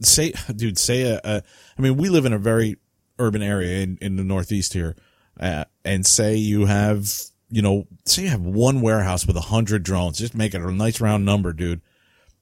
say, 0.00 0.32
dude, 0.54 0.78
say 0.78 1.02
a, 1.02 1.20
a 1.24 1.42
I 1.78 1.82
mean, 1.82 1.96
we 1.96 2.08
live 2.08 2.24
in 2.24 2.32
a 2.32 2.38
very 2.38 2.76
urban 3.18 3.42
area 3.42 3.80
in, 3.80 3.98
in 4.00 4.16
the 4.16 4.24
Northeast 4.24 4.72
here, 4.72 4.96
uh, 5.38 5.64
and 5.84 6.06
say 6.06 6.36
you 6.36 6.66
have 6.66 7.10
you 7.50 7.62
know, 7.62 7.86
say 8.04 8.22
you 8.22 8.28
have 8.28 8.40
one 8.40 8.80
warehouse 8.80 9.26
with 9.26 9.36
a 9.36 9.40
hundred 9.42 9.82
drones, 9.82 10.18
just 10.18 10.34
make 10.34 10.54
it 10.54 10.60
a 10.60 10.70
nice 10.70 11.00
round 11.00 11.24
number, 11.24 11.52
dude. 11.52 11.80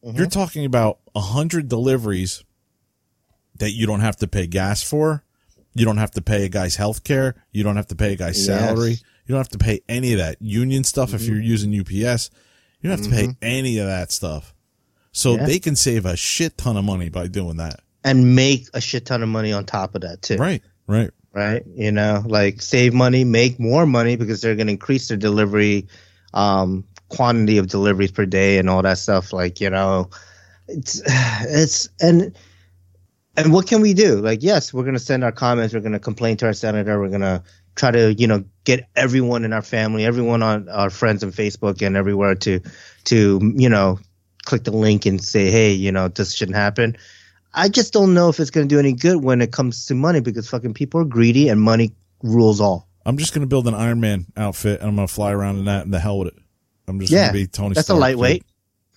Mm-hmm. 0.04 0.16
You're 0.16 0.26
talking 0.28 0.64
about 0.64 0.98
a 1.14 1.20
hundred 1.20 1.68
deliveries 1.68 2.44
that 3.56 3.70
you 3.70 3.86
don't 3.86 4.00
have 4.00 4.16
to 4.16 4.28
pay 4.28 4.46
gas 4.46 4.82
for. 4.82 5.24
You 5.74 5.84
don't 5.84 5.96
have 5.96 6.12
to 6.12 6.22
pay 6.22 6.44
a 6.44 6.48
guy's 6.48 6.76
health 6.76 7.04
care. 7.04 7.34
You 7.52 7.64
don't 7.64 7.76
have 7.76 7.88
to 7.88 7.96
pay 7.96 8.12
a 8.12 8.16
guy's 8.16 8.36
Yes. 8.38 8.46
salary. 8.46 8.92
You 8.92 9.32
don't 9.34 9.38
have 9.38 9.48
to 9.50 9.58
pay 9.58 9.80
any 9.88 10.12
of 10.12 10.18
that 10.18 10.36
union 10.40 10.84
stuff 10.84 11.12
if 11.14 11.22
mm-hmm. 11.22 11.32
you're 11.32 11.42
using 11.42 11.78
UPS. 11.78 12.30
You 12.80 12.90
don't 12.90 12.98
have 12.98 13.08
to 13.08 13.14
pay 13.14 13.24
mm-hmm. 13.24 13.42
any 13.42 13.78
of 13.78 13.86
that 13.86 14.10
stuff. 14.12 14.54
So 15.12 15.36
Yeah. 15.36 15.46
they 15.46 15.58
can 15.58 15.76
save 15.76 16.06
a 16.06 16.16
shit 16.16 16.56
ton 16.56 16.76
of 16.76 16.84
money 16.84 17.08
by 17.08 17.26
doing 17.26 17.56
that. 17.56 17.80
and 18.04 18.36
make 18.36 18.68
a 18.72 18.80
shit 18.80 19.04
ton 19.04 19.22
of 19.22 19.28
money 19.28 19.52
on 19.52 19.64
top 19.64 19.94
of 19.96 20.02
that 20.02 20.22
too. 20.22 20.36
Right. 20.36 20.62
Right. 20.86 21.10
Right? 21.32 21.62
You 21.74 21.92
know, 21.92 22.22
like 22.26 22.62
save 22.62 22.94
money, 22.94 23.24
make 23.24 23.58
more 23.58 23.86
money 23.86 24.16
because 24.16 24.40
they're 24.40 24.56
going 24.56 24.66
to 24.66 24.72
increase 24.72 25.08
their 25.08 25.16
delivery 25.16 25.86
um, 26.34 26.84
quantity 27.08 27.58
of 27.58 27.68
deliveries 27.68 28.12
per 28.12 28.26
day 28.26 28.58
and 28.58 28.68
all 28.68 28.82
that 28.82 28.98
stuff. 28.98 29.32
Like 29.32 29.60
you 29.60 29.70
know, 29.70 30.10
it's 30.66 31.02
it's 31.06 31.88
and 32.00 32.36
and 33.36 33.52
what 33.52 33.66
can 33.66 33.80
we 33.80 33.94
do? 33.94 34.16
Like, 34.16 34.42
yes, 34.42 34.74
we're 34.74 34.82
going 34.82 34.94
to 34.94 35.00
send 35.00 35.22
our 35.22 35.32
comments. 35.32 35.72
We're 35.72 35.80
going 35.80 35.92
to 35.92 36.00
complain 36.00 36.36
to 36.38 36.46
our 36.46 36.52
senator. 36.52 36.98
We're 37.00 37.08
going 37.08 37.20
to 37.20 37.42
try 37.76 37.90
to 37.90 38.12
you 38.14 38.26
know 38.26 38.44
get 38.64 38.88
everyone 38.96 39.44
in 39.44 39.52
our 39.52 39.62
family, 39.62 40.04
everyone 40.04 40.42
on 40.42 40.68
our 40.68 40.90
friends 40.90 41.22
on 41.22 41.32
Facebook 41.32 41.86
and 41.86 41.96
everywhere 41.96 42.34
to 42.34 42.60
to 43.04 43.52
you 43.56 43.68
know 43.68 43.98
click 44.44 44.64
the 44.64 44.72
link 44.72 45.04
and 45.04 45.22
say, 45.22 45.50
hey, 45.50 45.72
you 45.72 45.92
know, 45.92 46.08
this 46.08 46.34
shouldn't 46.34 46.56
happen. 46.56 46.96
I 47.58 47.68
just 47.68 47.92
don't 47.92 48.14
know 48.14 48.28
if 48.28 48.38
it's 48.40 48.50
going 48.50 48.68
to 48.68 48.72
do 48.74 48.78
any 48.78 48.92
good 48.92 49.22
when 49.22 49.40
it 49.40 49.52
comes 49.52 49.86
to 49.86 49.94
money 49.94 50.20
because 50.20 50.48
fucking 50.48 50.74
people 50.74 51.00
are 51.00 51.04
greedy 51.04 51.48
and 51.48 51.60
money 51.60 51.92
rules 52.22 52.60
all. 52.60 52.88
I'm 53.04 53.18
just 53.18 53.32
going 53.34 53.40
to 53.42 53.48
build 53.48 53.66
an 53.66 53.74
Iron 53.74 54.00
Man 54.00 54.26
outfit 54.36 54.80
and 54.80 54.88
I'm 54.88 54.94
going 54.96 55.08
to 55.08 55.12
fly 55.12 55.32
around 55.32 55.58
in 55.58 55.64
that 55.64 55.84
and 55.84 55.92
the 55.92 55.98
hell 55.98 56.18
with 56.20 56.28
it. 56.28 56.38
I'm 56.86 57.00
just 57.00 57.12
Yeah, 57.12 57.24
going 57.24 57.28
to 57.32 57.38
be 57.40 57.46
Tony 57.48 57.74
Stark. 57.74 57.74
That's 57.74 57.84
a 57.88 57.92
Stark, 57.92 58.00
lightweight. 58.00 58.44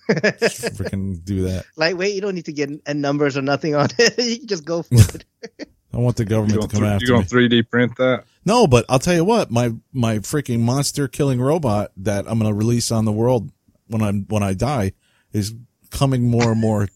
dude. 0.10 0.40
Just 0.40 0.62
freaking 0.78 1.24
do 1.26 1.44
that. 1.44 1.66
lightweight, 1.76 2.14
you 2.14 2.22
don't 2.22 2.36
need 2.36 2.46
to 2.46 2.54
get 2.54 2.70
n- 2.86 3.02
numbers 3.02 3.36
or 3.38 3.42
nothing 3.42 3.74
on 3.76 3.90
it. 3.98 4.18
you 4.24 4.38
can 4.40 4.48
just 4.48 4.66
go 4.66 4.84
for 4.84 4.94
it. 4.96 5.26
I 5.94 5.98
want 5.98 6.16
the 6.18 6.26
government 6.26 6.60
gonna, 6.60 6.68
come 6.72 6.82
th- 6.84 6.92
after 6.94 7.06
you 7.06 7.12
gonna 7.14 7.26
3D 7.26 7.70
print 7.70 7.98
that? 7.98 8.24
No, 8.46 8.66
but 8.68 8.86
I'll 8.90 9.00
tell 9.00 9.14
you 9.16 9.26
what, 9.26 9.52
my 9.52 9.74
my 9.92 10.20
freaking 10.20 10.60
monster 10.62 11.08
killing 11.10 11.42
robot 11.42 11.92
that 11.98 12.28
I'm 12.30 12.40
going 12.40 12.50
to 12.52 12.58
release 12.58 12.92
on 12.92 13.04
the 13.06 13.12
world 13.12 13.52
when 13.88 14.02
I'm 14.02 14.26
when 14.30 14.42
I 14.44 14.54
die 14.54 14.94
is 15.34 15.54
coming 15.90 16.30
more 16.30 16.52
and 16.54 16.62
more 16.62 16.88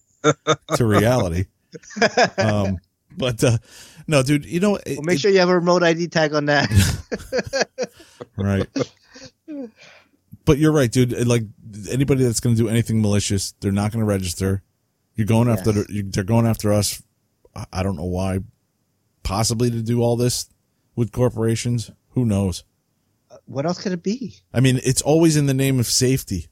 to 0.75 0.85
reality. 0.85 1.45
Um, 2.37 2.77
but 3.17 3.43
uh, 3.43 3.57
no, 4.07 4.23
dude, 4.23 4.45
you 4.45 4.59
know, 4.59 4.75
it, 4.75 4.97
Well, 4.97 5.03
make 5.03 5.19
sure 5.19 5.31
you 5.31 5.39
have 5.39 5.49
a 5.49 5.55
remote 5.55 5.83
ID 5.83 6.07
tag 6.09 6.33
on 6.33 6.45
that. 6.45 6.69
right. 8.37 8.67
But 10.45 10.57
you're 10.57 10.71
right, 10.73 10.91
dude. 10.91 11.25
Like 11.25 11.43
anybody 11.89 12.23
that's 12.23 12.39
going 12.39 12.55
to 12.55 12.61
do 12.61 12.69
anything 12.69 13.01
malicious, 13.01 13.53
they're 13.61 13.71
not 13.71 13.91
going 13.91 14.01
to 14.01 14.05
register. 14.07 14.61
You're 15.15 15.27
going 15.27 15.47
after 15.49 15.71
Yes. 15.71 15.87
the, 15.87 16.01
they're 16.03 16.23
going 16.23 16.45
after 16.45 16.73
us. 16.73 17.01
I- 17.55 17.65
I 17.71 17.83
don't 17.83 17.95
know 17.95 18.03
why. 18.05 18.39
Possibly 19.23 19.71
to 19.71 19.81
do 19.81 20.01
all 20.01 20.17
this 20.17 20.49
with 20.95 21.11
corporations. 21.11 21.91
Who 22.09 22.25
knows? 22.25 22.63
what 23.47 23.65
else 23.65 23.81
could 23.81 23.91
it 23.91 24.01
be? 24.01 24.37
I 24.53 24.59
mean, 24.61 24.79
it's 24.83 25.01
always 25.01 25.35
in 25.35 25.45
the 25.45 25.53
name 25.53 25.79
of 25.79 25.87
safety. 25.87 26.47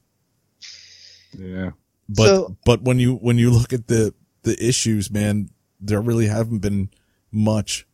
Yeah. 1.36 1.70
But 2.08 2.26
So- 2.26 2.56
but 2.64 2.82
when 2.82 2.98
you 2.98 3.14
when 3.16 3.38
you 3.38 3.50
look 3.50 3.72
at 3.72 3.86
the 3.88 4.14
the 4.44 4.56
issues, 4.64 5.10
man, 5.10 5.50
there 5.80 6.00
really 6.00 6.26
haven't 6.26 6.60
been 6.60 6.90
much. 7.32 7.86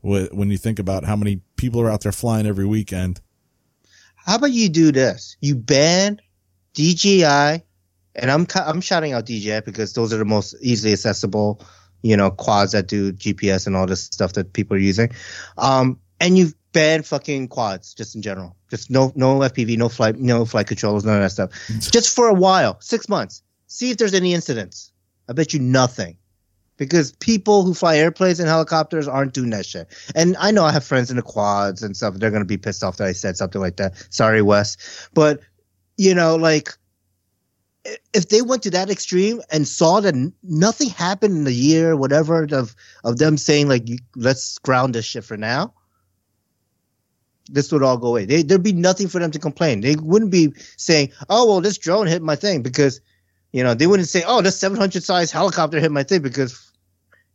When 0.00 0.50
you 0.50 0.56
think 0.56 0.78
about 0.78 1.04
how 1.04 1.14
many 1.14 1.42
people 1.56 1.82
are 1.82 1.90
out 1.90 2.00
there 2.00 2.12
flying 2.12 2.46
every 2.46 2.64
weekend, 2.64 3.20
How 4.14 4.36
about 4.36 4.50
you 4.50 4.70
do 4.70 4.92
this? 4.92 5.36
You 5.40 5.54
ban 5.56 6.20
DJI, 6.72 7.62
and 8.14 8.30
I'm 8.30 8.46
I'm 8.54 8.80
shouting 8.80 9.12
out 9.12 9.26
DJI 9.26 9.60
because 9.60 9.92
those 9.92 10.12
are 10.14 10.16
the 10.16 10.24
most 10.24 10.54
easily 10.62 10.94
accessible, 10.94 11.62
you 12.00 12.16
know, 12.16 12.30
quads 12.30 12.72
that 12.72 12.88
do 12.88 13.12
GPS 13.12 13.66
and 13.66 13.76
all 13.76 13.86
this 13.86 14.04
stuff 14.04 14.32
that 14.34 14.54
people 14.54 14.76
are 14.76 14.80
using. 14.80 15.10
Um, 15.58 16.00
and 16.18 16.38
you 16.38 16.52
ban 16.72 17.02
fucking 17.02 17.48
quads 17.48 17.92
just 17.92 18.14
in 18.14 18.22
general. 18.22 18.56
Just 18.70 18.90
no 18.90 19.12
no 19.14 19.40
FPV, 19.40 19.76
no 19.76 19.90
flight, 19.90 20.16
no 20.16 20.46
flight 20.46 20.66
controllers, 20.66 21.04
none 21.04 21.16
of 21.16 21.22
that 21.22 21.30
stuff. 21.30 21.50
just 21.92 22.14
for 22.14 22.28
a 22.28 22.34
while, 22.34 22.80
six 22.80 23.08
months. 23.08 23.42
See 23.66 23.90
if 23.90 23.98
there's 23.98 24.14
any 24.14 24.32
incidents. 24.32 24.89
I 25.30 25.32
bet 25.32 25.54
you 25.54 25.60
nothing. 25.60 26.18
Because 26.76 27.12
people 27.12 27.62
who 27.62 27.74
fly 27.74 27.98
airplanes 27.98 28.40
and 28.40 28.48
helicopters 28.48 29.06
aren't 29.06 29.34
doing 29.34 29.50
that 29.50 29.66
shit. 29.66 29.86
And 30.14 30.34
I 30.38 30.50
know 30.50 30.64
I 30.64 30.72
have 30.72 30.82
friends 30.82 31.10
in 31.10 31.16
the 31.16 31.22
quads 31.22 31.82
and 31.82 31.96
stuff. 31.96 32.14
They're 32.14 32.30
going 32.30 32.42
to 32.42 32.46
be 32.46 32.56
pissed 32.56 32.82
off 32.82 32.96
that 32.96 33.06
I 33.06 33.12
said 33.12 33.36
something 33.36 33.60
like 33.60 33.76
that. 33.76 34.06
Sorry, 34.08 34.40
Wes. 34.40 35.08
But, 35.12 35.40
you 35.98 36.14
know, 36.14 36.36
like, 36.36 36.70
if 38.14 38.30
they 38.30 38.40
went 38.40 38.62
to 38.62 38.70
that 38.70 38.90
extreme 38.90 39.42
and 39.52 39.68
saw 39.68 40.00
that 40.00 40.14
nothing 40.42 40.88
happened 40.88 41.36
in 41.36 41.44
the 41.44 41.52
year, 41.52 41.96
whatever, 41.96 42.46
of, 42.50 42.74
of 43.04 43.18
them 43.18 43.36
saying, 43.36 43.68
like, 43.68 43.86
let's 44.16 44.58
ground 44.58 44.94
this 44.94 45.04
shit 45.04 45.24
for 45.24 45.36
now, 45.36 45.74
this 47.50 47.70
would 47.72 47.82
all 47.82 47.98
go 47.98 48.08
away. 48.08 48.24
They, 48.24 48.42
there'd 48.42 48.62
be 48.62 48.72
nothing 48.72 49.08
for 49.08 49.18
them 49.18 49.30
to 49.32 49.38
complain. 49.38 49.80
They 49.80 49.96
wouldn't 49.96 50.30
be 50.30 50.52
saying, 50.76 51.12
"Oh, 51.28 51.46
well, 51.46 51.60
this 51.60 51.78
drone 51.78 52.06
hit 52.06 52.22
my 52.22 52.36
thing," 52.36 52.62
because 52.62 53.00
you 53.52 53.62
know 53.62 53.74
they 53.74 53.86
wouldn't 53.86 54.08
say, 54.08 54.22
"Oh, 54.26 54.42
this 54.42 54.58
700 54.58 55.02
size 55.02 55.30
helicopter 55.30 55.80
hit 55.80 55.92
my 55.92 56.02
thing," 56.02 56.22
because 56.22 56.70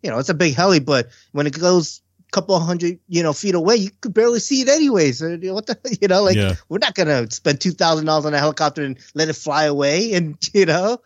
you 0.01 0.09
know 0.09 0.17
it's 0.19 0.29
a 0.29 0.33
big 0.33 0.55
heli, 0.55 0.79
but 0.79 1.09
when 1.31 1.47
it 1.47 1.59
goes 1.59 2.01
a 2.27 2.31
couple 2.31 2.59
hundred 2.59 2.99
you 3.07 3.23
know 3.23 3.33
feet 3.33 3.55
away, 3.55 3.75
you 3.75 3.89
could 4.01 4.13
barely 4.13 4.39
see 4.39 4.61
it 4.61 4.69
anyways. 4.69 5.19
So, 5.19 5.27
you 5.27 5.37
know, 5.37 5.53
what 5.53 5.67
the 5.67 5.97
you 6.01 6.07
know, 6.07 6.23
like 6.23 6.37
Yeah. 6.37 6.55
we're 6.69 6.79
not 6.79 6.95
gonna 6.95 7.29
spend 7.31 7.61
two 7.61 7.71
thousand 7.71 8.05
dollars 8.05 8.25
on 8.25 8.33
a 8.33 8.39
helicopter 8.39 8.83
and 8.83 8.97
let 9.13 9.29
it 9.29 9.35
fly 9.35 9.65
away, 9.65 10.13
and 10.13 10.37
you 10.53 10.65
know, 10.65 10.99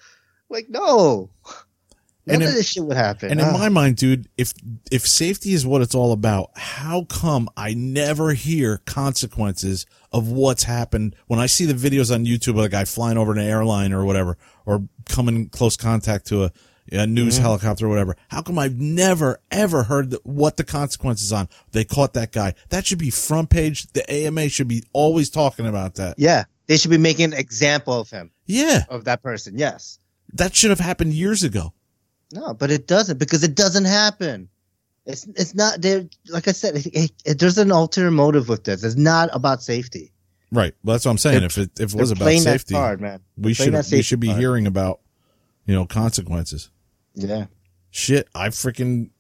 like 0.49 0.69
no. 0.69 1.29
And 2.33 2.43
of 2.43 2.49
in- 2.49 2.55
this 2.55 2.67
shit 2.69 2.83
would 2.83 2.97
happen. 2.97 3.31
And 3.31 3.39
in 3.39 3.45
Ah. 3.47 3.51
my 3.57 3.69
mind, 3.69 3.97
dude, 3.97 4.27
if 4.37 4.53
if 4.91 5.07
safety 5.07 5.53
is 5.53 5.65
what 5.65 5.81
it's 5.81 5.95
all 5.95 6.11
about, 6.11 6.51
how 6.55 7.03
come 7.05 7.49
I 7.57 7.73
never 7.73 8.33
hear 8.33 8.81
consequences 8.85 9.85
of 10.11 10.27
what's 10.29 10.63
happened 10.63 11.15
when 11.27 11.39
I 11.39 11.45
see 11.45 11.65
the 11.65 11.73
videos 11.73 12.13
on 12.13 12.25
YouTube 12.25 12.57
of 12.57 12.65
a 12.65 12.69
guy 12.69 12.85
flying 12.85 13.17
over 13.17 13.31
an 13.31 13.39
airline 13.39 13.93
or 13.93 14.05
whatever, 14.05 14.37
or 14.65 14.83
coming 15.05 15.35
in 15.35 15.49
close 15.49 15.75
contact 15.77 16.25
to 16.27 16.45
a, 16.45 16.51
a 16.91 17.05
news 17.05 17.35
Mm-hmm. 17.35 17.43
helicopter 17.43 17.85
or 17.85 17.89
whatever? 17.89 18.15
How 18.29 18.41
come 18.41 18.57
I've 18.57 18.79
never 18.79 19.39
ever 19.51 19.83
heard 19.83 20.15
what 20.23 20.57
the 20.57 20.63
consequences 20.63 21.31
on? 21.31 21.47
They 21.71 21.83
caught 21.83 22.13
that 22.13 22.31
guy. 22.31 22.53
That 22.69 22.85
should 22.85 22.97
be 22.99 23.09
front 23.11 23.49
page. 23.49 23.87
The 23.93 24.09
AMA 24.11 24.49
should 24.49 24.67
be 24.67 24.83
always 24.93 25.29
talking 25.29 25.67
about 25.67 25.95
that. 25.95 26.15
yeah, 26.17 26.45
they 26.67 26.77
should 26.77 26.91
be 26.91 26.97
making 26.97 27.25
an 27.25 27.33
example 27.33 27.99
of 27.99 28.09
him, 28.09 28.31
Yeah, 28.47 28.85
of 28.89 29.05
that 29.05 29.21
person. 29.21 29.57
Yes. 29.57 29.99
that 30.33 30.55
should 30.55 30.69
have 30.71 30.79
happened 30.79 31.13
years 31.13 31.43
ago. 31.43 31.73
No, 32.33 32.53
but 32.53 32.69
it 32.71 32.87
doesn't 32.87 33.17
because 33.19 33.43
it 33.43 33.55
doesn't 33.55 33.85
happen. 33.85 34.49
It's 35.05 35.25
it's 35.35 35.55
not 35.55 35.81
there. 35.81 36.05
Like 36.27 36.47
I 36.47 36.51
said, 36.51 36.75
it, 36.75 36.85
it, 36.87 37.11
it- 37.25 37.39
there's 37.39 37.57
an 37.57 37.71
ulterior 37.71 38.11
motive 38.11 38.47
with 38.49 38.63
this. 38.65 38.83
It's 38.83 38.95
not 38.95 39.29
about 39.33 39.63
safety. 39.63 40.11
Right. 40.51 40.73
Well, 40.83 40.93
that's 40.95 41.05
what 41.05 41.11
I'm 41.11 41.17
saying. 41.17 41.39
They're- 41.39 41.45
If 41.47 41.57
it 41.57 41.71
if 41.79 41.93
it 41.93 41.99
was 41.99 42.11
about 42.11 42.31
safety, 42.33 42.73
card, 42.75 43.01
man. 43.01 43.19
we 43.37 43.53
should 43.53 43.73
we 43.91 44.01
should 44.01 44.19
be 44.19 44.27
card. 44.27 44.39
hearing 44.39 44.67
about 44.67 44.99
you 45.65 45.73
know 45.75 45.85
consequences 45.85 46.71
Yeah. 47.13 47.45
shit 47.91 48.27
i 48.33 48.47
freaking 48.49 49.11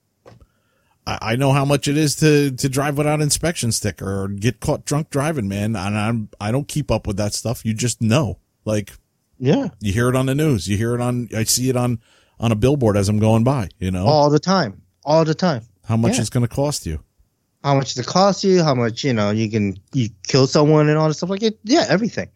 I, 1.05 1.17
I 1.21 1.35
know 1.35 1.51
how 1.51 1.63
much 1.65 1.87
it 1.87 1.95
is 1.97 2.15
to 2.17 2.49
to 2.51 2.69
drive 2.69 2.97
without 2.97 3.21
inspection 3.21 3.71
sticker 3.71 4.23
or 4.23 4.27
get 4.29 4.59
caught 4.59 4.83
drunk 4.85 5.11
driving 5.11 5.47
man 5.47 5.75
and 5.75 5.97
i'm 5.97 6.29
i 6.41 6.51
don't 6.51 6.67
keep 6.67 6.89
up 6.89 7.05
with 7.05 7.17
that 7.17 7.33
stuff 7.35 7.63
you 7.65 7.75
just 7.75 8.01
know 8.01 8.39
like 8.65 8.93
Yeah. 9.37 9.67
you 9.79 9.93
hear 9.93 10.09
it 10.09 10.15
on 10.15 10.25
the 10.25 10.33
news 10.33 10.67
you 10.67 10.75
hear 10.77 10.95
it 10.95 11.01
on 11.01 11.29
i 11.37 11.43
see 11.43 11.69
it 11.69 11.75
on 11.75 11.99
on 12.39 12.51
a 12.51 12.55
billboard 12.55 12.97
as 12.97 13.09
i'm 13.09 13.19
going 13.19 13.43
by 13.43 13.67
you 13.79 13.91
know 13.91 14.05
All 14.05 14.29
the 14.29 14.39
time. 14.39 14.81
All 15.05 15.25
the 15.25 15.35
time. 15.35 15.63
how 15.85 15.97
much 15.97 16.15
yeah. 16.15 16.21
it's 16.21 16.29
going 16.29 16.47
to 16.47 16.53
cost 16.53 16.85
you 16.85 17.03
How 17.63 17.75
much 17.75 17.93
does 17.93 18.05
it 18.05 18.09
cost 18.09 18.43
you? 18.43 18.63
How 18.63 18.73
much 18.73 19.03
you 19.03 19.13
know 19.13 19.31
you 19.31 19.49
can 19.49 19.77
you 19.93 20.09
kill 20.27 20.47
someone 20.47 20.87
and 20.87 20.97
all 20.97 21.07
this 21.07 21.17
stuff 21.17 21.29
like 21.29 21.43
it? 21.43 21.59
Yeah, 21.63 21.85
everything. 21.89 22.29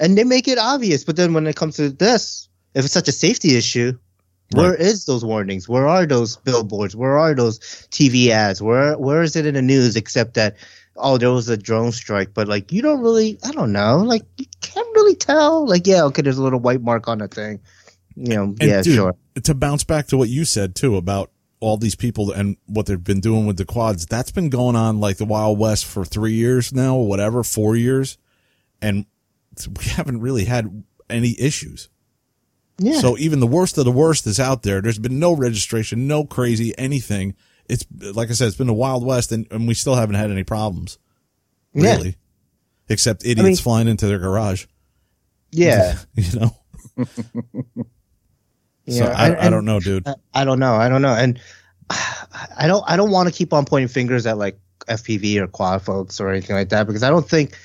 And 0.00 0.16
they 0.16 0.24
make 0.24 0.48
it 0.48 0.58
obvious, 0.58 1.04
but 1.04 1.16
then 1.16 1.34
when 1.34 1.46
it 1.46 1.54
comes 1.56 1.76
to 1.76 1.90
this, 1.90 2.48
if 2.74 2.84
it's 2.84 2.94
such 2.94 3.08
a 3.08 3.12
safety 3.12 3.56
issue, 3.56 3.92
where 4.52 4.74
is 4.74 5.04
those 5.04 5.24
warnings? 5.24 5.68
Where 5.68 5.86
are 5.86 6.06
those 6.06 6.36
billboards? 6.36 6.96
Where 6.96 7.18
are 7.18 7.34
those 7.34 7.58
TV 7.90 8.28
ads? 8.28 8.62
Where 8.62 8.96
where 8.98 9.22
is 9.22 9.36
it 9.36 9.46
in 9.46 9.54
the 9.54 9.62
news 9.62 9.96
except 9.96 10.34
that 10.34 10.56
oh 10.96 11.18
there 11.18 11.30
was 11.30 11.48
a 11.48 11.56
drone 11.56 11.92
strike, 11.92 12.32
but 12.34 12.48
like 12.48 12.72
you 12.72 12.82
don't 12.82 13.00
really 13.00 13.38
I 13.44 13.50
don't 13.52 13.72
know, 13.72 13.98
like 13.98 14.22
you 14.36 14.46
can't 14.60 14.96
really 14.96 15.16
tell. 15.16 15.66
Like 15.66 15.86
yeah, 15.86 16.04
okay, 16.04 16.22
there's 16.22 16.38
a 16.38 16.42
little 16.42 16.60
white 16.60 16.82
mark 16.82 17.08
on 17.08 17.18
the 17.18 17.28
thing. 17.28 17.60
You 18.16 18.34
know, 18.34 18.42
And 18.44 18.62
yeah, 18.62 18.82
dude, 18.82 18.94
sure. 18.94 19.14
To 19.42 19.54
bounce 19.54 19.84
back 19.84 20.06
to 20.08 20.16
what 20.16 20.28
you 20.28 20.44
said 20.44 20.74
too 20.74 20.96
about 20.96 21.30
all 21.60 21.76
these 21.76 21.94
people 21.96 22.30
and 22.30 22.56
what 22.66 22.86
they've 22.86 23.02
been 23.02 23.20
doing 23.20 23.46
with 23.46 23.56
the 23.56 23.64
quads, 23.64 24.06
that's 24.06 24.30
been 24.30 24.48
going 24.50 24.76
on 24.76 25.00
like 25.00 25.16
the 25.16 25.24
Wild 25.24 25.58
West 25.58 25.86
for 25.86 26.04
three 26.04 26.34
years 26.34 26.72
now, 26.72 26.96
or 26.96 27.08
whatever, 27.08 27.42
four 27.42 27.74
years, 27.74 28.16
and 28.80 29.06
we 29.66 29.84
haven't 29.90 30.20
really 30.20 30.44
had 30.44 30.84
any 31.10 31.34
issues. 31.40 31.88
Yeah. 32.78 33.00
So 33.00 33.16
even 33.18 33.40
the 33.40 33.46
worst 33.46 33.78
of 33.78 33.84
the 33.84 33.92
worst 33.92 34.26
is 34.26 34.38
out 34.40 34.62
there. 34.62 34.80
There's 34.80 34.98
been 34.98 35.18
no 35.18 35.32
registration, 35.32 36.06
no 36.06 36.24
crazy 36.24 36.76
anything. 36.76 37.34
It's 37.68 37.86
like 38.00 38.30
I 38.30 38.34
said, 38.34 38.48
it's 38.48 38.56
been 38.56 38.66
the 38.66 38.74
Wild 38.74 39.04
West, 39.04 39.32
and, 39.32 39.46
and 39.50 39.66
we 39.66 39.74
still 39.74 39.94
haven't 39.94 40.16
had 40.16 40.30
any 40.30 40.44
problems. 40.44 40.98
Yeah. 41.72 41.96
Really. 41.96 42.16
except 42.88 43.24
idiots 43.24 43.42
mean- 43.42 43.56
flying 43.56 43.88
into 43.88 44.06
their 44.06 44.18
garage. 44.18 44.66
Yeah. 45.50 45.98
you 46.14 46.40
know. 46.40 46.56
so 48.88 49.04
Yeah, 49.04 49.14
I, 49.16 49.28
and- 49.30 49.38
I 49.38 49.50
don't 49.50 49.64
know, 49.64 49.80
dude. 49.80 50.06
I- 50.06 50.14
I 50.34 50.44
don't 50.44 50.58
know. 50.58 50.74
I 50.74 50.88
don't 50.88 51.02
know. 51.02 51.14
And 51.14 51.40
I 51.90 52.66
don't 52.66 52.84
I 52.86 52.96
don't 52.96 53.10
want 53.10 53.28
to 53.28 53.34
keep 53.34 53.52
on 53.52 53.64
pointing 53.64 53.88
fingers 53.88 54.26
at 54.26 54.38
like 54.38 54.58
FPV 54.88 55.36
or 55.36 55.46
quad 55.46 55.82
folks 55.82 56.20
or 56.20 56.30
anything 56.30 56.56
like 56.56 56.68
that 56.70 56.86
because 56.86 57.02
I 57.02 57.10
don't 57.10 57.28
think 57.28 57.56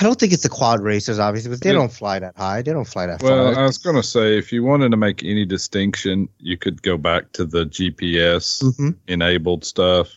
I 0.00 0.02
don't 0.02 0.18
think 0.18 0.32
it's 0.32 0.42
the 0.42 0.48
quad 0.48 0.80
racers 0.80 1.18
obviously 1.18 1.50
because 1.50 1.60
they 1.60 1.70
Yeah. 1.70 1.76
don't 1.76 1.92
fly 1.92 2.18
that 2.18 2.36
high. 2.36 2.62
They 2.62 2.72
don't 2.72 2.86
fly 2.86 3.06
that 3.06 3.22
Well, 3.22 3.52
far. 3.54 3.62
I 3.62 3.66
was 3.66 3.78
going 3.78 3.96
to 3.96 4.02
say, 4.02 4.36
if 4.36 4.52
you 4.52 4.64
wanted 4.64 4.90
to 4.90 4.96
make 4.96 5.22
any 5.22 5.44
distinction, 5.44 6.28
you 6.38 6.56
could 6.58 6.82
go 6.82 6.96
back 6.98 7.32
to 7.32 7.44
the 7.44 7.64
GPS 7.66 8.62
hmm 8.76 8.90
enabled 9.06 9.64
stuff. 9.64 10.08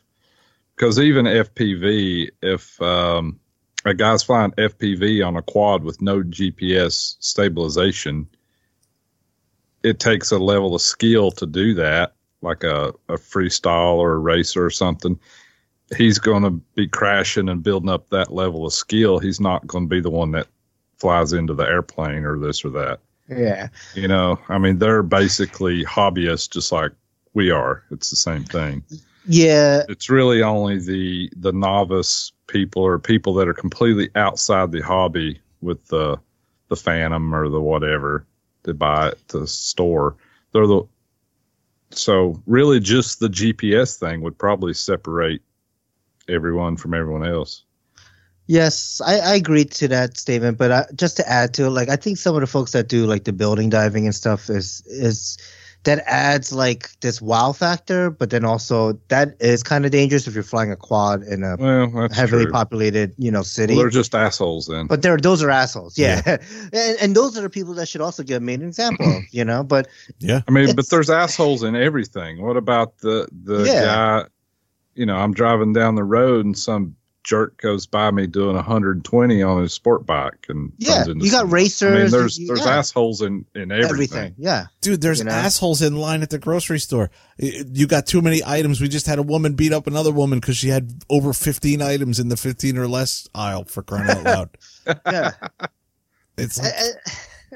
Because 0.76 1.00
even 1.00 1.26
FPV, 1.26 2.30
if 2.42 2.82
um, 2.82 3.40
a 3.86 3.94
guy's 3.94 4.24
flying 4.24 4.52
FPV 4.52 5.26
on 5.26 5.36
a 5.36 5.42
quad 5.42 5.84
with 5.84 6.02
no 6.02 6.22
GPS 6.24 7.16
stabilization, 7.20 8.28
it 9.84 10.00
takes 10.00 10.32
a 10.32 10.38
level 10.38 10.76
of 10.76 10.82
skill 10.82 11.32
to 11.32 11.46
do 11.46 11.76
that, 11.76 12.14
like 12.42 12.64
a, 12.64 12.94
a 13.10 13.14
freestyle 13.14 13.98
or 13.98 14.14
a 14.14 14.20
racer 14.20 14.66
or 14.66 14.70
something. 14.70 15.20
He's 15.96 16.20
going 16.20 16.44
to 16.44 16.52
be 16.52 16.88
crashing 16.88 17.48
and 17.50 17.64
building 17.64 17.90
up 17.90 18.10
that 18.10 18.34
level 18.34 18.66
of 18.66 18.74
skill. 18.74 19.20
He's 19.20 19.40
not 19.40 19.66
going 19.66 19.86
to 19.86 19.90
be 19.90 20.02
the 20.02 20.10
one 20.10 20.32
that 20.32 20.48
flies 20.98 21.34
into 21.34 21.54
the 21.54 21.64
airplane 21.64 22.26
or 22.26 22.38
this 22.38 22.66
or 22.66 22.72
that. 22.72 23.00
Yeah. 23.30 23.68
You 23.94 24.08
know, 24.08 24.40
I 24.50 24.58
mean, 24.58 24.80
they're 24.80 25.04
basically 25.04 25.84
hobbyists 25.86 26.52
just 26.52 26.72
like 26.72 26.92
we 27.34 27.52
are. 27.52 27.84
It's 27.92 28.10
the 28.10 28.16
same 28.16 28.44
thing. 28.44 28.84
Yeah. 29.28 29.84
It's 29.90 30.10
really 30.10 30.42
only 30.42 30.80
the 30.80 31.30
the 31.36 31.52
novice 31.52 32.32
people 32.48 32.84
or 32.84 32.98
people 33.00 33.36
that 33.36 33.48
are 33.48 33.54
completely 33.54 34.10
outside 34.16 34.72
the 34.72 34.82
hobby 34.82 35.42
with 35.62 35.86
the 35.88 36.18
the 36.70 36.76
Phantom 36.76 37.34
or 37.34 37.50
the 37.50 37.62
whatever 37.62 38.26
they 38.68 38.74
buy 38.74 39.08
at 39.08 39.28
the 39.30 39.48
store. 39.48 40.16
They're 40.52 40.68
the 40.68 40.84
so 41.90 42.42
really 42.46 42.80
just 42.80 43.20
the 43.20 43.30
GPS 43.30 43.98
thing 43.98 44.22
would 44.22 44.38
probably 44.38 44.74
separate 44.74 45.42
everyone 46.28 46.76
from 46.76 46.94
everyone 46.94 47.26
else. 47.26 47.64
Yes, 48.46 49.02
I, 49.06 49.20
I 49.20 49.36
agree 49.36 49.66
to 49.66 49.88
that 49.88 50.18
statement, 50.18 50.58
but 50.58 50.72
I, 50.72 50.86
just 50.96 51.18
to 51.18 51.30
add 51.30 51.54
to 51.56 51.66
it, 51.66 51.70
like 51.70 51.90
I 51.90 51.96
think 51.96 52.18
some 52.18 52.36
of 52.36 52.42
the 52.42 52.48
folks 52.48 52.74
that 52.74 52.88
do 52.88 53.06
like 53.06 53.24
the 53.24 53.34
building 53.34 53.70
diving 53.70 54.06
and 54.06 54.16
stuff 54.16 54.50
is 54.50 54.84
is 54.86 55.38
that 55.88 56.04
adds 56.06 56.52
like 56.54 56.92
this 57.00 57.22
wow 57.22 57.54
factor, 57.54 58.10
but 58.10 58.30
then 58.30 58.44
also 58.44 58.94
that 59.08 59.36
is 59.40 59.64
kind 59.64 59.86
of 59.86 59.92
dangerous 59.92 60.28
if 60.28 60.34
you're 60.34 60.44
flying 60.44 60.70
a 60.72 60.76
quad 60.76 61.24
in 61.24 61.44
a 61.44 61.56
Well, 61.58 62.10
heavily 62.12 62.44
true. 62.44 62.52
populated, 62.52 63.14
you 63.18 63.32
know, 63.32 63.42
city. 63.42 63.74
Well, 63.74 63.84
they're 63.84 63.90
just 63.90 64.14
assholes 64.14 64.68
then. 64.68 64.88
but 64.88 65.02
they're 65.02 65.18
those 65.18 65.42
are 65.42 65.50
assholes, 65.50 65.98
yeah, 65.98 66.22
and, 66.74 66.98
and 67.02 67.16
those 67.16 67.38
are 67.38 67.42
the 67.42 67.50
people 67.50 67.74
that 67.76 67.88
should 67.88 68.02
also 68.02 68.22
get 68.22 68.42
made 68.42 68.60
an 68.60 68.68
example 68.68 69.18
of, 69.18 69.24
you 69.32 69.46
know. 69.46 69.64
But 69.64 69.88
Yeah. 70.20 70.42
I 70.48 70.52
mean, 70.52 70.76
but 70.76 70.90
there's 70.90 71.10
assholes 71.10 71.64
in 71.64 71.76
everything. 71.76 72.42
What 72.42 72.58
about 72.58 72.98
the 73.00 73.28
the 73.44 73.64
Yeah. 73.64 73.82
guy? 73.82 74.26
You 74.96 75.06
know, 75.06 75.16
I'm 75.16 75.34
driving 75.34 75.72
down 75.74 75.96
the 75.96 76.04
road 76.04 76.46
and 76.46 76.58
some 76.58 76.96
jerk 77.28 77.62
goes 77.62 77.86
by 77.86 78.10
me 78.10 78.26
doing 78.26 78.56
120 78.56 79.44
on 79.44 79.62
his 79.62 79.74
sport 79.74 80.06
bike 80.06 80.46
and 80.48 80.72
yeah, 80.78 80.96
runs 80.96 81.08
into 81.10 81.26
you 81.26 81.32
got 81.32 81.40
someone. 81.40 81.54
racers. 81.54 81.92
I 81.94 82.02
mean, 82.04 82.12
there's 82.12 82.38
there's 82.48 82.62
yeah, 82.66 82.78
assholes 82.78 83.22
in 83.22 83.46
in 83.54 83.70
everything. 83.70 83.90
everything. 83.90 84.36
Yeah, 84.38 84.68
Dude, 84.80 85.02
there's 85.02 85.20
You 85.20 85.26
know? 85.26 85.32
assholes 85.32 85.82
in 85.82 85.98
line 85.98 86.22
at 86.24 86.30
the 86.30 86.40
grocery 86.40 86.80
store. 86.80 87.12
You 87.38 87.86
got 87.86 88.08
too 88.08 88.22
many 88.22 88.42
items. 88.46 88.80
We 88.80 88.88
just 88.88 89.08
had 89.08 89.20
a 89.20 89.24
woman 89.24 89.56
beat 89.56 89.74
up 89.74 89.88
another 89.88 90.12
woman 90.14 90.40
because 90.40 90.56
she 90.56 90.70
had 90.70 91.04
over 91.10 91.34
15 91.34 91.82
items 91.82 92.18
in 92.20 92.30
the 92.30 92.38
15 92.38 92.78
or 92.78 92.88
less 92.88 93.28
aisle 93.36 93.66
for 93.66 93.84
crying 93.84 94.10
out 94.10 94.24
loud. 94.24 94.50
yeah. 95.06 95.32
It's 96.38 96.60
I- 96.60 96.64
like, 96.64 96.74
I- 96.78 97.12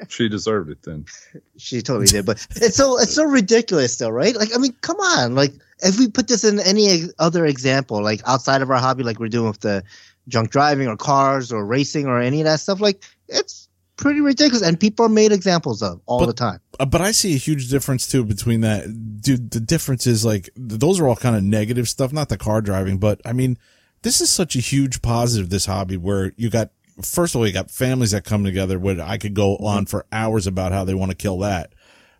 She 0.08 0.28
deserved 0.28 0.70
it 0.70 0.82
then. 0.82 1.06
She 1.56 1.80
totally 1.82 2.06
did, 2.06 2.26
but 2.26 2.44
it's 2.56 2.76
so 2.76 2.98
it's 2.98 3.14
so 3.14 3.24
ridiculous, 3.24 3.96
though, 3.96 4.08
right? 4.08 4.34
Like, 4.34 4.54
I 4.54 4.58
mean, 4.58 4.74
come 4.80 4.96
on! 4.98 5.34
Like, 5.34 5.52
if 5.80 5.98
we 5.98 6.08
put 6.08 6.28
this 6.28 6.44
in 6.44 6.58
any 6.60 7.04
other 7.18 7.46
example, 7.46 8.02
like 8.02 8.20
outside 8.26 8.62
of 8.62 8.70
our 8.70 8.78
hobby, 8.78 9.02
like 9.04 9.18
we're 9.20 9.28
doing 9.28 9.48
with 9.48 9.60
the 9.60 9.84
drunk 10.28 10.50
driving 10.50 10.88
or 10.88 10.96
cars 10.96 11.52
or 11.52 11.64
racing 11.64 12.06
or 12.06 12.20
any 12.20 12.40
of 12.40 12.46
that 12.46 12.60
stuff, 12.60 12.80
like 12.80 13.02
it's 13.28 13.68
pretty 13.96 14.20
ridiculous, 14.20 14.62
and 14.62 14.80
people 14.80 15.06
are 15.06 15.08
made 15.10 15.30
examples 15.32 15.82
of 15.82 16.00
all 16.06 16.18
But- 16.20 16.26
the 16.26 16.32
time. 16.32 16.60
Uh, 16.80 16.86
but 16.86 17.00
I 17.00 17.12
see 17.12 17.34
a 17.34 17.38
huge 17.38 17.68
difference 17.68 18.06
too 18.08 18.24
between 18.24 18.62
that. 18.62 19.20
Dude, 19.20 19.50
the 19.52 19.60
difference 19.60 20.06
is 20.06 20.24
like, 20.24 20.50
those 20.56 20.98
are 20.98 21.06
all 21.06 21.14
kind 21.16 21.36
of 21.36 21.44
negative 21.44 21.88
stuff, 21.88 22.12
not 22.12 22.28
the 22.28 22.36
car 22.38 22.60
driving, 22.60 22.98
but 22.98 23.20
I 23.24 23.32
mean, 23.32 23.58
this 24.02 24.20
is 24.20 24.30
such 24.30 24.56
a 24.56 24.60
huge 24.60 25.02
positive, 25.02 25.50
this 25.50 25.66
hobby 25.66 25.96
where 25.96 26.32
you 26.36 26.50
got, 26.50 26.70
first 27.00 27.34
of 27.34 27.40
all, 27.40 27.46
you 27.46 27.52
got 27.52 27.70
families 27.70 28.10
that 28.10 28.24
come 28.24 28.44
together 28.44 28.78
where 28.78 29.00
I 29.00 29.16
could 29.18 29.34
go 29.34 29.56
on 29.58 29.86
for 29.86 30.04
hours 30.12 30.46
about 30.46 30.72
how 30.72 30.84
they 30.84 30.94
want 30.94 31.10
to 31.10 31.16
kill 31.16 31.38
that. 31.38 31.72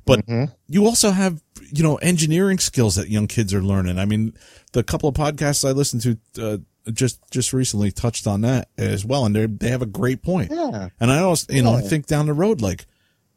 But 0.04 0.26
Mhm. 0.26 0.52
you 0.68 0.86
also 0.86 1.10
have, 1.12 1.42
you 1.72 1.82
know, 1.82 1.96
engineering 1.96 2.58
skills 2.58 2.96
that 2.96 3.08
young 3.08 3.28
kids 3.28 3.54
are 3.54 3.62
learning. 3.62 3.98
I 3.98 4.04
mean, 4.04 4.32
the 4.72 4.82
couple 4.82 5.08
of 5.08 5.14
podcasts 5.14 5.66
I 5.68 5.72
listened 5.72 6.02
to, 6.02 6.18
uh, 6.42 6.58
just, 6.92 7.20
just 7.30 7.52
recently 7.52 7.92
touched 7.92 8.26
on 8.26 8.40
that 8.40 8.68
as 8.76 9.04
well. 9.04 9.24
And 9.24 9.36
they 9.36 9.46
they 9.46 9.68
have 9.68 9.82
a 9.82 9.86
great 9.86 10.22
point. 10.22 10.50
Yeah, 10.50 10.88
And 10.98 11.12
I 11.12 11.20
also, 11.20 11.52
you 11.52 11.62
know, 11.62 11.74
I 11.74 11.80
think 11.82 12.06
down 12.06 12.26
the 12.26 12.32
road, 12.32 12.60
like, 12.60 12.86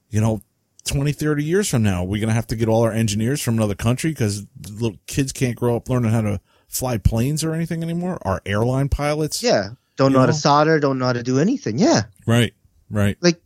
you 0.09 0.19
know, 0.19 0.41
20, 0.85 1.11
30 1.11 1.43
years 1.43 1.69
from 1.69 1.83
now, 1.83 2.03
we're 2.03 2.19
going 2.19 2.29
to 2.29 2.33
have 2.35 2.47
to 2.47 2.55
get 2.55 2.67
all 2.69 2.81
our 2.83 2.91
engineers 2.91 3.41
from 3.41 3.55
another 3.55 3.75
country 3.75 4.11
because 4.11 4.45
little 4.71 4.97
kids 5.07 5.31
can't 5.31 5.55
grow 5.55 5.75
up 5.75 5.89
learning 5.89 6.11
how 6.11 6.21
to 6.21 6.39
fly 6.67 6.97
planes 6.97 7.43
or 7.43 7.53
anything 7.53 7.83
anymore. 7.83 8.17
Our 8.23 8.41
airline 8.45 8.89
pilots. 8.89 9.43
yeah. 9.43 9.69
Don't 9.97 10.11
You 10.11 10.15
know 10.15 10.19
how 10.21 10.25
to 10.27 10.33
solder. 10.33 10.79
Don't 10.79 10.99
know 10.99 11.05
how 11.05 11.13
to 11.13 11.23
do 11.23 11.39
anything. 11.39 11.77
Yeah, 11.77 12.03
Right. 12.25 12.53
Right. 12.89 13.17
like 13.21 13.41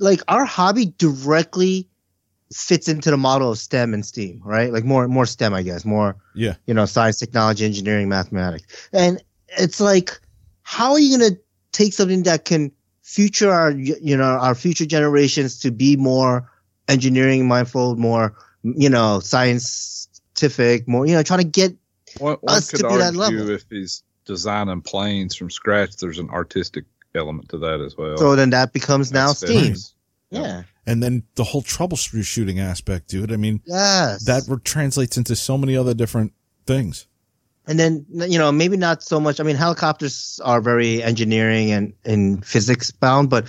like 0.00 0.20
our 0.28 0.44
hobby 0.44 0.86
directly 0.98 1.88
fits 2.52 2.88
into 2.88 3.10
the 3.10 3.16
model 3.16 3.50
of 3.52 3.58
STEM 3.58 3.92
and 3.94 4.04
STEAM, 4.06 4.40
right? 4.44 4.72
Like 4.72 4.84
more 4.84 5.06
more 5.08 5.26
STEM, 5.26 5.52
I 5.54 5.62
guess, 5.62 5.84
more 5.84 6.16
Yeah. 6.34 6.54
you 6.66 6.74
know, 6.74 6.86
science, 6.86 7.18
technology, 7.18 7.64
engineering, 7.64 8.08
mathematics. 8.08 8.64
And 8.92 9.22
it's 9.58 9.80
like, 9.80 10.18
how 10.62 10.92
are 10.92 10.98
you 11.00 11.18
going 11.18 11.30
to 11.32 11.38
take 11.72 11.92
something 11.92 12.22
that 12.24 12.44
can 12.44 12.72
future 13.02 13.50
our, 13.50 13.70
you 13.72 14.16
know, 14.16 14.24
our 14.24 14.54
future 14.54 14.86
generations 14.86 15.58
to 15.60 15.70
be 15.70 15.96
more 15.96 16.50
engineering 16.88 17.46
mindful, 17.46 17.96
more, 17.96 18.34
you 18.62 18.88
know, 18.88 19.20
scientific, 19.20 20.88
more, 20.88 21.06
you 21.06 21.14
know, 21.14 21.22
trying 21.22 21.40
to 21.40 21.46
get, 21.46 21.74
One, 22.18 22.36
one 22.40 22.56
Us 22.56 22.70
could 22.70 22.80
to 22.80 22.88
be 22.88 22.96
that 22.96 23.14
level. 23.14 23.50
if 23.50 23.64
he's 23.70 24.02
designing 24.26 24.82
planes 24.82 25.34
from 25.34 25.50
scratch, 25.50 25.96
there's 25.96 26.18
an 26.18 26.28
artistic 26.30 26.84
element 27.14 27.48
to 27.48 27.58
that 27.58 27.80
as 27.80 27.96
well. 27.96 28.16
so 28.18 28.36
then 28.36 28.50
that 28.50 28.72
becomes 28.74 29.10
now 29.12 29.28
That's 29.28 29.38
STEAM. 29.40 29.60
fitness. 29.60 29.94
Yeah. 30.30 30.62
And 30.86 31.02
then 31.02 31.22
the 31.36 31.44
whole 31.44 31.62
troubleshooting 31.62 32.58
aspect, 32.60 33.08
dude. 33.08 33.32
I 33.32 33.36
mean, 33.36 33.60
Yes. 33.64 34.24
that 34.24 34.42
re- 34.48 34.58
translates 34.64 35.16
into 35.16 35.34
so 35.36 35.56
many 35.56 35.76
other 35.76 35.94
different 35.94 36.32
things. 36.66 37.06
and 37.68 37.78
then 37.80 38.04
you 38.28 38.38
know 38.38 38.52
maybe 38.52 38.76
not 38.76 39.02
so 39.02 39.18
much 39.18 39.40
i 39.40 39.42
mean 39.42 39.56
helicopters 39.56 40.38
are 40.44 40.60
very 40.60 41.02
engineering 41.02 41.72
and, 41.72 41.92
and 42.04 42.44
physics 42.46 42.92
bound 42.92 43.28
but 43.28 43.44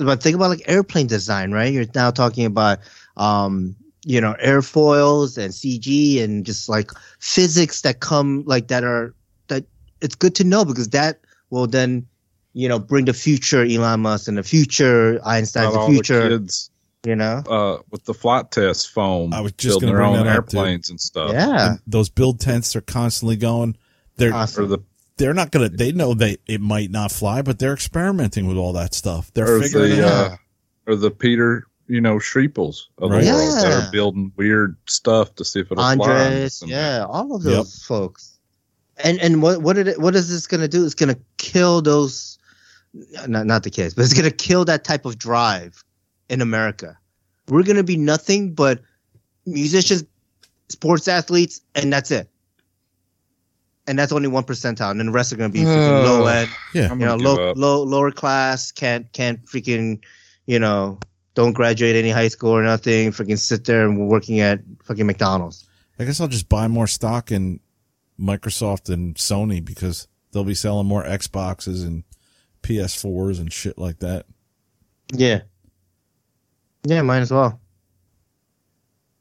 but 0.00 0.22
think 0.22 0.34
about 0.36 0.48
like 0.48 0.62
airplane 0.66 1.06
design 1.06 1.52
right 1.52 1.70
you're 1.74 1.84
now 1.94 2.10
talking 2.10 2.46
about 2.46 2.78
um 3.18 3.76
you 4.06 4.20
know 4.22 4.34
airfoils 4.42 5.36
and 5.36 5.52
cg 5.52 6.22
and 6.24 6.46
just 6.46 6.66
like 6.70 6.90
physics 7.20 7.82
that 7.82 8.00
come 8.00 8.42
like 8.46 8.68
that 8.68 8.84
are 8.84 9.12
that 9.12 9.17
it's 10.00 10.14
good 10.14 10.34
to 10.36 10.44
know 10.44 10.64
because 10.64 10.88
that 10.90 11.20
will 11.50 11.66
then 11.66 12.06
you 12.52 12.68
know 12.68 12.78
bring 12.78 13.04
the 13.04 13.12
future 13.14 13.64
elon 13.64 14.00
musk 14.00 14.28
and 14.28 14.38
the 14.38 14.42
future 14.42 15.20
einstein 15.24 15.64
Not 15.72 15.86
the 15.86 15.92
future 15.92 16.22
the 16.28 16.38
kids 16.38 16.70
you 17.06 17.14
know 17.16 17.42
uh, 17.48 17.78
with 17.90 18.04
the 18.04 18.14
Flite 18.14 18.50
Test 18.50 18.90
foam, 18.90 19.32
I 19.32 19.40
was 19.40 19.52
just 19.52 19.80
building 19.80 19.88
gonna 19.90 19.98
their 19.98 20.06
bring 20.08 20.20
own 20.20 20.26
that 20.26 20.30
up, 20.32 20.36
airplanes 20.54 20.90
and 20.90 21.00
stuff. 21.00 21.32
yeah 21.32 21.70
And 21.72 21.80
those 21.86 22.08
build 22.08 22.40
tents 22.40 22.74
are 22.76 22.80
constantly 22.80 23.36
going. 23.36 23.76
They're, 24.16 24.34
awesome. 24.34 24.68
The 24.68 24.78
they're 25.16 25.34
not 25.34 25.50
going 25.52 25.70
to, 25.70 25.76
they 25.76 25.92
know 25.92 26.14
they, 26.14 26.38
it 26.46 26.60
might 26.60 26.90
not 26.90 27.12
fly, 27.12 27.42
but 27.42 27.58
they're 27.60 27.72
experimenting 27.72 28.46
with 28.48 28.56
all 28.56 28.72
that 28.74 28.94
stuff. 28.94 29.30
They're 29.34 29.56
or 29.56 29.62
figuring 29.62 29.90
the 29.90 29.98
it 29.98 30.04
out. 30.04 30.30
uh, 30.32 30.36
or 30.88 30.96
the 30.96 31.10
Peter, 31.12 31.66
you 31.86 32.00
know, 32.00 32.16
Sripols 32.16 32.82
of 32.98 33.10
Right. 33.12 33.24
the 33.24 33.32
world 33.32 33.54
that 33.56 33.68
Yeah. 33.68 33.88
are 33.88 33.90
building 33.92 34.32
weird 34.36 34.76
stuff 34.86 35.34
to 35.36 35.44
see 35.44 35.60
if 35.60 35.70
it'll 35.72 35.82
fly. 35.82 35.92
Andres, 35.92 36.62
And- 36.62 36.70
yeah, 36.70 37.04
all 37.08 37.34
of 37.36 37.44
Yep. 37.44 37.52
those 37.52 37.82
folks. 37.84 38.37
And 39.04 39.20
and 39.20 39.42
what 39.42 39.62
what 39.62 39.76
did 39.76 39.88
it, 39.88 40.00
what 40.00 40.14
is 40.14 40.28
this 40.28 40.46
going 40.46 40.60
to 40.60 40.68
do? 40.68 40.84
It's 40.84 40.94
going 40.94 41.14
to 41.14 41.20
kill 41.36 41.82
those. 41.82 42.38
Not 43.26 43.46
not 43.46 43.62
the 43.62 43.70
kids, 43.70 43.94
but 43.94 44.04
it's 44.04 44.14
going 44.14 44.28
to 44.28 44.34
kill 44.34 44.64
that 44.64 44.82
type 44.84 45.04
of 45.04 45.18
drive 45.18 45.84
in 46.28 46.40
America. 46.40 46.98
We're 47.48 47.62
going 47.62 47.76
to 47.76 47.84
be 47.84 47.96
nothing 47.96 48.54
but 48.54 48.80
musicians, 49.46 50.04
sports 50.68 51.08
athletes, 51.08 51.60
and 51.74 51.92
that's 51.92 52.10
it. 52.10 52.28
And 53.86 53.98
that's 53.98 54.12
only 54.12 54.28
one 54.28 54.44
percentile, 54.44 54.90
and 54.90 55.00
then 55.00 55.06
the 55.06 55.12
rest 55.12 55.32
are 55.32 55.36
going 55.36 55.50
to 55.50 55.58
be 55.58 55.64
freaking 55.64 56.04
low 56.04 56.26
end, 56.26 56.50
Yeah. 56.74 56.90
You 56.90 57.06
know, 57.06 57.16
low 57.16 57.50
up. 57.50 57.56
low 57.56 57.82
lower 57.82 58.10
class. 58.10 58.70
Can't 58.70 59.10
can't 59.12 59.44
freaking, 59.46 60.02
you 60.46 60.58
know, 60.58 60.98
don't 61.34 61.52
graduate 61.52 61.96
any 61.96 62.10
high 62.10 62.28
school 62.28 62.50
or 62.50 62.62
nothing. 62.62 63.12
Freaking 63.12 63.38
sit 63.38 63.64
there 63.64 63.86
and 63.86 64.08
working 64.08 64.40
at 64.40 64.60
fucking 64.82 65.06
McDonald's. 65.06 65.66
I 65.98 66.04
guess 66.04 66.20
I'll 66.20 66.28
just 66.28 66.48
buy 66.48 66.68
more 66.68 66.86
stock 66.86 67.32
in 67.32 67.60
Microsoft 68.20 68.92
and 68.92 69.14
Sony 69.14 69.64
because 69.64 70.08
they'll 70.32 70.44
be 70.44 70.54
selling 70.54 70.86
more 70.86 71.04
Xboxes 71.04 71.86
and 71.86 72.04
PS4s 72.62 73.38
and 73.38 73.52
shit 73.52 73.78
like 73.78 74.00
that. 74.00 74.26
Yeah. 75.12 75.42
Yeah, 76.84 77.02
might 77.02 77.20
as 77.20 77.30
well. 77.30 77.60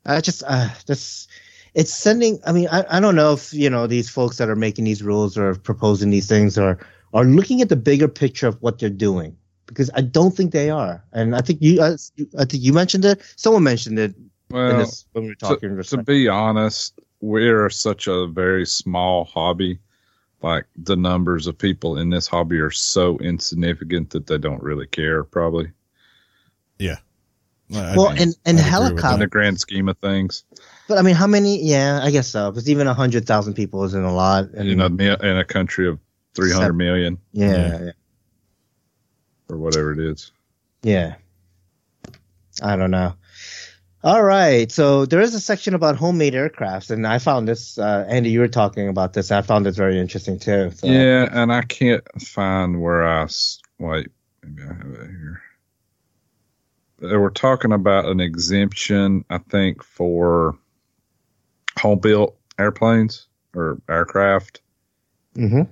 I 0.06 0.22
just 0.22 0.44
uh 0.48 0.70
this 0.86 1.28
it's 1.74 1.94
sending 1.94 2.40
I 2.46 2.52
mean, 2.54 2.68
I, 2.72 2.86
I 2.90 3.00
don't 3.00 3.16
know 3.16 3.34
if 3.34 3.54
you 3.54 3.70
know 3.70 3.88
these 3.88 4.10
folks 4.10 4.38
that 4.38 4.50
are 4.50 4.56
making 4.56 4.86
these 4.86 5.04
rules 5.04 5.38
or 5.38 5.56
proposing 5.56 6.10
these 6.10 6.28
things 6.28 6.58
are 6.58 6.80
are 7.14 7.26
looking 7.26 7.62
at 7.62 7.70
the 7.70 7.76
bigger 7.76 8.08
picture 8.08 8.48
of 8.48 8.62
what 8.62 8.80
they're 8.80 8.90
doing. 8.90 9.36
Because 9.66 9.92
I 9.96 10.02
don't 10.02 10.32
think 10.32 10.54
they 10.54 10.70
are. 10.70 11.04
And 11.12 11.36
I 11.36 11.42
think 11.42 11.62
you 11.62 11.82
I, 11.82 11.96
I 12.40 12.46
think 12.46 12.64
you 12.64 12.74
mentioned 12.74 13.06
it. 13.06 13.22
Someone 13.36 13.64
mentioned 13.64 14.00
it 14.00 14.16
in 14.16 14.30
Well, 14.52 14.78
this 14.78 15.06
when 15.12 15.26
we 15.26 15.32
were 15.32 15.36
talking 15.36 15.70
to, 15.70 15.76
just 15.76 15.90
to 15.90 16.04
be 16.04 16.28
honest, 16.30 16.98
we're 17.22 17.70
such 17.70 18.08
a 18.08 18.28
very 18.28 18.66
small 18.66 19.26
hobby. 19.26 19.80
Like 20.42 20.66
the 20.76 20.96
numbers 20.96 21.48
of 21.48 21.58
people 21.58 21.98
in 21.98 22.10
this 22.12 22.28
hobby 22.28 22.60
are 22.60 22.70
so 22.72 23.18
insignificant 23.18 24.12
that 24.12 24.28
they 24.28 24.38
don't 24.38 24.62
really 24.62 24.86
care, 24.88 25.24
probably 25.24 25.72
I- 27.76 27.98
well 27.98 28.08
I- 28.10 28.16
and 28.16 28.34
and 28.46 28.60
I'd 28.60 28.92
agree 28.92 28.94
with 29.04 29.14
in 29.14 29.20
the 29.20 29.28
grand 29.28 29.60
scheme 29.60 29.90
of 29.90 29.98
things. 29.98 30.46
but 30.88 30.98
I 30.98 31.02
mean 31.02 31.16
how 31.16 31.28
many 31.28 31.62
yeah, 31.62 32.00
I 32.02 32.12
guess 32.12 32.30
so. 32.30 32.50
Because 32.50 32.70
even 32.70 32.88
a 32.88 32.94
hundred 32.94 33.26
thousand 33.26 33.56
people 33.56 33.84
isn't 33.84 34.02
a 34.04 34.14
lot. 34.14 34.46
And 34.54 34.70
you 34.70 34.76
know, 34.76 34.86
in 34.86 35.38
a 35.38 35.44
country 35.44 35.86
of 35.88 36.00
three 36.34 36.50
hundred 36.52 36.64
Seven. 36.66 36.78
million 36.78 37.18
yeah, 37.34 37.52
Yeah. 37.52 37.84
yeah. 37.86 37.92
or 39.50 39.58
whatever 39.58 39.92
it 39.92 40.00
is. 40.00 40.32
Yeah. 40.82 41.16
I 42.64 42.76
don't 42.78 42.92
know. 42.92 43.14
All 44.08 44.24
right. 44.24 44.72
So 44.72 45.06
there 45.06 45.20
is 45.20 45.36
a 45.36 45.40
section 45.42 45.74
about 45.74 45.98
homemade 45.98 46.34
aircrafts, 46.34 46.92
and 46.92 47.06
I 47.06 47.20
found 47.20 47.46
this. 47.46 47.78
Uh, 47.78 48.06
Andy, 48.08 48.30
you 48.30 48.40
were 48.40 48.48
talking 48.48 48.88
about 48.88 49.12
this. 49.12 49.32
I 49.32 49.42
found 49.42 49.66
this 49.66 49.76
very 49.76 50.00
interesting 50.00 50.40
too. 50.40 50.72
So, 50.72 50.88
Yeah, 50.88 51.28
and 51.30 51.52
I 51.52 51.62
can't 51.64 52.06
find 52.22 52.82
where 52.82 53.06
I 53.06 53.28
wait. 53.80 54.08
Maybe 54.42 54.64
I 54.64 54.74
have 54.76 54.94
it 54.94 55.10
here. 55.10 55.42
They 57.00 57.18
were 57.18 57.32
talking 57.32 57.74
about 57.74 58.06
an 58.06 58.22
exemption, 58.22 59.26
I 59.30 59.40
think, 59.40 59.84
for 59.84 60.58
home 61.78 62.00
built 62.00 62.38
airplanes 62.58 63.28
or 63.54 63.82
aircraft. 63.90 64.62
Mm-hmm. 65.36 65.64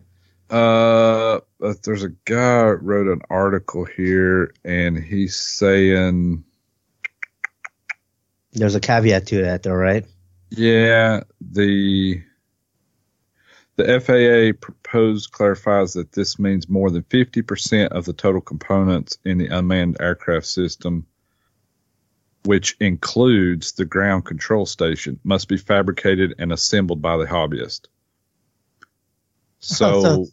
Uh, 0.50 1.40
but 1.62 1.84
there's 1.84 2.04
a 2.04 2.12
guy 2.26 2.66
wrote 2.66 3.08
an 3.08 3.22
article 3.30 3.86
here, 3.86 4.54
and 4.66 4.98
he's 4.98 5.38
saying, 5.38 6.44
There's 8.56 8.76
a 8.76 8.80
caveat 8.80 9.28
to 9.28 9.44
that, 9.44 9.64
though, 9.64 9.74
right? 9.74 10.06
yeah, 10.58 11.22
the 11.42 12.22
the 13.76 14.00
FAA 14.00 14.58
proposed 14.60 15.32
clarifies 15.32 15.94
that 15.94 16.14
this 16.14 16.40
means 16.40 16.70
more 16.70 16.90
than 16.90 17.04
50% 17.04 17.90
of 17.90 18.06
the 18.06 18.14
total 18.14 18.40
components 18.40 19.18
in 19.26 19.38
the 19.38 19.48
unmanned 19.48 19.98
aircraft 20.00 20.46
system, 20.46 21.06
which 22.46 22.78
includes 22.80 23.74
the 23.74 23.84
ground 23.84 24.24
control 24.24 24.66
station, 24.66 25.20
must 25.26 25.50
be 25.50 25.58
fabricated 25.58 26.36
and 26.40 26.54
assembled 26.54 27.02
by 27.02 27.18
the 27.18 27.26
hobbyist. 27.26 27.88
So, 29.60 30.28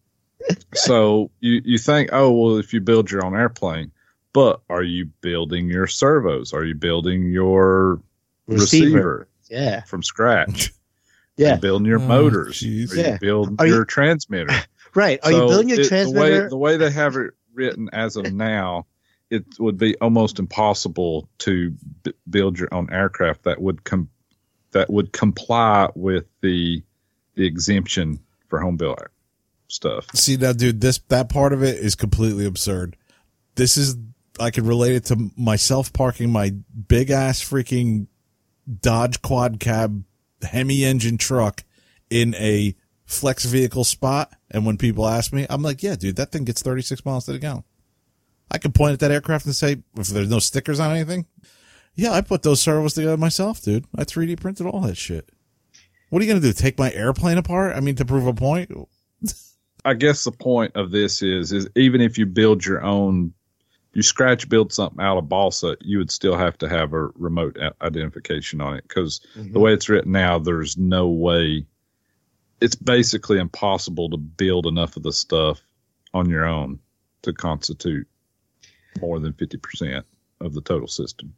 so 0.74 1.32
you, 1.40 1.62
you 1.64 1.78
think, 1.78 2.10
oh, 2.12 2.30
well, 2.30 2.56
if 2.58 2.72
you 2.72 2.80
build 2.80 3.10
your 3.10 3.24
own 3.24 3.34
airplane, 3.34 3.90
but 4.32 4.60
are 4.68 4.82
you 4.82 5.06
building 5.20 5.68
your 5.68 5.86
servos? 5.86 6.52
Are 6.52 6.64
you 6.64 6.74
building 6.74 7.30
your 7.30 8.00
receiver, 8.46 9.28
Yeah. 9.50 9.82
from 9.84 10.02
scratch? 10.02 10.72
Yeah. 11.38 11.54
you 11.54 11.60
building 11.62 11.86
your 11.86 11.98
Oh, 11.98 12.06
motors? 12.06 12.60
jeez. 12.60 12.92
Are 12.92 12.96
you 12.96 13.02
Yeah. 13.02 13.16
building 13.18 13.56
Are 13.58 13.66
you- 13.66 13.74
your 13.74 13.84
transmitter? 13.86 14.52
Right. 14.94 15.18
Are 15.22 15.30
So 15.32 15.36
you 15.44 15.48
building 15.48 15.68
your 15.70 15.80
it- 15.80 15.88
transmitter? 15.88 16.28
The 16.28 16.42
way, 16.42 16.48
the 16.50 16.56
way 16.58 16.76
they 16.76 16.90
have 16.90 17.16
it 17.16 17.30
written 17.54 17.88
as 17.94 18.16
of 18.16 18.30
now, 18.34 18.84
it 19.30 19.46
would 19.58 19.78
be 19.78 19.96
almost 20.02 20.38
impossible 20.38 21.26
to 21.38 21.70
b- 22.02 22.12
build 22.28 22.58
your 22.58 22.68
own 22.72 22.92
aircraft 22.92 23.44
that 23.44 23.62
would 23.62 23.82
com- 23.84 24.10
that 24.72 24.90
would 24.90 25.12
comply 25.14 25.88
with 25.94 26.26
the 26.42 26.82
the 27.34 27.46
exemption 27.46 28.20
for 28.48 28.60
home 28.60 28.76
built 28.76 29.00
stuff. 29.68 30.06
See 30.14 30.36
now, 30.36 30.52
dude, 30.52 30.82
this 30.82 30.98
that 31.08 31.30
part 31.30 31.54
of 31.54 31.62
it 31.62 31.78
is 31.78 31.94
completely 31.94 32.44
absurd. 32.44 32.94
This 33.54 33.78
is 33.78 33.96
I 34.42 34.50
can 34.50 34.66
relate 34.66 34.94
it 34.94 35.04
to 35.06 35.30
myself 35.36 35.92
parking 35.92 36.30
my 36.30 36.52
big 36.88 37.10
ass 37.10 37.40
freaking 37.40 38.06
Dodge 38.80 39.22
quad 39.22 39.60
cab 39.60 40.04
Hemi 40.42 40.84
engine 40.84 41.18
truck 41.18 41.64
in 42.10 42.34
a 42.34 42.74
flex 43.04 43.44
vehicle 43.44 43.84
spot, 43.84 44.32
and 44.50 44.66
when 44.66 44.76
people 44.76 45.06
ask 45.06 45.32
me, 45.32 45.46
I'm 45.48 45.62
like, 45.62 45.82
yeah, 45.82 45.96
dude, 45.96 46.16
that 46.16 46.32
thing 46.32 46.44
gets 46.44 46.62
36 46.62 47.04
miles 47.04 47.26
to 47.26 47.32
the 47.32 47.38
gallon. 47.38 47.64
I 48.50 48.58
can 48.58 48.72
point 48.72 48.92
at 48.92 49.00
that 49.00 49.10
aircraft 49.10 49.46
and 49.46 49.54
say, 49.56 49.82
if 49.96 50.08
there's 50.08 50.28
no 50.28 50.38
stickers 50.38 50.80
on 50.80 50.94
anything, 50.94 51.26
yeah, 51.94 52.12
I 52.12 52.20
put 52.20 52.42
those 52.42 52.60
servos 52.60 52.94
together 52.94 53.16
myself, 53.16 53.62
dude. 53.62 53.86
I 53.96 54.04
3D 54.04 54.40
printed 54.40 54.66
all 54.66 54.80
that 54.80 54.96
shit. 54.96 55.30
What 56.10 56.20
are 56.20 56.24
you 56.24 56.30
gonna 56.30 56.42
do? 56.42 56.52
Take 56.52 56.78
my 56.78 56.92
airplane 56.92 57.38
apart? 57.38 57.76
I 57.76 57.80
mean, 57.80 57.94
to 57.96 58.04
prove 58.04 58.26
a 58.26 58.34
point? 58.34 58.70
I 59.84 59.94
guess 59.94 60.24
the 60.24 60.32
point 60.32 60.76
of 60.76 60.90
this 60.90 61.22
is 61.22 61.52
is 61.52 61.68
even 61.74 62.00
if 62.00 62.18
you 62.18 62.26
build 62.26 62.64
your 62.64 62.82
own, 62.82 63.32
you 63.94 64.02
scratch 64.02 64.48
build 64.48 64.72
something 64.72 65.04
out 65.04 65.18
of 65.18 65.28
balsa, 65.28 65.76
you 65.80 65.98
would 65.98 66.10
still 66.10 66.36
have 66.36 66.56
to 66.58 66.68
have 66.68 66.92
a 66.92 67.08
remote 67.16 67.56
a- 67.58 67.74
identification 67.82 68.60
on 68.60 68.74
it 68.76 68.84
because 68.88 69.20
Mhm. 69.36 69.52
the 69.52 69.60
way 69.60 69.72
it's 69.74 69.88
written 69.88 70.12
now, 70.12 70.38
there's 70.38 70.76
no 70.78 71.08
way. 71.08 71.66
It's 72.60 72.74
basically 72.76 73.38
impossible 73.38 74.08
to 74.10 74.16
build 74.16 74.66
enough 74.66 74.96
of 74.96 75.02
the 75.02 75.12
stuff 75.12 75.60
on 76.14 76.28
your 76.30 76.44
own 76.46 76.78
to 77.22 77.32
constitute 77.32 78.06
more 79.00 79.18
than 79.20 79.32
fifty 79.34 79.56
percent 79.58 80.04
of 80.40 80.54
the 80.54 80.60
total 80.60 80.88
system. 80.88 81.34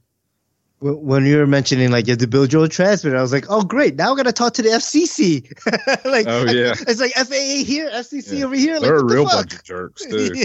When- 0.81 1.24
you 1.24 1.39
were 1.39 1.47
mentioning 1.47 1.90
like 1.90 2.06
you 2.06 2.10
have 2.12 2.18
to 2.18 2.26
build 2.26 2.52
your 2.52 2.62
own 2.62 2.68
transmitter, 2.68 3.16
I 3.16 3.22
was 3.22 3.32
like, 3.32 3.47
"Oh, 3.48 3.62
great! 3.62 3.94
Now 3.97 4.14
got 4.14 4.24
to 4.24 4.32
talk 4.32 4.55
to 4.55 4.62
the 4.62 4.68
FCC." 4.70 5.48
like, 6.05 6.26
Oh, 6.28 6.44
yeah. 6.44 6.74
it's 6.86 7.01
like 7.01 7.12
FAA 7.16 7.64
here, 7.64 7.89
FCC 7.90 8.39
Yeah. 8.40 8.44
over 8.44 8.55
here. 8.55 8.81
They're 8.81 8.97
a 8.97 9.02
what 9.02 9.09
the 9.09 9.14
real 9.14 9.24
bunch 9.24 9.55
of 9.55 9.64
jerks 9.64 10.05
too. 10.05 10.35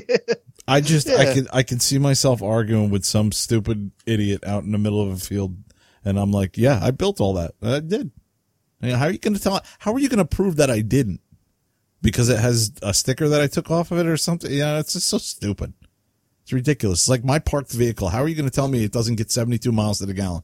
I 0.70 0.82
just 0.82 1.10
I 1.10 1.34
can 1.34 1.48
I 1.52 1.64
can 1.64 1.80
see 1.80 1.98
myself 1.98 2.42
arguing 2.42 2.90
with 2.90 3.06
some 3.06 3.32
stupid 3.32 3.92
idiot 4.06 4.44
out 4.46 4.64
in 4.64 4.72
the 4.72 4.78
middle 4.78 5.02
of 5.02 5.10
a 5.10 5.18
field, 5.18 5.58
and 6.06 6.20
I'm 6.20 6.32
like, 6.32 6.58
yeah, 6.58 6.80
I 6.82 6.92
built 6.92 7.20
all 7.20 7.34
that. 7.34 7.56
I 7.62 7.80
did. 7.80 8.12
I 8.82 8.86
mean, 8.86 8.96
how 8.96 9.06
are 9.06 9.12
you 9.12 9.18
going 9.18 9.34
to 9.34 9.40
tell? 9.42 9.62
How 9.80 9.94
are 9.94 10.00
you 10.00 10.10
going 10.10 10.26
to 10.26 10.26
prove 10.26 10.56
that 10.58 10.70
I 10.70 10.82
didn't? 10.82 11.22
Because 12.02 12.30
it 12.30 12.40
has 12.40 12.72
a 12.82 12.94
sticker 12.94 13.28
that 13.28 13.42
I 13.42 13.48
took 13.48 13.70
off 13.70 13.92
of 13.92 13.98
it 13.98 14.06
or 14.06 14.16
something. 14.16 14.52
Yeah, 14.52 14.80
it's 14.80 14.94
just 14.94 15.08
so 15.08 15.18
stupid. 15.18 15.74
It's 16.44 16.54
ridiculous. 16.54 17.02
It's 17.02 17.10
like 17.10 17.26
my 17.26 17.40
parked 17.40 17.74
vehicle. 17.74 18.10
How 18.10 18.24
are 18.24 18.28
you 18.28 18.36
going 18.36 18.50
to 18.50 18.56
tell 18.56 18.70
me 18.70 18.84
it 18.84 18.94
doesn't 18.94 19.16
get 19.16 19.32
72 19.32 19.72
miles 19.72 20.00
to 20.00 20.06
the 20.06 20.14
gallon? 20.14 20.44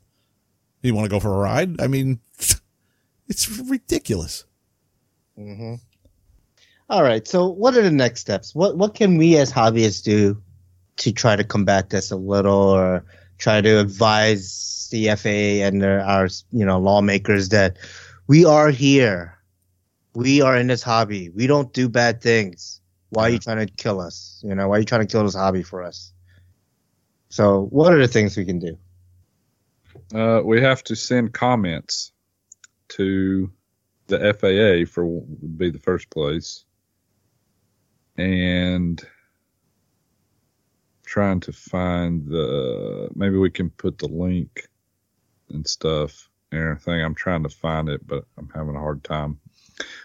You 0.82 0.94
want 0.94 1.06
to 1.06 1.10
go 1.10 1.20
for 1.20 1.34
a 1.34 1.38
ride? 1.38 1.82
I 1.82 1.88
mean, 1.88 2.20
it's 3.28 3.50
ridiculous. 3.50 4.44
hmm 5.38 5.76
All 6.90 7.04
right. 7.04 7.28
So, 7.28 7.48
what 7.48 7.76
are 7.76 7.82
the 7.82 7.92
next 7.92 8.22
steps? 8.22 8.54
What 8.54 8.78
what 8.78 8.94
can 8.94 9.18
we 9.18 9.38
as 9.38 9.52
hobbyists 9.52 10.04
do 10.04 10.42
to 10.98 11.12
try 11.12 11.36
to 11.36 11.44
combat 11.44 11.90
this 11.90 12.12
a 12.12 12.16
little, 12.16 12.54
or 12.54 13.06
try 13.38 13.62
to 13.62 13.80
advise 13.80 14.88
the 14.92 15.08
FAA 15.16 15.66
and 15.66 15.82
their, 15.82 16.02
our 16.02 16.28
you 16.52 16.66
know 16.66 16.80
lawmakers 16.80 17.50
that 17.50 17.78
we 18.28 18.46
are 18.46 18.70
here, 18.70 19.38
we 20.14 20.42
are 20.42 20.56
in 20.56 20.68
this 20.68 20.84
hobby. 20.84 21.30
We 21.30 21.48
don't 21.48 21.74
do 21.74 21.90
bad 21.90 22.22
things. 22.22 22.82
Why 23.10 23.24
are 23.24 23.30
you 23.30 23.40
trying 23.40 23.66
to 23.66 23.74
kill 23.74 24.00
us? 24.02 24.42
You 24.44 24.56
know, 24.56 24.68
why 24.68 24.78
are 24.78 24.80
you 24.80 24.86
trying 24.86 25.02
to 25.02 25.08
kill 25.08 25.24
this 25.24 25.36
hobby 25.36 25.64
for 25.64 25.84
us? 25.84 26.12
So, 27.30 27.64
what 27.70 27.94
are 27.94 28.00
the 28.00 28.08
things 28.08 28.38
we 28.38 28.46
can 28.46 28.60
do? 28.60 28.78
Uh, 30.14 30.42
we 30.44 30.62
have 30.62 30.84
to 30.86 30.96
send 30.96 31.34
comments 31.34 32.12
to 32.90 33.52
the 34.08 34.34
FAA 34.34 34.92
for 34.92 35.06
would 35.06 35.58
be 35.58 35.72
the 35.72 35.80
first 35.80 36.10
place, 36.10 36.65
and 38.18 39.06
trying 41.06 41.40
to 41.40 41.54
find 41.54 42.28
the 42.28 43.10
maybe 43.16 43.38
we 43.38 43.50
can 43.50 43.70
put 43.70 43.98
the 43.98 44.08
link 44.08 44.68
and 45.50 45.68
stuff 45.68 46.30
and 46.52 46.62
everything. 46.62 47.02
I'm 47.02 47.16
trying 47.16 47.44
to 47.44 47.50
find 47.50 47.90
it, 47.90 48.06
but 48.06 48.26
I'm 48.38 48.50
having 48.54 48.76
a 48.76 48.80
hard 48.80 49.04
time. 49.04 49.40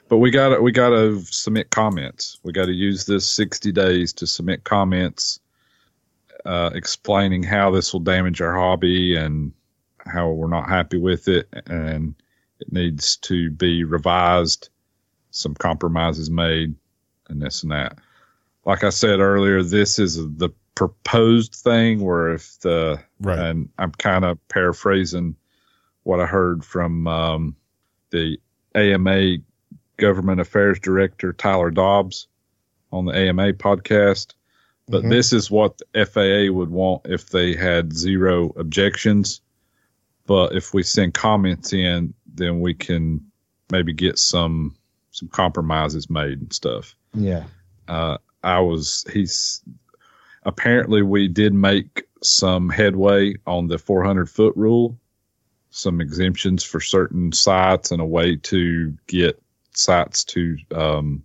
But 0.09 0.19
we 0.19 0.31
got 0.31 0.51
to 0.51 0.61
we 0.61 0.73
got 0.73 0.91
to 0.91 1.21
submit 1.21 1.71
comments. 1.71 2.39
We 2.43 2.53
got 2.53 2.67
to 2.67 2.73
use 2.73 3.07
this 3.07 3.31
60 3.31 3.73
days 3.73 4.13
to 4.15 4.27
submit 4.27 4.65
comments, 4.65 5.41
uh, 6.45 6.71
explaining 6.75 7.43
how 7.43 7.71
this 7.71 7.93
will 7.93 8.01
damage 8.01 8.41
our 8.41 8.55
hobby 8.55 9.17
and 9.17 9.53
how 9.99 10.31
we're 10.31 10.49
not 10.49 10.69
happy 10.69 10.99
with 10.99 11.29
it 11.29 11.49
and 11.67 12.15
it 12.59 12.73
needs 12.73 13.17
to 13.17 13.51
be 13.51 13.85
revised, 13.85 14.69
some 15.31 15.55
compromises 15.55 16.31
made, 16.31 16.75
and 17.31 17.41
this 17.41 17.63
and 17.63 17.73
that. 17.73 17.99
Like 18.65 18.85
I 18.85 18.91
said 18.91 19.21
earlier, 19.21 19.63
this 19.63 19.99
is 19.99 20.17
the 20.17 20.51
proposed 20.75 21.55
thing 21.55 22.01
where 22.01 22.33
if 22.35 22.59
the 22.61 23.01
Right. 23.21 23.39
and 23.39 23.69
I'm 23.79 23.93
kind 23.93 24.25
of 24.25 24.39
paraphrasing 24.49 25.37
what 26.05 26.21
I 26.21 26.27
heard 26.27 26.65
from 26.65 27.07
um, 27.07 27.57
the 28.11 28.39
AMA 28.75 29.39
Government 29.97 30.41
Affairs 30.41 30.79
Director 30.81 31.33
Tyler 31.33 31.71
Dobbs 31.71 32.27
on 32.93 33.05
the 33.05 33.13
AMA 33.13 33.53
podcast, 33.55 34.35
but 34.89 35.03
Mhm. 35.05 35.11
this 35.11 35.33
is 35.33 35.51
what 35.51 35.79
the 35.79 35.85
FAA 36.07 36.49
would 36.51 36.71
want 36.71 37.03
if 37.05 37.31
they 37.31 37.55
had 37.55 37.93
zero 37.93 38.53
objections. 38.57 39.41
But 40.27 40.55
if 40.55 40.73
we 40.73 40.83
send 40.83 41.15
comments 41.15 41.73
in, 41.73 42.15
then 42.35 42.61
we 42.61 42.75
can 42.75 43.21
maybe 43.71 43.93
get 43.93 44.19
some 44.19 44.77
some 45.13 45.29
compromises 45.29 46.09
made 46.09 46.41
and 46.41 46.53
stuff. 46.53 46.95
Yeah. 47.15 47.45
Uh, 47.89 48.19
I 48.43 48.61
was 48.61 49.05
he's 49.13 49.63
apparently 50.45 51.03
we 51.03 51.29
did 51.29 51.53
make 51.53 52.05
some 52.23 52.69
headway 52.69 53.35
on 53.47 53.69
the 53.69 53.79
400 53.79 54.29
foot 54.29 54.55
rule, 54.57 54.99
some 55.71 56.01
exemptions 56.01 56.65
for 56.65 56.81
certain 56.81 57.33
sites 57.33 57.91
and 57.91 58.01
a 58.01 58.07
way 58.07 58.37
to 58.37 58.97
get 59.07 59.43
sites 59.75 60.25
to 60.25 60.57
um, 60.75 61.23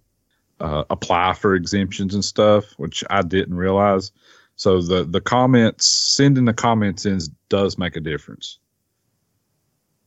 uh, 0.60 0.84
apply 0.90 1.34
for 1.34 1.56
exemptions 1.56 2.14
and 2.14 2.24
stuff, 2.24 2.74
which 2.78 3.04
I 3.10 3.22
didn't 3.22 3.56
realize. 3.56 4.12
So 4.56 4.82
the 4.82 5.04
the 5.04 5.22
comments, 5.22 5.86
sending 5.86 6.46
the 6.46 6.54
comments 6.54 7.06
in 7.06 7.20
does 7.50 7.78
make 7.78 7.96
a 7.96 8.02
difference. 8.02 8.60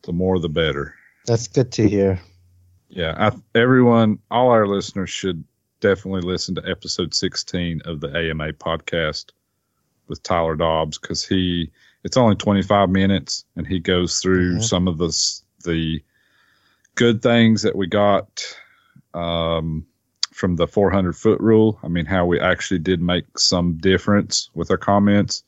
The 0.03 0.13
more, 0.13 0.39
the 0.39 0.49
better. 0.49 0.95
That's 1.27 1.49
good 1.49 1.71
to 1.73 1.87
hear. 1.87 2.21
Yeah, 2.89 3.15
I, 3.19 3.59
everyone, 3.59 4.21
all 4.31 4.49
our 4.51 4.67
listeners 4.67 5.11
should 5.11 5.45
definitely 5.81 6.23
listen 6.23 6.55
to 6.57 6.69
episode 6.69 7.15
16 7.15 7.83
of 7.85 8.01
the 8.01 8.09
AMA 8.17 8.53
podcast 8.55 9.27
with 10.09 10.23
Tyler 10.23 10.57
Dobbs 10.57 10.99
because 10.99 11.25
he 11.27 11.71
it's 12.05 12.17
only 12.17 12.37
25 12.37 12.89
minutes 12.91 13.45
and 13.57 13.67
he 13.67 13.79
goes 13.79 14.21
through 14.21 14.57
Mhm. 14.57 14.63
some 14.63 14.89
of 14.89 14.99
the 14.99 15.41
the 15.65 16.03
good 16.95 17.21
things 17.23 17.63
that 17.63 17.77
we 17.77 17.87
got 17.87 18.43
um, 19.15 19.87
from 20.33 20.57
the 20.57 20.67
400 20.67 21.15
foot 21.17 21.41
rule. 21.41 21.79
I 21.83 21.89
mean, 21.89 22.07
how 22.07 22.27
we 22.27 22.39
actually 22.41 22.79
did 22.79 23.01
make 23.01 23.39
some 23.39 23.75
difference 23.79 24.51
with 24.55 24.71
our 24.71 24.77
comments, 24.77 25.43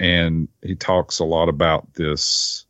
and 0.00 0.48
he 0.62 0.74
talks 0.74 1.18
a 1.18 1.24
lot 1.24 1.48
about 1.48 1.92
this 1.94 2.64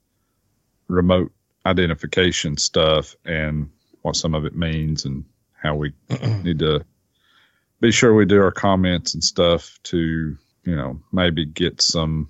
remote 0.89 1.33
identification 1.67 2.57
stuff 2.57 3.15
and 3.25 3.71
what 4.03 4.17
some 4.17 4.35
of 4.35 4.45
it 4.45 4.57
means 4.57 5.05
and 5.05 5.25
how 5.55 5.77
we 5.77 5.93
need 6.43 6.59
to 6.59 6.85
be 7.83 7.91
sure 7.93 8.15
we 8.15 8.25
do 8.25 8.41
our 8.41 8.51
comments 8.53 9.13
and 9.13 9.23
stuff 9.23 9.79
to 9.83 9.99
you 10.65 10.77
know 10.77 10.99
maybe 11.13 11.45
get 11.45 11.83
some 11.83 12.29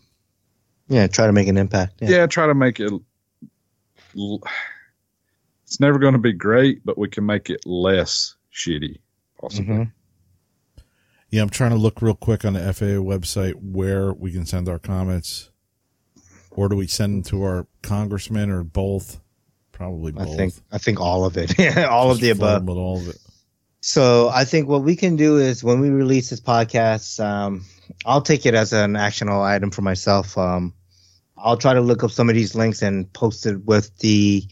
Yeah, 0.89 1.07
try 1.07 1.27
to 1.27 1.33
make 1.33 1.47
an 1.49 1.59
impact. 1.59 1.95
yeah, 2.01 2.09
Yeah. 2.11 2.27
try 2.27 2.47
to 2.49 2.55
make 2.55 2.81
it 2.81 2.93
it's 5.65 5.81
never 5.81 5.99
going 5.99 6.13
to 6.15 6.19
be 6.19 6.33
great 6.33 6.85
but 6.85 6.99
we 6.99 7.09
can 7.09 7.25
make 7.25 7.49
it 7.51 7.65
less 7.67 8.35
shitty 8.53 8.99
possibly 9.41 9.75
Mhm. 9.75 9.93
Yeah, 11.31 11.41
I'm 11.41 11.49
trying 11.49 11.71
to 11.71 11.79
look 11.79 12.03
real 12.03 12.15
quick 12.15 12.45
on 12.45 12.53
the 12.53 12.61
FAA 12.61 13.01
website 13.03 13.55
where 13.55 14.13
we 14.13 14.33
can 14.33 14.45
send 14.45 14.69
our 14.69 14.79
comments. 14.79 15.49
Or 16.51 16.69
do 16.69 16.77
we 16.77 16.87
send 16.87 17.15
them 17.15 17.23
to 17.31 17.43
our 17.45 17.67
congressman 17.83 18.51
or 18.51 18.63
both? 18.63 19.19
Probably 19.73 20.13
both. 20.13 20.29
I 20.29 20.37
think 20.37 20.55
I 20.73 20.77
think 20.77 21.01
all 21.01 21.25
of 21.25 21.39
it. 21.39 21.59
Yeah, 21.59 21.85
all 21.91 22.11
of 22.11 22.21
the 22.21 22.29
above 22.29 22.39
flood 22.39 22.57
above. 22.57 22.63
'em 22.63 22.67
With 22.67 22.77
all 22.77 22.97
of 23.01 23.09
it. 23.09 23.17
So 23.83 24.29
I 24.29 24.45
think 24.45 24.69
what 24.69 24.85
we 24.85 24.95
can 24.95 25.17
do 25.17 25.39
is 25.39 25.65
when 25.65 25.81
we 25.81 25.91
release 25.91 26.31
this 26.31 26.41
podcast, 26.41 27.19
um, 27.23 27.65
I'll 28.07 28.23
take 28.23 28.47
it 28.47 28.55
as 28.55 28.73
an 28.73 28.95
actionable 28.95 29.43
item 29.43 29.73
for 29.73 29.83
myself. 29.83 30.39
Um, 30.39 30.73
I'll 31.37 31.57
try 31.57 31.75
to 31.75 31.81
look 31.81 32.05
up 32.05 32.13
some 32.13 32.29
of 32.29 32.37
these 32.37 32.55
links 32.55 32.81
and 32.81 33.13
post 33.13 33.45
it 33.45 33.65
with 33.65 33.95
the 33.99 34.45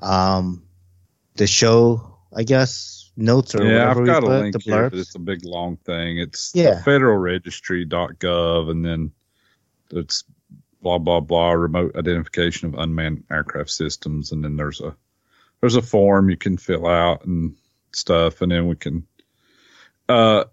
um, 0.00 0.62
the 1.36 1.46
show, 1.46 2.18
I 2.36 2.42
guess, 2.42 3.10
notes 3.16 3.54
or 3.54 3.64
yeah 3.64 3.88
whatever 3.88 4.00
i've 4.02 4.06
got 4.06 4.22
a 4.22 4.26
link 4.26 4.52
the 4.52 4.60
here 4.60 4.88
but 4.88 4.98
it's 4.98 5.16
a 5.16 5.18
big 5.18 5.44
long 5.44 5.76
thing 5.78 6.18
it's 6.18 6.52
Yeah. 6.54 6.80
federalregistry.gov 6.86 8.70
and 8.70 8.84
then 8.84 9.10
it's 9.90 10.22
blah 10.80 10.98
blah 10.98 11.18
blah 11.18 11.50
remote 11.50 11.96
identification 11.96 12.68
of 12.68 12.78
unmanned 12.78 13.24
aircraft 13.28 13.70
systems 13.70 14.30
and 14.30 14.44
then 14.44 14.56
there's 14.56 14.80
a 14.80 14.94
there's 15.60 15.74
a 15.74 15.82
form 15.82 16.30
you 16.30 16.36
can 16.36 16.56
fill 16.56 16.86
out 16.86 17.24
and 17.24 17.56
stuff 17.92 18.40
and 18.42 18.50
then 18.52 18.66
we 18.66 18.76
can 18.76 19.06
uh 20.08 20.44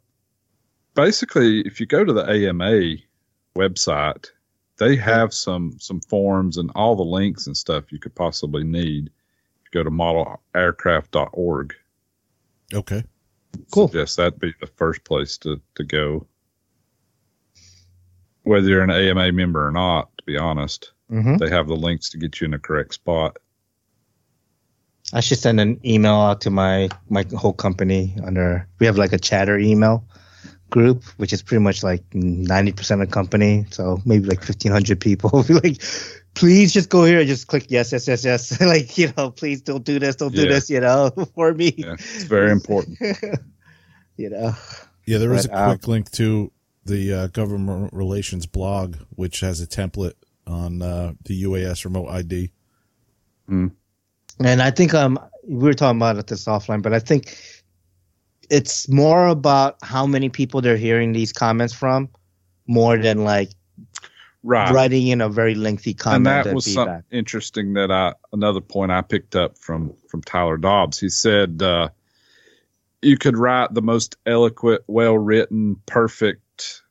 basically 0.94 1.62
if 1.62 1.80
you 1.80 1.86
go 1.86 2.04
to 2.04 2.14
the 2.14 2.24
AMA 2.30 2.96
website 3.58 4.28
they 4.78 4.96
have 4.96 5.34
some 5.34 5.76
some 5.80 6.02
forms 6.02 6.58
and 6.58 6.72
all 6.76 6.96
the 6.96 7.04
links 7.04 7.48
and 7.48 7.56
stuff 7.56 7.92
you 7.92 8.00
could 8.00 8.16
possibly 8.16 8.64
need 8.64 9.08
if 9.08 9.74
you 9.74 9.80
go 9.80 9.84
to 9.84 9.92
modelaircraft.org 9.92 11.74
Okay. 12.74 13.04
Cool. 13.72 13.90
Yes, 13.94 14.16
that'd 14.16 14.40
be 14.40 14.54
the 14.60 14.68
first 14.68 15.04
place 15.06 15.38
to, 15.38 15.62
to 15.76 15.84
go. 15.84 16.26
Whether 18.44 18.68
you're 18.68 18.82
an 18.84 18.90
AMA 18.92 19.32
member 19.32 19.66
or 19.68 19.72
not, 19.72 20.10
to 20.18 20.24
be 20.26 20.36
honest, 20.38 20.92
Mhm. 21.12 21.38
they 21.40 21.50
have 21.50 21.68
the 21.68 21.76
links 21.76 22.10
to 22.10 22.18
get 22.18 22.42
you 22.42 22.46
in 22.46 22.52
the 22.52 22.60
correct 22.60 22.96
spot. 22.96 23.38
I 25.14 25.20
should 25.20 25.38
send 25.38 25.60
an 25.60 25.80
email 25.86 26.16
out 26.16 26.42
to 26.42 26.50
my 26.50 26.90
my 27.10 27.26
whole 27.36 27.54
company 27.54 28.16
under. 28.24 28.68
We 28.80 28.86
have 28.86 28.98
like 28.98 29.14
a 29.14 29.20
chatter 29.20 29.58
email 29.58 30.06
group, 30.72 31.04
which 31.18 31.32
is 31.32 31.42
pretty 31.42 31.64
much 31.64 31.84
like 31.84 32.04
ninety 32.14 32.72
percent 32.72 33.02
of 33.02 33.08
the 33.08 33.14
company. 33.14 33.66
So 33.72 34.02
maybe 34.06 34.26
like 34.26 34.44
fifteen 34.44 34.72
hundred 34.72 35.00
people. 35.00 35.44
Be 35.48 35.54
like, 35.54 35.82
please 36.34 36.74
just 36.74 36.90
go 36.90 37.06
here 37.06 37.20
and 37.20 37.28
just 37.28 37.48
click 37.48 37.68
yes, 37.70 37.92
yes, 37.92 38.08
yes, 38.08 38.26
yes. 38.26 38.60
like 38.74 38.98
you 38.98 39.14
know, 39.16 39.32
please 39.32 39.62
don't 39.62 39.84
do 39.84 40.00
this, 40.00 40.16
don't 40.16 40.34
do 40.34 40.48
this. 40.48 40.70
You 40.70 40.82
know, 40.82 41.12
for 41.36 41.54
me. 41.54 41.74
Yeah, 41.78 41.94
it's 41.94 42.24
very 42.24 42.52
important. 42.52 42.98
you 44.18 44.30
know. 44.30 44.56
Yeah, 45.06 45.20
there 45.20 45.34
is 45.34 45.48
But, 45.48 45.56
a 45.56 45.62
um, 45.62 45.70
quick 45.70 45.88
link 45.88 46.12
to 46.12 46.52
the 46.84 47.14
uh, 47.14 47.28
government 47.28 47.94
relations 47.94 48.48
blog, 48.48 48.96
which 49.12 49.42
has 49.42 49.62
a 49.62 49.68
template 49.68 50.14
on 50.48 50.82
uh, 50.82 51.14
the 51.26 51.44
UAS 51.44 51.86
remote 51.86 52.10
ID. 52.10 52.52
And 54.44 54.62
I 54.62 54.72
think 54.72 54.94
um 54.94 55.20
we 55.48 55.64
were 55.64 55.74
talking 55.74 55.98
about 55.98 56.18
it 56.18 56.28
this 56.28 56.46
offline, 56.46 56.82
but 56.82 56.94
I 56.94 57.00
think 57.00 57.38
it's 58.50 58.88
more 58.90 59.28
about 59.28 59.78
how 59.84 60.06
many 60.06 60.30
people 60.30 60.62
they're 60.62 60.78
hearing 60.78 61.14
these 61.14 61.32
comments 61.34 61.74
from, 61.74 62.10
more 62.68 62.98
than 62.98 63.24
like 63.24 63.50
Right. 64.48 64.72
writing 64.72 65.08
in 65.08 65.22
a 65.22 65.28
very 65.30 65.56
lengthy 65.56 65.96
comment 65.96 66.28
and 66.28 66.46
that 66.46 66.54
was 66.54 66.72
something 66.72 67.02
interesting 67.10 67.74
that 67.74 67.90
I 67.92 68.14
another 68.32 68.62
point 68.62 68.92
I 68.92 69.02
picked 69.02 69.36
up 69.36 69.58
from 69.58 69.94
from 70.08 70.22
Tyler 70.22 70.58
Dobbs. 70.58 71.00
He 71.00 71.10
said 71.10 71.64
uh, 71.64 71.90
you 73.02 73.18
could 73.18 73.38
write 73.38 73.74
the 73.74 73.82
most 73.82 74.18
eloquent, 74.28 74.84
well 74.86 75.18
written, 75.18 75.78
perfect 75.88 76.84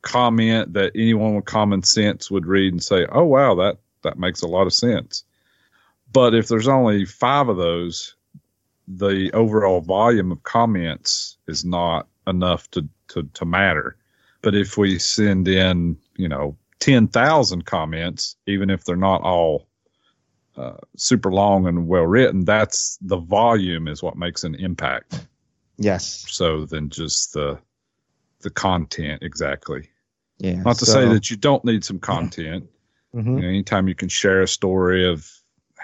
comment 0.00 0.72
that 0.72 0.92
anyone 0.94 1.34
with 1.36 1.44
common 1.44 1.82
sense 1.82 2.30
would 2.30 2.46
read 2.46 2.72
and 2.72 2.82
say, 2.82 3.06
"Oh 3.12 3.24
wow, 3.24 3.54
that 3.56 3.76
that 4.04 4.18
makes 4.18 4.40
a 4.40 4.48
lot 4.48 4.66
of 4.66 4.72
sense." 4.72 5.22
But 6.12 6.34
if 6.34 6.48
there's 6.48 6.68
only 6.68 7.04
five 7.04 7.48
of 7.48 7.56
those, 7.56 8.14
the 8.88 9.30
overall 9.32 9.80
volume 9.80 10.32
of 10.32 10.42
comments 10.42 11.38
is 11.46 11.64
not 11.64 12.08
enough 12.26 12.70
to 12.72 12.88
to, 13.08 13.22
to 13.34 13.44
matter. 13.44 13.96
But 14.42 14.54
if 14.54 14.76
we 14.76 14.98
send 14.98 15.46
in, 15.46 15.96
you 16.16 16.28
know, 16.28 16.56
10,000 16.80 17.64
comments, 17.64 18.36
even 18.46 18.70
if 18.70 18.84
they're 18.84 18.96
not 18.96 19.22
all 19.22 19.68
uh, 20.56 20.78
super 20.96 21.30
long 21.30 21.66
and 21.66 21.86
well 21.86 22.06
written, 22.06 22.44
that's 22.44 22.98
the 23.00 23.18
volume 23.18 23.86
is 23.86 24.02
what 24.02 24.16
makes 24.16 24.44
an 24.44 24.54
impact. 24.56 25.26
Yes. 25.78 26.24
So 26.28 26.66
than 26.66 26.90
just 26.90 27.32
the 27.32 27.58
the 28.40 28.50
content 28.50 29.22
exactly. 29.22 29.88
Yeah. 30.38 30.62
Not 30.62 30.76
to 30.78 30.86
say 30.86 31.06
that 31.08 31.30
you 31.30 31.36
don't 31.36 31.64
need 31.64 31.84
some 31.84 32.00
content. 32.00 32.68
Mhm. 33.14 33.36
You 33.36 33.42
know, 33.42 33.48
anytime 33.48 33.86
you 33.86 33.94
can 33.94 34.08
share 34.08 34.42
a 34.42 34.48
story 34.48 35.08
of 35.08 35.30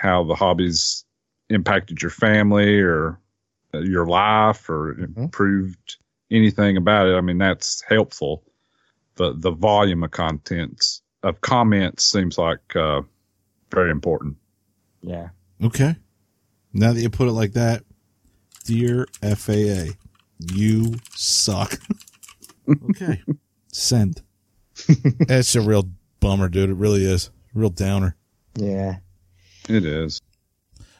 how 0.00 0.24
the 0.24 0.34
hobbies 0.34 1.04
impacted 1.50 2.00
your 2.02 2.10
family 2.10 2.80
or 2.80 3.18
uh, 3.74 3.78
your 3.78 4.06
life 4.06 4.68
or 4.68 4.92
improved 4.92 5.96
anything 6.30 6.76
about 6.76 7.08
it, 7.08 7.14
I 7.14 7.20
mean 7.20 7.38
that's 7.38 7.82
helpful. 7.88 8.44
But 9.16 9.42
the 9.42 9.50
volume 9.50 10.04
of 10.04 10.10
contents 10.12 11.02
of 11.22 11.40
comments 11.40 12.04
seems 12.04 12.38
like 12.38 12.76
uh, 12.76 13.02
very 13.70 13.90
important. 13.90 14.36
Yeah. 15.02 15.30
Okay. 15.62 15.96
Now 16.72 16.92
that 16.92 17.00
you 17.00 17.10
put 17.10 17.28
it 17.28 17.32
like 17.32 17.52
that, 17.54 17.82
dear 18.64 19.06
FAA, 19.22 19.92
you 20.38 20.94
suck. 21.14 21.80
okay. 22.90 23.22
Send. 23.72 24.22
That's 25.26 25.54
a 25.56 25.60
real 25.60 25.90
bummer, 26.20 26.48
dude. 26.48 26.70
It 26.70 26.76
really 26.76 27.04
is. 27.04 27.30
Real 27.54 27.70
downer. 27.70 28.16
Yeah. 28.54 28.98
It 29.68 29.84
is. 29.84 30.20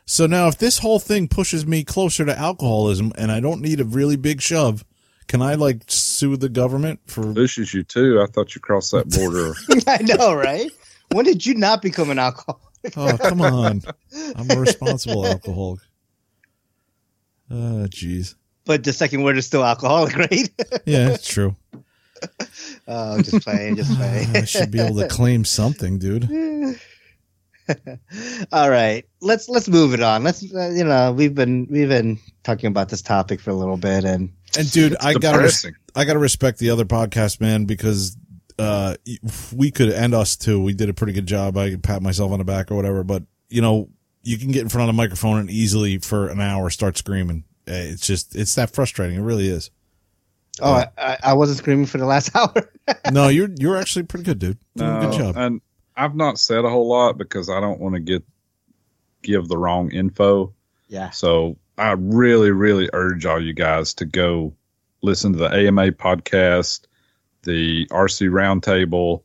So 0.05 0.27
now, 0.27 0.49
if 0.49 0.59
this 0.59 0.79
whole 0.79 0.99
thing 0.99 1.29
pushes 1.29 1.67
me 1.67 1.85
closer 1.85 2.25
to 2.25 2.39
alcoholism 2.39 3.13
and 3.19 3.31
I 3.31 3.41
don't 3.41 3.61
need 3.61 3.81
a 3.81 3.85
really 3.85 4.17
big 4.17 4.41
shove, 4.41 4.85
can 5.27 5.43
I 5.43 5.55
like 5.55 5.83
sue 5.87 6.37
the 6.37 6.49
government 6.49 7.01
for? 7.07 7.35
Pushes 7.35 7.75
you 7.75 7.83
too. 7.83 8.21
I 8.21 8.27
thought 8.27 8.55
you 8.55 8.61
crossed 8.61 8.93
that 8.93 9.11
border. 9.11 9.53
I 9.87 10.03
know, 10.03 10.35
right? 10.35 10.71
When 11.13 11.25
did 11.25 11.45
you 11.45 11.55
not 11.55 11.83
become 11.83 12.11
an 12.11 12.19
alcoholic? 12.19 12.63
Oh, 12.97 13.19
come 13.19 13.43
on! 13.43 13.83
I'm 14.37 14.51
a 14.51 14.59
responsible 14.59 15.27
alcoholic. 15.27 15.81
Oh, 17.51 17.87
jeez. 17.89 18.35
but 18.65 18.85
the 18.85 18.93
second 18.93 19.23
word 19.23 19.37
is 19.39 19.47
still 19.47 19.65
alcoholic, 19.65 20.17
right? 20.17 20.49
Yeah, 20.85 21.11
it's 21.11 21.27
true. 21.27 21.57
oh, 22.89 23.21
just 23.23 23.43
playing, 23.43 23.77
just 23.77 23.95
playing. 23.97 24.37
I 24.37 24.45
should 24.45 24.71
be 24.71 24.81
able 24.81 24.97
to 24.97 25.09
claim 25.09 25.45
something, 25.45 25.99
dude. 25.99 26.29
All 28.53 28.71
right, 28.71 29.05
let's 29.21 29.49
let's 29.49 29.69
move 29.69 29.95
it 29.95 30.01
on. 30.03 30.23
Let's 30.25 30.43
uh, 30.55 30.71
you 30.71 30.85
know 30.85 31.13
we've 31.13 31.35
been 31.35 31.67
we've 31.71 31.89
been 31.89 32.19
talking 32.45 32.69
about 32.69 32.89
this 32.89 33.03
topic 33.03 33.41
for 33.41 33.51
a 33.51 33.55
little 33.55 33.77
bit, 33.77 34.05
and 34.05 34.33
And 34.57 34.71
dude, 34.71 34.97
I 35.01 35.15
gotta 35.15 35.39
res- 35.39 35.67
I 35.95 36.05
gotta 36.05 36.19
respect 36.19 36.59
the 36.59 36.71
other 36.71 36.85
podcast, 36.85 37.41
man, 37.41 37.65
because 37.65 38.17
uh, 38.59 38.97
we 39.55 39.71
could 39.71 39.91
end 39.91 40.15
us 40.15 40.37
too. 40.37 40.61
We 40.63 40.73
did 40.75 40.89
a 40.89 40.95
pretty 40.95 41.13
good 41.13 41.27
job. 41.27 41.57
I 41.57 41.71
could 41.71 41.83
pat 41.83 42.03
myself 42.03 42.33
on 42.33 42.39
the 42.39 42.45
back 42.45 42.71
or 42.71 42.75
whatever, 42.77 43.05
but 43.05 43.23
you 43.49 43.63
know, 43.63 43.89
you 44.23 44.39
can 44.39 44.51
get 44.51 44.63
in 44.63 44.69
front 44.69 44.89
of 44.89 44.95
a 44.95 44.97
microphone 44.97 45.39
and 45.39 45.51
easily 45.51 45.99
for 45.99 46.29
an 46.29 46.41
hour 46.41 46.71
start 46.71 46.97
screaming. 46.97 47.45
Eh, 47.67 47.91
It's 47.93 48.07
just 48.07 48.35
it's 48.37 48.55
that 48.57 48.71
frustrating. 48.71 49.17
It 49.17 49.23
really 49.23 49.49
is. 49.49 49.71
oh, 50.61 50.73
I, 50.73 50.87
I, 50.99 51.17
I 51.23 51.33
wasn't 51.35 51.59
screaming 51.59 51.87
for 51.87 51.99
the 51.99 52.07
last 52.07 52.35
hour. 52.37 52.53
No, 53.13 53.29
you're 53.29 53.51
you're 53.59 53.77
actually 53.77 54.05
pretty 54.05 54.25
good, 54.25 54.39
dude. 54.39 54.59
Doing 54.77 54.91
a 54.97 55.01
good 55.01 55.13
job. 55.19 55.37
And 55.37 55.61
I've 55.99 56.15
not 56.15 56.39
said 56.39 56.65
a 56.65 56.71
whole 56.71 56.89
lot 56.89 57.19
because 57.19 57.51
I 57.51 57.61
don't 57.61 57.81
want 57.81 57.95
to 57.97 58.01
get 58.01 58.23
give 59.23 59.49
the 59.49 59.59
wrong 59.59 59.91
info. 59.91 60.55
yeah, 60.89 61.11
So 61.11 61.57
I 61.77 61.93
really, 61.99 62.53
really 62.53 62.89
urge 62.93 63.27
all 63.27 63.43
you 63.43 63.53
guys 63.53 63.93
to 63.95 64.05
go 64.07 64.55
listen 65.03 65.33
to 65.33 65.39
the 65.41 65.53
AMA 65.53 65.93
podcast, 65.93 66.83
the 67.43 67.87
RC 67.87 68.29
Roundtable, 68.31 69.23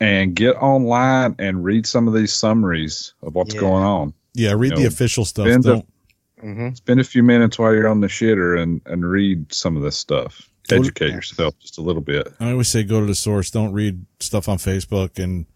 and 0.00 0.34
get 0.36 0.52
online 0.56 1.34
and 1.40 1.64
read 1.64 1.84
some 1.86 2.06
of 2.06 2.14
these 2.14 2.32
summaries 2.32 3.12
of 3.22 3.34
what's 3.34 3.54
Yeah. 3.54 3.60
going 3.60 3.82
on. 3.82 4.14
Yeah, 4.34 4.52
read 4.52 4.76
the 4.76 4.82
No. 4.82 4.86
official 4.86 5.24
stuff. 5.24 5.46
Been 5.46 5.60
the- 5.62 5.68
Don't 5.74 5.86
hmm 6.40 6.74
Spend 6.74 7.00
a 7.00 7.04
few 7.04 7.24
minutes 7.24 7.58
while 7.58 7.74
you're 7.74 7.88
on 7.88 8.00
the 8.00 8.06
shitter 8.06 8.56
and, 8.62 8.80
and 8.86 9.04
read 9.04 9.52
some 9.52 9.76
of 9.76 9.82
this 9.82 9.96
stuff. 9.96 10.48
Go 10.68 10.76
to- 10.76 10.82
Educate 10.82 11.10
yourself 11.10 11.58
just 11.58 11.78
a 11.78 11.82
little 11.82 12.02
bit. 12.02 12.28
I 12.38 12.52
always 12.52 12.68
say 12.68 12.84
go 12.84 13.00
to 13.00 13.06
the 13.06 13.16
source. 13.16 13.50
Don't 13.50 13.72
read 13.72 14.06
stuff 14.20 14.48
on 14.48 14.58
Facebook 14.58 15.18
and 15.18 15.46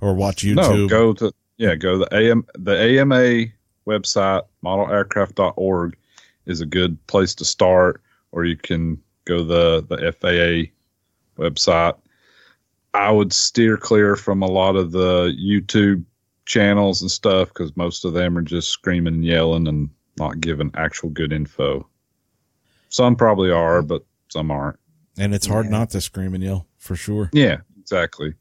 or 0.00 0.14
watch 0.14 0.42
YouTube. 0.44 0.56
No, 0.56 0.88
go 0.88 1.12
to 1.14 1.32
yeah, 1.58 1.74
go 1.74 1.98
to 1.98 1.98
the 2.10 2.16
AM 2.16 2.44
the 2.54 2.76
AMA 3.00 3.46
website, 3.86 4.42
modelaircraft.org 4.64 5.96
is 6.46 6.60
a 6.60 6.66
good 6.66 7.04
place 7.06 7.34
to 7.36 7.44
start, 7.44 8.02
or 8.32 8.44
you 8.44 8.56
can 8.56 9.00
go 9.24 9.38
to 9.38 9.44
the 9.44 9.86
the 9.88 10.12
FAA 10.12 10.70
website. 11.42 11.96
I 12.94 13.10
would 13.10 13.32
steer 13.32 13.76
clear 13.76 14.16
from 14.16 14.42
a 14.42 14.50
lot 14.50 14.74
of 14.76 14.90
the 14.92 15.32
YouTube 15.40 16.04
channels 16.46 17.00
and 17.02 17.10
stuff 17.10 17.48
because 17.48 17.76
most 17.76 18.04
of 18.04 18.12
them 18.14 18.36
are 18.36 18.42
just 18.42 18.70
screaming 18.70 19.14
and 19.14 19.24
yelling 19.24 19.68
and 19.68 19.88
not 20.18 20.40
giving 20.40 20.70
actual 20.74 21.08
good 21.10 21.32
info. 21.32 21.86
Some 22.88 23.14
probably 23.14 23.50
are, 23.52 23.82
but 23.82 24.04
some 24.28 24.50
aren't. 24.50 24.78
and 25.18 25.34
it's 25.34 25.46
hard 25.46 25.66
Yeah. 25.66 25.70
not 25.72 25.90
to 25.90 26.00
scream 26.00 26.34
and 26.34 26.42
yell 26.42 26.66
for 26.78 26.96
sure. 26.96 27.30
Yeah, 27.32 27.58
exactly. 27.78 28.34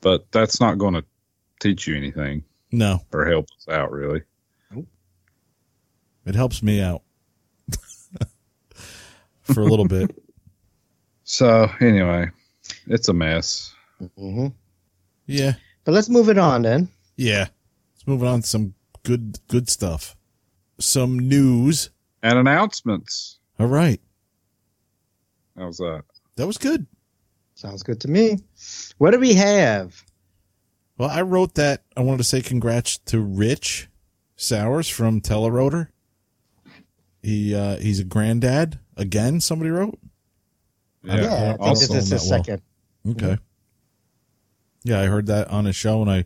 But 0.00 0.30
that's 0.32 0.60
not 0.60 0.78
going 0.78 0.94
to 0.94 1.04
teach 1.60 1.86
you 1.86 1.96
anything 1.96 2.44
No, 2.72 3.00
or 3.12 3.24
help 3.26 3.46
us 3.56 3.68
out 3.68 3.90
really. 3.90 4.22
it 6.26 6.34
helps 6.34 6.62
me 6.62 6.80
out 6.80 7.02
for 9.42 9.60
a 9.60 9.64
little 9.66 9.86
bit. 9.88 10.10
So 11.28 11.68
anyway, 11.80 12.30
it's 12.86 13.08
a 13.08 13.12
mess. 13.12 13.74
hmm 14.16 14.46
Yeah, 15.26 15.54
but 15.84 15.90
let's 15.90 16.08
move 16.08 16.28
it 16.28 16.38
on 16.38 16.62
then. 16.62 16.88
yeah. 17.16 17.48
Let's 17.94 18.06
move 18.06 18.22
on 18.22 18.42
to 18.42 18.46
some 18.46 18.74
good 19.02 19.40
good 19.48 19.68
stuff. 19.68 20.14
Some 20.78 21.18
news. 21.18 21.90
And 22.22 22.38
announcements. 22.38 23.38
All 23.58 23.66
right, 23.66 24.00
How's 25.58 25.78
that? 25.78 26.04
that 26.36 26.46
was 26.46 26.58
good. 26.58 26.86
Sounds 27.56 27.82
good 27.82 28.00
to 28.02 28.08
me. 28.08 28.38
What 28.98 29.10
do 29.12 29.18
we 29.20 29.34
have? 29.34 30.02
Well, 30.98 31.10
I 31.10 31.22
wrote 31.22 31.54
that. 31.56 31.82
I 31.96 32.00
wanted 32.00 32.18
to 32.18 32.24
say 32.24 32.40
congrats 32.40 32.98
to 32.98 33.20
Rich 33.20 33.88
Sowers 34.36 34.88
from 34.88 35.20
Telerotor. 35.20 35.88
He 37.22 37.54
uh, 37.54 37.76
he's 37.76 38.00
a 38.00 38.04
granddad 38.04 38.78
again. 38.96 39.40
Somebody 39.40 39.70
wrote. 39.70 39.98
Yeah, 41.02 41.16
Yeah, 41.20 41.34
I 41.34 41.38
think 41.48 41.60
awesome. 41.60 41.72
this 41.72 41.82
is 42.04 42.10
his 42.10 42.10
that 42.10 42.30
well. 42.30 42.44
second. 42.44 42.62
Okay. 43.10 43.38
Yeah, 44.84 45.00
I 45.00 45.06
heard 45.06 45.26
that 45.26 45.48
on 45.48 45.64
his 45.64 45.76
show, 45.76 46.00
and 46.00 46.10
I 46.10 46.24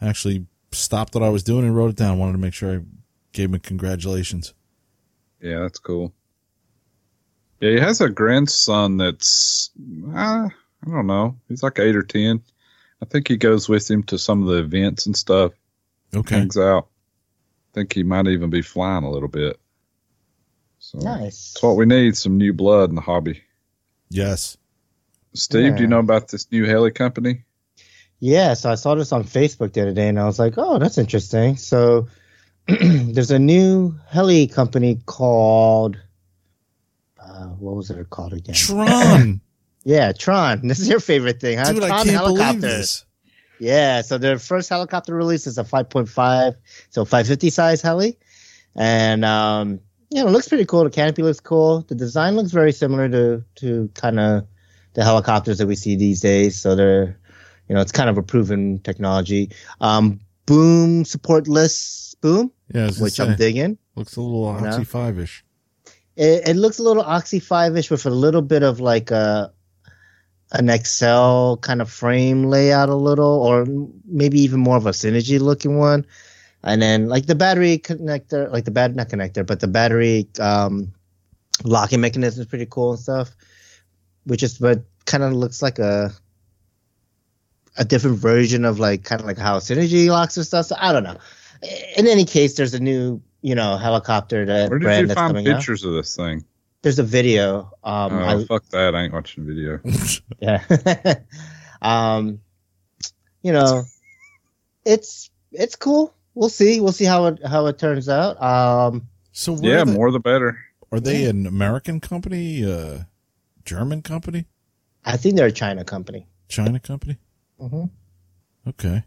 actually 0.00 0.46
stopped 0.72 1.14
what 1.14 1.22
I 1.22 1.28
was 1.28 1.42
doing 1.42 1.64
and 1.66 1.76
wrote 1.76 1.90
it 1.90 1.96
down. 1.96 2.18
Wanted 2.18 2.32
to 2.32 2.38
make 2.38 2.54
sure 2.54 2.76
I 2.76 2.80
gave 3.32 3.52
him 3.52 3.60
congratulations. 3.60 4.54
Yeah, 5.40 5.60
that's 5.60 5.78
cool. 5.78 6.12
Yeah, 7.60 7.70
he 7.72 7.78
has 7.78 8.00
a 8.00 8.08
grandson 8.08 8.96
that's 8.96 9.70
uh, 10.14 10.48
I 10.86 10.90
don't 10.90 11.06
know. 11.06 11.36
He's 11.48 11.62
like 11.62 11.78
eight 11.78 11.96
or 11.96 12.02
ten. 12.02 12.42
I 13.02 13.06
think 13.06 13.28
he 13.28 13.36
goes 13.36 13.68
with 13.68 13.90
him 13.90 14.02
to 14.04 14.18
some 14.18 14.42
of 14.42 14.48
the 14.48 14.58
events 14.58 15.06
and 15.06 15.16
stuff. 15.16 15.52
Okay. 16.14 16.36
Hangs 16.36 16.56
out. 16.58 16.88
I 17.72 17.74
think 17.74 17.92
he 17.92 18.02
might 18.02 18.26
even 18.26 18.50
be 18.50 18.62
flying 18.62 19.04
a 19.04 19.10
little 19.10 19.28
bit. 19.28 19.58
So 20.78 20.98
Nice. 20.98 21.52
that's 21.54 21.62
what 21.62 21.76
we 21.76 21.86
need. 21.86 22.16
Some 22.16 22.36
new 22.38 22.52
blood 22.52 22.88
in 22.90 22.96
the 22.96 23.00
hobby. 23.02 23.42
Yes. 24.08 24.56
Steve, 25.34 25.76
do 25.76 25.82
you 25.82 25.88
know 25.88 26.00
about 26.00 26.28
this 26.28 26.50
new 26.50 26.64
heli 26.64 26.90
company? 26.90 27.44
Yeah, 28.18 28.54
so 28.54 28.70
I 28.70 28.74
saw 28.74 28.94
this 28.96 29.12
on 29.12 29.22
Facebook 29.24 29.72
the 29.72 29.82
other 29.82 29.92
day, 29.92 30.08
and 30.08 30.18
I 30.18 30.26
was 30.26 30.38
like, 30.38 30.54
"Oh, 30.58 30.78
that's 30.78 30.98
interesting." 30.98 31.56
So 31.56 32.08
there's 32.66 33.30
a 33.30 33.38
new 33.38 33.94
heli 34.08 34.46
company 34.48 35.00
called 35.06 35.96
uh, 37.18 37.46
what 37.46 37.76
was 37.76 37.90
it 37.90 38.10
called 38.10 38.32
again? 38.34 38.54
Tron. 38.54 39.40
yeah, 39.84 40.12
Tron. 40.12 40.60
This 40.68 40.80
is 40.80 40.88
your 40.88 41.00
favorite 41.00 41.40
thing, 41.40 41.58
huh? 41.58 41.72
Dude, 41.72 41.82
Tron 41.82 42.08
helicopters. 42.08 43.04
Yeah, 43.58 44.00
so 44.02 44.16
their 44.18 44.38
first 44.38 44.68
helicopter 44.70 45.14
release 45.14 45.46
is 45.46 45.58
a 45.58 45.64
5.5, 45.64 46.54
so 46.88 47.04
550 47.04 47.50
size 47.50 47.82
heli, 47.82 48.18
and 48.74 49.24
um, 49.24 49.80
you 50.10 50.22
know, 50.22 50.28
it 50.28 50.30
looks 50.32 50.48
pretty 50.48 50.64
cool. 50.64 50.84
The 50.84 50.90
canopy 50.90 51.22
looks 51.22 51.40
cool. 51.40 51.82
The 51.82 51.94
design 51.94 52.36
looks 52.36 52.52
very 52.52 52.72
similar 52.72 53.08
to 53.10 53.44
to 53.56 53.90
kind 53.94 54.18
of 54.18 54.46
the 54.94 55.04
helicopters 55.04 55.58
that 55.58 55.66
we 55.66 55.76
see 55.76 55.94
these 55.94 56.20
days. 56.20 56.58
So 56.58 56.74
they're, 56.74 57.18
you 57.68 57.74
know, 57.74 57.80
it's 57.80 57.92
kind 57.92 58.08
of 58.10 58.16
a 58.18 58.22
proven 58.22 58.78
technology. 58.80 59.50
Um, 59.80 60.20
boom 60.46 61.04
supportless 61.04 62.16
boom, 62.20 62.50
Yeah, 62.74 62.82
I 62.82 62.86
was 62.86 62.96
gonna 62.96 63.04
which 63.04 63.14
say, 63.14 63.24
I'm 63.24 63.36
digging. 63.36 63.78
looks 63.94 64.16
a 64.16 64.20
little 64.20 64.46
Oxy 64.46 64.84
Five 64.84 65.18
ish. 65.18 65.44
It, 66.16 66.48
it 66.48 66.56
looks 66.56 66.78
a 66.78 66.82
little 66.82 67.02
Oxy 67.02 67.40
5-ish 67.40 67.90
with 67.90 68.04
a 68.04 68.10
little 68.10 68.42
bit 68.42 68.62
of 68.62 68.78
like 68.80 69.10
a 69.10 69.52
an 70.52 70.68
Excel 70.68 71.58
kind 71.58 71.80
of 71.80 71.90
frame 71.90 72.44
layout 72.44 72.88
a 72.88 72.94
little, 72.94 73.42
or 73.42 73.66
maybe 74.04 74.40
even 74.40 74.60
more 74.60 74.76
of 74.76 74.86
a 74.86 74.90
Synergy 74.90 75.40
looking 75.40 75.78
one. 75.78 76.04
And 76.62 76.82
then 76.82 77.08
like 77.08 77.26
the 77.26 77.34
battery 77.34 77.78
connector, 77.78 78.50
like 78.52 78.64
the 78.64 78.70
bad 78.70 78.94
not 78.94 79.08
connector, 79.08 79.46
but 79.46 79.60
the 79.60 79.68
battery 79.68 80.28
um, 80.38 80.92
locking 81.64 82.00
mechanism 82.00 82.42
is 82.42 82.48
pretty 82.48 82.66
cool 82.66 82.92
and 82.92 83.00
stuff. 83.00 83.30
Which 84.24 84.42
is 84.42 84.58
but 84.58 84.82
kind 85.06 85.24
of 85.24 85.32
looks 85.32 85.62
like 85.62 85.78
a 85.78 86.12
a 87.78 87.84
different 87.84 88.18
version 88.18 88.64
of 88.64 88.78
like 88.78 89.04
kind 89.04 89.20
of 89.20 89.26
like 89.26 89.38
how 89.38 89.58
Synergy 89.58 90.08
locks 90.08 90.36
and 90.36 90.44
stuff. 90.44 90.66
So 90.66 90.76
I 90.78 90.92
don't 90.92 91.04
know. 91.04 91.16
In 91.96 92.06
any 92.06 92.24
case, 92.24 92.56
there's 92.56 92.74
a 92.74 92.80
new 92.80 93.22
you 93.40 93.54
know 93.54 93.76
helicopter 93.76 94.44
that 94.44 94.68
Where 94.68 94.78
did 94.78 94.84
brand 94.84 95.00
you 95.02 95.06
that's 95.08 95.18
find 95.18 95.30
coming 95.30 95.48
out 95.48 95.56
pictures 95.56 95.84
of 95.84 95.94
this 95.94 96.14
thing? 96.14 96.44
There's 96.82 96.98
a 96.98 97.04
video. 97.04 97.72
Um, 97.84 98.12
oh, 98.12 98.24
I, 98.24 98.44
fuck 98.44 98.64
that! 98.70 98.94
I 98.94 99.02
ain't 99.02 99.12
watching 99.12 99.46
video. 99.46 99.80
yeah. 100.40 100.64
um, 101.82 102.40
you 103.42 103.52
know, 103.52 103.84
it's 104.84 105.30
it's 105.52 105.76
cool. 105.76 106.14
We'll 106.34 106.48
see. 106.48 106.80
We'll 106.80 106.92
see 106.92 107.04
how 107.04 107.26
it 107.26 107.44
how 107.46 107.66
it 107.66 107.78
turns 107.78 108.08
out. 108.08 108.40
Um, 108.42 109.08
So 109.32 109.56
yeah, 109.60 109.82
are 109.82 109.84
they, 109.84 109.92
more 109.92 110.10
the 110.10 110.20
better. 110.20 110.58
are 110.92 111.00
they 111.00 111.26
an 111.26 111.46
American 111.46 112.00
company, 112.00 112.64
uh, 112.64 113.00
German 113.64 114.02
company, 114.02 114.46
I 115.04 115.16
think 115.16 115.36
they're 115.36 115.46
a 115.46 115.52
China 115.52 115.84
company. 115.84 116.26
China 116.48 116.80
company? 116.80 117.16
Mm-hmm. 117.60 117.84
Okay. 118.68 119.04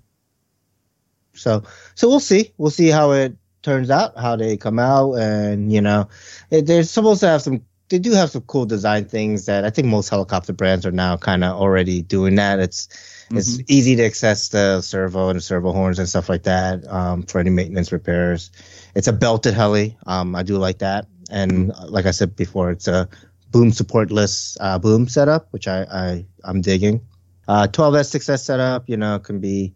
So 1.33 1.63
so 1.95 2.09
we'll 2.09 2.19
see. 2.19 2.53
We'll 2.57 2.71
see 2.71 2.89
how 2.89 3.11
it 3.11 3.35
turns 3.63 3.89
out, 3.89 4.17
how 4.17 4.35
they 4.35 4.57
come 4.57 4.77
out, 4.77 5.13
and 5.13 5.71
you 5.71 5.81
know, 5.81 6.09
they're 6.49 6.83
supposed 6.83 7.21
to 7.21 7.27
have 7.27 7.41
some. 7.41 7.65
They 7.89 7.99
do 7.99 8.11
have 8.11 8.31
some 8.31 8.41
cool 8.43 8.65
design 8.65 9.05
things 9.05 9.45
that 9.45 9.65
I 9.65 9.69
think 9.69 9.87
most 9.87 10.09
helicopter 10.09 10.53
brands 10.53 10.85
are 10.85 10.91
now 10.91 11.17
kind 11.17 11.43
of 11.43 11.53
already 11.59 12.01
doing. 12.01 12.35
That 12.35 12.59
it's 12.59 12.87
it's 13.31 13.59
easy 13.67 13.95
to 13.95 14.05
access 14.05 14.49
the 14.49 14.81
servo 14.81 15.29
and 15.29 15.37
the 15.37 15.41
servo 15.41 15.71
horns 15.71 15.99
and 15.99 16.07
stuff 16.07 16.29
like 16.29 16.43
that 16.43 16.87
um, 16.87 17.23
for 17.23 17.39
any 17.39 17.49
maintenance 17.49 17.91
repairs. 17.91 18.51
It's 18.95 19.07
a 19.07 19.13
belted 19.13 19.53
heli. 19.53 19.97
Um, 20.05 20.35
I 20.35 20.43
do 20.43 20.57
like 20.57 20.79
that, 20.79 21.07
and 21.29 21.71
uh, 21.71 21.87
like 21.87 22.05
I 22.05 22.11
said 22.11 22.35
before, 22.35 22.71
it's 22.71 22.87
a 22.87 23.09
boom 23.51 23.71
supportless 23.71 24.57
uh, 24.59 24.79
boom 24.79 25.07
setup, 25.07 25.47
which 25.51 25.67
I, 25.67 25.83
I 25.83 26.25
I'm 26.43 26.61
digging. 26.61 27.01
Uh, 27.47 27.67
12S 27.67 28.15
6S 28.15 28.45
setup, 28.45 28.87
you 28.87 28.95
know, 28.95 29.19
can 29.19 29.39
be 29.39 29.73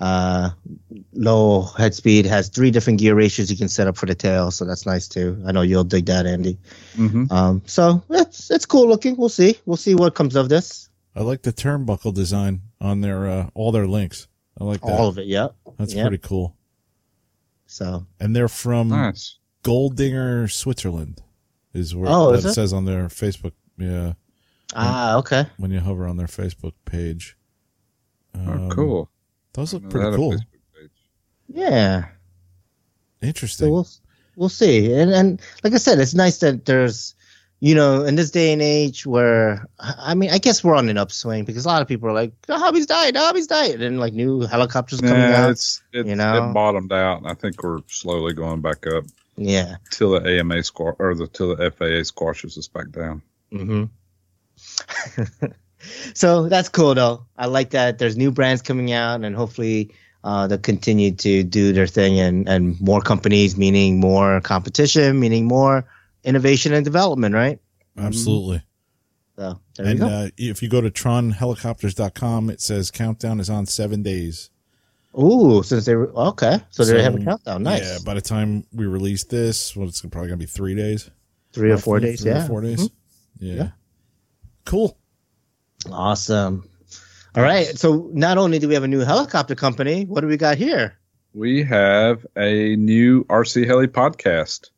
Uh, 0.00 0.50
low 1.12 1.62
head 1.78 1.94
speed 1.94 2.26
has 2.26 2.48
three 2.48 2.70
different 2.70 2.98
gear 2.98 3.14
ratios 3.14 3.50
you 3.50 3.56
can 3.56 3.68
set 3.68 3.86
up 3.86 3.96
for 3.96 4.06
the 4.06 4.14
tail, 4.14 4.50
so 4.50 4.64
that's 4.64 4.86
nice 4.86 5.06
too. 5.08 5.40
I 5.46 5.52
know 5.52 5.62
you'll 5.62 5.84
dig 5.84 6.06
that, 6.06 6.26
Andy. 6.26 6.58
hmm 6.96 7.26
Um, 7.30 7.62
so 7.66 8.02
it's 8.10 8.50
it's 8.50 8.66
cool 8.66 8.88
looking. 8.88 9.16
We'll 9.16 9.28
see. 9.28 9.56
We'll 9.66 9.76
see 9.76 9.94
what 9.94 10.14
comes 10.14 10.34
of 10.36 10.48
this. 10.48 10.88
I 11.14 11.22
like 11.22 11.42
the 11.42 11.52
turnbuckle 11.52 12.12
design 12.12 12.62
on 12.80 13.00
their 13.02 13.28
uh, 13.28 13.50
all 13.54 13.70
their 13.72 13.86
links. 13.86 14.26
I 14.60 14.64
like 14.64 14.80
that. 14.80 14.92
All 14.98 15.08
of 15.08 15.18
it. 15.18 15.26
Yep. 15.26 15.54
That's 15.78 15.94
yep. 15.94 16.08
pretty 16.08 16.20
cool. 16.26 16.56
So 17.66 18.06
And 18.20 18.34
they're 18.36 18.48
from 18.48 18.88
Nice. 18.88 19.38
Goldingen, 19.62 20.50
Switzerland, 20.50 21.22
is 21.72 21.94
where 21.94 22.08
Oh, 22.10 22.32
that 22.32 22.38
is 22.38 22.44
it? 22.46 22.52
says 22.54 22.72
on 22.72 22.84
their 22.84 23.06
Facebook. 23.08 23.52
Yeah, 23.78 24.12
ah, 24.74 25.16
okay. 25.18 25.46
when 25.56 25.70
you 25.70 25.80
hover 25.80 26.06
on 26.06 26.16
their 26.16 26.26
Facebook 26.28 26.74
page. 26.84 27.36
Oh, 28.36 28.40
Um, 28.52 28.70
cool. 28.70 29.10
Those 29.54 29.72
look 29.74 29.88
pretty 29.88 30.16
cool. 30.16 30.36
Yeah. 31.48 32.06
Interesting. 33.22 33.66
So 33.68 33.72
we'll 33.72 33.88
we'll 34.36 34.48
see. 34.48 34.92
And 34.92 35.10
and 35.12 35.40
like 35.62 35.72
I 35.72 35.78
said, 35.78 35.98
it's 35.98 36.14
nice 36.14 36.38
that 36.38 36.64
there's 36.66 37.14
you 37.60 37.74
know 37.74 38.02
in 38.04 38.16
this 38.16 38.30
day 38.30 38.52
and 38.52 38.60
age 38.60 39.06
where 39.06 39.64
I 39.78 40.14
mean 40.14 40.30
I 40.30 40.38
guess 40.38 40.62
we're 40.64 40.74
on 40.74 40.88
an 40.88 40.98
upswing 40.98 41.44
because 41.44 41.64
a 41.64 41.68
lot 41.68 41.80
of 41.82 41.88
people 41.88 42.08
are 42.08 42.12
like 42.12 42.32
the 42.42 42.58
hobby's 42.58 42.86
died, 42.86 43.14
the 43.14 43.20
hobby's 43.20 43.46
died, 43.46 43.80
and 43.80 43.98
like 44.00 44.12
new 44.12 44.40
helicopters 44.42 45.00
coming 45.00 45.16
Yeah, 45.16 45.44
out. 45.44 45.50
it's 45.50 45.82
it, 45.92 46.06
you 46.06 46.16
know? 46.16 46.50
it 46.50 46.52
bottomed 46.52 46.92
out, 46.92 47.18
and 47.18 47.26
I 47.28 47.34
think 47.34 47.62
we're 47.62 47.80
slowly 47.88 48.32
going 48.34 48.60
back 48.60 48.86
up 48.86 49.04
Yeah. 49.36 49.76
till 49.90 50.10
the 50.10 50.38
AMA 50.40 50.62
squash 50.64 50.96
or 50.98 51.14
the 51.14 51.26
till 51.28 51.54
the 51.54 51.70
FAA 51.70 52.02
squashes 52.02 52.58
us 52.58 52.68
back 52.68 52.90
down. 52.90 53.22
hmm 53.50 53.84
so 56.14 56.48
that's 56.48 56.68
cool 56.68 56.94
though. 56.94 57.24
I 57.36 57.46
like 57.46 57.70
that 57.70 57.98
there's 57.98 58.16
new 58.16 58.30
brands 58.30 58.62
coming 58.62 58.92
out 58.92 59.22
and 59.24 59.34
hopefully 59.36 59.94
uh, 60.24 60.46
they'll 60.46 60.58
continue 60.58 61.12
to 61.12 61.42
do 61.44 61.72
their 61.72 61.86
thing 61.86 62.18
and, 62.18 62.48
and 62.48 62.80
more 62.80 63.00
companies, 63.02 63.56
meaning 63.56 64.00
more 64.00 64.40
competition, 64.40 65.20
meaning 65.20 65.44
more 65.46 65.84
innovation 66.24 66.72
and 66.72 66.84
development, 66.84 67.34
right? 67.34 67.58
Absolutely. 67.98 68.62
So 69.36 69.60
there 69.76 69.86
And 69.86 69.98
you 69.98 70.04
go. 70.04 70.10
uh, 70.10 70.28
if 70.38 70.62
you 70.62 70.68
go 70.68 70.80
to 70.80 70.90
tronhelicopters.com, 70.90 72.50
it 72.50 72.60
says 72.60 72.90
countdown 72.90 73.40
is 73.40 73.50
on 73.50 73.66
seven 73.66 74.02
days. 74.02 74.50
Ooh, 75.18 75.62
since 75.62 75.84
they 75.84 75.94
were 75.94 76.10
okay, 76.12 76.58
so, 76.70 76.84
they 76.84 76.92
So, 76.98 77.02
have 77.02 77.14
a 77.14 77.18
countdown. 77.24 77.62
Nice, 77.62 77.82
Yeah, 77.82 77.98
by 78.04 78.14
the 78.14 78.20
time 78.20 78.64
we 78.72 78.86
release 78.86 79.22
this, 79.24 79.76
well, 79.76 79.86
it's 79.88 80.00
probably 80.00 80.28
going 80.28 80.30
to 80.30 80.36
be 80.38 80.46
three 80.46 80.74
days. 80.74 81.08
three 81.52 81.70
or 81.70 81.78
four 81.78 82.00
days. 82.00 82.20
three 82.22 82.32
or 82.32 82.34
Yeah, 82.36 82.46
four 82.48 82.60
days. 82.62 82.80
Mhm. 82.80 82.90
Yeah. 83.38 83.54
Yeah. 83.54 83.68
Cool. 84.64 84.96
Awesome. 85.90 86.68
All 87.36 87.42
right, 87.42 87.66
so 87.78 88.08
not 88.12 88.38
only 88.38 88.58
do 88.58 88.68
we 88.68 88.74
have 88.74 88.84
a 88.84 88.88
new 88.88 89.00
helicopter 89.00 89.54
company, 89.56 90.04
what 90.04 90.20
do 90.20 90.28
we 90.28 90.36
got 90.36 90.56
here? 90.56 90.96
We 91.34 91.64
have 91.64 92.24
a 92.36 92.76
new 92.76 93.24
RC 93.24 93.66
Heli 93.66 93.88
podcast. 93.88 94.70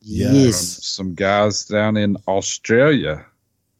Yeah. 0.00 0.30
Yes, 0.30 0.58
some 0.86 1.14
guys 1.14 1.64
down 1.64 1.96
in 1.96 2.16
Australia 2.28 3.26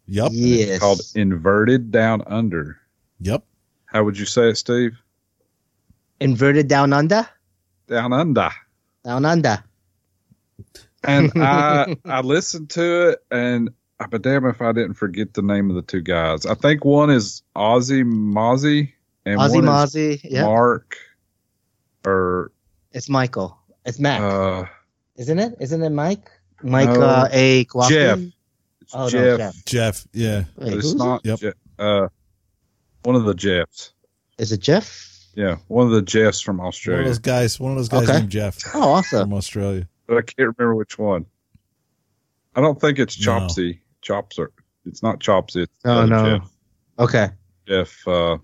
Yep. 0.08 0.30
yes. 0.34 0.80
called 0.80 1.00
Inverted 1.14 1.92
Down 1.92 2.22
Under. 2.26 2.80
Yep. 3.20 3.44
How 3.86 4.02
would 4.02 4.18
you 4.18 4.26
say 4.26 4.48
it, 4.50 4.56
Steve? 4.56 4.98
Inverted 6.20 6.66
down 6.66 6.92
under, 6.92 7.28
Down 7.86 8.12
Under. 8.12 8.50
down 9.04 9.24
under. 9.24 9.62
And 11.04 11.30
I 11.36 11.96
I 12.04 12.20
listened 12.22 12.70
to 12.70 13.10
it, 13.10 13.18
and 13.30 13.70
I'd 14.00 14.10
be 14.10 14.18
damn 14.18 14.46
if 14.46 14.62
I 14.62 14.72
didn't 14.72 14.94
forget 14.94 15.34
the 15.34 15.42
name 15.42 15.70
of 15.70 15.76
the 15.76 15.82
two 15.82 16.00
guys. 16.00 16.46
I 16.46 16.54
think 16.54 16.84
one 16.84 17.10
is 17.10 17.42
Ozzy 17.56 18.04
Mozzie, 18.04 18.92
and 19.26 19.40
Ozzy 19.40 19.54
one 19.56 19.64
Mozzie, 19.64 20.14
is 20.14 20.24
yeah. 20.24 20.42
Mark, 20.44 20.96
or 22.06 22.52
It's 22.92 23.08
Michael. 23.08 23.58
It's 23.84 23.98
Mac, 23.98 24.20
uh, 24.20 24.64
isn't 25.16 25.38
it? 25.38 25.54
Isn't 25.60 25.82
it 25.82 25.90
Mike? 25.90 26.30
Mike 26.62 26.90
No. 26.90 27.00
uh, 27.02 27.28
A. 27.32 27.64
Kowalski? 27.64 27.94
Jeff. 27.94 28.18
It's 28.82 28.94
Oh, 28.94 29.04
no, 29.04 29.08
Jeff. 29.08 29.38
Jeff. 29.38 29.64
Jeff. 29.64 30.06
Yeah. 30.12 30.38
Wait, 30.38 30.46
But 30.56 30.68
who's 30.74 30.84
it's 30.84 30.94
it? 30.94 30.98
not. 30.98 31.20
Yep. 31.24 31.38
Je- 31.40 31.52
uh, 31.78 32.08
one 33.02 33.16
of 33.16 33.24
the 33.24 33.34
Jeffs. 33.34 33.92
Is 34.38 34.52
it 34.52 34.60
Jeff? 34.60 35.04
Yeah, 35.34 35.56
one 35.68 35.86
of 35.86 35.92
the 35.92 36.02
Jeffs 36.02 36.40
from 36.40 36.60
Australia. 36.60 37.02
One 37.02 37.06
of 37.06 37.10
those 37.10 37.18
guys. 37.18 37.60
One 37.60 37.72
of 37.72 37.78
those 37.78 37.88
guys 37.88 38.08
Okay. 38.08 38.18
named 38.18 38.30
Jeff 38.30 38.58
Oh, 38.74 38.92
awesome. 38.92 39.28
from 39.28 39.34
Australia. 39.34 39.88
but 40.06 40.16
I 40.18 40.22
can't 40.22 40.38
remember 40.56 40.74
which 40.74 40.98
one. 40.98 41.26
I 42.56 42.60
don't 42.60 42.80
think 42.80 42.98
it's 42.98 43.18
No. 43.24 43.24
Chopsy. 43.40 43.80
Chops 44.09 44.39
are. 44.39 44.51
It's 44.86 45.02
not 45.02 45.20
Chops. 45.20 45.55
It's 45.55 45.70
the 45.85 45.90
Oh, 45.90 45.93
other 45.98 46.06
no. 46.06 46.39
Jeff. 46.39 46.51
Okay. 46.98 47.28
Jeff. 47.66 48.09
Uh, 48.09 48.39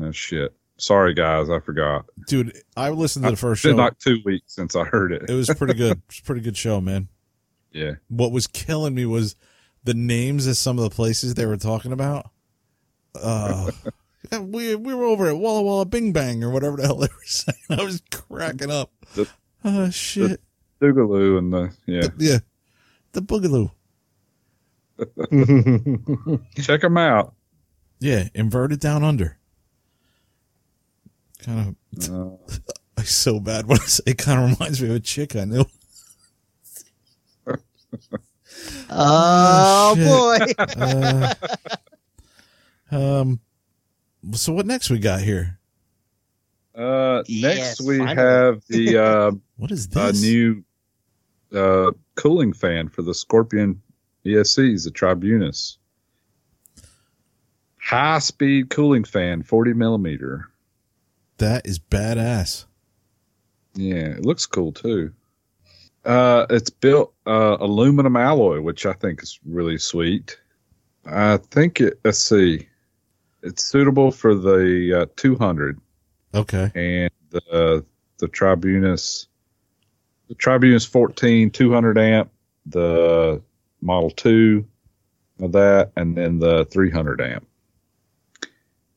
oh 0.00 0.10
shit. 0.10 0.52
Sorry, 0.76 1.14
guys. 1.14 1.48
I 1.48 1.60
forgot. 1.60 2.06
Dude, 2.26 2.60
I 2.76 2.90
listened 2.90 3.24
to 3.26 3.30
the 3.30 3.36
first 3.36 3.64
It's 3.64 3.70
been 3.70 3.76
show. 3.76 3.82
like 3.84 3.98
two 4.00 4.18
weeks 4.24 4.54
since 4.54 4.74
I 4.74 4.82
heard 4.84 5.12
it. 5.12 5.30
It 5.30 5.34
was 5.34 5.48
pretty 5.54 5.74
good. 5.74 5.92
It 5.98 6.02
was 6.08 6.18
a 6.18 6.22
pretty 6.24 6.40
good 6.40 6.56
show, 6.56 6.80
man. 6.80 7.06
yeah. 7.72 7.92
What 8.08 8.32
was 8.32 8.48
killing 8.48 8.94
me 8.94 9.06
was 9.06 9.36
the 9.84 9.94
names 9.94 10.46
of 10.48 10.56
some 10.56 10.78
of 10.78 10.84
the 10.84 10.90
places 10.94 11.34
they 11.34 11.46
were 11.46 11.56
talking 11.56 11.92
about. 11.92 12.28
Uh, 13.14 13.70
yeah, 14.32 14.40
we 14.40 14.74
we 14.74 14.94
were 14.94 15.04
over 15.04 15.28
at 15.28 15.36
Walla 15.36 15.62
Walla 15.62 15.84
Bing 15.84 16.12
Bang 16.12 16.42
or 16.42 16.50
whatever 16.50 16.76
the 16.76 16.82
hell 16.86 16.96
they 16.96 17.06
were 17.06 17.18
saying. 17.24 17.58
I 17.70 17.84
was 17.84 18.02
cracking 18.10 18.70
up. 18.70 18.90
The- 19.14 19.28
Oh 19.64 19.90
shit! 19.90 20.40
The 20.80 20.86
Boogaloo 20.88 21.38
and 21.38 21.52
the 21.52 21.72
yeah. 21.86 22.08
yeah, 22.18 22.38
the 23.12 23.22
Boogaloo. 23.22 23.70
Check 26.60 26.80
them 26.82 26.96
out. 26.96 27.34
Yeah, 28.00 28.28
inverted 28.34 28.80
down 28.80 29.02
under. 29.04 29.38
Kind 31.42 31.76
of, 31.98 32.10
Uh, 32.10 32.36
I 32.98 33.02
so 33.04 33.40
bad 33.40 33.66
when 33.66 33.78
I 33.80 33.84
say 33.84 34.02
it. 34.06 34.18
Kind 34.18 34.42
of 34.42 34.58
reminds 34.58 34.80
me 34.82 34.90
of 34.90 34.96
a 34.96 35.00
chick 35.00 35.34
I 35.36 35.44
knew. 35.44 35.64
oh, 38.90 39.94
shit. 39.96 40.56
boy. 40.56 40.74
Uh, 40.80 41.34
um. 42.90 43.40
So 44.34 44.52
what 44.52 44.66
next 44.66 44.88
we 44.90 44.98
got 44.98 45.20
here? 45.20 45.58
uh, 46.76 47.22
Yes, 47.26 47.56
next 47.80 47.80
we 47.82 47.98
finally. 47.98 48.16
have 48.16 48.62
the 48.68 48.96
uh, 48.98 49.30
What 49.56 49.70
is 49.72 49.88
a 49.96 50.12
new 50.12 50.62
uh, 51.52 51.90
cooling 52.14 52.52
fan 52.52 52.88
for 52.88 53.02
the 53.02 53.14
Scorpion 53.14 53.82
ESCs, 54.24 54.84
the 54.84 54.90
Tribunus. 54.90 55.78
High 57.78 58.20
speed 58.20 58.70
cooling 58.70 59.04
fan, 59.04 59.42
40 59.42 59.72
millimeter. 59.74 60.48
that 61.38 61.66
is 61.66 61.78
badass. 61.78 62.64
Yeah, 63.74 63.94
it 64.16 64.24
looks 64.24 64.46
cool 64.46 64.72
too. 64.72 65.12
Uh, 66.04 66.46
it's 66.50 66.70
built 66.70 67.12
uh, 67.26 67.56
aluminum 67.60 68.16
alloy, 68.16 68.60
which 68.60 68.86
I 68.86 68.92
think 68.92 69.22
is 69.22 69.38
really 69.44 69.78
sweet. 69.78 70.38
I 71.06 71.38
think 71.38 71.80
it. 71.80 71.98
Let's 72.04 72.18
see, 72.18 72.68
it's 73.42 73.64
suitable 73.64 74.10
for 74.12 74.34
the 74.34 75.02
uh, 75.02 75.06
200 75.16 75.80
Okay. 76.34 76.70
and 76.74 77.10
the 77.30 77.84
the 78.18 78.28
Tribunus. 78.28 79.26
The 80.28 80.34
Tribunus 80.36 80.84
14 80.86 81.50
200 81.50 81.98
amp, 81.98 82.30
the 82.66 83.42
Model 83.82 84.10
2 84.10 84.64
of 85.40 85.52
that, 85.52 85.92
and 85.96 86.16
then 86.16 86.38
the 86.38 86.64
300 86.66 87.20
amp. 87.20 87.46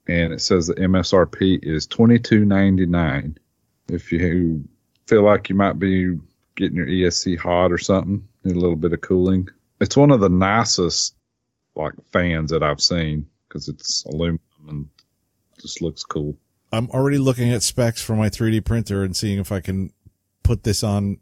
And 0.08 0.34
it 0.34 0.42
says 0.42 0.68
the 0.68 0.76
MSRP 0.76 1.60
is 1.64 1.88
22.99. 1.88 3.38
If 3.90 4.12
you 4.12 4.64
feel 5.08 5.24
like 5.24 5.50
you 5.50 5.56
might 5.56 5.80
be 5.80 6.18
getting 6.56 6.78
your 6.78 6.88
ESC 6.88 7.38
hot 7.38 7.72
or 7.72 7.78
something, 7.78 8.28
need 8.44 8.56
a 8.56 8.60
little 8.60 8.76
bit 8.76 8.94
of 8.94 9.02
cooling. 9.02 9.48
It's 9.82 9.98
one 9.98 10.12
of 10.12 10.20
the 10.20 10.30
nicest 10.30 11.16
like 11.76 11.94
fans 12.12 12.52
that 12.52 12.64
I've 12.64 12.82
seen 12.82 13.28
because 13.48 13.68
it's 13.68 14.06
aluminum 14.06 14.40
and 14.68 14.90
just 15.60 15.82
looks 15.82 16.04
cool. 16.04 16.38
I'm 16.72 16.90
already 16.92 17.18
looking 17.18 17.52
at 17.52 17.64
specs 17.64 18.02
for 18.02 18.16
my 18.16 18.30
3D 18.30 18.64
printer 18.66 19.04
and 19.04 19.16
seeing 19.16 19.40
if 19.40 19.52
I 19.52 19.60
can 19.60 19.92
put 20.44 20.64
this 20.64 20.84
on 20.84 21.20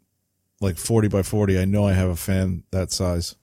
like 0.60 0.76
40 0.76 1.08
by 1.08 1.22
40. 1.22 1.58
I 1.58 1.64
know 1.64 1.86
I 1.86 1.92
have 1.92 2.10
a 2.10 2.16
fan 2.16 2.64
that 2.70 2.92
size. 2.92 3.36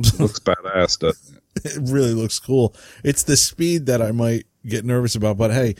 looks 0.18 0.38
badass, 0.40 0.98
doesn't 0.98 1.36
it? 1.36 1.42
It 1.64 1.78
really 1.90 2.14
looks 2.14 2.38
cool. 2.38 2.74
It's 3.04 3.22
the 3.22 3.36
speed 3.36 3.86
that 3.86 4.00
I 4.00 4.12
might 4.12 4.46
get 4.66 4.84
nervous 4.84 5.14
about, 5.14 5.36
but 5.36 5.50
hey, 5.50 5.74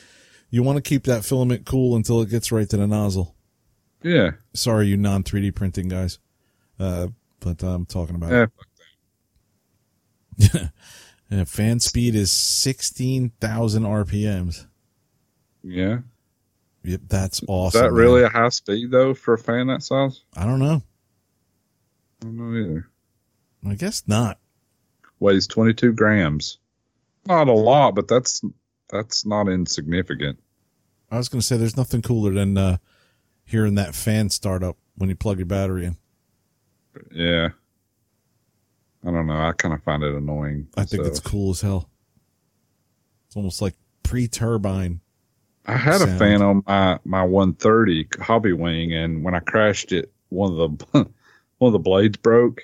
you 0.50 0.62
want 0.62 0.76
to 0.76 0.82
keep 0.82 1.04
that 1.04 1.24
filament 1.24 1.64
cool 1.64 1.96
until 1.96 2.20
it 2.22 2.28
gets 2.28 2.50
right 2.52 2.68
to 2.68 2.76
the 2.76 2.86
nozzle. 2.86 3.34
Yeah. 4.02 4.32
Sorry, 4.54 4.88
you 4.88 4.96
non 4.96 5.22
3D 5.22 5.54
printing 5.54 5.88
guys. 5.88 6.18
Uh, 6.78 7.08
but 7.40 7.62
I'm 7.62 7.86
talking 7.86 8.16
about 8.16 8.50
Yeah. 10.38 10.68
Yeah, 11.30 11.44
fan 11.44 11.80
speed 11.80 12.14
is 12.14 12.30
16,000 12.30 13.82
RPMs. 13.84 14.66
Yeah. 15.62 15.98
Yep, 16.82 17.00
that's 17.08 17.42
Is 17.42 17.48
awesome. 17.48 17.80
that 17.82 17.90
man. 17.90 17.94
really 17.94 18.22
a 18.22 18.28
high 18.28 18.48
speed 18.48 18.90
though 18.90 19.12
for 19.14 19.34
a 19.34 19.38
fan 19.38 19.66
that 19.66 19.82
size? 19.82 20.22
I 20.34 20.46
don't 20.46 20.58
know. 20.60 20.82
I 22.22 22.24
don't 22.24 22.36
know 22.36 22.58
either. 22.58 22.88
I 23.66 23.74
guess 23.74 24.04
not. 24.06 24.38
Weighs 25.18 25.46
22 25.46 25.92
grams. 25.92 26.58
Not 27.26 27.48
a 27.48 27.52
lot, 27.52 27.94
but 27.94 28.08
that's 28.08 28.42
that's 28.88 29.26
not 29.26 29.48
insignificant. 29.48 30.38
I 31.10 31.18
was 31.18 31.28
going 31.28 31.40
to 31.40 31.46
say 31.46 31.56
there's 31.56 31.76
nothing 31.76 32.02
cooler 32.02 32.32
than 32.32 32.56
uh, 32.56 32.78
hearing 33.44 33.74
that 33.74 33.94
fan 33.94 34.30
start 34.30 34.62
up 34.62 34.76
when 34.96 35.10
you 35.10 35.16
plug 35.16 35.38
your 35.38 35.46
battery 35.46 35.84
in. 35.84 35.96
Yeah. 37.12 37.50
I 39.04 39.10
don't 39.10 39.26
know. 39.26 39.36
I 39.36 39.52
kind 39.52 39.74
of 39.74 39.82
find 39.82 40.02
it 40.02 40.14
annoying. 40.14 40.68
I 40.76 40.84
think 40.84 41.06
it's 41.06 41.20
cool 41.20 41.50
as 41.50 41.60
hell. 41.60 41.88
It's 43.26 43.36
almost 43.36 43.62
like 43.62 43.74
pre-turbine. 44.02 45.00
I 45.66 45.76
had 45.76 46.00
a 46.00 46.18
fan 46.18 46.42
on 46.42 46.62
my 46.66 46.98
my 47.04 47.22
130 47.22 48.08
Hobby 48.20 48.52
Wing, 48.52 48.92
and 48.92 49.22
when 49.22 49.34
I 49.34 49.40
crashed 49.40 49.92
it, 49.92 50.10
one 50.30 50.58
of 50.58 50.78
the 50.78 50.86
one 51.58 51.68
of 51.68 51.72
the 51.72 51.78
blades 51.78 52.16
broke. 52.16 52.60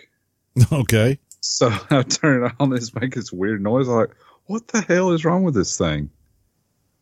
okay. 0.73 1.19
So 1.41 1.69
I 1.91 2.03
turned 2.03 2.47
it 2.47 2.53
on. 2.59 2.73
It's 2.73 2.95
making 2.95 3.11
this 3.21 3.33
weird 3.33 3.63
noise. 3.63 3.89
I'm 3.89 3.95
like, 3.95 4.15
what 4.47 4.69
the 4.69 4.81
hell 4.81 5.11
is 5.13 5.25
wrong 5.25 5.43
with 5.43 5.55
this 5.55 5.77
thing? 5.77 6.11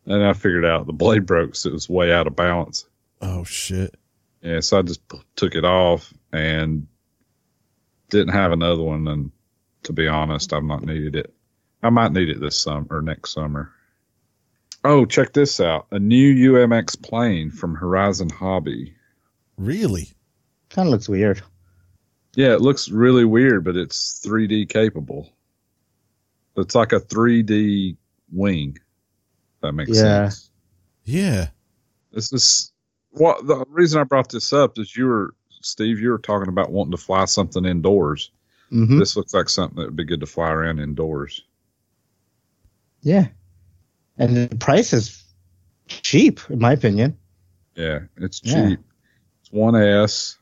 And 0.05 0.23
I 0.23 0.33
figured 0.33 0.65
out 0.65 0.85
the 0.85 0.93
blade 0.93 1.25
broke, 1.25 1.55
so 1.55 1.69
it 1.69 1.73
was 1.73 1.89
way 1.89 2.13
out 2.13 2.27
of 2.27 2.35
balance. 2.35 2.85
Oh 3.21 3.43
shit. 3.43 3.95
Yeah, 4.41 4.59
so 4.59 4.77
I 4.77 4.81
just 4.83 5.07
p- 5.07 5.21
took 5.35 5.55
it 5.55 5.65
off 5.65 6.13
and 6.31 6.87
didn't 8.09 8.33
have 8.33 8.51
another 8.51 8.83
one. 8.83 9.07
And 9.07 9.31
to 9.83 9.93
be 9.93 10.07
honest, 10.07 10.53
I've 10.53 10.63
not 10.63 10.83
needed 10.83 11.15
it. 11.15 11.33
I 11.81 11.89
might 11.89 12.11
need 12.11 12.29
it 12.29 12.39
this 12.39 12.59
summer 12.59 12.85
or 12.89 13.01
next 13.01 13.33
summer. 13.33 13.71
Oh, 14.83 15.05
check 15.05 15.33
this 15.33 15.59
out. 15.59 15.87
A 15.89 15.97
new 15.97 16.51
UMX 16.53 17.01
plane 17.01 17.49
from 17.49 17.73
Horizon 17.73 18.29
Hobby. 18.29 18.93
Really? 19.57 20.09
Kind 20.69 20.87
of 20.87 20.91
looks 20.91 21.09
weird. 21.09 21.41
Yeah, 22.35 22.53
it 22.53 22.61
looks 22.61 22.89
really 22.89 23.25
weird, 23.25 23.63
but 23.63 23.75
it's 23.77 24.21
3D 24.25 24.67
capable. 24.69 25.29
It's 26.57 26.75
like 26.75 26.91
a 26.91 26.99
3D 26.99 27.97
wing. 28.31 28.77
If 28.77 29.61
that 29.61 29.71
makes 29.73 29.95
Yeah. 29.95 30.29
sense. 30.29 30.51
Yeah. 31.05 31.49
This 32.11 32.31
is 32.33 32.71
what 33.11 33.45
the 33.47 33.65
reason 33.69 33.99
I 34.01 34.03
brought 34.03 34.29
this 34.29 34.51
up 34.53 34.77
is 34.77 34.95
you 34.95 35.05
were 35.07 35.33
Steve, 35.61 35.99
you 35.99 36.11
were 36.11 36.19
talking 36.19 36.47
about 36.49 36.71
wanting 36.71 36.91
to 36.91 36.97
fly 36.97 37.25
something 37.25 37.65
indoors. 37.65 38.29
hmm 38.69 38.99
This 38.99 39.15
looks 39.15 39.33
like 39.33 39.49
something 39.49 39.77
that 39.77 39.85
would 39.85 39.95
be 39.95 40.03
good 40.03 40.19
to 40.19 40.25
fly 40.27 40.49
around 40.51 40.79
indoors. 40.79 41.43
Yeah. 43.01 43.27
And 44.17 44.35
the 44.35 44.55
price 44.57 44.93
is 44.93 45.23
cheap, 45.87 46.39
in 46.49 46.59
my 46.59 46.73
opinion. 46.73 47.17
Yeah, 47.75 48.01
it's 48.17 48.41
Yeah. 48.43 48.69
cheap. 48.69 48.79
It's 49.41 49.51
one 49.51 49.75
S, 49.75 50.37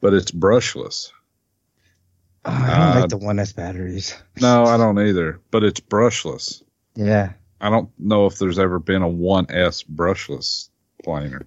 but 0.00 0.14
it's 0.14 0.30
brushless. 0.30 1.10
Oh, 2.44 2.50
I 2.52 2.66
don't 2.68 2.96
Uh, 2.96 3.00
like 3.00 3.08
the 3.10 3.18
1S 3.18 3.54
batteries. 3.56 4.14
No, 4.40 4.64
I 4.64 4.76
don't 4.76 4.98
either, 4.98 5.40
but 5.50 5.62
it's 5.64 5.80
brushless. 5.80 6.62
Yeah. 6.94 7.32
I 7.60 7.70
don't 7.70 7.88
know 7.98 8.26
if 8.26 8.38
there's 8.38 8.58
ever 8.58 8.78
been 8.78 9.02
a 9.02 9.08
1S 9.08 9.84
brushless 9.86 10.68
planer. 11.02 11.42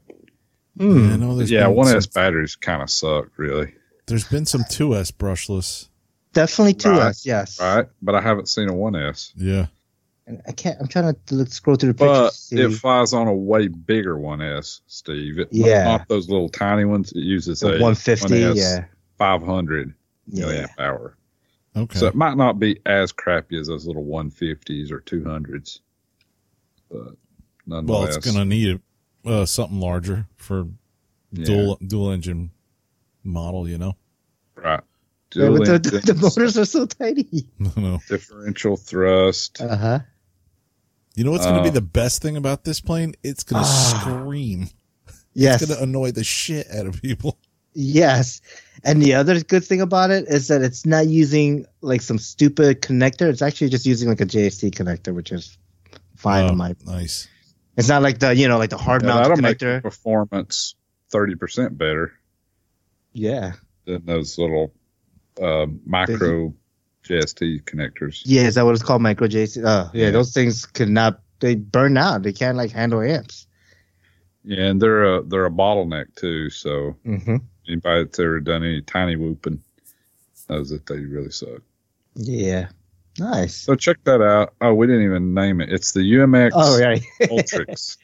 Hmm. 0.77 1.07
Yeah, 1.07 1.13
I 1.13 1.15
know 1.17 1.39
yeah, 1.41 1.67
been 1.67 1.75
1S 1.77 2.03
some, 2.03 2.11
batteries 2.21 2.55
kind 2.55 2.81
of 2.81 2.89
suck, 2.89 3.29
really. 3.37 3.73
there's 4.07 4.27
been 4.27 4.45
some 4.45 4.61
2S 4.63 5.11
brushless. 5.11 5.89
Definitely 6.33 6.75
2S, 6.75 6.97
Right. 6.99 7.15
yes. 7.25 7.59
Right? 7.59 7.87
But 8.01 8.15
I 8.15 8.21
haven't 8.21 8.47
seen 8.47 8.69
a 8.69 8.73
1S. 8.73 9.31
Yeah. 9.35 9.67
And 10.27 10.41
I 10.47 10.51
can't, 10.51 10.77
I'm 10.79 10.87
trying 10.87 11.13
to 11.27 11.35
look, 11.35 11.47
scroll 11.49 11.77
through 11.77 11.93
the 11.93 11.97
But 12.05 12.31
pictures. 12.31 12.51
it 12.51 12.77
flies 12.79 13.13
on 13.13 13.27
a 13.27 13.33
way 13.33 13.67
bigger 13.69 14.15
1S, 14.15 14.81
Steve. 14.87 15.39
It, 15.39 15.47
Yeah. 15.51 15.83
Not 15.85 16.07
those 16.09 16.29
little 16.29 16.49
tiny 16.49 16.85
ones. 16.85 17.11
It 17.11 17.19
uses 17.23 17.61
The 17.61 17.67
a 17.69 17.71
150, 17.79 18.27
1S 18.33 18.55
yeah. 18.55 18.85
500 19.17 19.93
Yeah. 20.27 20.45
milliamp 20.45 20.69
hour. 20.79 21.17
Okay. 21.75 21.99
So 21.99 22.07
it 22.07 22.15
might 22.15 22.37
not 22.37 22.59
be 22.59 22.79
as 22.85 23.11
crappy 23.11 23.57
as 23.59 23.67
those 23.67 23.85
little 23.85 24.03
150s 24.05 24.91
or 24.91 25.01
200s. 25.01 25.79
But 26.89 26.97
well, 26.97 27.15
nonetheless. 27.67 28.17
it's 28.17 28.25
going 28.25 28.37
to 28.37 28.45
need 28.45 28.81
uh, 29.25 29.45
something 29.45 29.79
larger 29.79 30.25
for 30.37 30.67
yeah, 31.31 31.45
dual 31.45 31.77
dual 31.85 32.11
engine 32.11 32.51
model, 33.23 33.67
you 33.69 33.77
know. 33.77 33.95
Right. 34.55 34.81
Yeah, 35.35 35.49
but 35.49 35.65
the, 35.65 35.79
the, 35.79 36.13
the 36.13 36.19
motors 36.19 36.57
are 36.57 36.65
so 36.65 36.85
tiny. 36.85 37.27
no. 37.75 37.99
differential 38.07 38.77
thrust. 38.77 39.59
Uh 39.61 39.75
huh. 39.75 39.99
You 41.15 41.25
know 41.25 41.31
what's 41.31 41.45
going 41.45 41.57
to 41.57 41.63
be 41.63 41.69
Uh, 41.69 41.73
the 41.73 41.81
best 41.81 42.21
thing 42.21 42.37
about 42.37 42.63
this 42.63 42.79
plane? 42.79 43.13
It's 43.23 43.43
going 43.43 43.61
to 43.63 43.69
Ah. 43.69 43.99
scream. 44.01 44.69
Yes. 45.33 45.61
It's 45.61 45.69
going 45.69 45.77
to 45.77 45.83
annoy 45.83 46.11
the 46.11 46.23
shit 46.23 46.67
out 46.71 46.85
of 46.85 47.01
people. 47.01 47.37
Yes. 47.79 48.41
And 48.83 49.03
the 49.03 49.13
other 49.13 49.39
good 49.43 49.63
thing 49.63 49.81
about 49.81 50.09
it 50.09 50.25
is 50.27 50.47
that 50.47 50.63
it's 50.63 50.83
not 50.83 51.05
using 51.07 51.67
like 51.81 52.01
some 52.01 52.17
stupid 52.17 52.81
connector. 52.81 53.29
It's 53.29 53.43
actually 53.43 53.69
just 53.69 53.85
using 53.85 54.09
like 54.09 54.19
a 54.19 54.25
JST 54.25 54.71
connector, 54.71 55.13
which 55.13 55.31
is 55.31 55.55
fine 56.15 56.45
Oh, 56.45 56.49
on 56.49 56.57
my. 56.57 56.75
nice. 56.87 57.27
It's 57.77 57.87
not 57.87 58.01
like 58.01 58.17
the 58.17 58.35
you 58.35 58.47
know 58.47 58.57
like 58.57 58.71
the 58.71 58.77
hard 58.77 59.03
Yeah, 59.03 59.09
mount 59.09 59.23
that'll 59.23 59.37
make 59.37 59.59
connector. 59.59 59.83
performance 59.83 60.73
30% 61.13 61.77
better 61.77 62.13
Yeah. 63.13 63.53
than 63.85 64.03
those 64.07 64.39
little 64.39 64.73
uh, 65.39 65.67
micro 65.85 66.51
JST 67.07 67.63
connectors. 67.65 68.21
Yeah. 68.25 68.47
Is 68.47 68.55
that 68.55 68.65
what 68.65 68.73
it's 68.73 68.81
called? 68.83 69.03
Micro 69.03 69.27
JST. 69.27 69.63
Uh, 69.63 69.89
yeah, 69.93 70.05
Yeah. 70.05 70.11
Those 70.11 70.33
things 70.33 70.65
could 70.65 70.89
not. 70.89 71.21
They 71.41 71.53
burn 71.53 71.95
out. 71.95 72.23
They 72.23 72.33
can't 72.33 72.57
like 72.57 72.71
handle 72.71 73.01
amps. 73.01 73.45
Yeah, 74.43 74.63
and 74.65 74.81
they're 74.81 75.03
a 75.17 75.23
they're 75.23 75.45
a 75.45 75.51
bottleneck 75.51 76.15
too. 76.15 76.49
So 76.49 76.95
Mm-hmm. 77.05 77.37
Anybody 77.67 78.03
that's 78.03 78.19
ever 78.19 78.39
done 78.39 78.63
any 78.63 78.81
tiny 78.81 79.15
whooping 79.15 79.61
knows 80.49 80.69
that 80.69 80.85
they 80.85 80.99
really 80.99 81.31
suck. 81.31 81.61
Yeah. 82.15 82.69
Nice. 83.19 83.55
So 83.55 83.75
check 83.75 83.97
that 84.03 84.21
out. 84.21 84.53
Oh, 84.61 84.73
we 84.73 84.87
didn't 84.87 85.05
even 85.05 85.33
name 85.33 85.59
it. 85.61 85.71
It's 85.71 85.91
the 85.91 85.99
UMX 86.01 86.51
Oh 86.53 86.79
right. 86.79 87.01
Ultrix. 87.21 87.97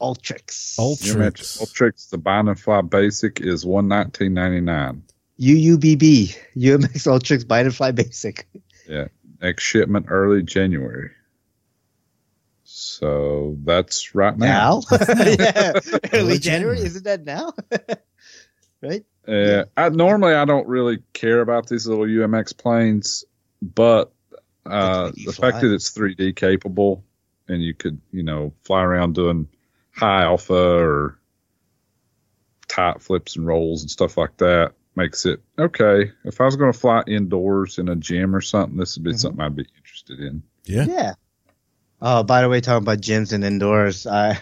Ultrix. 0.00 0.76
UMX 0.78 0.78
Ultrix. 0.78 1.62
Ultrix. 1.62 2.10
The 2.10 2.18
bind 2.18 2.48
and 2.48 2.58
fly 2.58 2.80
basic 2.82 3.40
is 3.40 3.64
one 3.64 3.88
nineteen 3.88 4.34
ninety 4.34 4.60
nine. 4.60 5.04
UUBB. 5.40 6.36
UMX 6.56 7.06
Ultrix 7.06 7.46
Bind 7.46 7.66
and 7.66 7.74
Fly 7.74 7.92
Basic. 7.92 8.48
Yeah, 8.88 9.08
next 9.40 9.62
shipment 9.62 10.06
early 10.08 10.42
January. 10.42 11.10
So 12.64 13.56
that's 13.64 14.14
right 14.14 14.36
now. 14.36 14.82
Now? 14.90 14.98
yeah. 15.08 15.72
Early 15.76 15.98
Early 16.12 16.38
January. 16.38 16.38
January. 16.38 16.80
Isn't 16.80 17.04
that 17.04 17.24
now? 17.24 17.52
Right? 18.82 19.04
Yeah, 19.26 19.64
I 19.76 19.88
normally 19.90 20.34
I 20.34 20.44
don't 20.44 20.66
really 20.66 20.98
care 21.12 21.40
about 21.40 21.68
these 21.68 21.86
little 21.86 22.06
UMX 22.06 22.56
planes, 22.56 23.24
but 23.60 24.12
uh, 24.64 25.10
the 25.24 25.32
fly. 25.32 25.50
fact 25.50 25.62
that 25.62 25.72
it's 25.74 25.90
3D 25.90 26.32
capable 26.34 27.04
and 27.48 27.62
you 27.62 27.74
could 27.74 28.00
you 28.10 28.22
know 28.22 28.52
fly 28.64 28.82
around 28.82 29.14
doing 29.14 29.48
high 29.92 30.22
alpha 30.22 30.54
or 30.54 31.18
tight 32.68 33.00
flips 33.02 33.36
and 33.36 33.46
rolls 33.46 33.82
and 33.82 33.90
stuff 33.90 34.16
like 34.16 34.36
that 34.38 34.72
makes 34.94 35.26
it 35.26 35.40
okay. 35.58 36.10
If 36.24 36.40
I 36.40 36.44
was 36.44 36.56
going 36.56 36.72
to 36.72 36.78
fly 36.78 37.02
indoors 37.06 37.78
in 37.78 37.88
a 37.88 37.96
gym 37.96 38.34
or 38.34 38.40
something, 38.40 38.76
this 38.78 38.96
would 38.96 39.04
be 39.04 39.12
Mhm. 39.12 39.18
something 39.18 39.40
I'd 39.40 39.56
be 39.56 39.66
interested 39.76 40.20
in. 40.20 40.42
Yeah. 40.64 40.84
Yeah. 40.86 41.14
Oh, 42.00 42.22
by 42.22 42.42
the 42.42 42.48
way, 42.48 42.60
talking 42.60 42.84
about 42.84 43.00
gyms 43.00 43.32
and 43.32 43.44
indoors, 43.44 44.06
I 44.06 44.38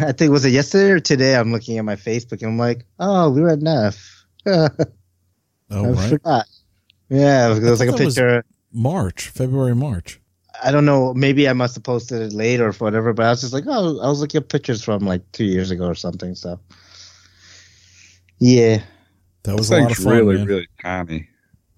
I 0.00 0.12
think 0.12 0.32
was 0.32 0.44
it 0.44 0.50
yesterday 0.50 0.90
or 0.90 1.00
today? 1.00 1.36
I'm 1.36 1.52
looking 1.52 1.78
at 1.78 1.84
my 1.84 1.96
Facebook 1.96 2.42
and 2.42 2.50
I'm 2.52 2.58
like, 2.58 2.84
oh, 2.98 3.30
we 3.30 3.40
were 3.40 3.50
at 3.50 3.60
NEF. 3.60 4.24
Oh, 4.46 4.68
I 5.70 5.88
Oh, 5.88 5.92
right. 5.94 6.10
forgot. 6.10 6.46
Yeah, 7.08 7.54
there 7.54 7.70
was 7.72 7.80
like 7.80 7.88
a 7.88 7.92
thought 7.92 7.98
that 7.98 8.04
was- 8.04 8.14
picture. 8.14 8.44
March, 8.72 9.28
February, 9.30 9.74
March. 9.74 10.20
I 10.62 10.70
don't 10.70 10.84
know. 10.84 11.12
Maybe 11.14 11.48
I 11.48 11.52
must 11.54 11.74
have 11.74 11.82
posted 11.84 12.22
it 12.22 12.32
late 12.32 12.60
or 12.60 12.72
whatever. 12.72 13.12
But 13.12 13.26
I 13.26 13.30
was 13.30 13.40
just 13.40 13.52
like, 13.52 13.64
oh, 13.66 14.00
I 14.00 14.08
was 14.08 14.20
looking 14.20 14.38
at 14.40 14.48
pictures 14.48 14.82
from 14.84 15.04
like 15.04 15.22
two 15.32 15.44
years 15.44 15.70
ago 15.70 15.86
or 15.86 15.94
something. 15.94 16.34
So, 16.34 16.58
yeah, 18.38 18.82
That 19.44 19.56
was 19.56 19.70
a 19.70 19.80
lot 19.80 19.90
of 19.90 19.96
fun, 19.96 20.12
really 20.14 20.36
man. 20.36 20.46
really 20.46 20.68
tiny. 20.82 21.28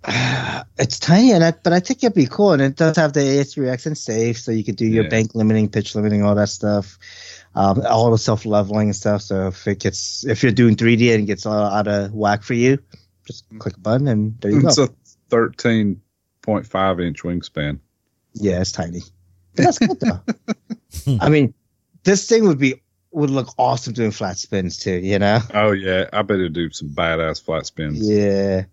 it's 0.78 0.98
tiny, 0.98 1.32
and 1.32 1.44
I, 1.44 1.52
but 1.52 1.72
I 1.72 1.80
think 1.80 2.02
it'd 2.02 2.14
be 2.14 2.26
cool. 2.26 2.52
And 2.52 2.62
it 2.62 2.76
does 2.76 2.96
have 2.96 3.12
the 3.12 3.20
AS3X 3.20 3.86
and 3.86 3.96
safe, 3.98 4.38
so 4.38 4.50
you 4.52 4.64
could 4.64 4.76
do 4.76 4.86
your 4.86 5.04
Yeah. 5.04 5.10
bank 5.10 5.34
limiting, 5.34 5.68
pitch 5.68 5.94
limiting, 5.94 6.22
all 6.24 6.34
that 6.34 6.48
stuff. 6.48 6.98
Um, 7.58 7.82
all 7.86 8.10
the 8.12 8.18
self 8.18 8.46
leveling 8.46 8.88
and 8.88 8.96
stuff. 8.96 9.22
So 9.22 9.48
if 9.48 9.66
it 9.66 9.80
gets, 9.80 10.24
if 10.24 10.42
you're 10.42 10.52
doing 10.52 10.76
3D 10.76 11.12
and 11.12 11.24
it 11.24 11.26
gets 11.26 11.44
all 11.44 11.54
out 11.54 11.88
of 11.88 12.12
whack 12.12 12.44
for 12.44 12.54
you, 12.54 12.78
just 13.26 13.44
click 13.58 13.76
a 13.76 13.80
button 13.80 14.06
and 14.06 14.40
there 14.40 14.52
you 14.52 14.62
go. 14.62 14.68
It's 14.68 14.78
a 14.78 14.88
13.5 15.30 17.06
inch 17.06 17.22
wingspan. 17.22 17.80
yeah, 18.34 18.60
it's 18.60 18.70
tiny. 18.72 19.00
But 19.56 19.64
that's 19.64 19.78
good 19.78 19.98
though. 20.00 20.20
I 21.20 21.28
mean, 21.28 21.52
this 22.04 22.28
thing 22.28 22.46
would 22.46 22.58
be 22.58 22.80
would 23.10 23.30
look 23.30 23.48
awesome 23.58 23.92
doing 23.92 24.12
flat 24.12 24.38
spins 24.38 24.76
too. 24.76 24.98
You 24.98 25.18
know? 25.18 25.40
Oh 25.52 25.72
yeah, 25.72 26.08
I 26.12 26.22
bet 26.22 26.38
it'd 26.38 26.52
do 26.52 26.70
some 26.70 26.90
badass 26.90 27.42
flat 27.42 27.66
spins. 27.66 28.08
Yeah. 28.08 28.64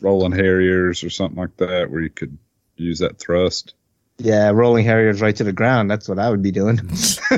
rolling 0.00 0.32
harriers 0.32 1.04
or 1.04 1.10
something 1.10 1.38
like 1.38 1.56
that 1.58 1.90
where 1.90 2.00
you 2.00 2.10
could 2.10 2.36
use 2.76 2.98
that 2.98 3.18
thrust. 3.18 3.74
Yeah, 4.20 4.50
rolling 4.50 4.84
Harriers 4.84 5.22
right 5.22 5.34
to 5.36 5.44
the 5.44 5.52
ground. 5.52 5.90
That's 5.90 6.08
what 6.08 6.18
I 6.18 6.28
would 6.28 6.42
be 6.42 6.50
doing. 6.50 6.78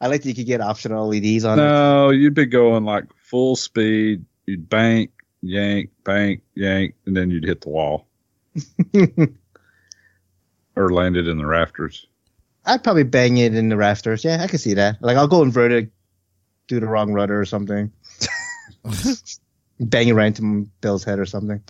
I 0.00 0.08
like 0.08 0.22
that 0.22 0.28
you 0.28 0.34
could 0.34 0.46
get 0.46 0.62
optional 0.62 1.08
LEDs 1.08 1.44
on 1.44 1.58
it. 1.58 1.62
No, 1.62 2.10
you'd 2.10 2.34
be 2.34 2.46
going 2.46 2.84
like 2.84 3.04
full 3.16 3.54
speed. 3.54 4.24
You'd 4.46 4.68
bank, 4.68 5.10
yank, 5.42 5.90
bank, 6.04 6.40
yank, 6.54 6.94
and 7.04 7.16
then 7.16 7.30
you'd 7.30 7.44
hit 7.44 7.60
the 7.60 7.68
wall 7.68 8.06
or 10.76 10.90
landed 10.90 11.28
in 11.28 11.36
the 11.36 11.46
rafters. 11.46 12.06
I'd 12.64 12.82
probably 12.82 13.04
bang 13.04 13.36
it 13.36 13.54
in 13.54 13.68
the 13.68 13.76
rafters. 13.76 14.24
Yeah, 14.24 14.42
I 14.42 14.46
can 14.46 14.58
see 14.58 14.74
that. 14.74 15.02
Like 15.02 15.18
I'll 15.18 15.28
go 15.28 15.42
inverted, 15.42 15.90
do 16.66 16.80
the 16.80 16.86
wrong 16.86 17.12
rudder 17.12 17.38
or 17.38 17.44
something. 17.44 17.92
bang 19.80 20.08
it 20.08 20.14
right 20.14 20.26
into 20.26 20.70
Bill's 20.80 21.04
head 21.04 21.18
or 21.18 21.26
something. 21.26 21.62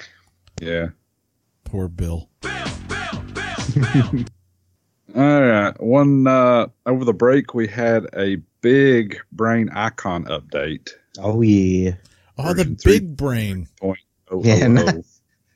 Yeah. 0.60 0.88
Poor 1.64 1.88
Bill. 1.88 2.28
All 5.14 5.40
right. 5.42 5.80
One 5.80 6.26
uh, 6.26 6.66
over 6.84 7.04
the 7.04 7.14
break, 7.14 7.54
we 7.54 7.66
had 7.68 8.06
a 8.14 8.36
big 8.60 9.18
brain 9.32 9.70
icon 9.70 10.24
update. 10.24 10.90
Oh 11.18 11.40
yeah. 11.40 11.92
Oh, 12.38 12.52
the 12.52 12.76
big 12.84 13.16
brain. 13.16 13.68
Oh, 13.82 13.94
Yeah, 14.42 14.64
oh, 14.64 14.68
not- 14.68 14.94
oh. 14.96 15.04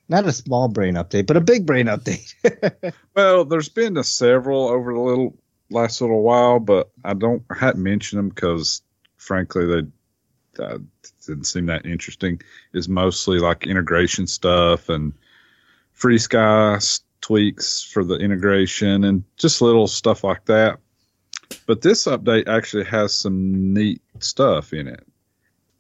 Not 0.09 0.27
a 0.27 0.33
small 0.33 0.67
brain 0.67 0.95
update, 0.95 1.27
but 1.27 1.37
a 1.37 1.41
big 1.41 1.67
brain 1.67 1.87
update. 1.87 2.35
Well, 3.15 3.45
there's 3.45 3.69
been 3.69 3.97
a 3.97 4.03
several 4.05 4.69
over 4.69 4.93
the 4.93 4.99
little 4.99 5.37
last 5.71 6.01
little 6.01 6.23
while, 6.23 6.59
but 6.59 6.91
I 7.05 7.15
don't 7.15 7.45
I 7.51 7.57
hadn't 7.57 7.83
mentioned 7.83 8.19
them 8.19 8.29
because, 8.31 8.83
frankly, 9.19 9.67
they 9.67 10.65
uh, 10.65 10.79
didn't 11.27 11.45
seem 11.45 11.67
that 11.67 11.87
interesting. 11.87 12.41
Is 12.73 12.89
mostly 12.89 13.39
like 13.39 13.67
integration 13.69 14.27
stuff 14.27 14.89
and 14.89 15.13
FrSky 15.97 16.77
s- 16.77 17.03
tweaks 17.21 17.83
for 17.83 18.05
the 18.05 18.17
integration 18.17 19.05
and 19.05 19.25
just 19.37 19.63
little 19.63 19.87
stuff 19.87 20.25
like 20.25 20.45
that. 20.47 20.79
But 21.67 21.83
this 21.83 22.05
update 22.07 22.49
actually 22.49 22.85
has 22.85 23.15
some 23.15 23.75
neat 23.75 24.03
stuff 24.21 24.73
in 24.73 24.89
it. 24.89 25.07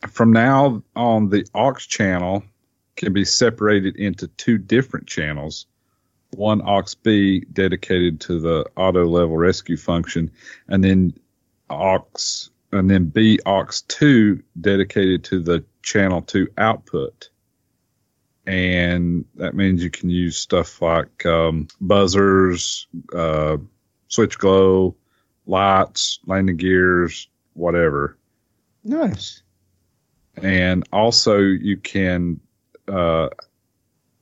From 0.08 0.32
now 0.32 0.82
on, 0.96 1.28
the 1.28 1.46
aux 1.54 1.74
channel 1.74 2.42
can 2.96 3.12
be 3.12 3.24
separated 3.24 3.96
into 3.96 4.28
two 4.28 4.58
different 4.58 5.06
channels 5.06 5.66
one 6.32 6.62
aux 6.62 6.94
B 7.02 7.40
dedicated 7.52 8.20
to 8.20 8.40
the 8.40 8.64
auto 8.76 9.06
level 9.06 9.36
rescue 9.36 9.76
function, 9.76 10.30
and 10.68 10.82
then 10.82 11.14
aux 11.68 12.06
and 12.72 12.88
then 12.88 13.06
B 13.06 13.38
aux 13.46 13.66
two 13.88 14.42
dedicated 14.60 15.24
to 15.24 15.40
the 15.40 15.64
channel 15.82 16.22
two 16.22 16.48
output. 16.56 17.30
And 18.50 19.24
that 19.36 19.54
means 19.54 19.82
you 19.82 19.90
can 19.90 20.10
use 20.10 20.36
stuff 20.36 20.82
like 20.82 21.24
um, 21.24 21.68
buzzers, 21.80 22.88
uh, 23.14 23.58
switch 24.08 24.38
glow, 24.38 24.96
lights, 25.46 26.18
landing 26.26 26.56
gears, 26.56 27.28
whatever 27.54 28.16
nice. 28.84 29.42
and 30.36 30.84
also 30.92 31.38
you 31.38 31.76
can 31.76 32.40
uh, 32.88 33.28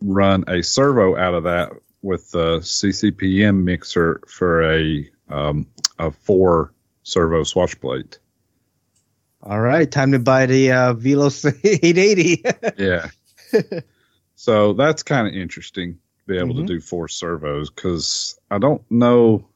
run 0.01 0.45
a 0.49 0.63
servo 0.63 1.17
out 1.17 1.35
of 1.35 1.45
that 1.45 1.71
with 2.03 2.31
the 2.31 2.59
CCPM 2.59 3.65
mixer 3.65 4.21
for 4.27 4.63
a 4.63 5.09
um, 5.29 5.67
a 5.99 6.11
four 6.11 6.73
servo 7.03 7.45
swash 7.45 7.79
plate. 7.81 8.19
All 9.43 9.61
right, 9.61 9.91
time 9.91 10.13
to 10.13 10.19
buy 10.19 10.47
the 10.47 10.73
uh, 10.73 10.95
Velos 10.95 11.45
880. 11.65 12.43
Yeah. 12.77 13.09
so 14.41 14.73
that's 14.73 15.03
kind 15.03 15.27
of 15.27 15.35
interesting 15.35 15.95
to 15.95 16.25
be 16.33 16.39
able 16.39 16.55
Mhm. 16.55 16.61
to 16.69 16.75
do 16.75 16.81
four 16.81 17.09
servos 17.09 17.71
because 17.71 18.39
I 18.53 18.59
don't 18.59 18.89
know. 18.89 19.49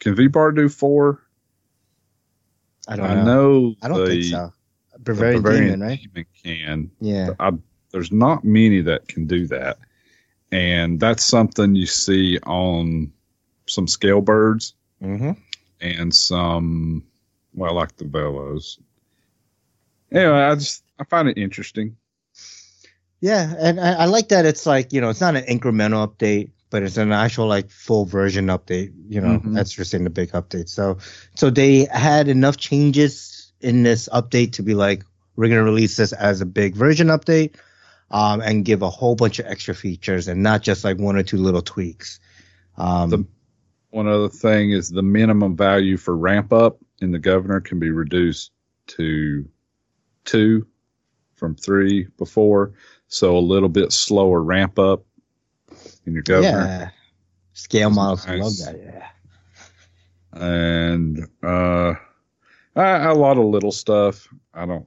Can 0.00 0.14
V 0.14 0.28
bar 0.28 0.52
do 0.52 0.70
four? 0.70 1.20
I 2.88 2.96
don't 2.96 3.06
I 3.10 3.14
know. 3.16 3.24
know 3.24 3.74
I 3.82 3.88
don't 3.88 3.98
the, 4.00 4.06
think 4.06 4.24
so. 4.24 4.52
Bavarian, 5.00 5.42
Bavarian 5.42 5.64
Demon, 5.64 5.80
right? 5.82 6.00
Demon 6.00 6.26
can. 6.42 6.90
Yeah. 7.00 7.30
I, 7.38 7.52
there's 7.90 8.10
not 8.10 8.42
many 8.42 8.80
that 8.80 9.06
can 9.06 9.26
do 9.26 9.46
that. 9.48 9.76
And 10.50 10.98
that's 10.98 11.24
something 11.24 11.74
you 11.76 11.84
see 11.86 12.38
on 12.40 13.12
some 13.66 13.86
scale 13.86 14.22
birds 14.22 14.72
Mm-hmm. 15.02 15.32
and 15.82 16.14
some, 16.14 17.04
well, 17.54 17.74
like 17.74 17.96
the 17.96 18.04
Velos. 18.04 18.78
Anyway, 20.10 20.32
I 20.40 20.54
just, 20.54 20.84
I 20.98 21.04
find 21.04 21.28
it 21.28 21.36
interesting. 21.36 21.96
Yeah, 23.22 23.54
and 23.56 23.80
I, 23.80 23.92
I 23.92 24.04
like 24.06 24.28
that 24.30 24.44
it's 24.46 24.66
like 24.66 24.92
you 24.92 25.00
know 25.00 25.08
it's 25.08 25.20
not 25.20 25.36
an 25.36 25.44
incremental 25.44 26.06
update, 26.06 26.50
but 26.70 26.82
it's 26.82 26.96
an 26.96 27.12
actual 27.12 27.46
like 27.46 27.70
full 27.70 28.04
version 28.04 28.46
update. 28.48 28.92
You 29.08 29.20
know, 29.20 29.38
Mhm. 29.38 29.54
that's 29.54 29.70
just 29.72 29.94
in 29.94 30.02
the 30.04 30.10
big 30.10 30.32
update. 30.32 30.68
So, 30.68 30.98
so 31.36 31.48
they 31.48 31.84
had 31.84 32.26
enough 32.28 32.56
changes 32.56 33.52
in 33.60 33.84
this 33.84 34.08
update 34.12 34.54
to 34.54 34.62
be 34.64 34.74
like, 34.74 35.04
we're 35.36 35.48
gonna 35.48 35.62
release 35.62 35.96
this 35.96 36.12
as 36.12 36.40
a 36.40 36.46
big 36.46 36.74
version 36.74 37.06
update, 37.06 37.54
um, 38.10 38.40
and 38.40 38.64
give 38.64 38.82
a 38.82 38.90
whole 38.90 39.14
bunch 39.14 39.38
of 39.38 39.46
extra 39.46 39.72
features 39.74 40.26
and 40.26 40.42
not 40.42 40.62
just 40.62 40.82
like 40.82 40.98
one 40.98 41.16
or 41.16 41.22
two 41.22 41.36
little 41.38 41.62
tweaks. 41.62 42.18
Um, 42.76 43.08
The- 43.10 43.26
One 43.90 44.08
other 44.08 44.30
thing 44.30 44.72
is 44.72 44.88
the 44.88 45.02
minimum 45.02 45.54
value 45.56 45.96
for 45.96 46.16
ramp 46.16 46.52
up 46.52 46.78
in 47.00 47.12
the 47.12 47.20
governor 47.20 47.60
can 47.60 47.78
be 47.78 47.90
reduced 47.90 48.50
to 48.88 49.48
two 50.24 50.66
from 51.34 51.54
three 51.54 52.08
before. 52.18 52.72
So 53.12 53.36
a 53.36 53.38
little 53.38 53.68
bit 53.68 53.92
slower 53.92 54.42
ramp 54.42 54.78
up 54.78 55.04
in 56.06 56.14
your 56.14 56.22
governor. 56.22 56.48
yeah, 56.48 56.90
scale 57.52 57.90
models 57.90 58.26
nice. 58.26 58.40
love 58.40 58.56
that. 58.56 59.10
Yeah. 60.32 60.42
and 60.42 61.28
uh, 61.42 61.94
a, 62.74 63.12
a 63.12 63.14
lot 63.14 63.36
of 63.36 63.44
little 63.44 63.70
stuff. 63.70 64.26
I 64.54 64.64
don't 64.64 64.86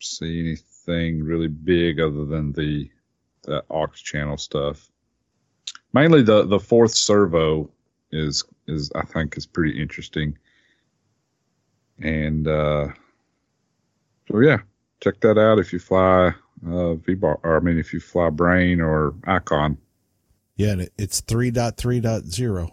see 0.00 0.40
anything 0.40 1.22
really 1.22 1.48
big 1.48 2.00
other 2.00 2.24
than 2.24 2.52
the 2.52 2.90
the 3.42 3.62
aux 3.68 3.88
channel 3.88 4.38
stuff. 4.38 4.90
Mainly 5.92 6.22
the 6.22 6.46
the 6.46 6.58
fourth 6.58 6.94
servo 6.94 7.70
is 8.10 8.42
is 8.66 8.90
I 8.94 9.02
think 9.02 9.36
is 9.36 9.44
pretty 9.44 9.78
interesting. 9.78 10.38
And 11.98 12.48
uh, 12.48 12.88
so 14.28 14.40
yeah, 14.40 14.60
check 15.02 15.20
that 15.20 15.36
out 15.36 15.58
if 15.58 15.74
you 15.74 15.78
fly 15.78 16.32
uh, 16.66 16.94
V 16.94 17.14
bar 17.14 17.38
or 17.42 17.56
I 17.56 17.60
mean 17.60 17.78
if 17.78 17.92
you 17.92 18.00
fly 18.00 18.30
Brain 18.30 18.80
or 18.80 19.14
Icon. 19.26 19.78
Yeah, 20.56 20.72
and 20.72 20.80
it- 20.82 20.92
it's 20.96 21.20
3.3.0. 21.22 22.70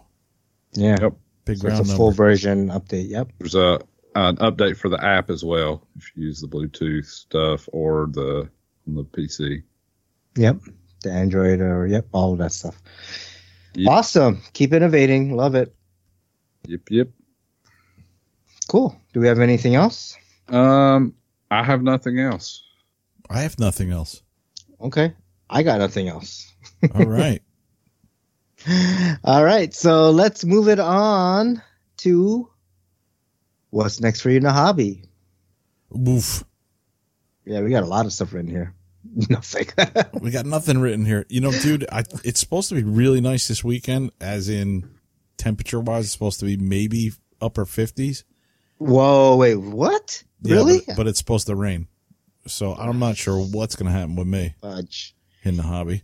Yeah. 0.72 0.96
Yep. 1.00 1.12
Big 1.44 1.58
So 1.58 1.66
it's 1.68 1.78
round 1.78 1.90
a 1.90 1.94
full 1.94 2.10
version 2.12 2.68
update. 2.70 3.08
Yep. 3.10 3.32
There's 3.38 3.54
a 3.54 3.80
an 4.16 4.36
update 4.36 4.76
for 4.76 4.88
the 4.88 5.04
app 5.04 5.28
as 5.28 5.44
well 5.44 5.86
if 5.96 6.10
you 6.14 6.24
use 6.24 6.40
the 6.40 6.46
Bluetooth 6.48 7.04
stuff 7.04 7.68
or 7.72 8.06
the 8.12 8.48
on 8.86 8.94
the 8.94 9.04
PC. 9.04 9.62
Yep. 10.36 10.60
The 11.02 11.10
Android 11.12 11.60
or 11.60 11.86
yep, 11.86 12.06
all 12.12 12.32
of 12.32 12.38
that 12.38 12.52
stuff. 12.52 12.80
Yep. 13.74 13.90
Awesome. 13.90 14.40
Keep 14.54 14.72
innovating. 14.72 15.36
Love 15.36 15.54
it. 15.54 15.74
Yep, 16.66 16.80
yep. 16.90 17.08
Cool. 18.68 18.96
Do 19.12 19.20
we 19.20 19.26
have 19.26 19.40
anything 19.40 19.74
else? 19.74 20.16
Um, 20.48 21.14
I 21.50 21.62
have 21.62 21.82
nothing 21.82 22.18
else. 22.18 22.63
I 23.34 23.40
have 23.40 23.58
nothing 23.58 23.90
else. 23.90 24.22
Okay. 24.80 25.12
I 25.50 25.64
got 25.64 25.80
nothing 25.80 26.06
else. 26.06 26.52
All 26.94 27.04
right. 27.04 27.42
All 29.24 29.44
right. 29.44 29.74
So 29.74 30.10
let's 30.10 30.44
move 30.44 30.68
it 30.68 30.78
on 30.78 31.60
to 31.98 32.48
what's 33.70 34.00
next 34.00 34.20
for 34.20 34.30
you 34.30 34.36
in 34.36 34.44
the 34.44 34.52
hobby. 34.52 35.02
Oof. 36.08 36.44
Yeah, 37.44 37.62
we 37.62 37.70
got 37.70 37.82
a 37.82 37.86
lot 37.86 38.06
of 38.06 38.12
stuff 38.12 38.32
written 38.32 38.50
here. 38.50 38.72
Nothing. 39.28 39.66
We 40.20 40.30
got 40.30 40.46
nothing 40.46 40.78
written 40.78 41.04
here. 41.04 41.26
You 41.28 41.40
know, 41.40 41.50
dude, 41.50 41.84
I, 41.92 42.04
it's 42.24 42.40
supposed 42.40 42.70
to 42.70 42.74
be 42.74 42.84
really 42.84 43.20
nice 43.20 43.48
this 43.48 43.62
weekend, 43.62 44.12
as 44.18 44.48
in 44.48 44.88
temperature 45.36 45.80
wise, 45.80 46.04
it's 46.04 46.12
supposed 46.12 46.40
to 46.40 46.46
be 46.46 46.56
maybe 46.56 47.12
upper 47.40 47.66
50s. 47.66 48.24
Whoa, 48.78 49.36
wait, 49.36 49.56
what? 49.56 50.22
Yeah, 50.40 50.54
really? 50.54 50.80
But, 50.86 50.96
but 50.96 51.06
it's 51.06 51.18
supposed 51.18 51.48
to 51.48 51.54
rain. 51.54 51.88
So 52.46 52.74
I'm 52.74 52.98
not 52.98 53.16
sure 53.16 53.38
what's 53.38 53.76
going 53.76 53.90
to 53.90 53.98
happen 53.98 54.16
with 54.16 54.26
me 54.26 54.54
Fudge. 54.60 55.14
in 55.42 55.56
the 55.56 55.62
hobby. 55.62 56.02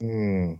Hmm. 0.00 0.54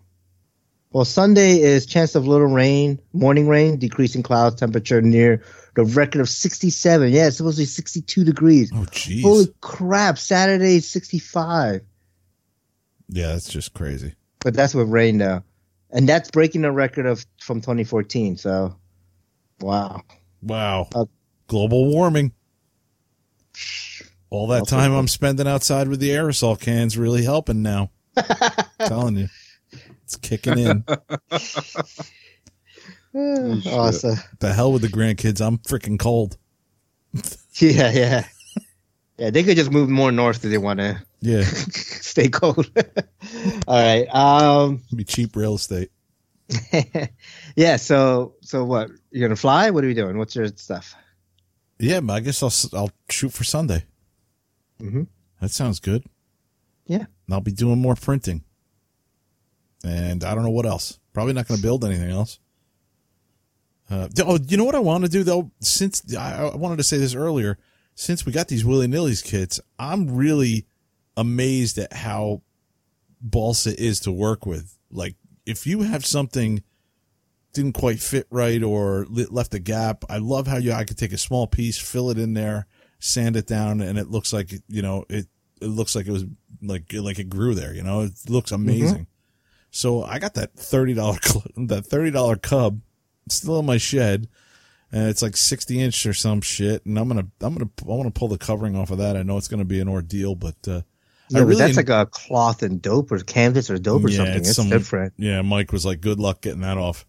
Well, 0.93 1.05
Sunday 1.05 1.61
is 1.61 1.87
chance 1.87 2.15
of 2.15 2.29
little 2.29 2.47
rain, 2.47 3.01
morning 3.13 3.49
rain, 3.49 3.79
decreasing 3.79 4.23
clouds, 4.23 4.55
temperature 4.55 5.03
near 5.03 5.43
the 5.75 5.85
record 5.85 6.21
of 6.21 6.29
67. 6.29 7.11
Yeah, 7.11 7.27
it's 7.27 7.39
supposed 7.39 7.57
to 7.57 7.63
be 7.63 7.67
62 7.67 8.23
degrees. 8.23 8.71
Oh, 8.73 8.87
jeez. 8.93 9.23
Holy 9.23 9.47
crap! 9.61 10.19
Saturday 10.19 10.77
is 10.77 10.89
65, 10.89 11.81
yeah, 13.09 13.27
that's 13.33 13.49
just 13.49 13.75
crazy. 13.75 14.15
but 14.39 14.55
that's 14.55 14.73
with 14.73 14.89
rain 14.89 15.19
now, 15.19 15.43
and 15.91 16.09
that's 16.09 16.31
breaking 16.31 16.63
the 16.63 16.71
record 16.71 17.07
of 17.07 17.27
from 17.41 17.61
2014. 17.61 18.37
So, 18.37 18.77
wow. 19.61 20.01
Wow. 20.43 20.89
Uh, 20.95 21.07
Global 21.49 21.91
warming. 21.91 22.31
All 24.31 24.47
that 24.49 24.59
I'll 24.61 24.67
time. 24.67 24.93
I'm 24.93 25.09
spending 25.09 25.47
outside 25.47 25.89
with 25.89 26.01
the 26.01 26.11
aerosol 26.11 26.61
cans 26.61 26.99
really 26.99 27.23
helping 27.25 27.63
now. 27.63 27.91
telling 28.81 29.17
you. 29.17 29.29
It's 30.05 30.17
kicking 30.17 30.59
in. 30.59 30.85
shit. 31.39 32.07
awesome. 33.73 34.17
the 34.41 34.53
hell 34.53 34.73
with 34.73 34.83
the 34.83 34.89
grandkids. 34.89 35.41
I'm 35.45 35.59
freaking 35.59 35.99
cold. 35.99 36.37
Yeah, 37.59 37.93
yeah, 37.93 38.25
yeah. 39.17 39.31
They 39.31 39.45
could 39.45 39.57
just 39.57 39.71
move 39.71 39.89
more 39.89 40.11
north 40.11 40.45
if 40.45 40.51
they 40.51 40.59
want 40.59 40.81
to 40.81 41.01
Yeah. 41.21 41.45
stay 41.45 42.29
cold. 42.29 42.69
All 43.69 43.81
right. 43.81 44.07
Um. 44.13 44.83
Be 44.93 45.05
cheap 45.05 45.37
real 45.37 45.55
estate. 45.55 45.93
yeah. 47.55 47.77
So 47.77 48.35
so 48.41 48.65
what? 48.65 48.91
You're 49.13 49.29
gonna 49.29 49.37
fly? 49.37 49.71
What 49.71 49.85
are 49.85 49.87
we 49.87 49.95
doing? 49.95 50.19
What's 50.19 50.35
your 50.35 50.49
stuff? 50.49 50.97
Yeah, 51.79 52.01
I 52.11 52.19
guess 52.19 52.43
I'll 52.43 52.49
s- 52.49 52.75
I'll 52.75 52.91
shoot 53.09 53.33
for 53.33 53.45
Sunday. 53.45 53.85
Mhm. 54.81 55.09
That 55.41 55.51
sounds 55.51 55.81
good. 55.81 56.05
Yeah. 56.87 57.07
And 57.27 57.35
I'll 57.35 57.41
be 57.41 57.53
doing 57.53 57.81
more 57.81 57.95
printing. 57.95 58.45
And 59.85 60.25
I 60.25 60.35
don't 60.35 60.45
know 60.45 60.51
what 60.51 60.67
else. 60.67 60.99
Probably 61.13 61.33
not 61.33 61.47
going 61.47 61.59
to 61.59 61.63
build 61.63 61.85
anything 61.85 62.11
else. 62.11 62.39
Uh, 63.91 64.09
oh, 64.25 64.39
you 64.47 64.57
know 64.57 64.65
what 64.65 64.75
I 64.75 64.81
want 64.81 65.05
to 65.05 65.11
do 65.11 65.23
though? 65.23 65.51
Since 65.61 66.15
I, 66.17 66.49
I 66.49 66.57
wanted 66.57 66.79
to 66.79 66.85
say 66.85 66.97
this 66.97 67.15
earlier, 67.15 67.59
since 67.95 68.25
we 68.25 68.33
got 68.33 68.49
these 68.49 68.65
willy 68.65 68.87
nillies 68.89 69.23
kits, 69.23 69.61
I'm 69.79 70.17
really 70.17 70.67
amazed 71.17 71.79
at 71.79 71.93
how 71.93 72.43
balsa 73.21 73.79
is 73.81 74.01
to 74.01 74.13
work 74.13 74.47
with. 74.47 74.79
Like, 74.91 75.17
if 75.47 75.67
you 75.67 75.83
have 75.83 76.05
something 76.07 76.63
didn't 77.53 77.75
quite 77.75 78.01
fit 78.01 78.27
right 78.31 78.63
or 78.63 79.07
left 79.09 79.55
a 79.55 79.59
gap, 79.59 80.05
I 80.09 80.19
love 80.19 80.47
how 80.47 80.57
you 80.57 80.73
I 80.73 80.85
could 80.85 80.99
take 80.99 81.13
a 81.13 81.19
small 81.19 81.47
piece, 81.47 81.79
fill 81.79 82.11
it 82.11 82.19
in 82.19 82.35
there, 82.35 82.67
sand 83.05 83.37
it 83.37 83.47
down, 83.47 83.81
and 83.81 83.99
it 83.99 84.11
looks 84.11 84.33
like 84.33 84.53
you 84.69 84.83
know 84.83 85.05
it. 85.09 85.27
It 85.61 85.67
looks 85.69 85.95
like 85.95 86.07
it 86.07 86.13
was 86.13 86.25
like 86.63 86.93
like 86.93 87.19
it 87.19 87.29
grew 87.29 87.55
there. 87.55 87.73
You 87.75 87.83
know, 87.83 88.01
it 88.03 88.13
looks 88.29 88.51
amazing. 88.53 89.07
So 89.71 90.03
I 90.05 90.19
got 90.19 90.35
that 90.35 90.55
thirty 90.55 90.95
dollar 90.95 91.19
that 91.57 91.87
thirty 91.87 92.11
dollar 92.11 92.37
cub 92.37 92.81
still 93.29 93.59
in 93.61 93.67
my 93.67 93.77
shed, 93.79 94.29
and 94.93 95.09
it's 95.09 95.23
like 95.23 95.37
sixty 95.37 95.81
inch 95.81 96.05
or 96.07 96.15
some 96.15 96.41
shit. 96.41 96.85
And 96.87 96.99
I'm 96.99 97.09
gonna 97.09 97.27
I'm 97.41 97.55
gonna 97.55 97.71
I 97.83 97.87
want 97.87 98.13
to 98.13 98.19
pull 98.19 98.29
the 98.29 98.39
covering 98.39 98.77
off 98.77 98.91
of 98.91 98.99
that. 98.99 99.17
I 99.17 99.23
know 99.23 99.37
it's 99.37 99.49
gonna 99.49 99.65
be 99.65 99.81
an 99.81 99.89
ordeal, 99.89 100.35
but 100.35 100.57
uh, 100.69 100.83
Yeah, 101.31 101.41
but 101.41 101.45
really 101.47 101.57
that's 101.57 101.77
like 101.77 101.89
a 101.89 102.07
cloth 102.11 102.63
and 102.63 102.81
dope 102.83 103.11
or 103.13 103.19
canvas 103.21 103.71
or 103.71 103.79
dope 103.79 104.05
or 104.05 104.11
Yeah, 104.11 104.17
something. 104.19 104.37
it's 104.37 104.49
It's 104.51 104.57
some- 104.57 104.69
different. 104.71 105.15
yeah. 105.17 105.41
Mike 105.43 105.73
was 105.73 105.85
like, 105.87 106.01
"Good 106.01 106.19
luck 106.21 106.41
getting 106.43 106.61
that 106.63 106.79
off." 106.79 107.07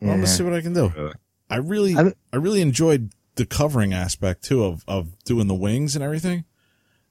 Well, 0.00 0.10
I'm 0.12 0.18
gonna 0.18 0.26
see 0.28 0.44
what 0.44 0.54
I 0.54 0.60
can 0.60 0.72
do. 0.74 1.12
I 1.50 1.56
really 1.56 1.94
I'm- 1.94 2.14
I 2.32 2.36
really 2.36 2.60
enjoyed 2.62 3.10
the 3.38 3.46
covering 3.46 3.94
aspect 3.94 4.44
too 4.44 4.62
of 4.64 4.84
of 4.86 5.18
doing 5.24 5.46
the 5.46 5.54
wings 5.54 5.94
and 5.96 6.04
everything. 6.04 6.44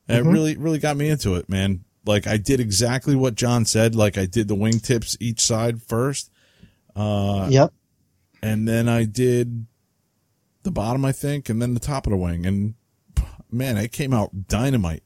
And 0.08 0.26
Mhm. 0.26 0.30
It 0.30 0.32
really 0.32 0.58
really 0.58 0.80
got 0.80 0.96
me 0.96 1.10
into 1.10 1.34
it, 1.36 1.50
man. 1.50 1.84
Like 2.06 2.28
I 2.28 2.38
did 2.38 2.60
exactly 2.60 3.16
what 3.16 3.36
John 3.36 3.66
said. 3.66 3.96
Like 3.96 4.18
I 4.18 4.26
did 4.28 4.48
the 4.48 4.56
wingtips 4.56 5.18
each 5.20 5.42
side 5.42 5.82
first, 5.82 6.30
uh, 6.96 7.48
Yep. 7.52 7.74
and 8.42 8.68
then 8.68 8.88
I 8.88 9.04
did 9.06 9.66
the 10.64 10.72
bottom, 10.72 11.04
I 11.04 11.12
think, 11.12 11.50
and 11.50 11.62
then 11.62 11.74
the 11.74 11.80
top 11.80 12.06
of 12.08 12.12
the 12.12 12.18
wing. 12.18 12.46
And 12.46 12.76
man, 13.52 13.78
it 13.78 13.92
came 13.92 14.14
out 14.14 14.48
dynamite. 14.48 15.04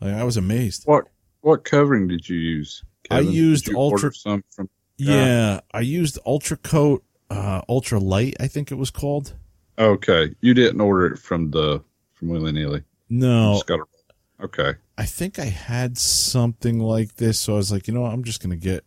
Like 0.00 0.14
I 0.14 0.24
was 0.24 0.36
amazed. 0.36 0.84
what 0.86 1.06
what 1.42 1.64
covering 1.64 2.06
did 2.08 2.28
you 2.28 2.36
use? 2.38 2.84
I 3.10 3.20
used 3.20 3.64
Did 3.64 3.72
you 3.72 3.78
Ultra- 3.78 4.12
some 4.14 4.44
from. 4.50 4.68
Yeah, 4.98 5.60
I 5.72 5.80
used 5.80 6.18
Ultra 6.26 6.58
Coat, 6.58 7.02
uh, 7.30 7.62
Ultra 7.68 7.98
Light, 7.98 8.36
I 8.38 8.46
think 8.48 8.70
it 8.70 8.74
was 8.76 8.90
called. 8.90 9.34
Okay, 9.80 10.34
you 10.42 10.52
didn't 10.54 10.80
order 10.80 11.06
it 11.06 11.18
from 11.18 11.50
the 11.50 11.82
from 12.14 12.28
willy 12.28 12.52
nilly. 12.52 12.82
You 13.08 13.18
No, 13.18 13.62
got 13.66 13.80
a, 13.80 13.84
Okay, 14.44 14.74
I 14.98 15.04
think 15.06 15.38
I 15.38 15.46
had 15.46 15.98
something 15.98 16.78
like 16.80 17.16
this, 17.16 17.38
so 17.40 17.54
I 17.54 17.56
was 17.56 17.72
like, 17.72 17.88
you 17.88 17.94
know 17.94 18.02
what, 18.02 18.12
I'm 18.12 18.24
just 18.24 18.42
gonna 18.42 18.56
get. 18.56 18.84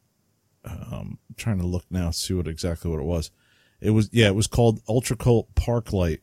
Um, 0.65 1.17
I'm 1.29 1.35
trying 1.35 1.59
to 1.59 1.65
look 1.65 1.83
now, 1.91 2.11
see 2.11 2.33
what 2.33 2.47
exactly 2.47 2.89
what 2.89 2.99
it 2.99 3.05
was. 3.05 3.31
It 3.81 3.89
was 3.89 4.09
yeah, 4.13 4.27
it 4.27 4.35
was 4.35 4.47
called 4.47 4.83
UltraCote 4.85 5.47
Park 5.55 5.91
Light, 5.93 6.21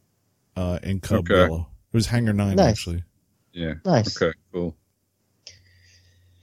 uh, 0.57 0.79
in 0.83 1.01
Cub 1.01 1.21
Okay. 1.31 1.35
Yellow. 1.35 1.69
It 1.93 1.97
was 1.97 2.07
Hangar 2.07 2.33
Nine 2.33 2.57
Nice. 2.57 2.71
actually. 2.71 3.05
yeah. 3.53 3.75
Nice. 3.85 4.21
Okay, 4.21 4.37
cool. 4.53 4.77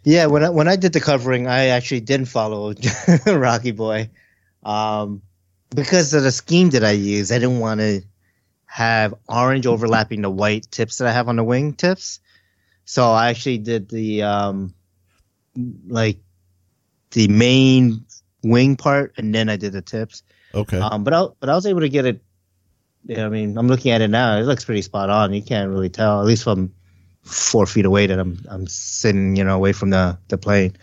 Yeah, 0.04 0.28
when 0.28 0.44
I, 0.44 0.50
when 0.50 0.68
I 0.68 0.76
did 0.78 0.94
the 0.94 1.02
covering, 1.02 1.48
I 1.48 1.68
actually 1.68 2.02
didn't 2.02 2.28
follow 2.28 2.74
Rocky 3.26 3.72
Boy, 3.72 4.10
um, 4.64 5.22
because 5.76 6.14
of 6.14 6.24
the 6.24 6.32
scheme 6.32 6.70
that 6.72 6.84
I 6.84 6.92
used. 6.92 7.32
I 7.32 7.40
didn't 7.40 7.60
want 7.60 7.82
to 7.82 8.02
have 8.78 9.16
orange 9.28 9.66
overlapping 9.66 10.22
the 10.22 10.30
white 10.30 10.68
tips 10.70 11.00
that 11.00 11.08
I 11.08 11.12
have 11.12 11.28
on 11.30 11.36
the 11.36 11.44
wing 11.44 11.74
tips, 11.74 12.20
so 12.86 13.10
I 13.12 13.30
actually 13.30 13.58
did 13.58 13.90
the 13.90 14.22
um, 14.22 14.76
like 15.88 16.20
the 17.10 17.28
main 17.28 18.06
wing 18.44 18.76
part, 18.76 19.14
and 19.18 19.34
then 19.34 19.50
I 19.50 19.56
did 19.58 19.74
the 19.74 19.82
tips. 19.82 20.22
Okay, 20.54 20.80
Um, 20.80 21.04
but 21.04 21.12
I 21.12 21.26
but 21.40 21.50
I 21.50 21.56
was 21.56 21.66
able 21.66 21.80
to 21.82 21.90
get 21.90 22.06
it. 22.06 22.22
Yeah, 23.06 23.26
I 23.26 23.30
mean, 23.30 23.58
I'm 23.58 23.68
looking 23.68 23.92
at 23.92 24.02
it 24.02 24.10
now. 24.10 24.38
It 24.38 24.44
looks 24.44 24.64
pretty 24.64 24.84
spot 24.84 25.10
on. 25.10 25.34
You 25.34 25.42
can't 25.42 25.72
really 25.72 25.90
tell, 25.90 26.20
at 26.22 26.28
least 26.28 26.44
from 26.44 26.72
four 27.24 27.66
feet 27.66 27.86
away, 27.86 28.06
that 28.06 28.20
I'm 28.20 28.46
I'm 28.48 28.68
sitting, 28.68 29.36
you 29.36 29.44
know, 29.44 29.56
away 29.56 29.74
from 29.74 29.90
the 29.90 30.20
the 30.28 30.38
plane. 30.38 30.78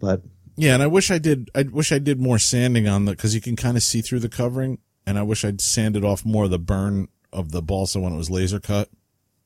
But 0.00 0.22
yeah, 0.56 0.72
and 0.72 0.82
I 0.82 0.86
wish 0.86 1.10
I 1.10 1.18
did. 1.18 1.50
I 1.54 1.64
wish 1.64 1.92
I 1.92 1.98
did 1.98 2.18
more 2.18 2.38
sanding 2.38 2.88
on 2.88 3.04
the 3.04 3.12
because 3.12 3.34
you 3.34 3.42
can 3.42 3.56
kind 3.56 3.76
of 3.76 3.82
see 3.82 4.00
through 4.00 4.20
the 4.20 4.30
covering, 4.30 4.78
and 5.06 5.18
I 5.18 5.22
wish 5.22 5.44
I'd 5.44 5.60
sanded 5.60 6.04
off 6.04 6.24
more 6.24 6.44
of 6.44 6.50
the 6.50 6.58
burn 6.58 7.08
of 7.32 7.50
the 7.52 7.62
balsa 7.62 7.98
when 8.00 8.12
it 8.12 8.16
was 8.16 8.30
laser 8.30 8.60
cut. 8.60 8.88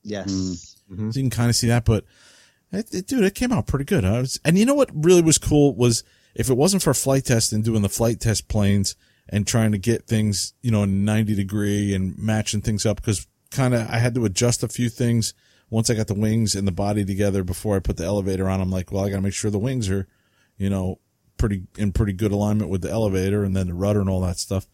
yes, 0.03 0.75
Mhm. 0.89 1.13
So 1.13 1.19
you 1.19 1.23
can 1.23 1.29
kind 1.29 1.49
of 1.49 1.55
see 1.55 1.67
that, 1.67 1.83
but 1.85 2.05
it, 2.71 2.93
it- 2.93 3.07
dude, 3.07 3.23
it 3.23 3.35
came 3.35 3.51
out 3.51 3.67
pretty 3.67 3.85
good. 3.85 4.05
I 4.05 4.19
was, 4.21 4.39
and 4.45 4.57
you 4.57 4.65
know 4.65 4.73
what 4.73 4.89
really 4.93 5.21
was 5.21 5.37
cool 5.37 5.75
was 5.75 6.03
if 6.35 6.49
it 6.49 6.55
wasn't 6.57 6.83
for 6.83 6.93
Flite 6.93 7.25
Test 7.25 7.51
and 7.51 7.63
doing 7.63 7.81
the 7.81 7.89
Flite 7.89 8.19
Test 8.21 8.47
planes 8.47 8.95
and 9.27 9.45
trying 9.45 9.73
to 9.73 9.77
get 9.77 10.07
things, 10.07 10.53
you 10.61 10.71
know, 10.71 10.85
90 10.85 11.35
degree 11.35 11.93
and 11.93 12.17
matching 12.17 12.61
things 12.61 12.85
up 12.85 12.97
because 12.97 13.27
kind 13.51 13.73
of 13.73 13.89
I 13.89 13.97
had 13.97 14.15
to 14.15 14.23
adjust 14.25 14.63
a 14.63 14.67
few 14.69 14.87
things 14.89 15.33
once 15.69 15.89
I 15.89 15.95
got 15.95 16.07
the 16.07 16.13
wings 16.13 16.55
and 16.55 16.65
the 16.65 16.71
body 16.71 17.03
together 17.03 17.43
before 17.43 17.75
I 17.75 17.79
put 17.79 17.97
the 17.97 18.05
elevator 18.05 18.47
on. 18.47 18.61
I'm 18.61 18.69
like, 18.71 18.91
well, 18.91 19.03
I 19.03 19.09
got 19.09 19.17
to 19.17 19.21
make 19.21 19.33
sure 19.33 19.51
the 19.51 19.59
wings 19.59 19.89
are, 19.89 20.07
you 20.57 20.69
know, 20.69 20.99
pretty 21.37 21.63
in 21.77 21.91
pretty 21.91 22.13
good 22.13 22.31
alignment 22.31 22.69
with 22.71 22.81
the 22.81 22.89
elevator 22.91 23.43
and 23.43 23.53
then 23.55 23.67
the 23.67 23.73
rudder 23.73 23.99
and 23.99 24.09
all 24.09 24.21
that 24.21 24.37
stuff. 24.39 24.67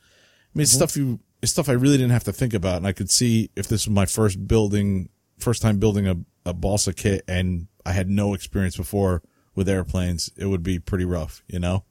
I 0.54 0.58
mean, 0.58 0.64
it's 0.64 0.72
stuff 0.72 0.96
you, 0.96 1.20
it's 1.42 1.52
stuff 1.52 1.70
I 1.70 1.74
really 1.74 1.98
didn't 1.98 2.12
have 2.12 2.26
to 2.26 2.34
think 2.34 2.54
about. 2.54 2.78
And 2.78 2.88
I 2.88 2.92
could 2.92 3.10
see 3.10 3.50
if 3.56 3.68
this 3.68 3.88
was 3.88 3.94
my 3.94 4.06
first 4.06 4.48
building, 4.48 5.10
first 5.40 5.62
time 5.62 5.80
building 5.80 6.08
a, 6.08 6.16
a 6.46 6.54
balsa 6.54 6.94
kit 6.94 7.24
and 7.28 7.68
I 7.86 7.92
had 7.92 8.10
no 8.10 8.34
experience 8.34 8.78
before 8.78 9.24
with 9.56 9.70
airplanes, 9.70 10.32
it 10.38 10.46
would 10.46 10.64
be 10.64 10.80
pretty 10.80 11.06
rough, 11.06 11.44
you 11.48 11.60
know? 11.60 11.84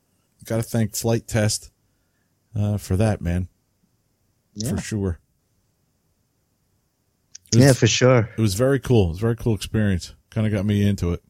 Got 0.44 0.56
to 0.56 0.62
thank 0.62 0.96
Flite 0.96 1.28
Test, 1.28 1.70
uh, 2.56 2.76
for 2.76 2.96
that, 2.96 3.20
man. 3.20 3.48
Yeah. 4.54 4.70
For 4.70 4.80
sure. 4.80 5.20
Was, 7.52 7.62
yeah, 7.62 7.72
for 7.72 7.86
sure. 7.86 8.30
it 8.36 8.40
was 8.40 8.54
very 8.54 8.80
cool. 8.80 9.06
It 9.06 9.10
was 9.10 9.18
a 9.18 9.20
very 9.20 9.36
cool 9.36 9.54
experience. 9.54 10.14
Kind 10.30 10.46
of 10.46 10.52
got 10.52 10.64
me 10.64 10.86
into 10.86 11.12
it. 11.12 11.22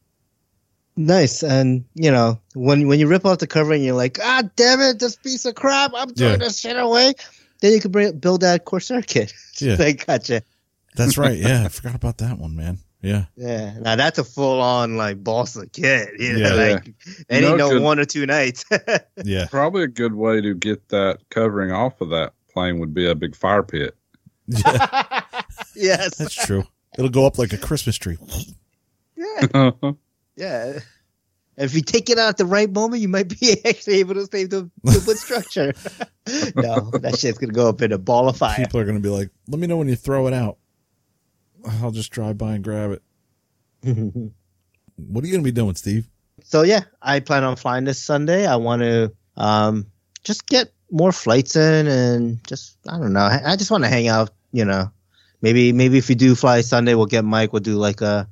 Nice, 0.95 1.41
and 1.43 1.85
you 1.95 2.11
know, 2.11 2.39
when 2.53 2.87
when 2.87 2.99
you 2.99 3.07
rip 3.07 3.25
off 3.25 3.39
the 3.39 3.47
covering, 3.47 3.83
you're 3.83 3.95
like, 3.95 4.19
ah, 4.21 4.43
damn 4.55 4.79
it, 4.81 4.99
this 4.99 5.15
piece 5.15 5.43
of 5.45 5.55
crap, 5.55 5.91
I'm 5.95 6.09
throwing 6.13 6.33
Yeah. 6.33 6.37
this 6.37 6.59
shit 6.59 6.77
away. 6.77 7.13
Then 7.61 7.71
you 7.73 7.79
can 7.79 7.91
bring, 7.91 8.19
build 8.19 8.41
that 8.41 8.65
Corsair 8.65 9.01
kit. 9.01 9.33
Yeah. 9.59 9.75
like, 9.79 10.05
gotcha. 10.05 10.43
That's 10.95 11.17
right. 11.17 11.37
Yeah. 11.37 11.63
I 11.65 11.69
forgot 11.69 11.95
about 11.95 12.17
that 12.19 12.37
one, 12.37 12.55
man. 12.55 12.79
Yeah. 13.01 13.25
Yeah, 13.35 13.77
now 13.79 13.95
that's 13.95 14.17
a 14.19 14.23
full 14.23 14.61
on 14.61 14.95
like 14.97 15.23
balsa 15.23 15.67
kit. 15.67 16.09
You 16.19 16.33
know, 16.33 16.55
Yeah. 16.55 16.73
like 16.73 16.87
it 16.87 17.25
ain't 17.43 17.57
know, 17.57 17.69
no 17.71 17.81
one 17.81 17.99
or 17.99 18.05
two 18.05 18.25
nights. 18.25 18.63
Yeah. 19.23 19.47
Probably 19.49 19.83
a 19.83 19.87
good 19.87 20.13
way 20.13 20.41
to 20.41 20.53
get 20.53 20.89
that 20.89 21.19
covering 21.29 21.71
off 21.71 22.01
of 22.01 22.09
that 22.09 22.33
plane 22.53 22.79
would 22.79 22.93
be 22.93 23.09
a 23.09 23.15
big 23.15 23.35
fire 23.35 23.63
pit. 23.63 23.95
Yeah. 24.47 25.21
yes. 25.75 26.15
That's 26.17 26.35
true. 26.35 26.63
It'll 26.97 27.09
go 27.09 27.25
up 27.25 27.37
like 27.39 27.53
a 27.53 27.57
Christmas 27.57 27.97
tree. 27.97 28.17
Yeah. 29.15 29.71
Yeah. 30.35 30.79
If 31.55 31.75
you 31.75 31.81
take 31.81 32.09
it 32.09 32.17
out 32.17 32.29
at 32.29 32.37
the 32.37 32.45
right 32.45 32.71
moment, 32.71 33.01
you 33.01 33.07
might 33.07 33.29
be 33.29 33.57
actually 33.65 33.97
able 33.97 34.15
to 34.15 34.25
save 34.25 34.49
the, 34.49 34.69
the 34.83 35.03
wood 35.05 35.17
structure. 35.17 35.73
no, 36.55 36.89
that 36.99 37.17
shit's 37.19 37.37
gonna 37.37 37.53
go 37.53 37.69
up 37.69 37.81
in 37.81 37.91
a 37.91 37.97
ball 37.97 38.27
of 38.27 38.37
fire. 38.37 38.57
People 38.57 38.79
are 38.79 38.85
going 38.85 38.97
to 38.97 39.01
be 39.01 39.09
like, 39.09 39.29
let 39.47 39.59
me 39.59 39.67
know 39.67 39.77
when 39.77 39.87
you 39.87 39.95
throw 39.95 40.27
it 40.27 40.33
out. 40.33 40.57
I'll 41.81 41.91
just 41.91 42.11
drive 42.11 42.37
by 42.37 42.55
and 42.55 42.63
grab 42.63 42.91
it. 42.91 43.01
What 44.95 45.23
are 45.23 45.27
you 45.27 45.33
going 45.33 45.43
to 45.43 45.47
be 45.47 45.51
doing, 45.51 45.73
Steve? 45.73 46.07
so 46.43 46.61
yeah, 46.63 46.81
I 47.01 47.19
plan 47.19 47.43
on 47.43 47.55
flying 47.55 47.83
this 47.83 48.01
Sunday. 48.01 48.45
I 48.45 48.57
want 48.57 48.81
to 48.81 49.11
um 49.37 49.87
just 50.23 50.47
get 50.47 50.71
more 50.91 51.11
flights 51.11 51.55
in 51.55 51.87
and 51.87 52.47
just 52.47 52.77
I 52.87 52.97
don't 52.97 53.13
know. 53.13 53.21
I, 53.21 53.53
I 53.53 53.55
just 53.55 53.71
want 53.71 53.83
to 53.83 53.89
hang 53.89 54.07
out. 54.07 54.29
You 54.51 54.65
know, 54.65 54.91
maybe 55.41 55.73
maybe 55.73 55.97
if 55.97 56.09
we 56.09 56.15
do 56.15 56.35
fly 56.35 56.61
Sunday, 56.61 56.93
we'll 56.95 57.07
get 57.07 57.25
Mike. 57.25 57.53
We'll 57.53 57.61
do 57.61 57.75
like 57.75 58.01
a 58.01 58.27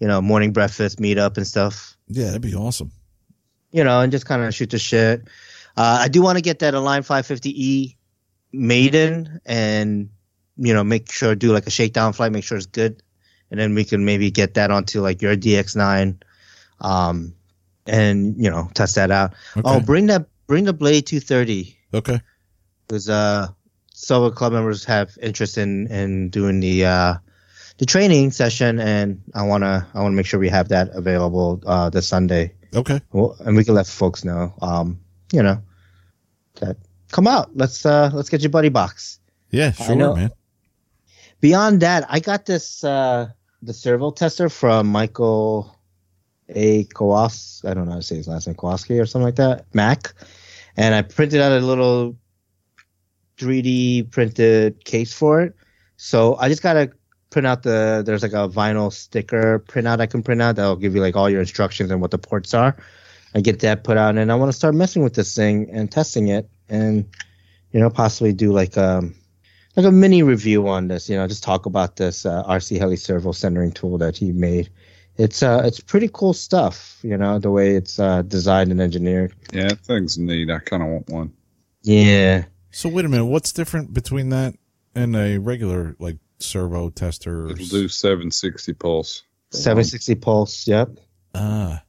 you 0.00 0.06
know 0.08 0.20
morning 0.20 0.52
breakfast 0.52 0.98
meetup 0.98 1.36
and 1.36 1.46
stuff. 1.46 1.96
Yeah, 2.08 2.26
that'd 2.26 2.42
be 2.42 2.54
awesome. 2.54 2.92
you 3.72 3.84
know, 3.84 4.00
and 4.00 4.10
just 4.10 4.26
kind 4.26 4.42
of 4.42 4.54
shoot 4.54 4.70
the 4.70 4.78
shit. 4.78 5.28
Uh, 5.76 5.98
I 6.00 6.08
do 6.08 6.22
want 6.22 6.38
to 6.38 6.42
get 6.42 6.60
that 6.60 6.72
Align 6.72 7.02
550E 7.02 7.96
maiden 8.52 9.40
and, 9.44 10.08
you 10.56 10.72
know, 10.72 10.82
make 10.82 11.12
sure, 11.12 11.34
do 11.34 11.52
like 11.52 11.66
a 11.66 11.70
shakedown 11.70 12.14
flight, 12.14 12.32
make 12.32 12.44
sure 12.44 12.56
it's 12.56 12.66
good. 12.66 13.02
And 13.50 13.60
then 13.60 13.74
we 13.74 13.84
can 13.84 14.04
maybe 14.06 14.30
get 14.30 14.54
that 14.54 14.70
onto 14.70 15.02
like 15.02 15.20
your 15.20 15.36
DX9, 15.36 16.22
um, 16.80 17.34
and, 17.86 18.42
you 18.42 18.50
know, 18.50 18.70
test 18.72 18.94
that 18.94 19.10
out. 19.10 19.34
Okay. 19.56 19.62
Oh, 19.68 19.80
bring 19.80 20.06
that, 20.06 20.26
bring 20.46 20.64
the 20.64 20.72
Blade 20.72 21.06
230 21.06 21.76
okay. 21.92 22.20
because, 22.88 23.10
uh, 23.10 23.48
several 23.92 24.30
club 24.30 24.54
members 24.54 24.84
have 24.86 25.16
interest 25.20 25.58
in, 25.58 25.86
in 25.88 26.30
doing 26.30 26.60
the, 26.60 26.86
uh, 26.86 27.14
the 27.78 27.86
training 27.86 28.30
session 28.30 28.78
and 28.80 29.22
I 29.34 29.42
want 29.42 29.62
to, 29.64 29.86
I 29.94 30.00
want 30.00 30.12
to 30.12 30.16
make 30.16 30.26
sure 30.26 30.40
we 30.40 30.48
have 30.48 30.68
that 30.68 30.90
available, 30.94 31.62
uh, 31.66 31.90
this 31.90 32.06
Sunday. 32.06 32.52
Okay. 32.74 33.00
Well, 33.12 33.36
and 33.40 33.56
we 33.56 33.64
can 33.64 33.74
let 33.74 33.86
folks 33.86 34.24
know. 34.24 34.54
Um, 34.60 34.98
you 35.32 35.42
know, 35.42 35.60
that 36.60 36.76
come 37.10 37.26
out. 37.26 37.56
Let's 37.56 37.84
uh 37.86 38.10
let's 38.12 38.28
get 38.28 38.42
your 38.42 38.50
buddy 38.50 38.68
box. 38.68 39.18
Yeah, 39.50 39.72
sure, 39.72 39.96
know. 39.96 40.14
man. 40.14 40.30
Beyond 41.40 41.80
that, 41.80 42.06
I 42.08 42.20
got 42.20 42.46
this 42.46 42.84
uh 42.84 43.28
the 43.62 43.72
servo 43.72 44.10
tester 44.10 44.48
from 44.48 44.86
Michael 44.88 45.74
A. 46.48 46.84
Kowas. 46.84 47.64
I 47.68 47.74
don't 47.74 47.86
know 47.86 47.92
how 47.92 47.98
to 47.98 48.02
say 48.02 48.16
his 48.16 48.28
last 48.28 48.46
name, 48.46 48.56
Kowalski 48.56 48.98
or 48.98 49.06
something 49.06 49.26
like 49.26 49.36
that. 49.36 49.66
Mac. 49.74 50.12
And 50.76 50.94
I 50.94 51.02
printed 51.02 51.40
out 51.40 51.52
a 51.52 51.60
little 51.60 52.16
3D 53.38 54.10
printed 54.10 54.84
case 54.84 55.12
for 55.12 55.40
it. 55.40 55.54
So 55.96 56.36
I 56.36 56.48
just 56.48 56.62
gotta 56.62 56.92
print 57.36 57.46
out 57.46 57.62
the 57.64 58.02
there's 58.06 58.22
like 58.22 58.32
a 58.32 58.48
vinyl 58.48 58.90
sticker 58.90 59.58
printout 59.58 60.00
I 60.00 60.06
can 60.06 60.22
print 60.22 60.40
out 60.40 60.56
that'll 60.56 60.76
give 60.76 60.94
you 60.94 61.02
like 61.02 61.16
all 61.16 61.28
your 61.28 61.40
instructions 61.40 61.90
and 61.90 62.00
what 62.00 62.10
the 62.10 62.16
ports 62.16 62.54
are. 62.54 62.74
I 63.34 63.42
get 63.42 63.60
that 63.60 63.84
put 63.84 63.98
out 63.98 64.16
and 64.16 64.32
I 64.32 64.34
want 64.36 64.48
to 64.48 64.56
start 64.56 64.74
messing 64.74 65.02
with 65.02 65.12
this 65.12 65.36
thing 65.36 65.68
and 65.70 65.92
testing 65.92 66.28
it 66.28 66.48
and 66.70 67.04
you 67.72 67.80
know 67.80 67.90
possibly 67.90 68.32
do 68.32 68.52
like 68.52 68.78
um 68.78 69.14
like 69.76 69.84
a 69.84 69.92
mini 69.92 70.22
review 70.22 70.66
on 70.66 70.88
this, 70.88 71.10
you 71.10 71.16
know, 71.16 71.26
just 71.26 71.42
talk 71.42 71.66
about 71.66 71.96
this 71.96 72.24
uh, 72.24 72.42
RC 72.44 72.78
Heli 72.78 72.96
servo 72.96 73.32
centering 73.32 73.70
tool 73.70 73.98
that 73.98 74.16
he 74.16 74.32
made. 74.32 74.70
It's 75.18 75.42
uh 75.42 75.60
it's 75.62 75.78
pretty 75.78 76.08
cool 76.10 76.32
stuff, 76.32 76.98
you 77.02 77.18
know, 77.18 77.38
the 77.38 77.50
way 77.50 77.76
it's 77.76 77.98
uh 77.98 78.22
designed 78.22 78.70
and 78.70 78.80
engineered. 78.80 79.34
Yeah, 79.52 79.68
that 79.68 79.80
thing's 79.80 80.16
neat. 80.16 80.48
I 80.48 80.60
kind 80.60 80.82
of 80.82 80.88
want 80.88 81.10
one. 81.10 81.32
Yeah. 81.82 82.46
So 82.70 82.88
wait 82.88 83.04
a 83.04 83.10
minute, 83.10 83.26
what's 83.26 83.52
different 83.52 83.92
between 83.92 84.30
that 84.30 84.54
and 84.94 85.14
a 85.14 85.36
regular 85.36 85.96
like 85.98 86.16
servo 86.38 86.90
tester? 86.90 87.46
It'll 87.50 87.66
do 87.66 87.88
760 87.88 88.72
pulse. 88.74 89.22
760 89.50 90.14
pulse, 90.16 90.66
yep. 90.66 90.90
Ah, 91.34 91.82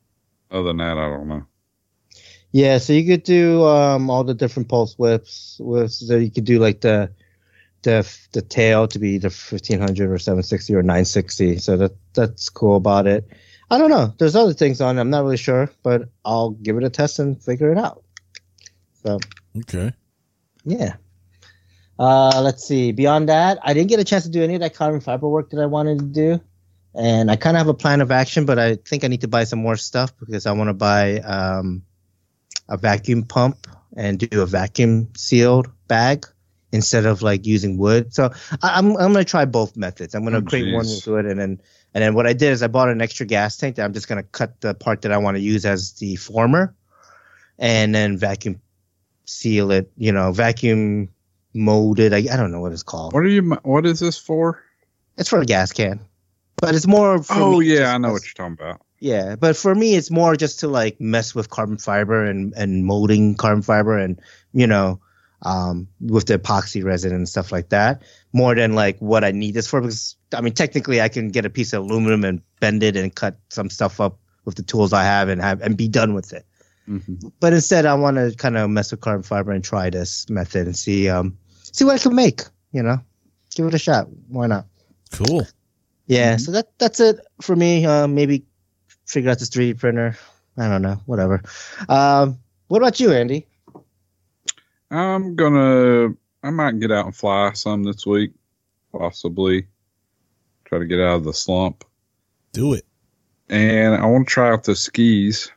Other 0.52 0.64
than 0.64 0.78
that, 0.78 0.98
I 0.98 1.10
don't 1.10 1.28
know. 1.28 1.45
Yeah, 2.52 2.78
so 2.78 2.94
you 2.94 3.06
could 3.06 3.24
do 3.24 3.65
um, 3.65 4.10
all 4.10 4.24
the 4.24 4.34
different 4.34 4.69
pulse 4.69 4.98
whips. 4.98 5.57
With 5.60 5.91
so 5.91 6.15
you 6.15 6.32
could 6.32 6.45
do 6.45 6.60
like 6.60 6.82
the 6.82 7.11
the 7.84 8.10
the 8.32 8.41
tail 8.41 8.88
to 8.88 8.99
be 8.99 9.11
either 9.11 9.30
fifteen 9.30 9.80
hundred 9.80 10.10
or 10.10 10.18
seven 10.18 10.44
sixty 10.44 10.74
or 10.74 10.82
nine 10.82 11.06
sixty. 11.06 11.57
So 11.57 11.78
that 11.78 11.91
that's 12.14 12.49
cool 12.49 12.78
about 12.78 13.06
it. 13.06 13.28
I 13.69 13.78
don't 13.78 13.90
know. 13.90 14.14
There's 14.18 14.36
other 14.36 14.53
things 14.53 14.80
on. 14.80 14.98
it. 14.98 15.02
I'm 15.02 15.10
not 15.10 15.24
really 15.24 15.38
sure, 15.38 15.69
but 15.84 16.10
I'll 16.24 16.52
give 16.52 16.78
it 16.78 16.84
a 16.84 16.90
test 16.90 17.19
and 17.19 17.41
figure 17.41 17.72
it 17.72 17.78
out. 17.78 18.03
So 19.03 19.19
okay. 19.60 19.91
yeah. 20.64 20.95
Uh, 21.99 22.41
let's 22.44 22.64
see. 22.64 22.91
Beyond 22.91 23.30
that, 23.30 23.60
I 23.64 23.74
didn't 23.74 23.90
get 23.90 23.99
a 23.99 24.03
chance 24.03 24.24
to 24.24 24.30
do 24.30 24.44
any 24.44 24.56
of 24.56 24.61
that 24.61 24.76
carbon 24.76 24.99
fiber 25.02 25.28
work 25.28 25.49
that 25.52 25.60
I 25.61 25.65
wanted 25.65 25.99
to 25.99 26.06
do, 26.06 26.41
and 26.94 27.32
I 27.32 27.36
kind 27.36 27.57
of 27.57 27.60
have 27.60 27.68
a 27.68 27.74
plan 27.74 28.02
of 28.02 28.11
action, 28.11 28.45
but 28.45 28.60
I 28.60 28.76
think 28.76 29.03
I 29.03 29.07
need 29.07 29.22
to 29.22 29.28
buy 29.28 29.44
some 29.45 29.60
more 29.60 29.76
stuff 29.78 30.14
because 30.19 30.45
I 30.45 30.52
want 30.52 30.69
to 30.69 30.74
buy 30.74 31.19
um, 31.19 31.84
a 32.69 32.78
vacuum 32.78 33.24
pump 33.24 33.68
and 33.95 34.19
do 34.19 34.41
a 34.41 34.45
vacuum 34.45 35.10
sealed 35.15 35.69
bag 35.88 36.26
instead 36.72 37.06
of 37.06 37.22
like 37.22 37.45
using 37.45 37.78
wood. 37.78 38.14
So 38.14 38.32
I, 38.61 38.78
I'm 38.78 38.91
I'm 38.98 39.14
gonna 39.14 39.24
try 39.26 39.45
both 39.45 39.76
methods. 39.76 40.14
I'm 40.14 40.24
gonna 40.24 40.38
Oh, 40.38 40.41
create 40.41 40.68
one 40.68 40.90
with 40.90 41.07
wood, 41.07 41.26
and 41.26 41.40
then 41.40 41.61
and 41.94 42.03
then 42.03 42.14
what 42.14 42.28
I 42.28 42.34
did 42.34 42.52
is 42.52 42.61
I 42.61 42.68
bought 42.68 42.90
an 42.90 43.02
extra 43.02 43.26
gas 43.26 43.57
tank 43.57 43.78
that 43.78 43.86
I'm 43.86 43.94
just 43.94 44.07
gonna 44.07 44.24
cut 44.24 44.61
the 44.61 44.76
part 44.76 45.02
that 45.02 45.11
I 45.11 45.18
want 45.18 45.38
to 45.38 45.41
use 45.41 45.65
as 45.65 45.94
the 45.94 46.15
former, 46.18 46.76
and 47.57 47.95
then 47.95 48.18
vacuum 48.18 48.61
seal 49.26 49.72
it. 49.72 49.91
You 49.98 50.11
know, 50.11 50.32
vacuum 50.32 51.10
molded. 51.53 52.14
I, 52.14 52.18
I 52.18 52.38
don't 52.38 52.52
know 52.52 52.61
what 52.61 52.72
it's 52.72 52.84
called. 52.84 53.14
What 53.14 53.24
are 53.24 53.28
you? 53.28 53.57
What 53.64 53.86
is 53.86 53.99
this 53.99 54.18
for? 54.18 54.64
It's 55.18 55.30
for 55.30 55.40
a 55.40 55.45
gas 55.45 55.72
can, 55.72 55.99
but 56.57 56.76
it's 56.76 56.88
more. 56.88 57.22
For 57.24 57.34
Oh 57.36 57.60
yeah, 57.60 57.94
I 57.94 57.98
know 57.98 58.11
what 58.11 58.24
you're 58.24 58.34
talking 58.34 58.53
about. 58.53 58.82
Yeah, 58.99 59.36
but 59.36 59.56
for 59.56 59.76
me, 59.76 59.95
it's 59.95 60.10
more 60.10 60.36
just 60.36 60.61
to 60.61 60.68
like 60.68 60.99
mess 60.99 61.36
with 61.36 61.49
carbon 61.49 61.78
fiber 61.78 62.26
and 62.26 62.53
and 62.56 62.86
molding 62.86 63.36
carbon 63.36 63.61
fiber 63.61 63.98
and 63.98 64.19
you 64.53 64.65
know, 64.65 64.99
um, 65.44 65.88
with 65.99 66.26
the 66.26 66.40
epoxy 66.40 66.84
resin 66.84 67.14
and 67.14 67.30
stuff 67.30 67.52
like 67.52 67.69
that. 67.69 68.02
More 68.34 68.56
than 68.56 68.74
like 68.74 68.98
what 68.99 69.24
I 69.24 69.32
need 69.32 69.53
this 69.53 69.68
for, 69.68 69.82
because 69.82 70.15
I 70.34 70.41
mean, 70.41 70.53
technically, 70.53 71.02
I 71.02 71.10
can 71.10 71.30
get 71.30 71.45
a 71.45 71.49
piece 71.49 71.74
of 71.74 71.84
aluminum 71.84 72.24
and 72.24 72.41
bend 72.60 72.82
it 72.82 72.95
and 72.95 73.14
cut 73.14 73.38
some 73.49 73.69
stuff 73.69 74.02
up 74.02 74.18
with 74.45 74.56
the 74.56 74.64
tools 74.64 74.94
I 74.94 75.03
have 75.03 75.30
and 75.30 75.41
have 75.41 75.61
and 75.61 75.78
be 75.78 75.88
done 75.88 76.15
with 76.15 76.34
it. 76.34 76.45
Hmm 76.88 77.00
But 77.40 77.54
instead, 77.54 77.86
I 77.86 77.94
want 77.96 78.18
to 78.18 78.34
kind 78.38 78.58
of 78.58 78.70
mess 78.70 78.92
with 78.92 79.02
carbon 79.02 79.24
fiber 79.24 79.52
and 79.52 79.64
try 79.64 79.90
this 79.90 80.30
method 80.30 80.66
and 80.68 80.76
see 80.78 81.10
um 81.10 81.38
see 81.72 81.84
what 81.86 81.96
I 81.96 82.00
can 82.00 82.16
make. 82.16 82.42
You 82.72 82.84
know, 82.84 82.98
give 83.56 83.66
it 83.68 83.74
a 83.74 83.80
shot. 83.80 84.08
Why 84.30 84.48
not? 84.48 84.66
Cool. 85.12 85.46
Yeah, 86.08 86.38
so 86.38 86.52
that 86.52 86.68
that's 86.80 87.00
it 87.02 87.20
for 87.42 87.56
me. 87.56 87.86
Uh, 87.86 88.08
maybe 88.08 88.46
figure 89.06 89.30
out 89.32 89.40
this 89.40 89.50
3D 89.50 89.78
printer. 89.80 90.18
I 90.58 90.68
don't 90.70 90.82
know, 90.82 91.00
whatever. 91.06 91.44
Um, 91.90 92.40
what 92.68 92.78
about 92.82 93.00
you, 93.00 93.12
Andy? 93.12 93.46
I'm 94.90 95.36
gonna. 95.36 96.14
I 96.44 96.50
might 96.50 96.80
get 96.80 96.92
out 96.92 97.06
and 97.06 97.16
fly 97.16 97.52
some 97.54 97.84
this 97.84 98.06
week, 98.06 98.32
possibly. 98.92 99.68
Try 100.66 100.80
to 100.80 100.86
get 100.86 101.00
out 101.00 101.18
of 101.18 101.24
the 101.26 101.34
slump, 101.34 101.84
Do 102.54 102.74
it. 102.74 102.86
and 103.50 103.96
I 103.96 104.06
want 104.06 104.28
to 104.28 104.34
try 104.34 104.52
out 104.52 104.64
the 104.64 104.76
skis. 104.76 105.52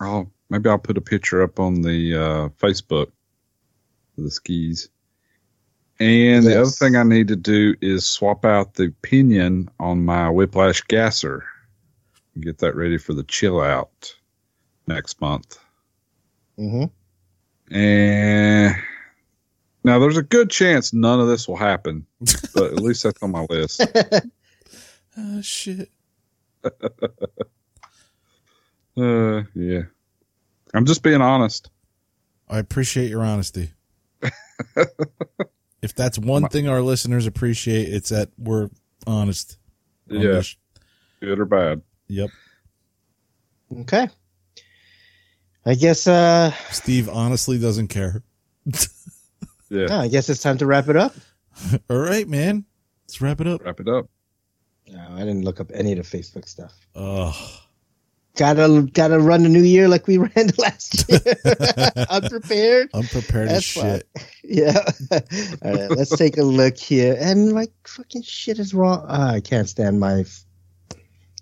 I'll 0.00 0.30
maybe 0.50 0.68
I'll 0.68 0.78
put 0.78 0.98
a 0.98 1.02
picture 1.02 1.42
up 1.42 1.58
on 1.58 1.82
the 1.82 2.14
uh, 2.14 2.48
Facebook 2.60 3.08
of 4.18 4.24
the 4.24 4.30
skis. 4.30 4.88
And 5.98 6.44
the 6.44 6.60
other 6.60 6.70
thing 6.70 6.96
I 6.96 7.04
need 7.04 7.28
to 7.28 7.36
do 7.36 7.74
is 7.80 8.04
swap 8.06 8.44
out 8.44 8.74
the 8.74 8.92
pinion 9.00 9.70
on 9.80 10.04
my 10.04 10.28
Whiplash 10.28 10.82
gasser. 10.82 11.44
And 12.34 12.44
get 12.44 12.58
that 12.58 12.76
ready 12.76 12.98
for 12.98 13.14
the 13.14 13.22
chill 13.22 13.62
out 13.62 14.14
next 14.86 15.22
month. 15.22 15.58
Mm-hmm. 16.58 17.74
And 17.74 18.76
now 19.84 19.98
there's 19.98 20.18
a 20.18 20.22
good 20.22 20.50
chance 20.50 20.92
none 20.92 21.20
of 21.20 21.28
this 21.28 21.48
will 21.48 21.56
happen, 21.56 22.06
but 22.54 22.72
at 22.72 22.80
least 22.80 23.02
that's 23.02 23.22
on 23.22 23.30
my 23.30 23.46
list. 23.48 23.82
Ah, 25.16 25.38
shit. 25.40 25.90
Uh, 28.96 29.42
yeah. 29.54 29.82
I'm 30.74 30.86
just 30.86 31.02
being 31.02 31.20
honest. 31.20 31.70
I 32.48 32.58
appreciate 32.58 33.10
your 33.10 33.22
honesty. 33.22 33.72
if 35.82 35.94
that's 35.94 36.18
one 36.18 36.48
thing 36.48 36.68
our 36.68 36.80
listeners 36.82 37.26
appreciate, 37.26 37.92
it's 37.92 38.10
that 38.10 38.30
we're 38.38 38.70
honest. 39.06 39.58
Yeah, 40.08 40.20
this. 40.20 40.56
good 41.20 41.40
or 41.40 41.44
bad. 41.44 41.82
Yep. 42.08 42.30
Okay. 43.80 44.08
I 45.64 45.74
guess 45.74 46.06
uh, 46.06 46.52
Steve 46.70 47.08
honestly 47.08 47.58
doesn't 47.58 47.88
care. 47.88 48.22
Yeah, 49.68 49.86
yeah, 49.88 50.00
I 50.00 50.08
guess 50.08 50.28
it's 50.28 50.42
time 50.42 50.58
to 50.58 50.66
wrap 50.66 50.88
it 50.88 50.96
up. 50.96 51.14
All 51.90 51.98
right, 51.98 52.28
man. 52.28 52.64
Let's 53.04 53.20
wrap 53.20 53.40
it 53.40 53.46
up. 53.46 53.64
wrap 53.64 53.80
it 53.80 53.88
up. 53.88 54.08
No, 54.88 55.04
I 55.10 55.18
didn't 55.20 55.42
look 55.42 55.60
up 55.60 55.72
any 55.74 55.92
of 55.92 55.98
the 55.98 56.18
Facebook 56.18 56.48
stuff. 56.48 56.72
Oh, 56.94 57.34
Gotta 58.36 58.86
gotta 58.92 59.18
run 59.18 59.42
the 59.42 59.48
new 59.48 59.62
year 59.62 59.88
like 59.88 60.06
we 60.06 60.18
ran 60.36 60.50
last 60.58 61.08
year. 61.08 61.20
Unprepared. 62.10 62.90
unprepared 62.92 63.48
as 63.48 63.52
That's 63.52 63.64
shit. 63.64 64.08
Yeah. 64.48 64.80
All 65.62 65.72
right, 65.74 65.90
let's 65.90 66.16
take 66.16 66.38
a 66.38 66.42
look 66.42 66.76
here. 66.76 67.16
And 67.18 67.52
like 67.52 67.72
fucking 67.84 68.22
shit 68.22 68.60
is 68.60 68.72
wrong. 68.72 69.04
Ah, 69.08 69.32
I 69.32 69.40
can't 69.40 69.68
stand 69.68 69.98
my 69.98 70.24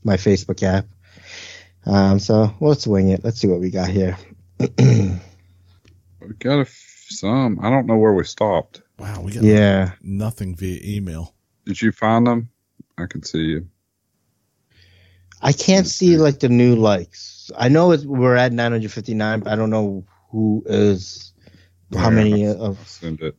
my 0.04 0.16
Facebook 0.16 0.62
app. 0.62 0.86
Um, 1.84 2.18
so 2.18 2.54
let's 2.60 2.86
wing 2.86 3.10
it. 3.10 3.22
Let's 3.24 3.40
see 3.40 3.48
what 3.48 3.60
we 3.60 3.70
got 3.70 3.88
here. 3.88 4.16
We 6.26 6.34
got 6.36 6.58
a 6.58 6.62
f- 6.62 7.06
some. 7.10 7.58
I 7.60 7.68
don't 7.68 7.86
know 7.86 7.98
where 7.98 8.14
we 8.14 8.24
stopped. 8.24 8.80
Wow, 8.98 9.20
we 9.20 9.32
got 9.32 9.44
yeah. 9.44 9.92
nothing 10.00 10.56
via 10.56 10.80
email. 10.82 11.34
Did 11.66 11.82
you 11.82 11.92
find 11.92 12.26
them? 12.26 12.48
I 12.96 13.06
can 13.06 13.22
see 13.22 13.40
you. 13.40 13.68
I 15.44 15.52
can't 15.52 15.86
see 15.86 16.16
like 16.16 16.40
the 16.40 16.48
new 16.48 16.74
likes. 16.74 17.50
I 17.56 17.68
know 17.68 17.92
it's, 17.92 18.04
we're 18.06 18.34
at 18.34 18.52
959, 18.52 19.40
but 19.40 19.52
I 19.52 19.56
don't 19.56 19.68
know 19.70 20.04
who 20.30 20.64
is 20.66 21.32
how 21.92 22.08
Yeah, 22.08 22.16
many 22.16 22.46
I'll 22.48 22.62
of. 22.72 22.88
send 22.88 23.20
it. 23.20 23.36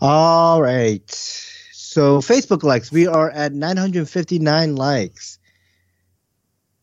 All 0.00 0.62
right. 0.62 1.02
So 1.72 2.18
Facebook 2.20 2.62
likes, 2.62 2.92
we 2.92 3.08
are 3.08 3.28
at 3.30 3.52
959 3.52 4.76
likes. 4.76 5.38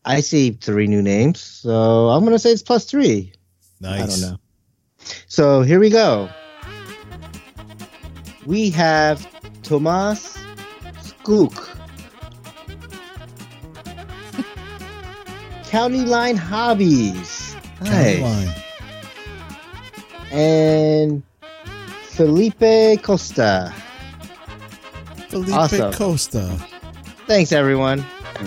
I 0.04 0.20
see 0.20 0.50
three 0.50 0.86
new 0.86 1.02
names, 1.02 1.40
so 1.40 2.08
I'm 2.10 2.22
gonna 2.24 2.38
say 2.38 2.50
it's 2.52 2.62
plus 2.62 2.84
three. 2.84 3.32
Nice. 3.80 4.02
I 4.02 4.06
don't 4.06 4.20
know. 4.20 4.38
So 5.26 5.62
here 5.62 5.80
we 5.80 5.88
go. 5.90 6.28
We 8.46 8.70
have 8.70 9.26
Tomas 9.62 10.38
Skook. 11.02 11.79
County 15.70 16.04
Line 16.04 16.36
Hobbies. 16.36 17.54
County 17.78 18.20
Nice. 18.20 18.20
line. 18.20 18.54
And 20.32 21.22
Felipe 22.08 23.02
Costa. 23.02 23.72
Felipe 25.28 25.54
Awesome. 25.54 25.92
Costa. 25.92 26.56
Thanks, 27.28 27.52
everyone. 27.52 28.04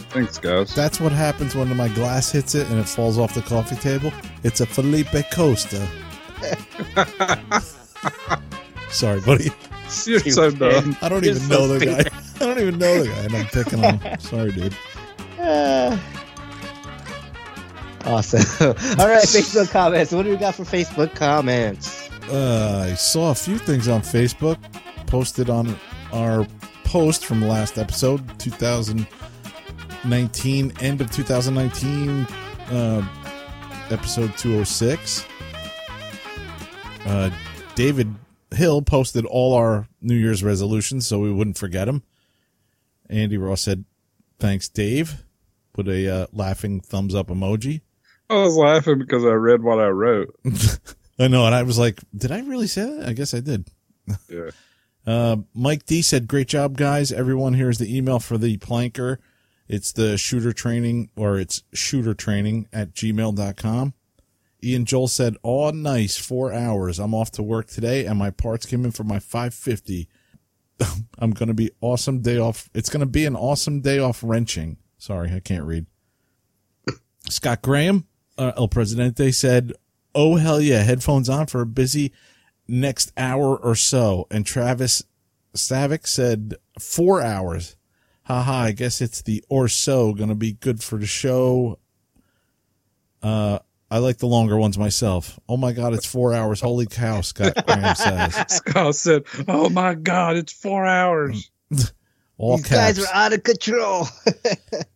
Thanks, 0.10 0.38
guys. 0.38 0.76
That's 0.76 1.00
what 1.00 1.14
happens 1.14 1.56
when 1.56 1.74
my 1.78 1.88
glass 1.90 2.30
hits 2.30 2.56
it 2.56 2.68
and 2.70 2.78
it 2.80 2.90
falls 2.90 3.18
off 3.18 3.34
the 3.34 3.42
coffee 3.42 3.78
table. 3.78 4.12
It's 4.44 4.60
a 4.60 4.66
Felipe 4.66 5.16
Costa. 5.32 5.88
Sorry, 8.90 9.22
buddy. 9.22 9.50
You're 10.06 10.20
so 10.20 10.52
dumb. 10.52 10.98
I 11.02 11.08
don't 11.08 11.24
You're 11.24 11.36
even 11.36 11.48
so 11.48 11.56
know 11.60 11.68
the 11.80 11.86
guy. 11.86 12.00
I 12.36 12.40
don't 12.40 12.60
even 12.60 12.78
know 12.80 13.04
the 13.04 13.10
guy, 13.10 13.18
and 13.20 13.36
I'm 13.36 13.46
picking 13.46 13.86
on 13.86 13.98
him. 14.00 14.20
Sorry, 14.20 14.52
dude. 14.52 14.76
Uh, 15.40 15.98
awesome. 18.06 18.42
All 19.00 19.08
right, 19.08 19.24
Facebook 19.24 19.72
comments. 19.72 20.12
What 20.12 20.24
do 20.24 20.32
we 20.32 20.38
got 20.38 20.56
for 20.56 20.64
Facebook 20.64 21.16
comments? 21.16 22.10
Uh, 22.30 22.90
I 22.92 22.96
saw 22.96 23.32
a 23.32 23.36
few 23.36 23.58
things 23.58 23.88
on 23.88 24.02
Facebook 24.02 24.58
posted 25.08 25.50
on 25.50 25.78
our 26.12 26.46
post 26.84 27.26
from 27.26 27.42
last 27.42 27.78
episode, 27.78 28.22
2019, 28.40 30.74
end 30.80 31.02
of 31.02 31.12
2019, 31.12 32.28
uh, 32.70 33.08
episode 33.90 34.38
206. 34.38 35.26
Uh, 37.06 37.30
David 37.76 38.16
Hill 38.56 38.82
posted 38.82 39.26
all 39.26 39.54
our 39.56 39.88
New 40.02 40.16
Year's 40.16 40.44
resolutions 40.44 41.08
so 41.08 41.20
we 41.20 41.32
wouldn't 41.32 41.58
forget 41.58 41.88
them. 41.88 42.04
Andy 43.10 43.38
Ross 43.38 43.62
said, 43.62 43.86
Thanks, 44.40 44.68
Dave. 44.68 45.24
Put 45.74 45.88
a 45.88 46.08
uh, 46.08 46.28
laughing 46.34 46.82
thumbs 46.82 47.16
up 47.16 47.28
emoji. 47.28 47.82
I 48.34 48.44
was 48.44 48.56
laughing 48.56 49.00
because 49.00 49.24
I 49.24 49.30
read 49.34 49.64
what 49.64 49.80
I 49.80 49.88
wrote. 49.88 50.36
I 51.20 51.28
know, 51.28 51.46
and 51.46 51.54
I 51.54 51.64
was 51.64 51.78
like, 51.78 52.00
"Did 52.16 52.32
I 52.32 52.40
really 52.40 52.68
say 52.68 52.86
that?" 52.86 53.08
I 53.08 53.14
guess 53.14 53.34
I 53.34 53.40
did. 53.40 53.68
Yeah. 54.30 54.50
Uh, 55.06 55.36
Mike 55.54 55.86
D 55.86 56.02
said, 56.02 56.30
"Great 56.30 56.48
job, 56.48 56.78
guys! 56.78 57.12
Everyone, 57.12 57.56
here's 57.56 57.78
the 57.78 57.94
email 57.94 58.20
for 58.20 58.38
the 58.38 58.58
planker. 58.60 59.18
It's 59.68 59.92
the 59.92 60.18
shooter 60.18 60.54
training, 60.54 61.10
or 61.18 61.38
it's 61.38 61.64
shooter 61.74 62.14
training 62.14 62.70
at 62.72 62.94
gmail.com. 62.94 63.94
Ian 64.64 64.86
Joel 64.86 65.10
said, 65.10 65.36
"Oh, 65.44 65.72
nice, 65.72 66.16
four 66.16 66.54
hours. 66.54 67.00
I'm 67.00 67.14
off 67.14 67.32
to 67.32 67.44
work 67.44 67.68
today, 67.68 68.06
and 68.06 68.18
my 68.18 68.30
parts 68.30 68.66
came 68.66 68.86
in 68.86 68.92
for 68.92 69.04
my 69.04 69.20
550. 69.20 70.08
I'm 71.20 71.32
gonna 71.32 71.54
be 71.54 71.72
awesome 71.82 72.22
day 72.22 72.38
off. 72.38 72.70
It's 72.74 72.90
gonna 72.90 73.06
be 73.06 73.26
an 73.26 73.36
awesome 73.36 73.82
day 73.82 74.00
off 74.00 74.24
wrenching. 74.24 74.78
Sorry, 74.98 75.34
I 75.34 75.42
can't 75.42 75.66
read." 75.66 75.86
Scott 77.30 77.62
Graham, 77.62 78.08
uh, 78.38 78.52
El 78.58 78.68
Presidente 78.68 79.32
said, 79.32 79.74
"Oh 80.16 80.36
hell 80.36 80.62
yeah, 80.62 80.84
headphones 80.84 81.30
on 81.30 81.48
for 81.48 81.62
a 81.62 81.66
busy 81.66 82.12
next 82.68 83.12
hour 83.18 83.56
or 83.58 83.76
so." 83.76 84.28
And 84.32 84.46
Travis 84.46 85.04
Savick 85.56 86.08
said, 86.08 86.56
four 86.80 87.22
hours. 87.22 87.76
Haha, 88.24 88.54
I 88.54 88.72
guess 88.72 89.02
it's 89.02 89.22
the 89.22 89.44
or 89.50 89.68
so 89.68 90.14
gonna 90.14 90.34
be 90.36 90.54
good 90.54 90.82
for 90.82 90.98
the 90.98 91.06
show. 91.06 91.78
Uh, 93.22 93.60
I 93.92 94.00
like 94.00 94.18
the 94.18 94.26
longer 94.28 94.58
ones 94.58 94.78
myself. 94.78 95.40
Oh 95.48 95.58
my 95.58 95.72
god, 95.74 95.94
it's 95.94 96.06
four 96.06 96.34
hours. 96.34 96.60
Holy 96.62 96.88
cow, 96.88 97.22
Scott 97.22 97.54
Graham 97.68 97.96
says. 97.96 98.34
Scott 98.48 98.96
said, 98.96 99.24
"Oh 99.48 99.70
my 99.70 99.94
God, 99.94 100.38
it's 100.38 100.54
four 100.54 100.86
hours." 100.86 101.52
All 102.38 102.58
These 102.58 102.68
caps. 102.68 102.98
guys 102.98 103.06
are 103.06 103.14
out 103.14 103.34
of 103.34 103.44
control. 103.44 104.08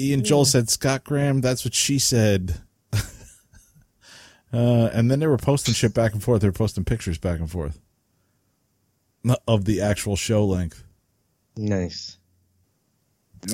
Ian 0.00 0.24
Joel 0.24 0.44
said, 0.44 0.68
Scott 0.68 1.04
Graham, 1.04 1.40
that's 1.40 1.64
what 1.64 1.74
she 1.74 1.98
said. 1.98 2.56
uh, 2.92 4.90
and 4.92 5.10
then 5.10 5.20
they 5.20 5.26
were 5.26 5.36
posting 5.36 5.74
shit 5.74 5.94
back 5.94 6.12
and 6.12 6.22
forth. 6.22 6.40
They 6.42 6.48
were 6.48 6.52
posting 6.52 6.84
pictures 6.84 7.18
back 7.18 7.38
and 7.38 7.50
forth 7.50 7.80
of 9.46 9.64
the 9.64 9.80
actual 9.80 10.16
show 10.16 10.44
length. 10.44 10.84
nice. 11.56 12.16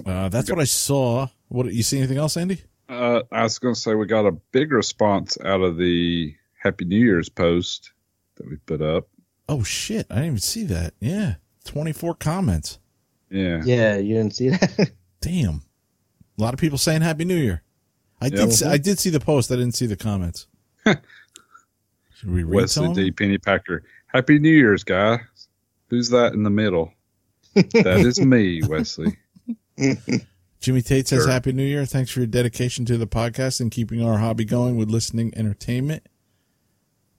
Uh, 0.05 0.28
that's 0.28 0.51
what 0.51 0.59
I 0.59 0.64
saw. 0.64 1.28
What 1.48 1.73
you 1.73 1.85
see 1.85 1.98
anything 1.98 2.18
else, 2.18 2.36
Andy? 2.36 2.62
Uh, 2.89 3.23
I 3.31 3.44
was 3.44 3.60
going 3.60 3.74
to 3.74 3.81
say 3.81 3.94
we 3.94 4.06
got 4.06 4.27
a 4.27 4.32
big 4.32 4.73
response 4.73 5.39
out 5.44 5.60
of 5.60 5.77
the 5.77 6.35
Happy 6.60 6.85
New 6.85 6.98
Year's 6.98 7.28
post 7.28 7.93
that 8.36 8.48
we 8.48 8.56
put 8.56 8.82
up. 8.82 9.06
Oh 9.48 9.62
shit! 9.62 10.06
I 10.10 10.16
didn't 10.16 10.27
even 10.27 10.39
see 10.39 10.64
that. 10.64 10.94
Yeah, 10.98 11.35
twenty 11.64 11.93
four 11.93 12.14
comments. 12.16 12.81
Yeah. 13.31 13.62
Yeah, 13.64 13.97
you 13.97 14.14
didn't 14.16 14.35
see 14.35 14.48
that? 14.48 14.90
Damn, 15.20 15.62
a 16.39 16.43
lot 16.43 16.55
of 16.55 16.61
people 16.61 16.79
saying 16.79 17.03
Happy 17.03 17.25
New 17.25 17.37
Year. 17.37 17.63
I 18.21 18.29
did. 18.29 18.39
Yep. 18.39 18.51
See, 18.51 18.67
I 18.67 18.79
did 18.79 18.99
see 18.99 19.11
the 19.11 19.21
post. 19.21 19.51
I 19.51 19.57
didn't 19.57 19.75
see 19.75 19.87
the 19.87 19.97
comments. 19.97 20.47
Should 20.87 21.01
we 22.25 22.45
read 22.45 22.55
Wesley? 22.55 22.93
D. 22.95 23.11
Pennypacker. 23.13 23.81
Happy 24.07 24.39
New 24.39 24.51
Year's, 24.51 24.85
guy. 24.85 25.21
Who's 25.89 26.09
that 26.11 26.33
in 26.33 26.43
the 26.43 26.51
middle? 26.51 26.93
that 27.55 28.01
is 28.01 28.21
me, 28.21 28.63
Wesley. 28.69 29.17
Jimmy 30.61 30.83
Tate 30.83 31.07
says 31.07 31.23
Sure. 31.25 31.31
Happy 31.31 31.53
New 31.53 31.63
Year. 31.65 31.85
Thanks 31.85 32.11
for 32.11 32.21
your 32.21 32.27
dedication 32.27 32.85
to 32.87 32.97
the 32.97 33.07
podcast 33.07 33.61
and 33.61 33.71
keeping 33.71 34.03
our 34.03 34.19
hobby 34.19 34.45
going 34.45 34.77
with 34.77 34.91
listening 34.91 35.33
entertainment. 35.37 36.09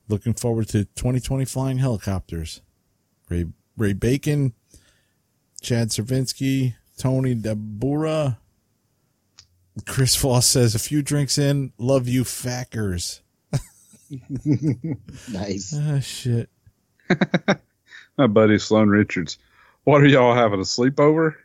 Looking 0.09 0.33
forward 0.33 0.67
to 0.69 0.85
2020 0.85 1.45
flying 1.45 1.77
helicopters. 1.77 2.61
Ray 3.29 3.45
Ray 3.75 3.93
Bacon, 3.93 4.53
Chad 5.61 5.89
Servinsky, 5.89 6.75
Tony 6.97 7.35
Dabura. 7.35 8.37
Chris 9.85 10.15
Foss 10.15 10.47
says 10.47 10.75
a 10.75 10.79
few 10.79 11.01
drinks 11.01 11.37
in, 11.37 11.71
love 11.77 12.07
you 12.07 12.23
fackers. 12.23 13.21
nice. 15.31 15.75
Ah 15.77 15.99
shit. 15.99 16.49
My 18.17 18.27
buddy 18.27 18.57
Sloan 18.57 18.89
Richards. 18.89 19.37
What 19.83 20.01
are 20.01 20.07
y'all 20.07 20.33
having 20.33 20.59
a 20.59 20.63
sleepover? 20.63 21.35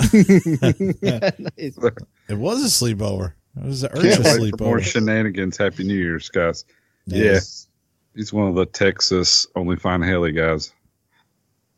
nice. 0.00 1.78
It 2.28 2.36
was 2.36 2.62
a 2.62 2.84
sleepover. 2.84 3.32
It 3.56 3.64
was 3.64 3.82
an 3.82 3.90
Can't 3.94 4.04
urgent 4.20 4.40
wait 4.42 4.58
for 4.58 4.64
more 4.64 4.80
shenanigans. 4.82 5.56
Happy 5.56 5.84
New 5.84 5.94
Year's, 5.94 6.28
guys. 6.28 6.64
Nice. 7.06 7.68
He's 8.14 8.32
one 8.32 8.48
of 8.48 8.54
the 8.54 8.66
Texas 8.66 9.46
only 9.56 9.76
fine 9.76 10.02
Heli 10.02 10.32
guys. 10.32 10.72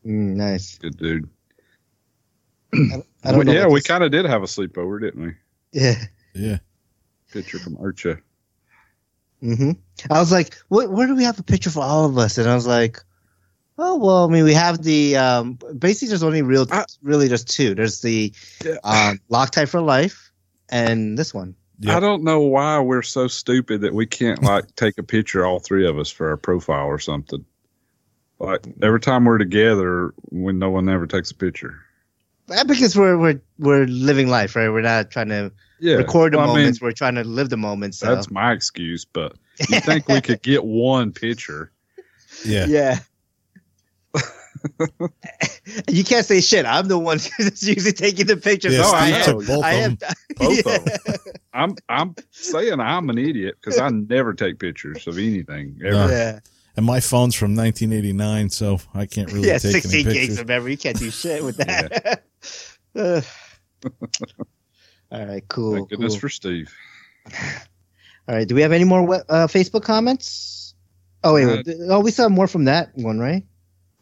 Mm, 0.04 0.36
nice. 0.36 0.76
Good 0.78 0.96
dude. 0.96 1.28
I 2.72 2.78
don't 2.78 3.04
Well, 3.24 3.42
know 3.44 3.52
yeah, 3.52 3.66
we 3.68 3.80
kind 3.80 4.02
of 4.02 4.10
did 4.10 4.24
have 4.24 4.42
a 4.42 4.46
sleepover, 4.46 5.00
didn't 5.00 5.22
we? 5.22 5.32
Yeah. 5.72 5.94
Yeah. 6.34 6.58
Picture 7.32 7.58
from 7.58 7.76
IRCHA. 7.76 8.20
hmm 9.40 9.72
I 10.10 10.18
was 10.18 10.32
like, 10.32 10.54
what, 10.68 10.90
where 10.90 11.06
do 11.06 11.14
we 11.14 11.24
have 11.24 11.38
a 11.38 11.42
picture 11.42 11.70
for 11.70 11.82
all 11.82 12.06
of 12.06 12.18
us? 12.18 12.38
And 12.38 12.48
I 12.48 12.54
was 12.54 12.66
like, 12.66 12.98
oh, 13.78 13.96
well, 13.96 14.24
I 14.24 14.28
mean, 14.32 14.44
we 14.44 14.54
have 14.54 14.82
the, 14.82 15.16
um, 15.16 15.58
basically 15.78 16.08
there's 16.08 16.22
only 16.22 16.42
real, 16.42 16.66
I- 16.70 16.84
really 17.02 17.28
just 17.28 17.48
two. 17.48 17.74
There's 17.74 18.00
the, 18.00 18.32
Yeah. 18.64 18.76
um, 18.84 19.20
Loctite 19.30 19.68
for 19.68 19.80
Life 19.80 20.30
and 20.68 21.16
this 21.16 21.32
one. 21.32 21.54
Yep. 21.82 21.96
I 21.96 22.00
don't 22.00 22.24
know 22.24 22.40
why 22.40 22.78
we're 22.80 23.00
so 23.02 23.26
stupid 23.26 23.80
that 23.82 23.94
we 23.94 24.04
can't 24.06 24.42
like 24.42 24.74
take 24.76 24.98
a 24.98 25.02
picture, 25.02 25.46
all 25.46 25.60
three 25.60 25.86
of 25.88 25.98
us, 25.98 26.10
for 26.10 26.28
our 26.28 26.36
profile 26.36 26.86
or 26.86 26.98
something. 26.98 27.44
Like 28.38 28.66
every 28.82 29.00
time 29.00 29.24
we're 29.24 29.38
together, 29.38 30.12
when 30.30 30.58
no 30.58 30.70
one 30.70 30.88
ever 30.90 31.06
takes 31.06 31.30
a 31.30 31.34
picture. 31.34 31.82
Because 32.66 32.96
we're, 32.96 33.16
we're, 33.18 33.40
we're 33.58 33.86
living 33.86 34.28
life, 34.28 34.56
right? 34.56 34.68
We're 34.68 34.80
not 34.82 35.10
trying 35.10 35.28
to 35.28 35.52
Yeah, 35.78 35.94
record 35.94 36.32
the 36.32 36.38
Well, 36.38 36.46
I 36.50 36.54
mean, 36.54 36.62
moments. 36.62 36.80
we're 36.80 36.92
trying 36.92 37.14
to 37.16 37.24
live 37.24 37.48
the 37.50 37.56
moments. 37.56 37.98
So. 37.98 38.14
that's 38.14 38.30
my 38.30 38.52
excuse, 38.52 39.04
but 39.04 39.36
you 39.68 39.80
think 39.80 40.08
we 40.08 40.20
could 40.20 40.42
get 40.42 40.64
one 40.64 41.12
picture? 41.12 41.70
Yeah. 42.44 42.66
Yeah. 42.68 42.98
you 45.88 46.04
can't 46.04 46.26
say 46.26 46.40
shit. 46.40 46.66
I'm 46.66 46.88
the 46.88 46.98
one 46.98 47.18
that's 47.38 47.62
usually 47.62 47.92
taking 47.92 48.26
the 48.26 48.36
pictures. 48.36 48.74
Yeah, 48.74 48.80
no, 48.82 48.90
I 48.90 49.20
Steve 49.22 49.34
am. 49.34 49.46
both 49.46 49.64
I 49.64 49.72
of 49.74 49.82
am. 49.84 49.94
them. 49.96 50.10
Both 50.36 50.66
of 50.66 50.84
them. 50.84 51.16
I'm 51.54 51.74
I'm 51.88 52.14
saying 52.30 52.80
I'm 52.80 53.08
an 53.10 53.18
idiot 53.18 53.56
because 53.60 53.78
I 53.78 53.88
never 53.90 54.34
take 54.34 54.58
pictures 54.58 55.06
of 55.06 55.16
anything. 55.18 55.78
Ever. 55.84 55.92
No. 55.94 56.08
Yeah, 56.08 56.40
And 56.76 56.84
my 56.86 57.00
phone's 57.00 57.34
from 57.34 57.54
1989, 57.54 58.50
so 58.50 58.78
I 58.94 59.06
can't 59.06 59.32
really 59.32 59.48
yeah. 59.48 59.58
take 59.58 59.72
any 59.74 59.80
16 59.80 60.04
pictures. 60.04 60.14
gigs 60.14 60.38
of 60.40 60.48
memory. 60.48 60.72
You 60.72 60.78
can't 60.78 60.98
do 60.98 61.10
shit 61.10 61.44
with 61.44 61.56
that. 61.58 62.24
Ugh. 62.96 63.24
All 65.12 65.26
right, 65.26 65.46
cool. 65.48 65.74
Thank 65.74 65.90
goodness 65.90 66.12
cool. 66.14 66.20
for 66.20 66.28
Steve. 66.28 66.72
All 68.28 68.34
right, 68.36 68.46
do 68.46 68.54
we 68.54 68.62
have 68.62 68.72
any 68.72 68.84
more 68.84 69.14
uh, 69.28 69.46
Facebook 69.46 69.82
comments? 69.82 70.74
Oh 71.24 71.34
wait, 71.34 71.66
Uh, 71.68 71.72
oh 71.88 72.00
we 72.00 72.10
saw 72.10 72.28
more 72.28 72.46
from 72.46 72.64
that 72.64 72.90
one, 72.96 73.18
right? 73.18 73.44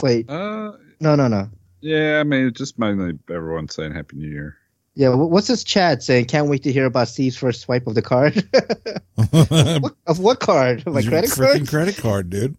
Wait, 0.02 0.28
Uh, 0.30 0.72
no, 1.00 1.16
no, 1.16 1.26
no. 1.28 1.48
yeah, 1.80 2.20
I 2.20 2.24
mean, 2.24 2.46
it's 2.46 2.58
just 2.58 2.78
mainly 2.78 3.18
everyone 3.30 3.68
saying 3.68 3.92
Happy 3.92 4.16
New 4.16 4.28
Year. 4.28 4.56
Yeah, 4.94 5.14
what's 5.14 5.46
this 5.46 5.64
chat 5.64 6.02
saying? 6.02 6.26
Can't 6.26 6.48
wait 6.48 6.62
to 6.64 6.72
hear 6.72 6.84
about 6.86 7.08
Steve's 7.08 7.36
first 7.36 7.60
swipe 7.62 7.86
of 7.86 7.94
the 7.94 8.02
card. 8.02 8.34
What- 9.30 9.94
of 10.06 10.18
what 10.18 10.40
card? 10.40 10.84
My 10.86 11.02
credit 11.02 11.30
freaking 11.30 11.58
card? 11.58 11.68
Credit 11.68 11.96
card, 11.96 12.30
dude. 12.30 12.56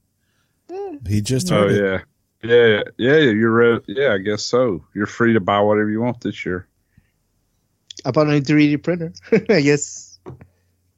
He 1.07 1.21
just 1.21 1.51
Oh 1.51 1.55
heard 1.67 1.71
it. 1.71 1.83
yeah, 1.83 2.01
yeah, 2.43 2.83
yeah, 2.97 3.15
yeah. 3.17 3.17
You're 3.31 3.51
re- 3.51 3.81
yeah, 3.87 4.13
I 4.13 4.17
guess 4.19 4.43
so. 4.43 4.83
You're 4.93 5.05
free 5.07 5.33
to 5.33 5.39
buy 5.39 5.59
whatever 5.61 5.89
you 5.89 6.01
want 6.01 6.21
this 6.21 6.45
year. 6.45 6.67
I 8.05 8.11
bought 8.11 8.27
a 8.27 8.31
new 8.31 8.41
3D 8.41 8.81
printer. 8.83 9.13
I 9.49 9.61
guess. 9.61 10.19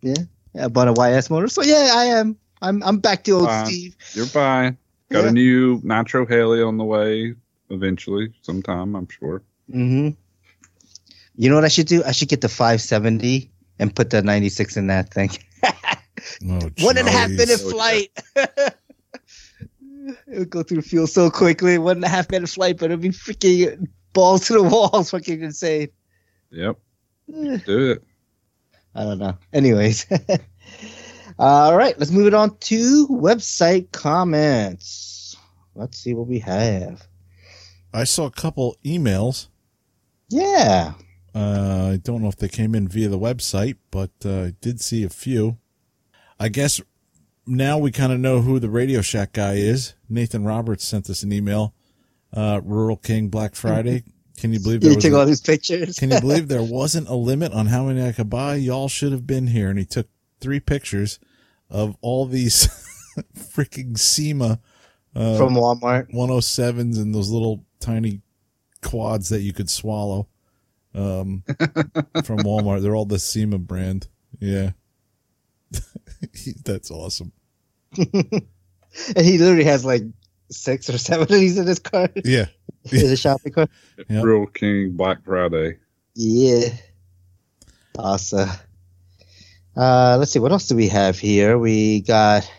Yeah. 0.02 0.14
I 0.60 0.68
bought 0.68 0.88
a 0.88 0.94
YS 0.94 1.30
motor. 1.30 1.48
So 1.48 1.64
yeah, 1.64 1.92
I 1.96 2.06
am. 2.06 2.38
I'm 2.62 2.84
I'm 2.84 3.00
back 3.00 3.24
to 3.24 3.32
old 3.32 3.48
Fine. 3.48 3.66
Steve. 3.66 3.96
You're 4.14 4.26
buying. 4.28 4.78
Got 5.10 5.24
Yeah. 5.24 5.30
a 5.30 5.32
new 5.34 5.82
Nitro 5.84 6.26
Heli 6.26 6.62
on 6.62 6.78
the 6.78 6.84
way 6.84 7.34
eventually, 7.70 8.34
sometime 8.42 8.96
I'm 8.96 9.08
sure. 9.10 9.42
Mm-hmm. 9.70 10.10
You 11.36 11.50
know 11.50 11.56
what 11.56 11.66
I 11.66 11.70
should 11.70 11.88
do? 11.88 12.04
I 12.04 12.12
should 12.12 12.28
get 12.30 12.42
the 12.42 12.50
570 12.50 13.50
and 13.80 13.96
put 13.96 14.10
the 14.10 14.22
96 14.22 14.78
in 14.78 14.88
that 14.88 15.14
thing. 15.14 15.32
Oh, 16.48 16.70
One 16.82 16.98
and 16.98 17.08
a 17.08 17.12
half 17.12 17.32
minute 17.32 17.60
flight. 17.60 18.12
it 20.28 20.40
would 20.40 20.50
go 20.50 20.64
through 20.64 20.82
fuel 20.82 21.08
so 21.08 21.30
quickly. 21.30 21.78
One 21.78 21.98
and 21.98 22.06
a 22.06 22.10
half 22.10 22.30
minute 22.30 22.50
flight, 22.50 22.78
but 22.78 22.86
it'd 22.86 23.02
be 23.02 23.10
freaking 23.10 23.88
balls 24.14 24.48
to 24.48 24.54
the 24.54 24.64
walls, 24.64 25.12
fucking 25.12 25.42
insane. 25.42 25.90
Yep. 26.52 26.78
Eh, 27.34 27.58
Do 27.66 27.92
it. 27.92 28.04
I 28.94 29.04
don't 29.04 29.20
know. 29.20 29.38
Anyways. 29.54 30.06
All 31.40 31.76
right, 31.76 31.98
let's 31.98 32.12
move 32.12 32.28
it 32.28 32.34
on 32.34 32.58
to 32.58 33.08
website 33.08 33.92
comments. 33.92 35.36
Let's 35.76 35.98
see 35.98 36.14
what 36.14 36.28
we 36.28 36.40
have. 36.40 37.08
I 37.94 38.04
saw 38.04 38.26
a 38.26 38.32
couple 38.32 38.76
emails. 38.86 39.48
Yeah. 40.30 40.94
Uh, 41.34 41.92
I 41.94 41.98
don't 42.04 42.22
know 42.22 42.28
if 42.28 42.36
they 42.36 42.50
came 42.50 42.76
in 42.76 42.88
via 42.88 43.08
the 43.08 43.18
website, 43.18 43.78
but 43.90 44.12
uh, 44.26 44.42
I 44.44 44.54
did 44.62 44.82
see 44.82 45.04
a 45.04 45.10
few. 45.10 45.58
I 46.40 46.50
guess 46.50 46.82
now 47.48 47.78
we 47.78 47.92
kind 47.92 48.12
of 48.14 48.20
know 48.20 48.42
who 48.42 48.60
the 48.60 48.70
Radio 48.70 49.02
Shack 49.02 49.34
guy 49.34 49.54
is. 49.54 49.94
Nathan 50.10 50.44
Roberts 50.44 50.86
sent 50.86 51.10
us 51.10 51.24
an 51.24 51.32
email. 51.34 51.74
Uh, 52.34 52.62
Rural 52.64 52.98
King 52.98 53.28
Black 53.30 53.56
Friday. 53.56 54.04
Can 54.38 54.54
you 54.54 54.60
believe 54.60 54.82
there 54.82 54.92
You 54.94 55.00
took 55.00 55.12
a- 55.12 55.18
all 55.20 55.26
these 55.26 55.42
pictures. 55.42 56.00
Can 56.00 56.10
you 56.12 56.20
believe 56.22 56.48
there 56.48 56.64
wasn't 56.64 57.08
a 57.10 57.14
limit 57.16 57.52
on 57.54 57.68
how 57.68 57.86
many 57.86 58.04
I 58.08 58.12
could 58.12 58.30
buy? 58.30 58.56
Y'all 58.56 58.88
should 58.88 59.12
have 59.12 59.28
been 59.28 59.48
here. 59.48 59.70
And 59.70 59.78
he 59.78 59.86
took 59.86 60.08
three 60.40 60.60
pictures 60.60 61.20
of 61.70 61.96
all 62.02 62.26
these 62.26 62.68
freaking 63.38 63.94
Syma 63.98 64.60
uh, 65.16 65.38
From 65.38 65.56
Walmart. 65.56 66.12
107s 66.14 66.98
and 66.98 67.14
those 67.14 67.30
little 67.30 67.66
tiny 67.80 68.22
quads 68.82 69.30
that 69.30 69.42
you 69.42 69.54
could 69.54 69.70
swallow 69.70 70.28
um, 70.96 71.44
from 72.24 72.40
Walmart. 72.40 72.82
They're 72.82 72.96
all 72.96 73.06
the 73.06 73.18
Syma 73.18 73.60
brand. 73.60 74.08
Yeah. 74.40 74.72
That's 76.66 76.92
awesome. 76.92 77.32
And 79.16 79.26
he 79.26 79.38
literally 79.38 79.64
has 79.64 79.86
like 79.86 80.04
six 80.50 80.90
or 80.90 80.98
seven 80.98 81.24
of 81.24 81.30
these 81.30 81.58
in 81.58 81.66
his 81.66 81.80
car. 81.80 82.10
Yeah. 82.26 82.48
in 82.92 83.08
the 83.08 83.16
shopping 83.16 83.54
cart. 83.54 83.70
Yep. 84.10 84.24
Rural 84.24 84.48
King 84.48 84.92
Black 84.98 85.24
Friday. 85.24 85.78
Yeah. 86.16 86.70
Awesome. 87.98 88.50
Uh, 89.76 90.18
let's 90.20 90.32
see, 90.32 90.40
what 90.40 90.52
else 90.52 90.68
do 90.68 90.76
we 90.76 90.90
have 90.90 91.18
here? 91.18 91.58
We 91.58 92.02
got 92.02 92.52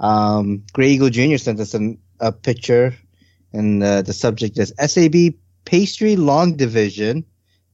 um, 0.00 0.64
Gray 0.72 0.90
Eagle 0.90 1.10
Jr. 1.10 1.36
sent 1.36 1.60
us 1.60 1.74
an, 1.74 1.98
a 2.18 2.32
picture, 2.32 2.94
and 3.52 3.82
uh, 3.82 4.02
the 4.02 4.12
subject 4.12 4.58
is 4.58 4.74
SAB 4.84 5.34
pastry 5.64 6.16
long 6.16 6.56
division. 6.56 7.24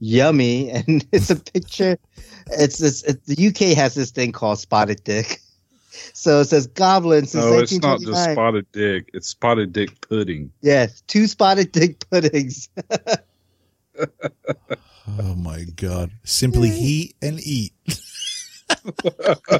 Yummy, 0.00 0.70
and 0.72 1.06
it's 1.12 1.30
a 1.30 1.36
picture. 1.36 1.98
It's 2.48 2.78
this. 2.78 3.02
It, 3.04 3.24
the 3.26 3.46
UK 3.48 3.76
has 3.76 3.94
this 3.94 4.10
thing 4.10 4.32
called 4.32 4.58
spotted 4.58 5.02
dick. 5.04 5.38
So 6.14 6.40
it 6.40 6.46
says 6.46 6.66
goblin 6.68 7.26
since 7.26 7.44
No, 7.44 7.58
it's 7.58 7.72
not 7.80 8.00
just 8.00 8.30
spotted 8.32 8.64
dick. 8.72 9.10
It's 9.12 9.28
spotted 9.28 9.72
dick 9.72 10.00
pudding. 10.08 10.50
yes 10.62 11.02
two 11.08 11.26
spotted 11.26 11.72
dick 11.72 11.98
puddings. 12.10 12.68
Oh 13.98 15.34
my 15.36 15.64
God. 15.76 16.10
Simply 16.24 16.70
heat 16.70 17.16
and 17.20 17.40
eat. 17.40 17.72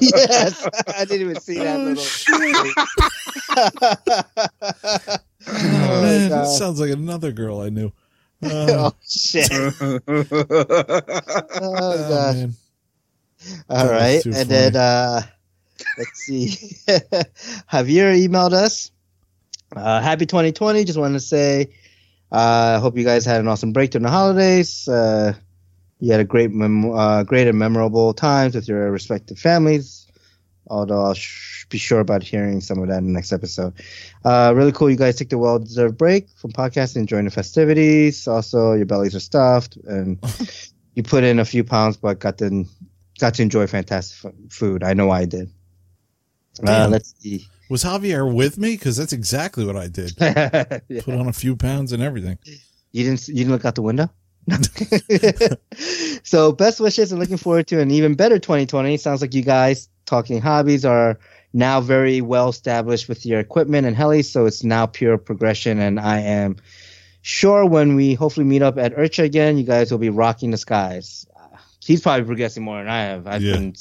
yes, 0.00 0.66
I 0.96 1.04
didn't 1.04 1.20
even 1.30 1.40
see 1.40 1.58
that 1.58 1.78
Oh, 1.78 1.84
little. 1.84 2.04
Oh, 5.46 6.02
man, 6.02 6.28
God. 6.30 6.38
that 6.44 6.46
sounds 6.56 6.80
like 6.80 6.90
another 6.90 7.32
girl 7.32 7.60
I 7.60 7.68
knew. 7.70 7.92
Uh, 8.42 8.90
oh 8.90 8.92
shit! 9.06 9.50
Oh, 9.82 10.00
oh, 11.62 12.08
gosh. 12.08 12.34
man. 12.36 12.54
All 13.68 13.88
right, 13.88 14.24
and 14.24 14.48
then 14.48 14.76
uh, 14.76 15.22
let's 15.96 16.20
see. 16.20 16.48
Javier 17.72 18.14
emailed 18.16 18.52
us. 18.52 18.90
Uh, 19.74 20.00
happy 20.00 20.26
2020. 20.26 20.84
Just 20.84 20.98
wanted 20.98 21.14
to 21.14 21.20
say, 21.20 21.72
I 22.32 22.74
uh, 22.74 22.80
hope 22.80 22.96
you 22.96 23.04
guys 23.04 23.24
had 23.24 23.40
an 23.40 23.48
awesome 23.48 23.72
break 23.72 23.92
during 23.92 24.04
the 24.04 24.10
holidays. 24.10 24.88
Uh, 24.88 25.34
you 26.00 26.12
had 26.12 26.20
a 26.20 26.24
great, 26.24 26.50
mem- 26.50 26.92
uh, 26.92 27.22
great 27.24 27.46
and 27.46 27.58
memorable 27.58 28.12
times 28.12 28.54
with 28.54 28.68
your 28.68 28.90
respective 28.90 29.38
families. 29.38 29.99
Although 30.70 31.02
I'll 31.02 31.14
sh- 31.14 31.66
be 31.68 31.78
sure 31.78 32.00
about 32.00 32.22
hearing 32.22 32.60
some 32.60 32.78
of 32.78 32.88
that 32.88 32.98
in 32.98 33.06
the 33.06 33.12
next 33.12 33.32
episode. 33.32 33.74
Uh, 34.24 34.52
really 34.54 34.72
cool. 34.72 34.88
You 34.88 34.96
guys 34.96 35.16
take 35.16 35.28
the 35.30 35.38
well-deserved 35.38 35.98
break 35.98 36.28
from 36.36 36.52
podcasting, 36.52 36.96
enjoying 36.96 37.24
the 37.24 37.30
festivities. 37.30 38.28
Also, 38.28 38.74
your 38.74 38.86
bellies 38.86 39.14
are 39.14 39.20
stuffed, 39.20 39.76
and 39.76 40.18
you 40.94 41.02
put 41.02 41.24
in 41.24 41.40
a 41.40 41.44
few 41.44 41.64
pounds, 41.64 41.96
but 41.96 42.20
got 42.20 42.38
to 42.38 42.64
got 43.18 43.34
to 43.34 43.42
enjoy 43.42 43.66
fantastic 43.66 44.24
f- 44.32 44.52
food. 44.52 44.82
I 44.84 44.94
know 44.94 45.10
I 45.10 45.24
did. 45.24 45.50
Uh, 46.66 46.88
let's 46.90 47.14
see. 47.18 47.46
Was 47.68 47.84
Javier 47.84 48.32
with 48.32 48.58
me? 48.58 48.72
Because 48.72 48.96
that's 48.96 49.12
exactly 49.12 49.64
what 49.64 49.76
I 49.76 49.88
did. 49.88 50.12
Yeah. 50.88 51.02
Put 51.02 51.14
on 51.14 51.28
a 51.28 51.32
few 51.32 51.56
pounds 51.56 51.92
and 51.92 52.02
everything. 52.02 52.38
You 52.92 53.04
didn't 53.04 53.28
you 53.28 53.34
didn't 53.34 53.52
look 53.52 53.64
out 53.64 53.74
the 53.76 53.82
window? 53.82 54.10
so 56.24 56.50
best 56.52 56.80
wishes 56.80 57.12
and 57.12 57.20
looking 57.20 57.36
forward 57.36 57.66
to 57.68 57.80
an 57.80 57.90
even 57.90 58.14
better 58.14 58.38
2020. 58.38 58.96
Sounds 58.96 59.20
like 59.20 59.34
you 59.34 59.42
guys 59.42 59.88
talking 60.10 60.40
hobbies 60.40 60.84
are 60.84 61.18
now 61.52 61.80
very 61.80 62.20
well 62.20 62.48
established 62.50 63.08
with 63.08 63.24
your 63.24 63.38
equipment 63.40 63.86
and 63.86 63.96
heli, 63.96 64.22
so 64.22 64.44
it's 64.44 64.62
now 64.64 64.84
pure 64.86 65.16
progression. 65.16 65.78
And 65.78 65.98
I 66.00 66.18
am 66.20 66.56
sure 67.22 67.64
when 67.64 67.94
we 67.94 68.14
hopefully 68.14 68.44
meet 68.46 68.60
up 68.62 68.76
at 68.76 68.94
IRCHA 68.96 69.24
again, 69.24 69.56
you 69.56 69.64
guys 69.64 69.90
will 69.90 69.98
be 69.98 70.10
rocking 70.10 70.50
the 70.50 70.56
skies. 70.58 71.26
Uh, 71.36 71.56
he's 71.84 72.00
probably 72.02 72.26
progressing 72.26 72.62
more 72.64 72.78
than 72.78 72.88
I 72.88 73.02
have. 73.02 73.26
I've 73.26 73.42
Yeah. 73.42 73.54
been 73.54 73.74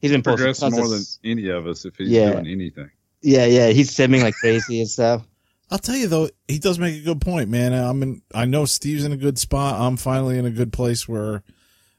he's 0.00 0.10
been 0.10 0.22
Progressing 0.22 0.70
more 0.72 0.88
than 0.88 1.02
any 1.24 1.48
of 1.48 1.66
us 1.66 1.84
if 1.84 1.96
he's 1.96 2.08
Yeah. 2.10 2.32
doing 2.32 2.46
anything. 2.46 2.90
yeah 3.22 3.44
yeah 3.46 3.68
he's 3.68 3.90
simming 3.90 4.22
like 4.22 4.34
crazy 4.34 4.80
and 4.80 4.88
stuff. 4.88 5.26
I'll 5.70 5.78
tell 5.78 5.96
you 5.96 6.08
though, 6.08 6.28
he 6.48 6.58
does 6.58 6.78
make 6.78 6.96
a 7.00 7.04
good 7.04 7.20
point, 7.20 7.48
man. 7.48 7.72
I'm 7.72 8.02
in. 8.02 8.22
I 8.34 8.44
know 8.44 8.64
Steve's 8.64 9.04
in 9.04 9.12
a 9.12 9.16
good 9.16 9.38
spot. 9.38 9.80
I'm 9.80 9.96
finally 9.96 10.36
in 10.36 10.44
a 10.44 10.50
good 10.50 10.72
place 10.72 11.06
where, 11.08 11.42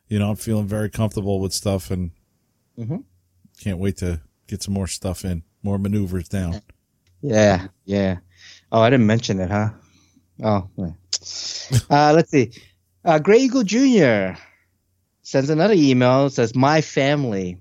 you 0.09 0.19
know, 0.19 0.29
I'm 0.31 0.35
feeling 0.35 0.67
very 0.67 0.89
comfortable 0.89 1.39
with 1.39 1.53
stuff, 1.53 1.89
and 1.89 2.11
Mhm. 2.77 3.03
Can't 3.63 3.77
wait 3.77 3.97
to 3.97 4.21
get 4.47 4.63
some 4.63 4.73
more 4.73 4.87
stuff 4.87 5.23
in, 5.23 5.43
more 5.63 5.77
maneuvers 5.77 6.27
down. 6.27 6.61
Yeah, 7.21 7.67
yeah. 7.85 8.17
Oh, 8.71 8.81
I 8.81 8.89
didn't 8.89 9.07
mention 9.07 9.39
it, 9.39 9.51
huh? 9.51 9.69
Oh, 10.43 10.69
yeah. 10.75 10.91
uh, 11.89 12.13
let's 12.13 12.31
see. 12.31 12.51
Uh, 13.05 13.19
Gray 13.19 13.39
Eagle 13.39 13.63
Jr. 13.63 14.39
sends 15.21 15.49
another 15.49 15.75
email. 15.75 16.29
Says, 16.29 16.55
"My 16.55 16.81
family, 16.81 17.59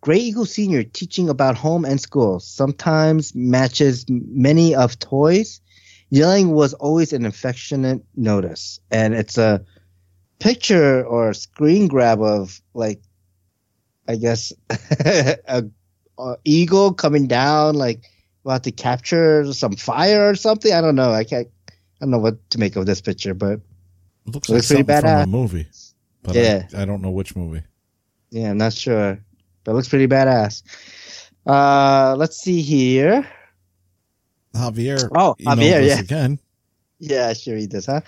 Gray 0.00 0.18
Eagle 0.18 0.46
Senior, 0.46 0.84
teaching 0.84 1.28
about 1.28 1.56
home 1.56 1.84
and 1.84 2.00
school. 2.00 2.40
Sometimes 2.40 3.34
matches 3.34 4.06
many 4.08 4.74
of 4.74 4.98
toys. 4.98 5.60
Yelling 6.10 6.50
was 6.50 6.74
always 6.74 7.12
an 7.12 7.26
affectionate 7.26 8.02
notice, 8.16 8.80
and 8.90 9.14
it's 9.14 9.38
a 9.38 9.64
picture 10.38 11.04
or 11.04 11.30
a 11.30 11.34
screen 11.34 11.86
grab 11.86 12.20
of 12.22 12.60
like, 12.74 13.02
I 14.10 14.16
guess, 14.16 14.52
a, 14.70 15.64
a 16.18 16.36
eagle 16.44 16.92
coming 16.94 17.26
down 17.26 17.74
like." 17.76 18.02
about 18.42 18.64
to 18.64 18.70
capture 18.72 19.52
some 19.52 19.76
fire 19.76 20.30
or 20.30 20.34
something. 20.34 20.72
I 20.72 20.80
don't 20.80 20.94
know. 20.94 21.12
I 21.12 21.24
can't. 21.24 21.48
I 21.68 21.74
don't 22.00 22.10
know 22.10 22.18
what 22.18 22.38
to 22.52 22.58
make 22.58 22.74
of 22.74 22.86
this 22.86 23.02
picture, 23.02 23.34
but 23.34 23.60
It 24.26 24.32
looks 24.32 24.48
Looks 24.48 24.70
like 24.70 24.86
pretty 24.86 24.90
something 24.90 25.00
from 25.02 25.10
badass. 25.10 25.24
a 25.24 25.26
movie, 25.26 25.66
but 26.22 26.34
Yeah. 26.34 26.66
I, 26.74 26.82
I 26.82 26.84
don't 26.86 27.02
know 27.02 27.10
which 27.10 27.36
movie. 27.36 27.62
yeah, 28.30 28.50
I'm 28.50 28.56
not 28.56 28.72
sure. 28.72 29.20
But 29.62 29.72
it 29.72 29.74
looks 29.74 29.90
pretty 29.90 30.06
badass. 30.08 30.62
Uh, 31.46 32.14
let's 32.16 32.38
see 32.38 32.62
here. 32.62 33.28
Javier. 34.54 35.10
Oh, 35.14 35.36
Javier, 35.38 35.86
yeah. 35.86 35.98
again. 36.00 36.38
Yeah, 36.98 37.28
I 37.28 37.34
should 37.34 37.52
read 37.52 37.70
this, 37.70 37.84
huh? 37.84 38.00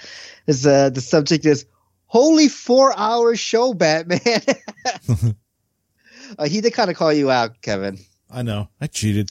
Is 0.46 0.66
uh, 0.66 0.88
the 0.88 1.02
subject 1.02 1.44
is 1.44 1.66
holy 2.06 2.48
four 2.48 2.94
hour 2.96 3.36
show, 3.36 3.74
Batman. 3.74 4.40
uh, 6.38 6.48
he 6.48 6.60
did 6.60 6.72
kind 6.74 6.90
of 6.90 6.96
call 6.96 7.12
you 7.12 7.30
out, 7.30 7.60
Kevin. 7.62 7.98
I 8.30 8.42
know. 8.42 8.68
I 8.80 8.86
cheated. 8.86 9.30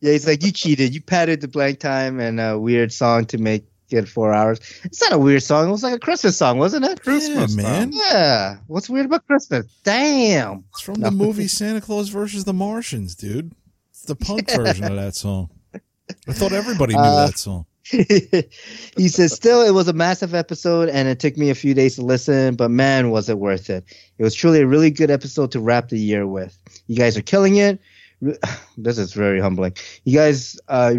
Yeah, 0.00 0.12
he's 0.12 0.26
like, 0.26 0.42
you 0.44 0.52
cheated. 0.52 0.94
You 0.94 1.00
padded 1.00 1.40
the 1.40 1.48
blank 1.48 1.80
time 1.80 2.20
and 2.20 2.40
a 2.40 2.58
weird 2.58 2.92
song 2.92 3.26
to 3.26 3.38
make 3.38 3.64
it 3.90 4.08
four 4.08 4.32
hours. 4.32 4.60
It's 4.84 5.00
not 5.02 5.12
a 5.12 5.18
weird 5.18 5.42
song. 5.42 5.68
It 5.68 5.72
was 5.72 5.82
like 5.82 5.94
a 5.94 5.98
Christmas 5.98 6.36
song, 6.36 6.58
wasn't 6.58 6.84
it? 6.84 7.00
Christmas 7.02 7.56
yeah, 7.56 7.62
man. 7.62 7.90
Yeah. 7.92 8.56
What's 8.66 8.88
weird 8.88 9.06
about 9.06 9.26
Christmas? 9.26 9.66
Damn. 9.82 10.64
It's 10.70 10.82
from 10.82 11.00
No. 11.00 11.10
the 11.10 11.16
movie 11.16 11.48
Santa 11.48 11.80
Claus 11.80 12.08
versus 12.10 12.44
the 12.44 12.52
Martians, 12.52 13.14
dude. 13.14 13.52
It's 13.90 14.02
the 14.02 14.14
punk 14.14 14.50
version 14.50 14.84
of 14.84 14.96
that 14.96 15.14
song. 15.14 15.50
I 15.74 16.32
thought 16.32 16.52
everybody 16.52 16.94
knew 16.94 17.00
Uh, 17.00 17.26
that 17.26 17.38
song. 17.38 17.66
he 18.96 19.08
says, 19.08 19.32
still, 19.32 19.62
it 19.62 19.70
was 19.70 19.88
a 19.88 19.92
massive 19.92 20.34
episode 20.34 20.88
and 20.88 21.08
it 21.08 21.20
took 21.20 21.36
me 21.36 21.48
a 21.48 21.54
few 21.54 21.72
days 21.72 21.96
to 21.96 22.02
listen, 22.02 22.54
but 22.54 22.70
man, 22.70 23.10
was 23.10 23.28
it 23.28 23.38
worth 23.38 23.70
it. 23.70 23.84
It 24.18 24.22
was 24.22 24.34
truly 24.34 24.60
a 24.60 24.66
really 24.66 24.90
good 24.90 25.10
episode 25.10 25.52
to 25.52 25.60
wrap 25.60 25.88
the 25.88 25.98
year 25.98 26.26
with. 26.26 26.58
You 26.86 26.96
guys 26.96 27.16
are 27.16 27.22
killing 27.22 27.56
it. 27.56 27.80
This 28.76 28.98
is 28.98 29.12
very 29.12 29.40
humbling. 29.40 29.74
You 30.04 30.16
guys 30.16 30.58
are 30.68 30.94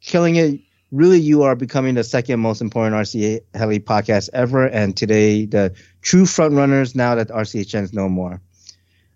killing 0.00 0.36
it. 0.36 0.60
Really, 0.90 1.20
you 1.20 1.42
are 1.42 1.54
becoming 1.54 1.94
the 1.94 2.04
second 2.04 2.40
most 2.40 2.60
important 2.60 2.96
RC 2.96 3.40
Heli 3.54 3.78
podcast 3.78 4.30
ever, 4.32 4.66
and 4.66 4.96
today 4.96 5.44
the 5.46 5.74
true 6.00 6.26
front 6.26 6.54
runners 6.54 6.94
now 6.94 7.14
that 7.14 7.28
RCHN 7.28 7.82
is 7.82 7.92
no 7.92 8.08
more. 8.08 8.40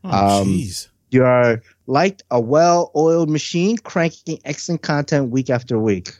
Oh, 0.04 0.40
um, 0.42 0.48
jeez. 0.48 0.88
You 1.10 1.24
are 1.24 1.62
like 1.86 2.22
a 2.30 2.40
well-oiled 2.40 3.30
machine, 3.30 3.78
cranking 3.78 4.38
excellent 4.44 4.82
content 4.82 5.30
week 5.30 5.50
after 5.50 5.78
week. 5.78 6.12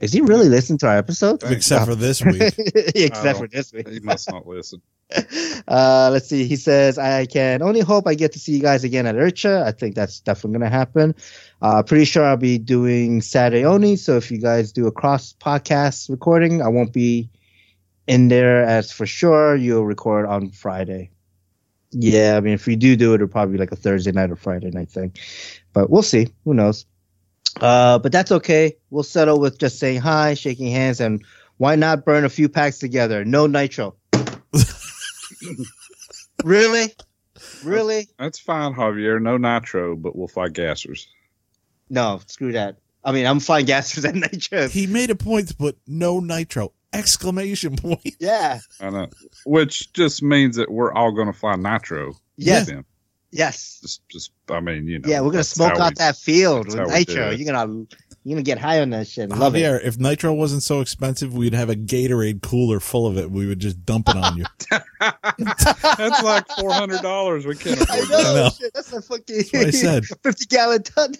Is 0.00 0.12
he 0.12 0.20
really 0.20 0.48
listening 0.48 0.78
to 0.78 0.88
our 0.88 0.98
episode? 0.98 1.42
Except 1.44 1.86
for 1.86 1.94
this 1.94 2.22
week. 2.24 2.54
Except 2.94 3.38
for 3.38 3.48
this 3.48 3.72
week. 3.72 3.88
He 3.88 4.00
must 4.00 4.30
not 4.30 4.46
listen. 4.46 4.82
Uh, 5.68 6.10
let's 6.12 6.28
see. 6.28 6.44
He 6.46 6.56
says, 6.56 6.98
I 6.98 7.24
can 7.26 7.62
only 7.62 7.80
hope 7.80 8.06
I 8.06 8.14
get 8.14 8.32
to 8.32 8.38
see 8.38 8.52
you 8.52 8.60
guys 8.60 8.84
again 8.84 9.06
at 9.06 9.14
IRCHA. 9.14 9.62
I 9.62 9.72
think 9.72 9.94
that's 9.94 10.20
definitely 10.20 10.58
going 10.58 10.70
to 10.70 10.76
happen. 10.76 11.14
Uh, 11.62 11.82
pretty 11.82 12.04
sure 12.04 12.24
I'll 12.24 12.36
be 12.36 12.58
doing 12.58 13.22
Saturday 13.22 13.64
only. 13.64 13.96
So 13.96 14.16
if 14.16 14.30
you 14.30 14.38
guys 14.38 14.72
do 14.72 14.86
a 14.86 14.92
cross 14.92 15.34
podcast 15.40 16.10
recording, 16.10 16.60
I 16.60 16.68
won't 16.68 16.92
be 16.92 17.30
in 18.06 18.28
there 18.28 18.62
as 18.62 18.92
for 18.92 19.06
sure. 19.06 19.56
You'll 19.56 19.86
record 19.86 20.26
on 20.26 20.50
Friday. 20.50 21.10
Yeah, 21.92 22.36
I 22.36 22.40
mean, 22.40 22.54
if 22.54 22.66
we 22.66 22.76
do 22.76 22.96
do 22.96 23.12
it, 23.12 23.16
it'll 23.16 23.28
probably 23.28 23.52
be 23.52 23.58
like 23.58 23.72
a 23.72 23.76
Thursday 23.76 24.12
night 24.12 24.30
or 24.30 24.36
Friday 24.36 24.70
night 24.70 24.90
thing. 24.90 25.14
But 25.72 25.90
we'll 25.90 26.02
see. 26.02 26.28
Who 26.44 26.52
knows? 26.54 26.86
Uh, 27.60 27.98
but 27.98 28.12
that's 28.12 28.32
okay. 28.32 28.76
We'll 28.90 29.02
settle 29.02 29.38
with 29.38 29.58
just 29.58 29.78
saying 29.78 30.00
hi, 30.00 30.34
shaking 30.34 30.70
hands, 30.70 31.00
and 31.00 31.24
why 31.56 31.76
not 31.76 32.04
burn 32.04 32.24
a 32.24 32.28
few 32.28 32.48
packs 32.48 32.78
together? 32.78 33.24
No 33.24 33.46
nitro. 33.46 33.96
really? 36.44 36.92
Really? 37.64 38.08
That's 38.18 38.38
fine, 38.38 38.74
Javier. 38.74 39.20
No 39.20 39.36
nitro, 39.36 39.96
but 39.96 40.16
we'll 40.16 40.28
fight 40.28 40.52
gassers. 40.52 41.06
No, 41.88 42.20
screw 42.26 42.52
that. 42.52 42.78
I 43.04 43.12
mean, 43.12 43.26
I'm 43.26 43.40
fine 43.40 43.66
gassers 43.66 44.04
and 44.04 44.20
nitro. 44.20 44.68
he 44.68 44.86
made 44.86 45.10
a 45.10 45.14
point 45.14 45.48
to 45.48 45.54
put 45.54 45.78
no 45.86 46.20
nitro 46.20 46.72
exclamation 46.94 47.76
point. 47.76 48.14
Yeah. 48.18 48.60
I 48.80 48.90
know. 48.90 49.08
Which 49.44 49.92
just 49.92 50.22
means 50.22 50.56
that 50.56 50.70
we're 50.70 50.92
all 50.92 51.12
going 51.12 51.26
to 51.26 51.32
fly 51.32 51.56
nitro. 51.56 52.14
Yes. 52.36 52.66
with 52.66 52.76
them. 52.76 52.86
Yes. 53.36 53.80
Just, 53.82 54.08
just, 54.08 54.30
I 54.48 54.60
mean, 54.60 54.86
you 54.86 55.00
know. 55.00 55.08
Yeah, 55.08 55.20
we're 55.20 55.32
gonna 55.32 55.42
smoke 55.44 55.72
out 55.80 55.90
we- 55.90 55.94
that 55.98 56.16
field 56.16 56.66
with 56.68 56.76
how 56.76 56.84
we 56.86 57.04
do 57.04 57.12
nitro. 57.14 57.30
You're 57.30 57.52
gonna 57.52 57.84
you're 58.22 58.36
gonna 58.36 58.42
get 58.42 58.58
high 58.58 58.80
on 58.80 58.90
that 58.90 59.08
shit. 59.08 59.28
and 59.30 59.38
Love 59.40 59.56
it. 59.56 59.58
Javier, 59.58 59.84
if 59.84 59.98
nitro 59.98 60.32
wasn't 60.32 60.62
so 60.62 60.80
expensive, 60.80 61.34
we'd 61.34 61.52
have 61.52 61.68
a 61.68 61.74
Gatorade 61.74 62.42
cooler 62.42 62.78
full 62.78 63.06
of 63.08 63.18
it. 63.18 63.30
We 63.30 63.46
would 63.46 63.58
just 63.58 63.84
dump 63.84 64.08
it 64.08 64.16
on 64.16 64.36
you. 64.38 64.44
That's 65.00 66.22
like 66.22 66.46
four 66.58 66.72
hundred 66.72 67.02
dollars. 67.02 67.44
We 67.44 67.56
can't 67.56 67.80
I 67.90 67.96
afford 67.96 68.08
know, 68.10 68.22
that. 68.34 68.34
know. 68.44 68.50
shit. 68.50 68.72
That's 68.72 68.92
a 68.92 69.02
fucking 69.02 69.44
what 69.52 69.66
I 69.66 69.70
said. 69.72 70.04
fifty 70.22 70.46
gallon 70.46 70.82
ton. 70.84 71.14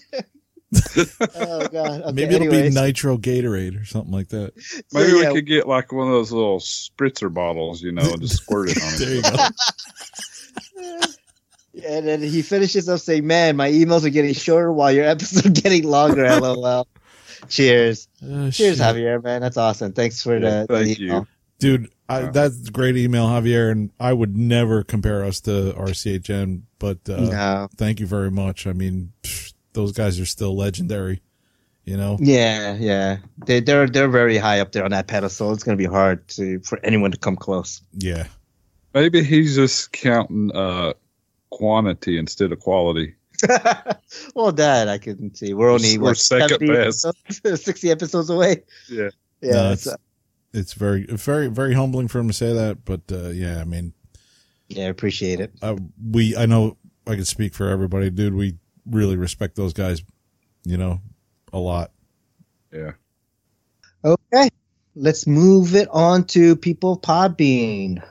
oh 1.36 1.68
god. 1.68 2.02
Okay, 2.02 2.12
Maybe 2.12 2.34
it'll 2.36 2.46
anyways. 2.48 2.74
be 2.74 2.80
nitro 2.80 3.16
Gatorade 3.18 3.80
or 3.80 3.84
something 3.84 4.12
like 4.12 4.28
that. 4.28 4.52
Maybe 4.92 5.08
So, 5.10 5.16
we 5.16 5.22
yeah, 5.22 5.32
could 5.32 5.46
get 5.46 5.66
like 5.68 5.92
one 5.92 6.06
of 6.06 6.12
those 6.12 6.30
little 6.32 6.58
spritzer 6.60 7.32
bottles, 7.32 7.82
you 7.82 7.90
know, 7.92 8.02
and 8.02 8.20
just 8.20 8.36
squirt 8.36 8.70
it 8.70 8.82
on 8.82 8.98
There 8.98 9.14
you 9.14 9.22
it. 9.24 9.52
go. 11.00 11.00
Yeah, 11.74 11.98
and 11.98 12.06
then 12.06 12.22
he 12.22 12.40
finishes 12.42 12.88
up 12.88 13.00
saying, 13.00 13.26
"Man, 13.26 13.56
my 13.56 13.70
emails 13.70 14.04
are 14.04 14.10
getting 14.10 14.32
shorter 14.32 14.72
while 14.72 14.92
your 14.92 15.04
episodes 15.04 15.44
are 15.46 15.50
getting 15.50 15.84
longer." 15.84 16.24
LOL. 16.40 16.86
Cheers, 17.48 18.08
Oh, 18.22 18.50
cheers, 18.50 18.76
shit. 18.76 18.78
Javier, 18.78 19.22
man. 19.22 19.42
That's 19.42 19.56
awesome. 19.58 19.92
Thanks 19.92 20.22
for 20.22 20.34
Yeah, 20.38 20.62
the, 20.62 20.66
the 20.68 20.84
thank 20.84 20.98
you. 20.98 21.26
Dude, 21.58 21.90
I, 22.08 22.22
that's 22.22 22.70
great 22.70 22.96
email, 22.96 23.26
Javier, 23.26 23.70
and 23.70 23.90
I 24.00 24.12
would 24.12 24.36
never 24.36 24.82
compare 24.82 25.24
us 25.24 25.40
to 25.42 25.74
RCHN, 25.76 26.62
but 26.78 26.98
uh, 27.08 27.16
no. 27.20 27.68
thank 27.76 28.00
you 28.00 28.06
very 28.06 28.30
much. 28.30 28.66
I 28.66 28.72
mean, 28.72 29.12
pff, 29.22 29.52
those 29.72 29.92
guys 29.92 30.18
are 30.20 30.26
still 30.26 30.56
legendary, 30.56 31.22
you 31.84 31.96
know? 31.96 32.16
Yeah, 32.20 32.76
yeah. 32.76 33.18
They, 33.46 33.60
they're 33.60 33.88
they're 33.88 34.08
very 34.08 34.36
high 34.38 34.60
up 34.60 34.72
there 34.72 34.84
on 34.84 34.90
that 34.92 35.06
pedestal. 35.06 35.52
It's 35.52 35.64
gonna 35.64 35.76
be 35.76 35.84
hard 35.84 36.26
to 36.28 36.60
for 36.60 36.78
anyone 36.84 37.10
to 37.12 37.18
come 37.18 37.36
close. 37.36 37.82
Yeah. 37.92 38.26
Maybe 38.94 39.22
he's 39.24 39.56
just 39.56 39.92
counting 39.92 40.50
uh, 40.54 40.92
quantity 41.56 42.18
instead 42.18 42.52
of 42.52 42.60
quality. 42.60 43.14
well, 44.34 44.52
that 44.52 44.88
I 44.88 44.98
can 44.98 45.34
see. 45.34 45.54
We're 45.54 45.70
only 45.70 45.98
We're 45.98 46.10
what 46.10 46.16
second 46.18 46.60
70 46.60 46.66
best. 46.72 47.06
episodes- 47.06 47.62
sixty 47.64 47.90
episodes 47.90 48.30
away. 48.30 48.62
Yeah. 48.88 49.10
Yeah. 49.40 49.52
No, 49.52 49.72
it's, 49.72 49.86
it's, 49.86 49.96
it's 50.52 50.72
very, 50.74 51.04
very, 51.06 51.48
very 51.48 51.74
humbling 51.74 52.08
for 52.08 52.18
him 52.20 52.28
to 52.28 52.34
say 52.34 52.52
that, 52.52 52.84
but 52.84 53.00
uh, 53.10 53.28
yeah, 53.28 53.60
I 53.60 53.64
mean, 53.64 53.92
yeah, 54.68 54.84
I 54.86 54.88
appreciate 54.88 55.40
it. 55.40 55.52
uh, 55.62 55.76
we, 56.10 56.36
I 56.36 56.46
know 56.46 56.76
I 57.06 57.16
can 57.16 57.24
speak 57.24 57.54
for 57.54 57.68
everybody, 57.68 58.08
dude. 58.10 58.34
We 58.34 58.56
really 58.86 59.16
respect 59.16 59.56
those 59.56 59.72
guys, 59.72 60.02
you 60.64 60.76
know, 60.78 61.00
a 61.52 61.58
lot. 61.58 61.90
Yeah. 62.72 62.92
Okay, 64.04 64.48
let's 64.94 65.26
move 65.26 65.74
it 65.74 65.88
on 65.90 66.24
to 66.28 66.56
people 66.56 66.94
of 66.94 67.00
Podbean. 67.02 68.02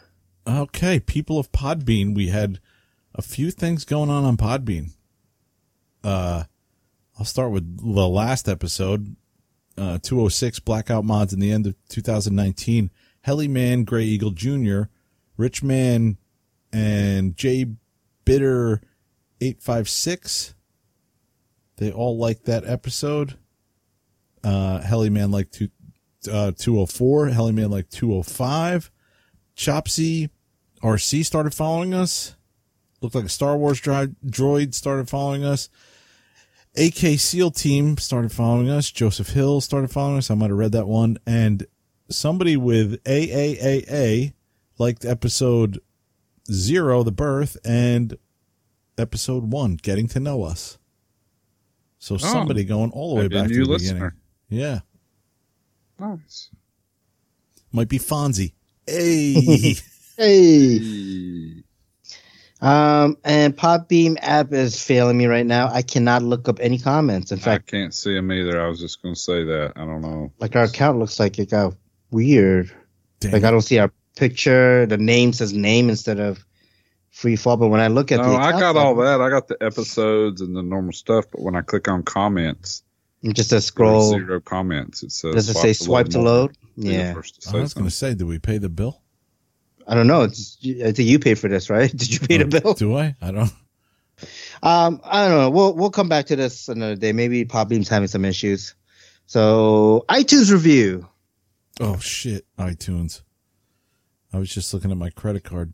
Okay, 0.46 1.00
people 1.00 1.40
of 1.40 1.52
Podbean, 1.52 2.14
we 2.14 2.28
had 2.28 2.60
a 3.16 3.22
few 3.22 3.52
things 3.52 3.86
going 3.86 4.10
on 4.10 4.24
on 4.24 4.38
Podbean. 4.38 4.92
Uh, 6.04 6.44
I'll 7.18 7.26
start 7.26 7.52
with 7.52 7.78
the 7.78 8.08
last 8.08 8.50
episode, 8.50 9.16
uh, 9.78 10.00
206 10.02 10.60
Blackout 10.60 11.06
Mods 11.06 11.34
in 11.34 11.40
the 11.40 11.52
end 11.52 11.68
of 11.68 11.76
2019. 11.90 12.90
Helly 13.22 13.48
Man, 13.48 13.84
Gray 13.84 14.04
Eagle 14.04 14.32
Jr., 14.32 14.84
Rich 15.38 15.64
Man, 15.64 16.18
and 16.72 17.38
Jay 17.38 17.66
Bitter 18.26 18.82
856. 19.40 20.56
They 21.78 21.92
all 21.92 22.18
liked 22.18 22.46
that 22.46 22.66
episode. 22.66 23.38
Uh, 24.44 24.82
Helly 24.82 25.10
Man 25.10 25.32
like 25.32 25.52
two, 25.52 25.70
uh, 26.30 26.52
204, 26.58 27.28
Helly 27.28 27.52
Man 27.54 27.70
like 27.70 27.90
205. 27.90 28.92
Chopsy 29.56 30.30
RC 30.82 31.26
started 31.26 31.54
following 31.54 31.94
us. 31.94 32.36
Looked 33.04 33.16
like 33.16 33.26
a 33.26 33.30
Star 33.30 33.58
Wars 33.58 33.82
dri- 33.82 34.16
droid 34.26 34.74
started 34.74 35.10
following 35.10 35.44
us. 35.44 35.68
AK 36.78 37.20
SEAL 37.20 37.52
team 37.52 37.98
started 37.98 38.32
following 38.32 38.70
us. 38.70 38.90
Joseph 38.90 39.30
Hill 39.30 39.60
started 39.60 39.92
following 39.92 40.20
us. 40.20 40.32
I 40.32 40.36
might 40.36 40.50
have 40.50 40.58
read 40.58 40.72
that 40.72 40.88
one. 40.88 41.18
And 41.28 41.68
somebody 42.10 42.56
with 42.56 43.04
AAAA 43.04 44.34
liked 44.80 45.04
episode 45.04 45.82
zero, 46.50 47.04
the 47.04 47.12
birth, 47.12 47.58
and 47.66 48.18
episode 48.98 49.52
one, 49.52 49.76
getting 49.76 50.08
to 50.08 50.22
know 50.22 50.44
us. 50.44 50.78
So 52.00 52.16
oh. 52.16 52.20
somebody 52.20 52.64
going 52.64 52.92
all 52.92 53.16
the 53.16 53.22
way 53.22 53.28
back 53.28 53.50
to 53.50 53.54
new 53.54 53.66
the 53.66 53.72
listener. 53.72 54.16
beginning. 54.48 54.66
Yeah. 54.66 54.80
Nice. 56.08 56.50
Might 57.70 57.90
be 57.90 58.00
Fonzie. 58.00 58.54
Hey. 58.86 59.76
Hey. 60.18 61.64
Um, 62.64 63.18
and 63.26 63.56
Podbean 63.58 64.18
app 64.22 64.54
is 64.54 64.82
failing 64.82 65.18
me 65.18 65.26
right 65.26 65.46
now. 65.46 65.68
I 65.68 65.82
cannot 65.82 66.24
look 66.24 66.48
up 66.48 66.60
any 66.62 66.80
comments. 66.80 67.32
In 67.34 67.38
fact, 67.40 67.68
I 67.68 67.72
can't 67.72 67.94
see 67.94 68.14
them 68.14 68.32
either. 68.32 68.62
I 68.62 68.68
was 68.70 68.80
just 68.80 69.02
going 69.02 69.16
to 69.16 69.20
say 69.20 69.44
that. 69.44 69.74
I 69.76 69.82
don't 69.86 70.00
know. 70.02 70.32
like 70.40 70.56
our 70.56 70.64
account 70.64 70.98
looks 70.98 71.20
like 71.20 71.38
it 71.40 71.50
got 71.52 71.74
weird. 72.10 72.72
Dang 73.20 73.34
Like. 73.34 73.44
I 73.44 73.52
don't 73.52 73.62
see 73.62 73.80
our 73.80 73.92
picture. 74.16 74.86
The 74.86 74.98
name 74.98 75.34
says 75.34 75.52
name 75.54 75.90
instead 75.90 76.20
of 76.22 76.46
free 77.12 77.36
fall. 77.36 77.58
But 77.58 77.68
when 77.68 77.82
I 77.82 77.90
look 77.90 78.14
at 78.14 78.22
No, 78.22 78.32
the, 78.32 78.38
I 78.38 78.52
got 78.52 78.78
all 78.78 78.96
that. 78.96 79.20
I 79.20 79.30
got 79.30 79.50
the 79.50 79.58
episodes 79.62 80.40
and 80.40 80.56
the 80.56 80.64
normal 80.64 80.94
stuff, 80.94 81.26
but 81.32 81.42
when 81.42 81.58
I 81.58 81.62
click 81.62 81.90
on 81.90 82.04
comments, 82.04 82.84
It 83.24 83.34
just 83.36 83.50
says 83.50 83.50
there's 83.50 83.66
scroll. 83.66 84.10
zero 84.12 84.40
comments. 84.40 85.04
It 85.04 85.12
says 85.12 85.34
Does 85.36 85.50
it 85.50 85.56
say 85.56 85.74
swipe 85.74 86.08
to 86.10 86.20
more. 86.20 86.26
load? 86.26 86.58
Be 86.78 86.84
the 86.84 86.94
Yeah. 86.94 87.14
first 87.14 87.42
to 87.42 87.50
I 87.50 87.52
say 87.52 87.60
was 87.60 87.74
going 87.74 87.90
to 87.90 87.92
say, 87.96 88.14
did 88.14 88.24
we 88.26 88.40
pay 88.40 88.58
the 88.58 88.70
bill? 88.70 89.03
I 89.88 89.96
don't 89.96 90.08
know. 90.08 90.22
It's, 90.24 90.58
I 90.64 90.92
think 90.92 91.10
you 91.10 91.20
paid 91.20 91.40
for 91.40 91.48
this, 91.50 91.70
right? 91.70 91.90
Did 91.96 92.14
you 92.14 92.20
pay 92.20 92.38
the 92.38 92.46
Uh, 92.58 92.62
bill? 92.62 92.74
Do 92.74 92.96
I? 92.98 93.16
I 93.22 93.32
don't. 93.32 93.52
Um, 94.62 95.02
I 95.04 95.28
don't 95.28 95.38
know. 95.38 95.50
We'll 95.50 95.74
we'll 95.76 95.90
come 95.92 96.08
back 96.08 96.28
to 96.28 96.36
this 96.36 96.70
another 96.70 96.96
day. 96.96 97.12
Maybe 97.12 97.44
Podbean's 97.46 97.90
having 97.90 98.08
some 98.08 98.24
issues. 98.26 98.76
So 99.26 100.06
iTunes 100.10 100.52
review. 100.52 101.08
Oh 101.80 101.98
shit! 101.98 102.46
iTunes. 102.58 103.22
I 104.32 104.38
was 104.40 104.50
just 104.54 104.74
looking 104.74 104.92
at 104.92 104.98
my 104.98 105.10
credit 105.10 105.44
card. 105.44 105.74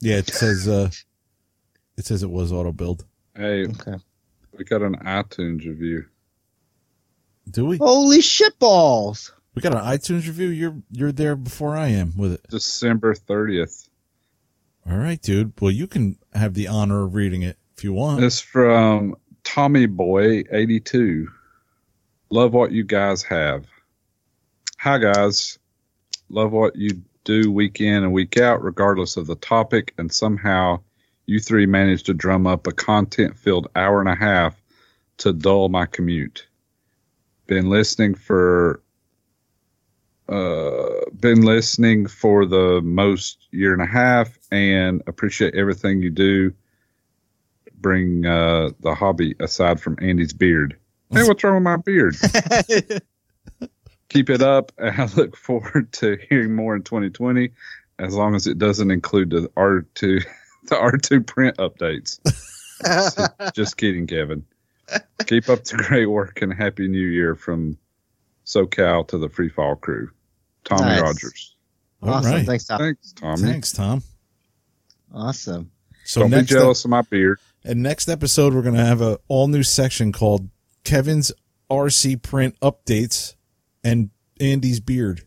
Yeah, 0.00 0.16
it 0.16 0.28
says. 0.28 0.66
uh 0.66 0.90
It 1.96 2.04
says 2.06 2.22
it 2.22 2.30
was 2.30 2.52
auto 2.52 2.72
build. 2.72 3.04
Hey, 3.36 3.66
Okay. 3.66 3.94
we 4.56 4.64
got 4.64 4.82
an 4.82 4.96
iTunes 4.96 5.64
review. 5.66 6.06
Do 7.50 7.66
we? 7.66 7.76
Holy 7.76 8.20
shit 8.22 8.58
balls! 8.58 9.32
We 9.56 9.62
got 9.62 9.72
an 9.72 9.80
iTunes 9.80 10.26
review. 10.26 10.48
You're 10.48 10.76
you're 10.90 11.12
there 11.12 11.34
before 11.34 11.78
I 11.78 11.88
am 11.88 12.12
with 12.14 12.34
it. 12.34 12.42
December 12.50 13.14
30th. 13.14 13.88
All 14.88 14.98
right, 14.98 15.20
dude. 15.20 15.54
Well, 15.58 15.70
you 15.70 15.86
can 15.86 16.18
have 16.34 16.52
the 16.52 16.68
honor 16.68 17.04
of 17.04 17.14
reading 17.14 17.40
it 17.40 17.56
if 17.74 17.82
you 17.82 17.94
want. 17.94 18.22
It's 18.22 18.38
from 18.38 19.16
Tommy 19.44 19.86
Boy 19.86 20.44
82. 20.50 21.28
Love 22.28 22.52
what 22.52 22.70
you 22.70 22.84
guys 22.84 23.22
have. 23.22 23.64
Hi 24.78 24.98
guys. 24.98 25.58
Love 26.28 26.52
what 26.52 26.76
you 26.76 27.00
do 27.24 27.50
week 27.50 27.80
in 27.80 28.02
and 28.04 28.12
week 28.12 28.36
out, 28.36 28.62
regardless 28.62 29.16
of 29.16 29.26
the 29.26 29.36
topic, 29.36 29.94
and 29.96 30.12
somehow 30.12 30.80
you 31.24 31.40
three 31.40 31.64
managed 31.64 32.04
to 32.06 32.14
drum 32.14 32.46
up 32.46 32.66
a 32.66 32.72
content 32.72 33.38
filled 33.38 33.68
hour 33.74 34.00
and 34.00 34.08
a 34.08 34.14
half 34.14 34.62
to 35.16 35.32
dull 35.32 35.70
my 35.70 35.86
commute. 35.86 36.46
Been 37.46 37.70
listening 37.70 38.14
for 38.14 38.82
uh 40.28 40.90
been 41.18 41.42
listening 41.42 42.06
for 42.06 42.46
the 42.46 42.80
most 42.82 43.46
year 43.50 43.72
and 43.72 43.82
a 43.82 43.86
half 43.86 44.36
and 44.50 45.02
appreciate 45.06 45.54
everything 45.54 46.02
you 46.02 46.10
do 46.10 46.52
bring 47.86 48.26
uh, 48.26 48.70
the 48.80 48.94
hobby 48.94 49.34
aside 49.40 49.80
from 49.80 49.96
Andy's 50.00 50.32
beard. 50.32 50.76
Hey, 51.12 51.22
what's 51.22 51.44
wrong 51.44 51.54
with 51.54 51.62
my 51.62 51.76
beard? 51.76 52.16
Keep 54.08 54.30
it 54.30 54.42
up. 54.42 54.72
and 54.78 55.00
I 55.00 55.06
look 55.14 55.36
forward 55.36 55.92
to 55.94 56.18
hearing 56.28 56.54
more 56.54 56.74
in 56.74 56.82
2020, 56.82 57.50
as 57.98 58.14
long 58.14 58.34
as 58.34 58.46
it 58.46 58.58
doesn't 58.58 58.90
include 58.90 59.30
the 59.30 59.48
R2 59.56 59.94
the 60.64 60.74
R2 60.74 61.26
print 61.26 61.56
updates. 61.58 62.18
Just 63.54 63.76
kidding, 63.76 64.06
Kevin. 64.06 64.44
Keep 65.26 65.48
up 65.48 65.64
the 65.64 65.76
great 65.76 66.06
work 66.06 66.42
and 66.42 66.52
happy 66.52 66.88
New 66.88 67.06
Year 67.06 67.34
from 67.34 67.78
SoCal 68.46 69.06
to 69.08 69.18
the 69.18 69.28
Free 69.28 69.48
Fall 69.48 69.76
crew. 69.76 70.10
Tommy 70.64 70.82
Nice. 70.82 71.00
Rogers. 71.02 71.56
All 72.02 72.10
awesome. 72.14 72.32
right. 72.32 72.46
Thanks, 72.46 72.64
Tom. 72.66 72.78
Thanks, 72.78 73.12
Tommy. 73.12 73.42
Thanks, 73.42 73.72
Tom. 73.72 74.02
Awesome. 75.14 75.70
So 76.04 76.20
Don't 76.20 76.30
be 76.30 76.36
next, 76.36 76.50
jealous 76.50 76.84
of 76.84 76.90
my 76.90 77.02
beard. 77.02 77.38
and 77.64 77.82
next 77.82 78.08
episode, 78.08 78.54
we're 78.54 78.62
going 78.62 78.74
to 78.76 78.84
have 78.84 79.00
a 79.00 79.18
all 79.28 79.48
new 79.48 79.62
section 79.62 80.12
called 80.12 80.48
Kevin's 80.84 81.32
RC 81.70 82.22
print 82.22 82.54
updates 82.60 83.34
and 83.82 84.10
Andy's 84.40 84.78
beard. 84.80 85.22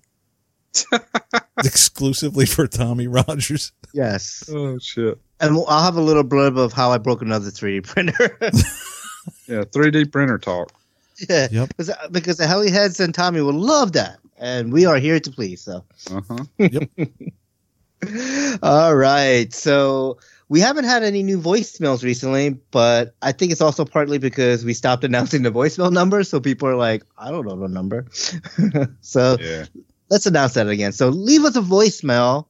Exclusively 1.63 2.45
for 2.45 2.67
Tommy 2.67 3.07
Rogers. 3.07 3.71
Yes. 3.93 4.47
Oh 4.53 4.77
shit! 4.79 5.17
And 5.41 5.57
I'll 5.67 5.83
have 5.83 5.95
a 5.97 6.01
little 6.01 6.23
blurb 6.23 6.57
of 6.57 6.71
how 6.73 6.91
I 6.91 6.99
broke 6.99 7.21
another 7.21 7.49
3D 7.49 7.83
printer. 7.85 8.37
Yeah, 9.47 9.61
3D 9.63 10.11
printer 10.11 10.37
talk. 10.39 10.71
yeah. 11.29 11.47
Yep. 11.51 11.67
Because, 11.69 11.91
because 12.11 12.37
the 12.37 12.47
Heli 12.47 12.71
Heads 12.71 12.99
and 12.99 13.13
Tommy 13.13 13.41
will 13.41 13.53
love 13.53 13.91
that. 13.93 14.19
And 14.37 14.71
we 14.71 14.85
are 14.85 14.97
here 14.97 15.19
to 15.19 15.31
please. 15.31 15.61
So, 15.61 15.83
Uh 16.11 16.21
huh. 16.27 16.43
Yep. 16.57 16.89
all 18.63 18.95
right. 18.95 19.53
So, 19.53 20.17
we 20.47 20.61
haven't 20.61 20.85
had 20.85 21.03
any 21.03 21.21
new 21.21 21.39
voicemails 21.39 22.03
recently, 22.03 22.51
but 22.71 23.13
I 23.21 23.33
think 23.33 23.51
it's 23.51 23.61
also 23.61 23.85
partly 23.85 24.17
because 24.17 24.65
we 24.65 24.73
stopped 24.73 25.03
announcing 25.03 25.43
the 25.43 25.51
voicemail 25.51 25.91
number. 25.91 26.23
So 26.23 26.39
people 26.39 26.67
are 26.69 26.75
like, 26.75 27.03
I 27.17 27.29
don't 27.29 27.45
know 27.45 27.55
the 27.55 27.67
number. 27.67 28.05
so, 29.01 29.37
Yeah. 29.39 29.65
let's 30.09 30.25
announce 30.25 30.53
that 30.53 30.67
again. 30.67 30.91
So 30.91 31.09
leave 31.09 31.43
us 31.43 31.55
a 31.55 31.61
voicemail 31.61 32.45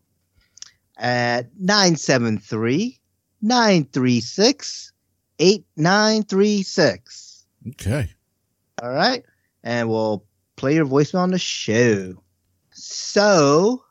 at 0.98 1.48
973 1.60 3.00
936 3.42 4.92
8936. 5.40 7.46
Okay. 7.70 8.10
All 8.82 8.92
right. 8.92 9.24
And 9.64 9.90
we'll 9.90 10.26
play 10.56 10.76
your 10.76 10.86
voicemail 10.86 11.20
on 11.20 11.32
the 11.32 11.40
show. 11.40 12.24
So 12.72 13.84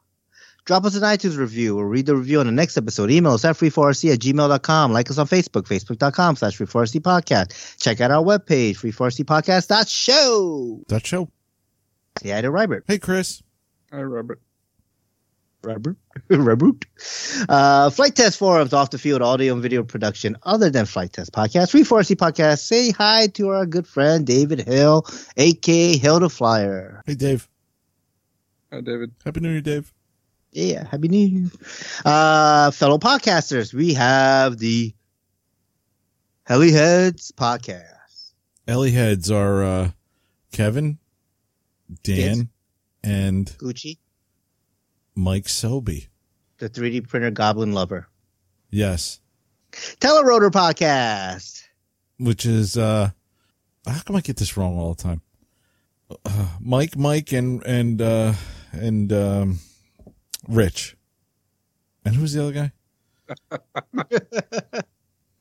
drop 0.65 0.85
us 0.85 0.95
an 0.95 1.03
iTunes 1.03 1.39
review. 1.39 1.77
We'll 1.77 1.85
read 1.85 2.07
the 2.07 2.17
review 2.17 2.41
on 2.41 2.47
the 2.47 2.53
next 2.53 2.77
episode. 2.77 3.11
Email 3.11 3.33
us 3.33 3.45
at 3.45 3.57
free4rc 3.57 4.13
at 4.13 4.21
gmail.com. 4.21 4.93
Like 4.93 5.11
us 5.11 5.19
on 5.19 5.27
Facebook, 5.27 5.67
facebook.com 5.67 6.37
slash 6.37 6.59
free4rc 6.59 7.01
podcast. 7.01 7.79
Check 7.81 8.01
out 8.01 8.11
our 8.11 8.23
webpage, 8.23 8.77
free4rcpodcast.show. 8.77 10.85
That 10.89 11.07
show. 11.07 11.29
Say 12.23 12.31
hi 12.31 12.41
to 12.41 12.51
Robert. 12.51 12.85
Hey, 12.87 12.99
Chris. 12.99 13.43
Hi, 13.93 14.03
Robert. 14.03 14.41
Robert. 15.63 15.97
Robert. 16.31 16.85
Uh, 17.49 17.91
Flite 17.91 18.15
Test 18.15 18.39
Forums, 18.39 18.73
off 18.73 18.91
the 18.91 18.99
field 18.99 19.23
audio 19.23 19.53
and 19.53 19.63
video 19.63 19.83
production 19.83 20.37
other 20.45 20.71
than 20.71 20.87
Flite 20.87 21.13
Test 21.13 21.33
Podcast. 21.33 21.71
Free 21.71 21.83
4C 21.83 22.17
Podcast. 22.17 22.61
Say 22.61 22.91
hi 22.91 23.27
to 23.29 23.49
our 23.51 23.67
good 23.67 23.87
friend 23.87 24.27
David 24.27 24.61
Hill, 24.61 25.05
aka 25.37 25.97
Hill 25.97 26.21
the 26.21 26.31
Flyer. 26.31 27.03
Hey, 27.07 27.15
Dave. 27.15 27.49
Hi, 28.73 28.81
David. 28.81 29.13
Happy 29.25 29.41
New 29.41 29.51
Year, 29.51 29.61
Dave. 29.61 29.93
Yeah, 30.53 30.87
Happy 30.87 31.09
New 31.09 31.27
Year. 31.27 31.51
Uh, 32.05 32.71
fellow 32.71 32.99
podcasters, 32.99 33.75
we 33.75 33.95
have 33.95 34.59
the 34.59 34.95
Heli 36.45 36.73
Heads 36.73 37.33
Podcast. 37.33 38.33
Heli 38.67 38.91
heads 38.91 39.31
are 39.31 39.63
uh, 39.63 39.91
Kevin, 40.53 40.99
Dan, 42.03 42.49
and 43.03 43.47
Gucci, 43.59 43.99
Mike 45.19 45.49
Selby. 45.49 46.09
the 46.59 46.71
3D 46.71 47.09
printer 47.09 47.33
goblin 47.33 47.73
lover. 47.73 48.07
Yes. 48.71 49.19
Telerotor 49.73 50.51
Podcast. 50.51 51.65
Which 52.21 52.47
is, 52.47 52.77
uh, 52.79 53.11
how 53.85 54.01
come 54.03 54.15
I 54.15 54.21
get 54.21 54.37
this 54.37 54.57
wrong 54.57 54.79
all 54.79 54.95
the 54.95 55.03
time? 55.03 55.23
Uh, 56.25 56.49
Mike, 56.61 56.97
Mike, 56.97 57.33
and, 57.33 57.65
and, 57.67 58.01
uh, 58.01 58.33
and, 58.73 59.13
um, 59.13 59.59
Rich. 60.49 60.97
And 62.05 62.15
who's 62.15 62.33
the 62.35 62.43
other 62.45 62.53
guy? 62.53 62.73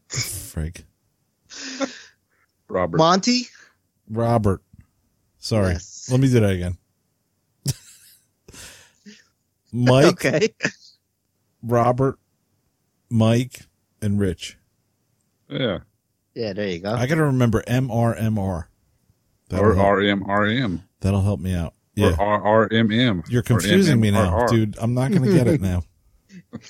Frig. 0.09 0.85
Robert. 2.67 2.97
Monty. 2.97 3.43
Robert. 4.09 4.63
Sorry. 5.37 5.73
Yes. 5.73 6.09
Let 6.11 6.19
me 6.19 6.27
do 6.27 6.39
that 6.39 6.49
again. 6.49 6.77
Mike, 9.73 10.05
Okay. 10.25 10.49
Robert, 11.63 12.17
Mike, 13.09 13.61
and 14.01 14.19
Rich. 14.19 14.57
yeah. 15.49 15.79
Yeah, 16.35 16.53
there 16.53 16.67
you 16.67 16.79
go. 16.79 16.93
I 16.93 17.07
got 17.07 17.15
to 17.15 17.23
remember 17.23 17.63
MRMR. 17.63 18.65
That'll, 19.49 19.65
Or 19.65 19.73
help, 19.73 19.87
RMRM. 19.87 20.83
that'll 21.01 21.23
help 21.23 21.39
me 21.39 21.53
out. 21.55 21.73
Yeah. 21.95 22.15
Or 22.19 22.69
RRMM. 22.69 23.23
You're 23.27 23.41
confusing 23.41 23.99
me 23.99 24.11
now, 24.11 24.45
dude. 24.45 24.77
I'm 24.79 24.93
not 24.93 25.09
going 25.11 25.23
to 25.23 25.33
get 25.33 25.47
it 25.47 25.61
now. 25.61 25.81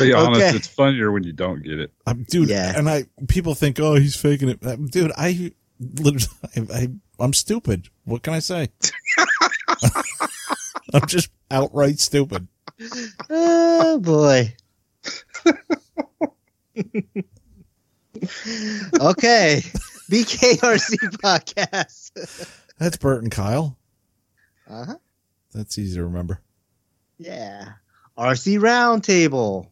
Be 0.00 0.12
honest, 0.12 0.40
Okay. 0.42 0.56
it's 0.56 0.66
funnier 0.66 1.12
when 1.12 1.22
you 1.22 1.32
don't 1.32 1.62
get 1.62 1.78
it. 1.78 1.92
I'm, 2.06 2.24
dude, 2.24 2.48
Yeah. 2.48 2.76
and 2.76 2.88
I 2.90 3.04
people 3.28 3.54
think, 3.54 3.78
oh, 3.78 3.94
he's 3.94 4.16
faking 4.16 4.48
it. 4.48 4.58
Uh, 4.64 4.74
Dude, 4.76 5.12
I 5.16 5.52
literally, 5.78 6.26
I, 6.56 6.60
I, 6.74 6.88
I'm 7.20 7.32
stupid. 7.32 7.88
What 8.04 8.22
can 8.22 8.34
I 8.34 8.38
say? 8.40 8.68
I'm 10.94 11.06
just 11.06 11.30
outright 11.50 11.98
stupid. 11.98 12.48
Oh 13.28 13.98
boy. 13.98 14.54
okay. 19.00 19.62
BKRC 20.10 20.96
podcast. 21.22 22.48
That's 22.78 22.96
Bert 22.96 23.22
and 23.22 23.30
Kyle. 23.30 23.76
Uh-huh. 24.68 24.96
That's 25.52 25.78
easy 25.78 25.96
to 25.96 26.04
remember. 26.04 26.40
Yeah. 27.18 27.72
RC 28.16 28.58
Roundtable. 28.58 29.68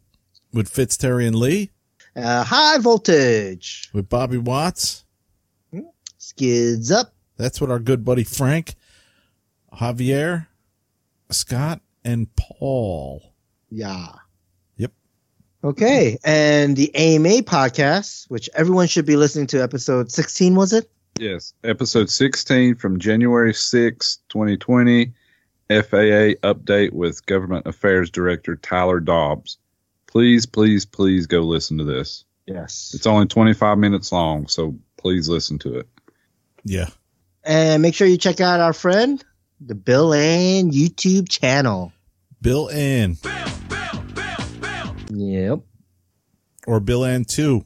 With 0.53 0.69
Fitz, 0.69 0.97
Terry, 0.97 1.27
and 1.27 1.37
Lee. 1.37 1.71
Uh, 2.15 2.45
high 2.45 2.79
voltage. 2.79 3.91
With 3.93 4.09
Bobby 4.09 4.39
Watts. 4.39 5.05
Skids 6.19 6.91
up. 6.91 7.15
That's 7.37 7.61
what 7.61 7.71
our 7.71 7.79
good 7.79 8.05
buddy 8.05 8.25
Frank, 8.25 8.75
Javier, 9.73 10.47
Scott, 11.31 11.81
and 12.05 12.29
Paul. 12.37 13.35
Yeah. 13.71 14.09
Yep. 14.77 14.93
Okay. 15.65 16.19
And 16.25 16.77
the 16.77 16.95
AMA 16.95 17.43
podcast, 17.43 18.31
which 18.31 18.49
everyone 18.55 18.87
should 18.87 19.07
be 19.07 19.17
listening 19.17 19.49
to 19.49 19.63
episode 19.63 20.11
16, 20.11 20.55
was 20.55 20.73
it? 20.73 20.91
Yes. 21.19 21.53
Episode 21.65 22.11
16 22.11 22.77
from 22.77 22.99
January 22.99 23.55
6, 23.55 24.19
2020. 24.29 25.13
FAA 25.69 26.39
update 26.43 26.93
with 26.93 27.27
Government 27.27 27.67
Affairs 27.67 28.11
Director 28.11 28.57
Tyler 28.57 29.01
Dobbs. 29.01 29.59
Please, 30.07 30.47
please, 30.47 30.87
please 30.87 31.27
go 31.27 31.41
listen 31.41 31.77
to 31.79 31.85
this. 31.85 32.25
Yes. 32.47 32.93
It's 32.95 33.07
only 33.07 33.27
25 33.27 33.77
minutes 33.77 34.11
long, 34.11 34.49
so 34.49 34.79
please 34.97 35.29
listen 35.29 35.59
to 35.61 35.81
it. 35.81 35.89
Yeah. 36.65 36.89
And 37.45 37.83
make 37.83 37.95
sure 37.95 38.07
you 38.07 38.17
check 38.17 38.41
out 38.41 38.61
our 38.61 38.73
friend, 38.73 39.23
the 39.61 39.75
Bill 39.75 40.13
and 40.15 40.73
YouTube 40.73 41.29
channel. 41.29 41.93
Bill 42.41 42.71
Ann 42.71 43.17
Yep. 45.11 45.61
or 46.67 46.81
Bill 46.81 47.05
Ann 47.05 47.25
2. 47.25 47.65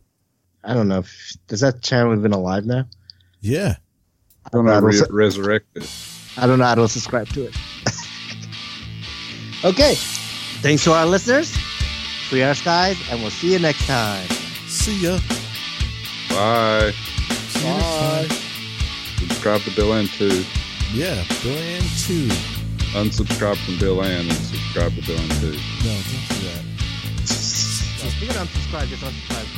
I 0.64 0.74
don't 0.74 0.88
know 0.88 1.00
if 1.00 1.36
does 1.48 1.60
that 1.60 1.82
channel 1.82 2.16
even 2.16 2.32
alive 2.32 2.64
now? 2.64 2.86
Yeah. 3.40 3.76
I'm 4.52 4.60
I 4.66 4.80
going 4.80 4.82
don't 4.82 4.92
to 4.92 4.98
know. 4.98 5.06
re- 5.10 5.24
resurrect 5.24 5.66
it. 5.74 5.90
I 6.36 6.46
don't 6.46 6.58
know. 6.58 6.64
I 6.64 6.74
don't 6.74 6.88
subscribe 6.88 7.28
to 7.30 7.44
it. 7.46 7.54
okay. 9.64 9.94
Thanks 10.62 10.84
to 10.84 10.92
our 10.92 11.04
listeners. 11.06 11.54
Free 12.28 12.42
our 12.42 12.54
skies, 12.54 12.96
and 13.10 13.20
we'll 13.20 13.30
see 13.30 13.52
you 13.52 13.58
next 13.58 13.86
time. 13.86 14.26
See 14.66 15.02
ya. 15.02 15.18
Bye. 16.30 16.92
See 16.92 17.68
you. 17.68 18.28
Subscribe 19.28 19.60
to 19.62 19.70
Bill 19.72 19.92
Ann 19.92 20.06
too. 20.06 20.44
Yeah. 20.94 21.24
Bill 21.42 21.56
Ann 21.56 21.80
2. 21.80 22.28
Unsubscribe 22.92 23.56
from 23.64 23.78
Bill 23.78 24.02
Ann 24.02 24.26
and 24.26 24.32
subscribe 24.32 24.94
to 24.94 25.00
Bill 25.06 25.18
Ann 25.18 25.28
too. 25.40 25.52
No, 25.52 25.94
don't 25.94 26.28
do 26.28 26.44
that. 26.44 26.62
You're 28.20 28.28
gonna 28.30 28.44
unsubscribe. 28.44 28.88
Just 28.88 29.02
unsubscribe. 29.02 29.48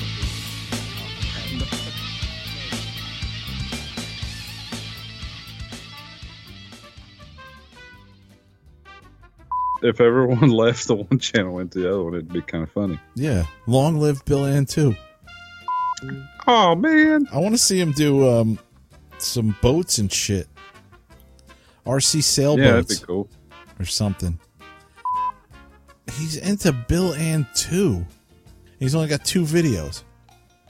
if 9.82 10.00
everyone 10.00 10.50
left 10.50 10.86
the 10.86 10.94
one 10.94 11.18
channel 11.18 11.58
into 11.58 11.80
the 11.80 11.90
other 11.90 12.04
one, 12.04 12.14
it'd 12.14 12.32
be 12.32 12.42
kind 12.42 12.62
of 12.62 12.70
funny. 12.70 13.00
Yeah. 13.16 13.46
Long 13.66 13.98
live 13.98 14.24
Bill 14.24 14.44
Ann 14.44 14.66
too. 14.66 14.94
Oh 16.46 16.76
man, 16.76 17.26
I 17.32 17.38
want 17.38 17.56
to 17.56 17.58
see 17.58 17.80
him 17.80 17.90
do 17.90 18.28
um, 18.28 18.60
some 19.18 19.56
boats 19.60 19.98
and 19.98 20.12
shit. 20.12 20.46
RC 21.86 22.56
yeah, 22.56 22.70
that'd 22.70 22.88
be 22.88 22.94
sailboats 22.94 22.98
cool. 23.00 23.28
or 23.78 23.84
something. 23.84 24.38
He's 26.12 26.36
into 26.36 26.72
Bill 26.72 27.14
Ann 27.14 27.46
too. 27.54 28.04
He's 28.78 28.94
only 28.94 29.08
got 29.08 29.24
two 29.24 29.44
videos. 29.44 30.02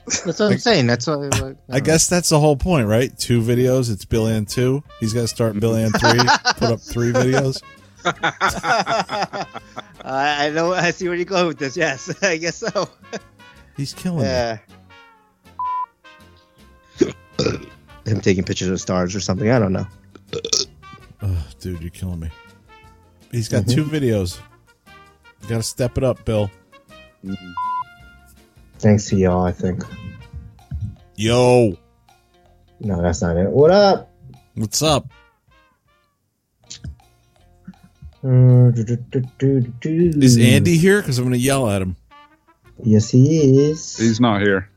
That's 0.05 0.39
what 0.39 0.41
I'm 0.51 0.57
saying. 0.59 0.87
That's 0.87 1.07
what. 1.07 1.41
Like, 1.41 1.57
I 1.69 1.79
guess 1.79 2.07
that's 2.07 2.29
the 2.29 2.39
whole 2.39 2.55
point, 2.55 2.87
right? 2.87 3.17
Two 3.17 3.41
videos. 3.41 3.91
It's 3.91 4.05
Bill 4.05 4.27
Ann 4.27 4.45
two. 4.45 4.83
He's 4.99 5.13
got 5.13 5.21
to 5.21 5.27
start 5.27 5.59
Bill 5.59 5.75
Ann 5.75 5.91
three. 5.91 6.19
put 6.57 6.71
up 6.71 6.79
three 6.79 7.11
videos. 7.11 7.61
I 8.05 9.45
I 10.03 10.49
know. 10.51 10.73
I 10.73 10.91
see 10.91 11.07
where 11.07 11.17
you 11.17 11.25
go 11.25 11.47
with 11.47 11.57
this. 11.57 11.75
Yes, 11.75 12.13
I 12.23 12.37
guess 12.37 12.57
so. 12.57 12.87
He's 13.75 13.93
killing 13.93 14.25
it. 14.25 14.29
Yeah. 14.29 14.57
Him 18.05 18.21
taking 18.21 18.43
pictures 18.43 18.69
of 18.69 18.79
stars 18.79 19.15
or 19.15 19.19
something. 19.19 19.49
I 19.49 19.57
don't 19.57 19.73
know. 19.73 19.87
Ugh, 21.25 21.37
dude, 21.59 21.81
you're 21.81 21.89
killing 21.89 22.19
me. 22.19 22.29
He's 23.31 23.49
got 23.49 23.63
mm-hmm. 23.63 23.75
two 23.75 23.83
videos. 23.85 24.39
You 25.41 25.49
got 25.49 25.57
to 25.57 25.63
step 25.63 25.97
it 25.97 26.03
up, 26.03 26.23
Bill. 26.23 26.51
Thanks 28.77 29.09
to 29.09 29.15
y'all, 29.15 29.43
I 29.43 29.51
think. 29.51 29.83
Yo, 31.15 31.77
No, 32.79 33.01
that's 33.01 33.21
not 33.21 33.37
it. 33.37 33.49
What 33.49 33.71
up? 33.71 34.11
what's 34.53 34.81
up? 34.83 35.07
Uh, 38.23 38.71
is 38.75 40.37
Is 40.37 40.37
Andy 40.37 40.77
here? 40.77 41.01
Because 41.01 41.17
I'm 41.17 41.25
going 41.25 41.33
to 41.33 41.39
yell 41.39 41.69
at 41.69 41.81
him. 41.81 41.95
Yes, 42.83 43.09
he 43.09 43.69
is. 43.69 43.97
He's 43.97 44.19
not 44.19 44.41
here. 44.41 44.69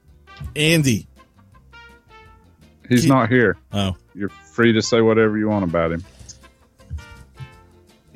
Andy. 0.57 1.09
He's 2.89 3.03
He- 3.03 3.09
not 3.09 3.29
here. 3.29 3.57
Oh, 3.73 3.97
You're 4.15 4.29
free 4.29 4.73
to 4.73 4.83
say 4.83 5.01
whatever 5.03 5.37
you 5.37 5.49
want 5.49 5.65
about 5.65 5.93
him. 5.93 6.05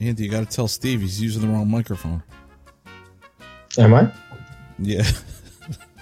Andy, 0.03 0.25
you 0.25 0.31
got 0.31 0.41
to 0.41 0.47
tell 0.47 0.67
Steve 0.67 1.01
he's 1.01 1.23
using 1.23 1.43
the 1.43 1.49
wrong 1.49 1.71
microphone. 1.71 2.25
Am 3.79 3.95
I? 3.95 4.11
Yeah. 4.81 5.05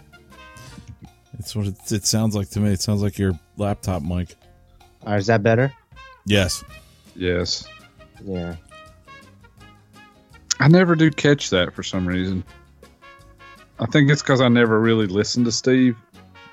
it's 1.38 1.54
what 1.54 1.66
it, 1.66 1.92
it 1.92 2.06
sounds 2.06 2.34
like 2.34 2.48
to 2.50 2.60
me. 2.60 2.72
It 2.72 2.80
sounds 2.80 3.02
like 3.02 3.18
your 3.18 3.38
laptop 3.58 4.02
mic. 4.02 4.36
Or 5.02 5.16
is 5.16 5.26
that 5.26 5.42
better? 5.42 5.70
Yes. 6.24 6.64
Yes, 7.14 7.66
Yeah. 8.24 8.56
I 10.60 10.68
never 10.68 10.94
do 10.94 11.10
catch 11.10 11.50
that 11.50 11.74
for 11.74 11.82
some 11.82 12.06
reason. 12.06 12.44
I 13.78 13.86
think 13.86 14.10
it's 14.10 14.22
because 14.22 14.40
I 14.40 14.48
never 14.48 14.80
really 14.80 15.06
listened 15.06 15.44
to 15.46 15.52
Steve 15.52 15.96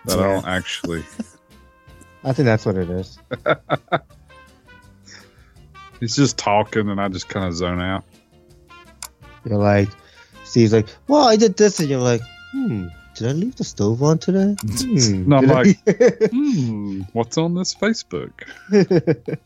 that 0.06 0.20
I 0.20 0.24
don't 0.24 0.46
actually. 0.46 1.04
I 2.24 2.34
think 2.34 2.46
that's 2.46 2.66
what 2.66 2.76
it 2.76 2.90
is. 2.90 3.20
He's 6.00 6.16
just 6.16 6.38
talking, 6.38 6.90
and 6.90 7.00
I 7.02 7.08
just 7.08 7.28
kind 7.30 7.46
of 7.48 7.54
zone 7.56 7.82
out. 7.82 8.04
You're 9.46 9.58
like, 9.58 9.90
Steve's 10.44 10.74
like, 10.74 10.88
well, 11.08 11.28
I 11.28 11.36
did 11.36 11.58
this, 11.58 11.80
and 11.80 11.90
you're 11.90 12.00
like, 12.00 12.22
hmm, 12.52 12.88
did 13.16 13.28
I 13.28 13.32
leave 13.32 13.56
the 13.56 13.64
stove 13.64 14.04
on 14.04 14.18
today? 14.20 14.56
Hmm, 14.66 15.28
No, 15.30 15.38
I'm 15.38 15.48
did 15.48 15.52
I- 15.52 15.54
like- 15.56 16.32
Hmm, 16.32 17.02
what's 17.14 17.38
on 17.38 17.56
this 17.56 17.74
Facebook? 17.76 18.32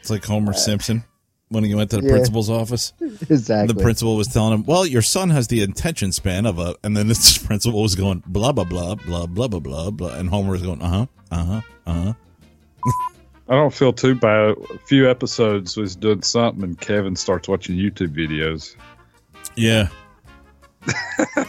It's 0.00 0.10
like 0.10 0.24
Homer 0.24 0.52
Simpson 0.52 1.02
when 1.48 1.64
he 1.64 1.74
went 1.74 1.90
to 1.90 1.96
the 1.96 2.04
Yeah. 2.04 2.12
principal's 2.12 2.48
office. 2.48 2.92
exactly. 3.00 3.74
The 3.74 3.82
principal 3.82 4.16
was 4.16 4.28
telling 4.28 4.54
him, 4.54 4.64
"Well, 4.64 4.86
your 4.86 5.02
son 5.02 5.30
has 5.30 5.48
the 5.48 5.60
attention 5.62 6.12
span 6.12 6.46
of 6.46 6.58
a," 6.60 6.76
and 6.84 6.96
then 6.96 7.08
this 7.08 7.36
principal 7.38 7.82
was 7.82 7.96
going 7.96 8.22
blah 8.24 8.52
blah 8.52 8.62
blah 8.64 8.94
blah 8.94 9.26
blah 9.26 9.48
blah 9.48 9.58
blah 9.58 9.90
blah, 9.90 10.14
and 10.14 10.28
Homer 10.30 10.52
was 10.52 10.62
going, 10.62 10.80
"Uh 10.80 10.88
huh, 10.88 11.06
uh 11.32 11.44
huh, 11.44 11.60
uh 11.86 11.92
huh." 12.04 12.12
I 13.48 13.54
don't 13.54 13.72
feel 13.72 13.92
too 13.92 14.14
bad. 14.14 14.56
A 14.74 14.78
few 14.78 15.08
episodes 15.10 15.76
was 15.76 15.96
doing 15.96 16.22
something, 16.22 16.62
and 16.62 16.78
Kevin 16.78 17.16
starts 17.16 17.48
watching 17.48 17.76
YouTube 17.76 18.08
videos. 18.14 18.76
Yeah. 19.56 19.88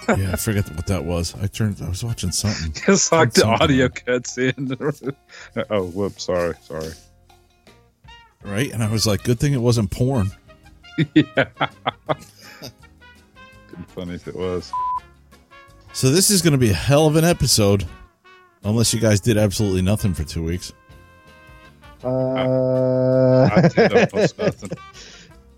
yeah, 0.07 0.31
I 0.33 0.35
forget 0.37 0.69
what 0.75 0.87
that 0.87 1.03
was. 1.03 1.35
I 1.35 1.47
turned. 1.47 1.81
I 1.81 1.89
was 1.89 2.03
watching 2.03 2.31
something. 2.31 2.73
It's 2.93 3.11
like 3.11 3.33
the 3.33 3.45
audio 3.45 3.89
cuts 3.89 4.37
in. 4.37 4.77
oh, 5.69 5.85
whoops! 5.87 6.23
Sorry, 6.23 6.55
sorry. 6.61 6.91
right? 8.43 8.71
And 8.71 8.81
I 8.81 8.89
was 8.89 9.05
like, 9.05 9.23
good 9.23 9.39
thing 9.39 9.53
it 9.53 9.61
wasn't 9.61 9.91
porn. 9.91 10.31
yeah. 11.13 11.45
Be 13.79 13.85
funny 13.87 14.15
if 14.15 14.27
it 14.27 14.35
was. 14.35 14.71
So 15.93 16.09
this 16.09 16.29
is 16.29 16.41
going 16.41 16.53
to 16.53 16.57
be 16.57 16.69
a 16.69 16.73
hell 16.73 17.07
of 17.07 17.15
an 17.15 17.25
episode, 17.25 17.85
unless 18.63 18.93
you 18.93 18.99
guys 18.99 19.19
did 19.19 19.37
absolutely 19.37 19.81
nothing 19.81 20.13
for 20.13 20.23
two 20.23 20.43
weeks. 20.43 20.73
Uh, 22.03 23.49
I 23.51 23.67
did. 23.75 24.73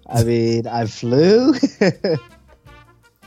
I 0.08 0.24
mean, 0.24 0.68
I 0.68 0.86
flew 0.86 1.54
this 1.54 1.78
I 1.82 2.18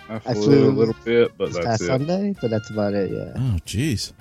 I 0.10 0.18
flew, 0.18 0.42
flew 0.42 0.68
a 0.68 0.72
little 0.72 0.96
bit, 1.04 1.36
but 1.38 1.52
that's 1.52 1.64
past 1.64 1.82
it. 1.82 1.86
Sunday, 1.86 2.34
but 2.40 2.50
that's 2.50 2.70
about 2.70 2.94
it. 2.94 3.10
Yeah. 3.10 3.32
Oh, 3.36 3.58
jeez. 3.64 4.12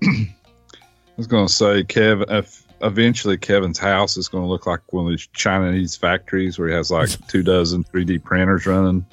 I 0.02 0.28
was 1.16 1.26
going 1.26 1.46
to 1.46 1.52
say, 1.52 1.84
Kevin. 1.84 2.26
If 2.30 2.64
eventually 2.80 3.36
Kevin's 3.36 3.78
house 3.78 4.16
is 4.16 4.28
going 4.28 4.44
to 4.44 4.48
look 4.48 4.66
like 4.66 4.92
one 4.92 5.06
of 5.06 5.10
these 5.10 5.26
Chinese 5.32 5.96
factories 5.96 6.58
where 6.58 6.68
he 6.68 6.74
has 6.74 6.90
like 6.90 7.10
two 7.28 7.42
dozen 7.42 7.84
3D 7.84 8.22
printers 8.22 8.66
running 8.66 9.04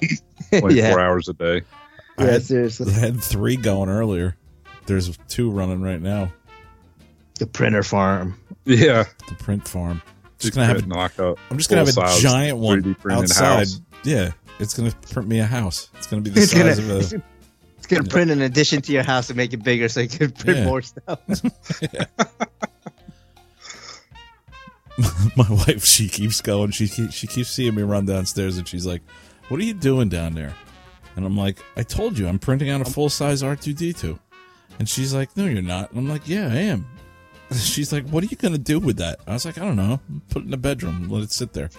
24 0.50 0.70
yeah. 0.70 0.94
hours 0.94 1.28
a 1.28 1.32
day. 1.34 1.62
I 2.18 2.24
Yeah. 2.24 2.30
had, 2.32 2.42
Seriously. 2.44 2.92
I 2.92 2.98
had 2.98 3.20
three 3.22 3.56
going 3.56 3.90
earlier. 3.90 4.36
There's 4.86 5.16
two 5.28 5.50
running 5.50 5.82
right 5.82 6.00
now. 6.00 6.32
The 7.38 7.46
printer 7.46 7.82
farm. 7.82 8.38
Yeah, 8.64 9.04
The 9.28 9.34
print 9.36 9.66
farm. 9.68 10.02
Just 10.38 10.38
Just 10.38 10.54
gonna 10.54 10.66
have. 10.66 10.76
printing 10.78 10.98
like 10.98 11.18
I'm 11.50 11.56
just 11.58 11.70
gonna 11.70 11.84
have 11.84 11.96
a 11.96 12.20
giant 12.20 12.58
one 12.58 12.82
3D 12.82 13.12
outside. 13.12 13.44
house. 13.58 13.80
Yeah, 14.04 14.32
it's 14.58 14.74
gonna 14.74 14.92
print 15.10 15.28
me 15.28 15.40
a 15.40 15.46
house. 15.46 15.90
It's 15.96 16.06
gonna 16.06 16.22
be 16.22 16.30
the 16.30 16.40
It's 16.42 16.52
gonna, 16.52 16.74
size 16.74 17.12
of 17.12 17.20
a. 17.20 17.22
it's 17.78 17.86
gonna 17.86 18.04
print 18.04 18.30
an 18.30 18.42
addition 18.42 18.82
to 18.82 18.92
your 18.92 19.02
house 19.02 19.28
and 19.30 19.36
make 19.36 19.52
it 19.52 19.62
bigger 19.62 19.88
so 19.88 20.00
you 20.00 20.08
can 20.08 20.30
print 20.32 20.58
Yeah. 20.58 20.64
more 20.64 20.82
stuff. 20.82 21.20
My 25.36 25.46
wife, 25.50 25.84
she 25.84 26.08
keeps 26.08 26.40
going. 26.40 26.70
She 26.70 26.88
keeps, 26.88 27.12
she 27.14 27.26
keeps 27.26 27.50
seeing 27.50 27.74
me 27.74 27.82
run 27.82 28.06
downstairs, 28.06 28.56
and 28.56 28.66
she's 28.66 28.86
like, 28.86 29.02
"What 29.48 29.60
are 29.60 29.64
you 29.64 29.74
doing 29.74 30.08
down 30.08 30.32
there?" 30.34 30.54
And 31.16 31.26
I'm 31.26 31.36
like, 31.36 31.58
"I 31.76 31.82
told 31.82 32.18
you, 32.18 32.26
I'm 32.28 32.38
printing 32.38 32.70
out 32.70 32.80
a 32.80 32.86
full 32.86 33.10
size 33.10 33.42
R2D2." 33.42 34.18
And 34.78 34.88
she's 34.88 35.12
like, 35.14 35.36
"No, 35.36 35.44
you're 35.44 35.60
not." 35.60 35.90
And 35.90 35.98
I'm 36.00 36.08
like, 36.08 36.26
"Yeah, 36.26 36.48
I 36.48 36.56
am." 36.56 36.86
She's 37.54 37.92
like, 37.92 38.08
"What 38.08 38.24
are 38.24 38.26
you 38.26 38.36
gonna 38.36 38.58
do 38.58 38.78
with 38.78 38.96
that?" 38.98 39.20
I 39.26 39.32
was 39.32 39.44
like, 39.44 39.58
"I 39.58 39.62
don't 39.64 39.76
know. 39.76 40.00
Put 40.30 40.42
it 40.42 40.44
in 40.46 40.50
the 40.50 40.56
bedroom. 40.56 41.08
Let 41.08 41.22
it 41.22 41.32
sit 41.32 41.52
there. 41.52 41.70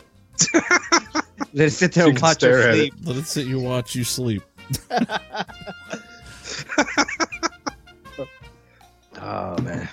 Let 1.53 1.67
it 1.67 1.71
sit 1.71 1.93
there 1.93 2.07
and 2.07 2.19
watch 2.21 2.37
stare 2.37 2.61
her 2.61 2.69
at 2.69 2.75
it. 2.75 2.77
sleep. 2.77 2.93
Let 3.03 3.15
it 3.17 3.25
sit. 3.27 3.47
You 3.47 3.59
watch. 3.59 3.95
You 3.95 4.03
sleep." 4.03 4.43
Oh 9.19 9.59
man. 9.61 9.89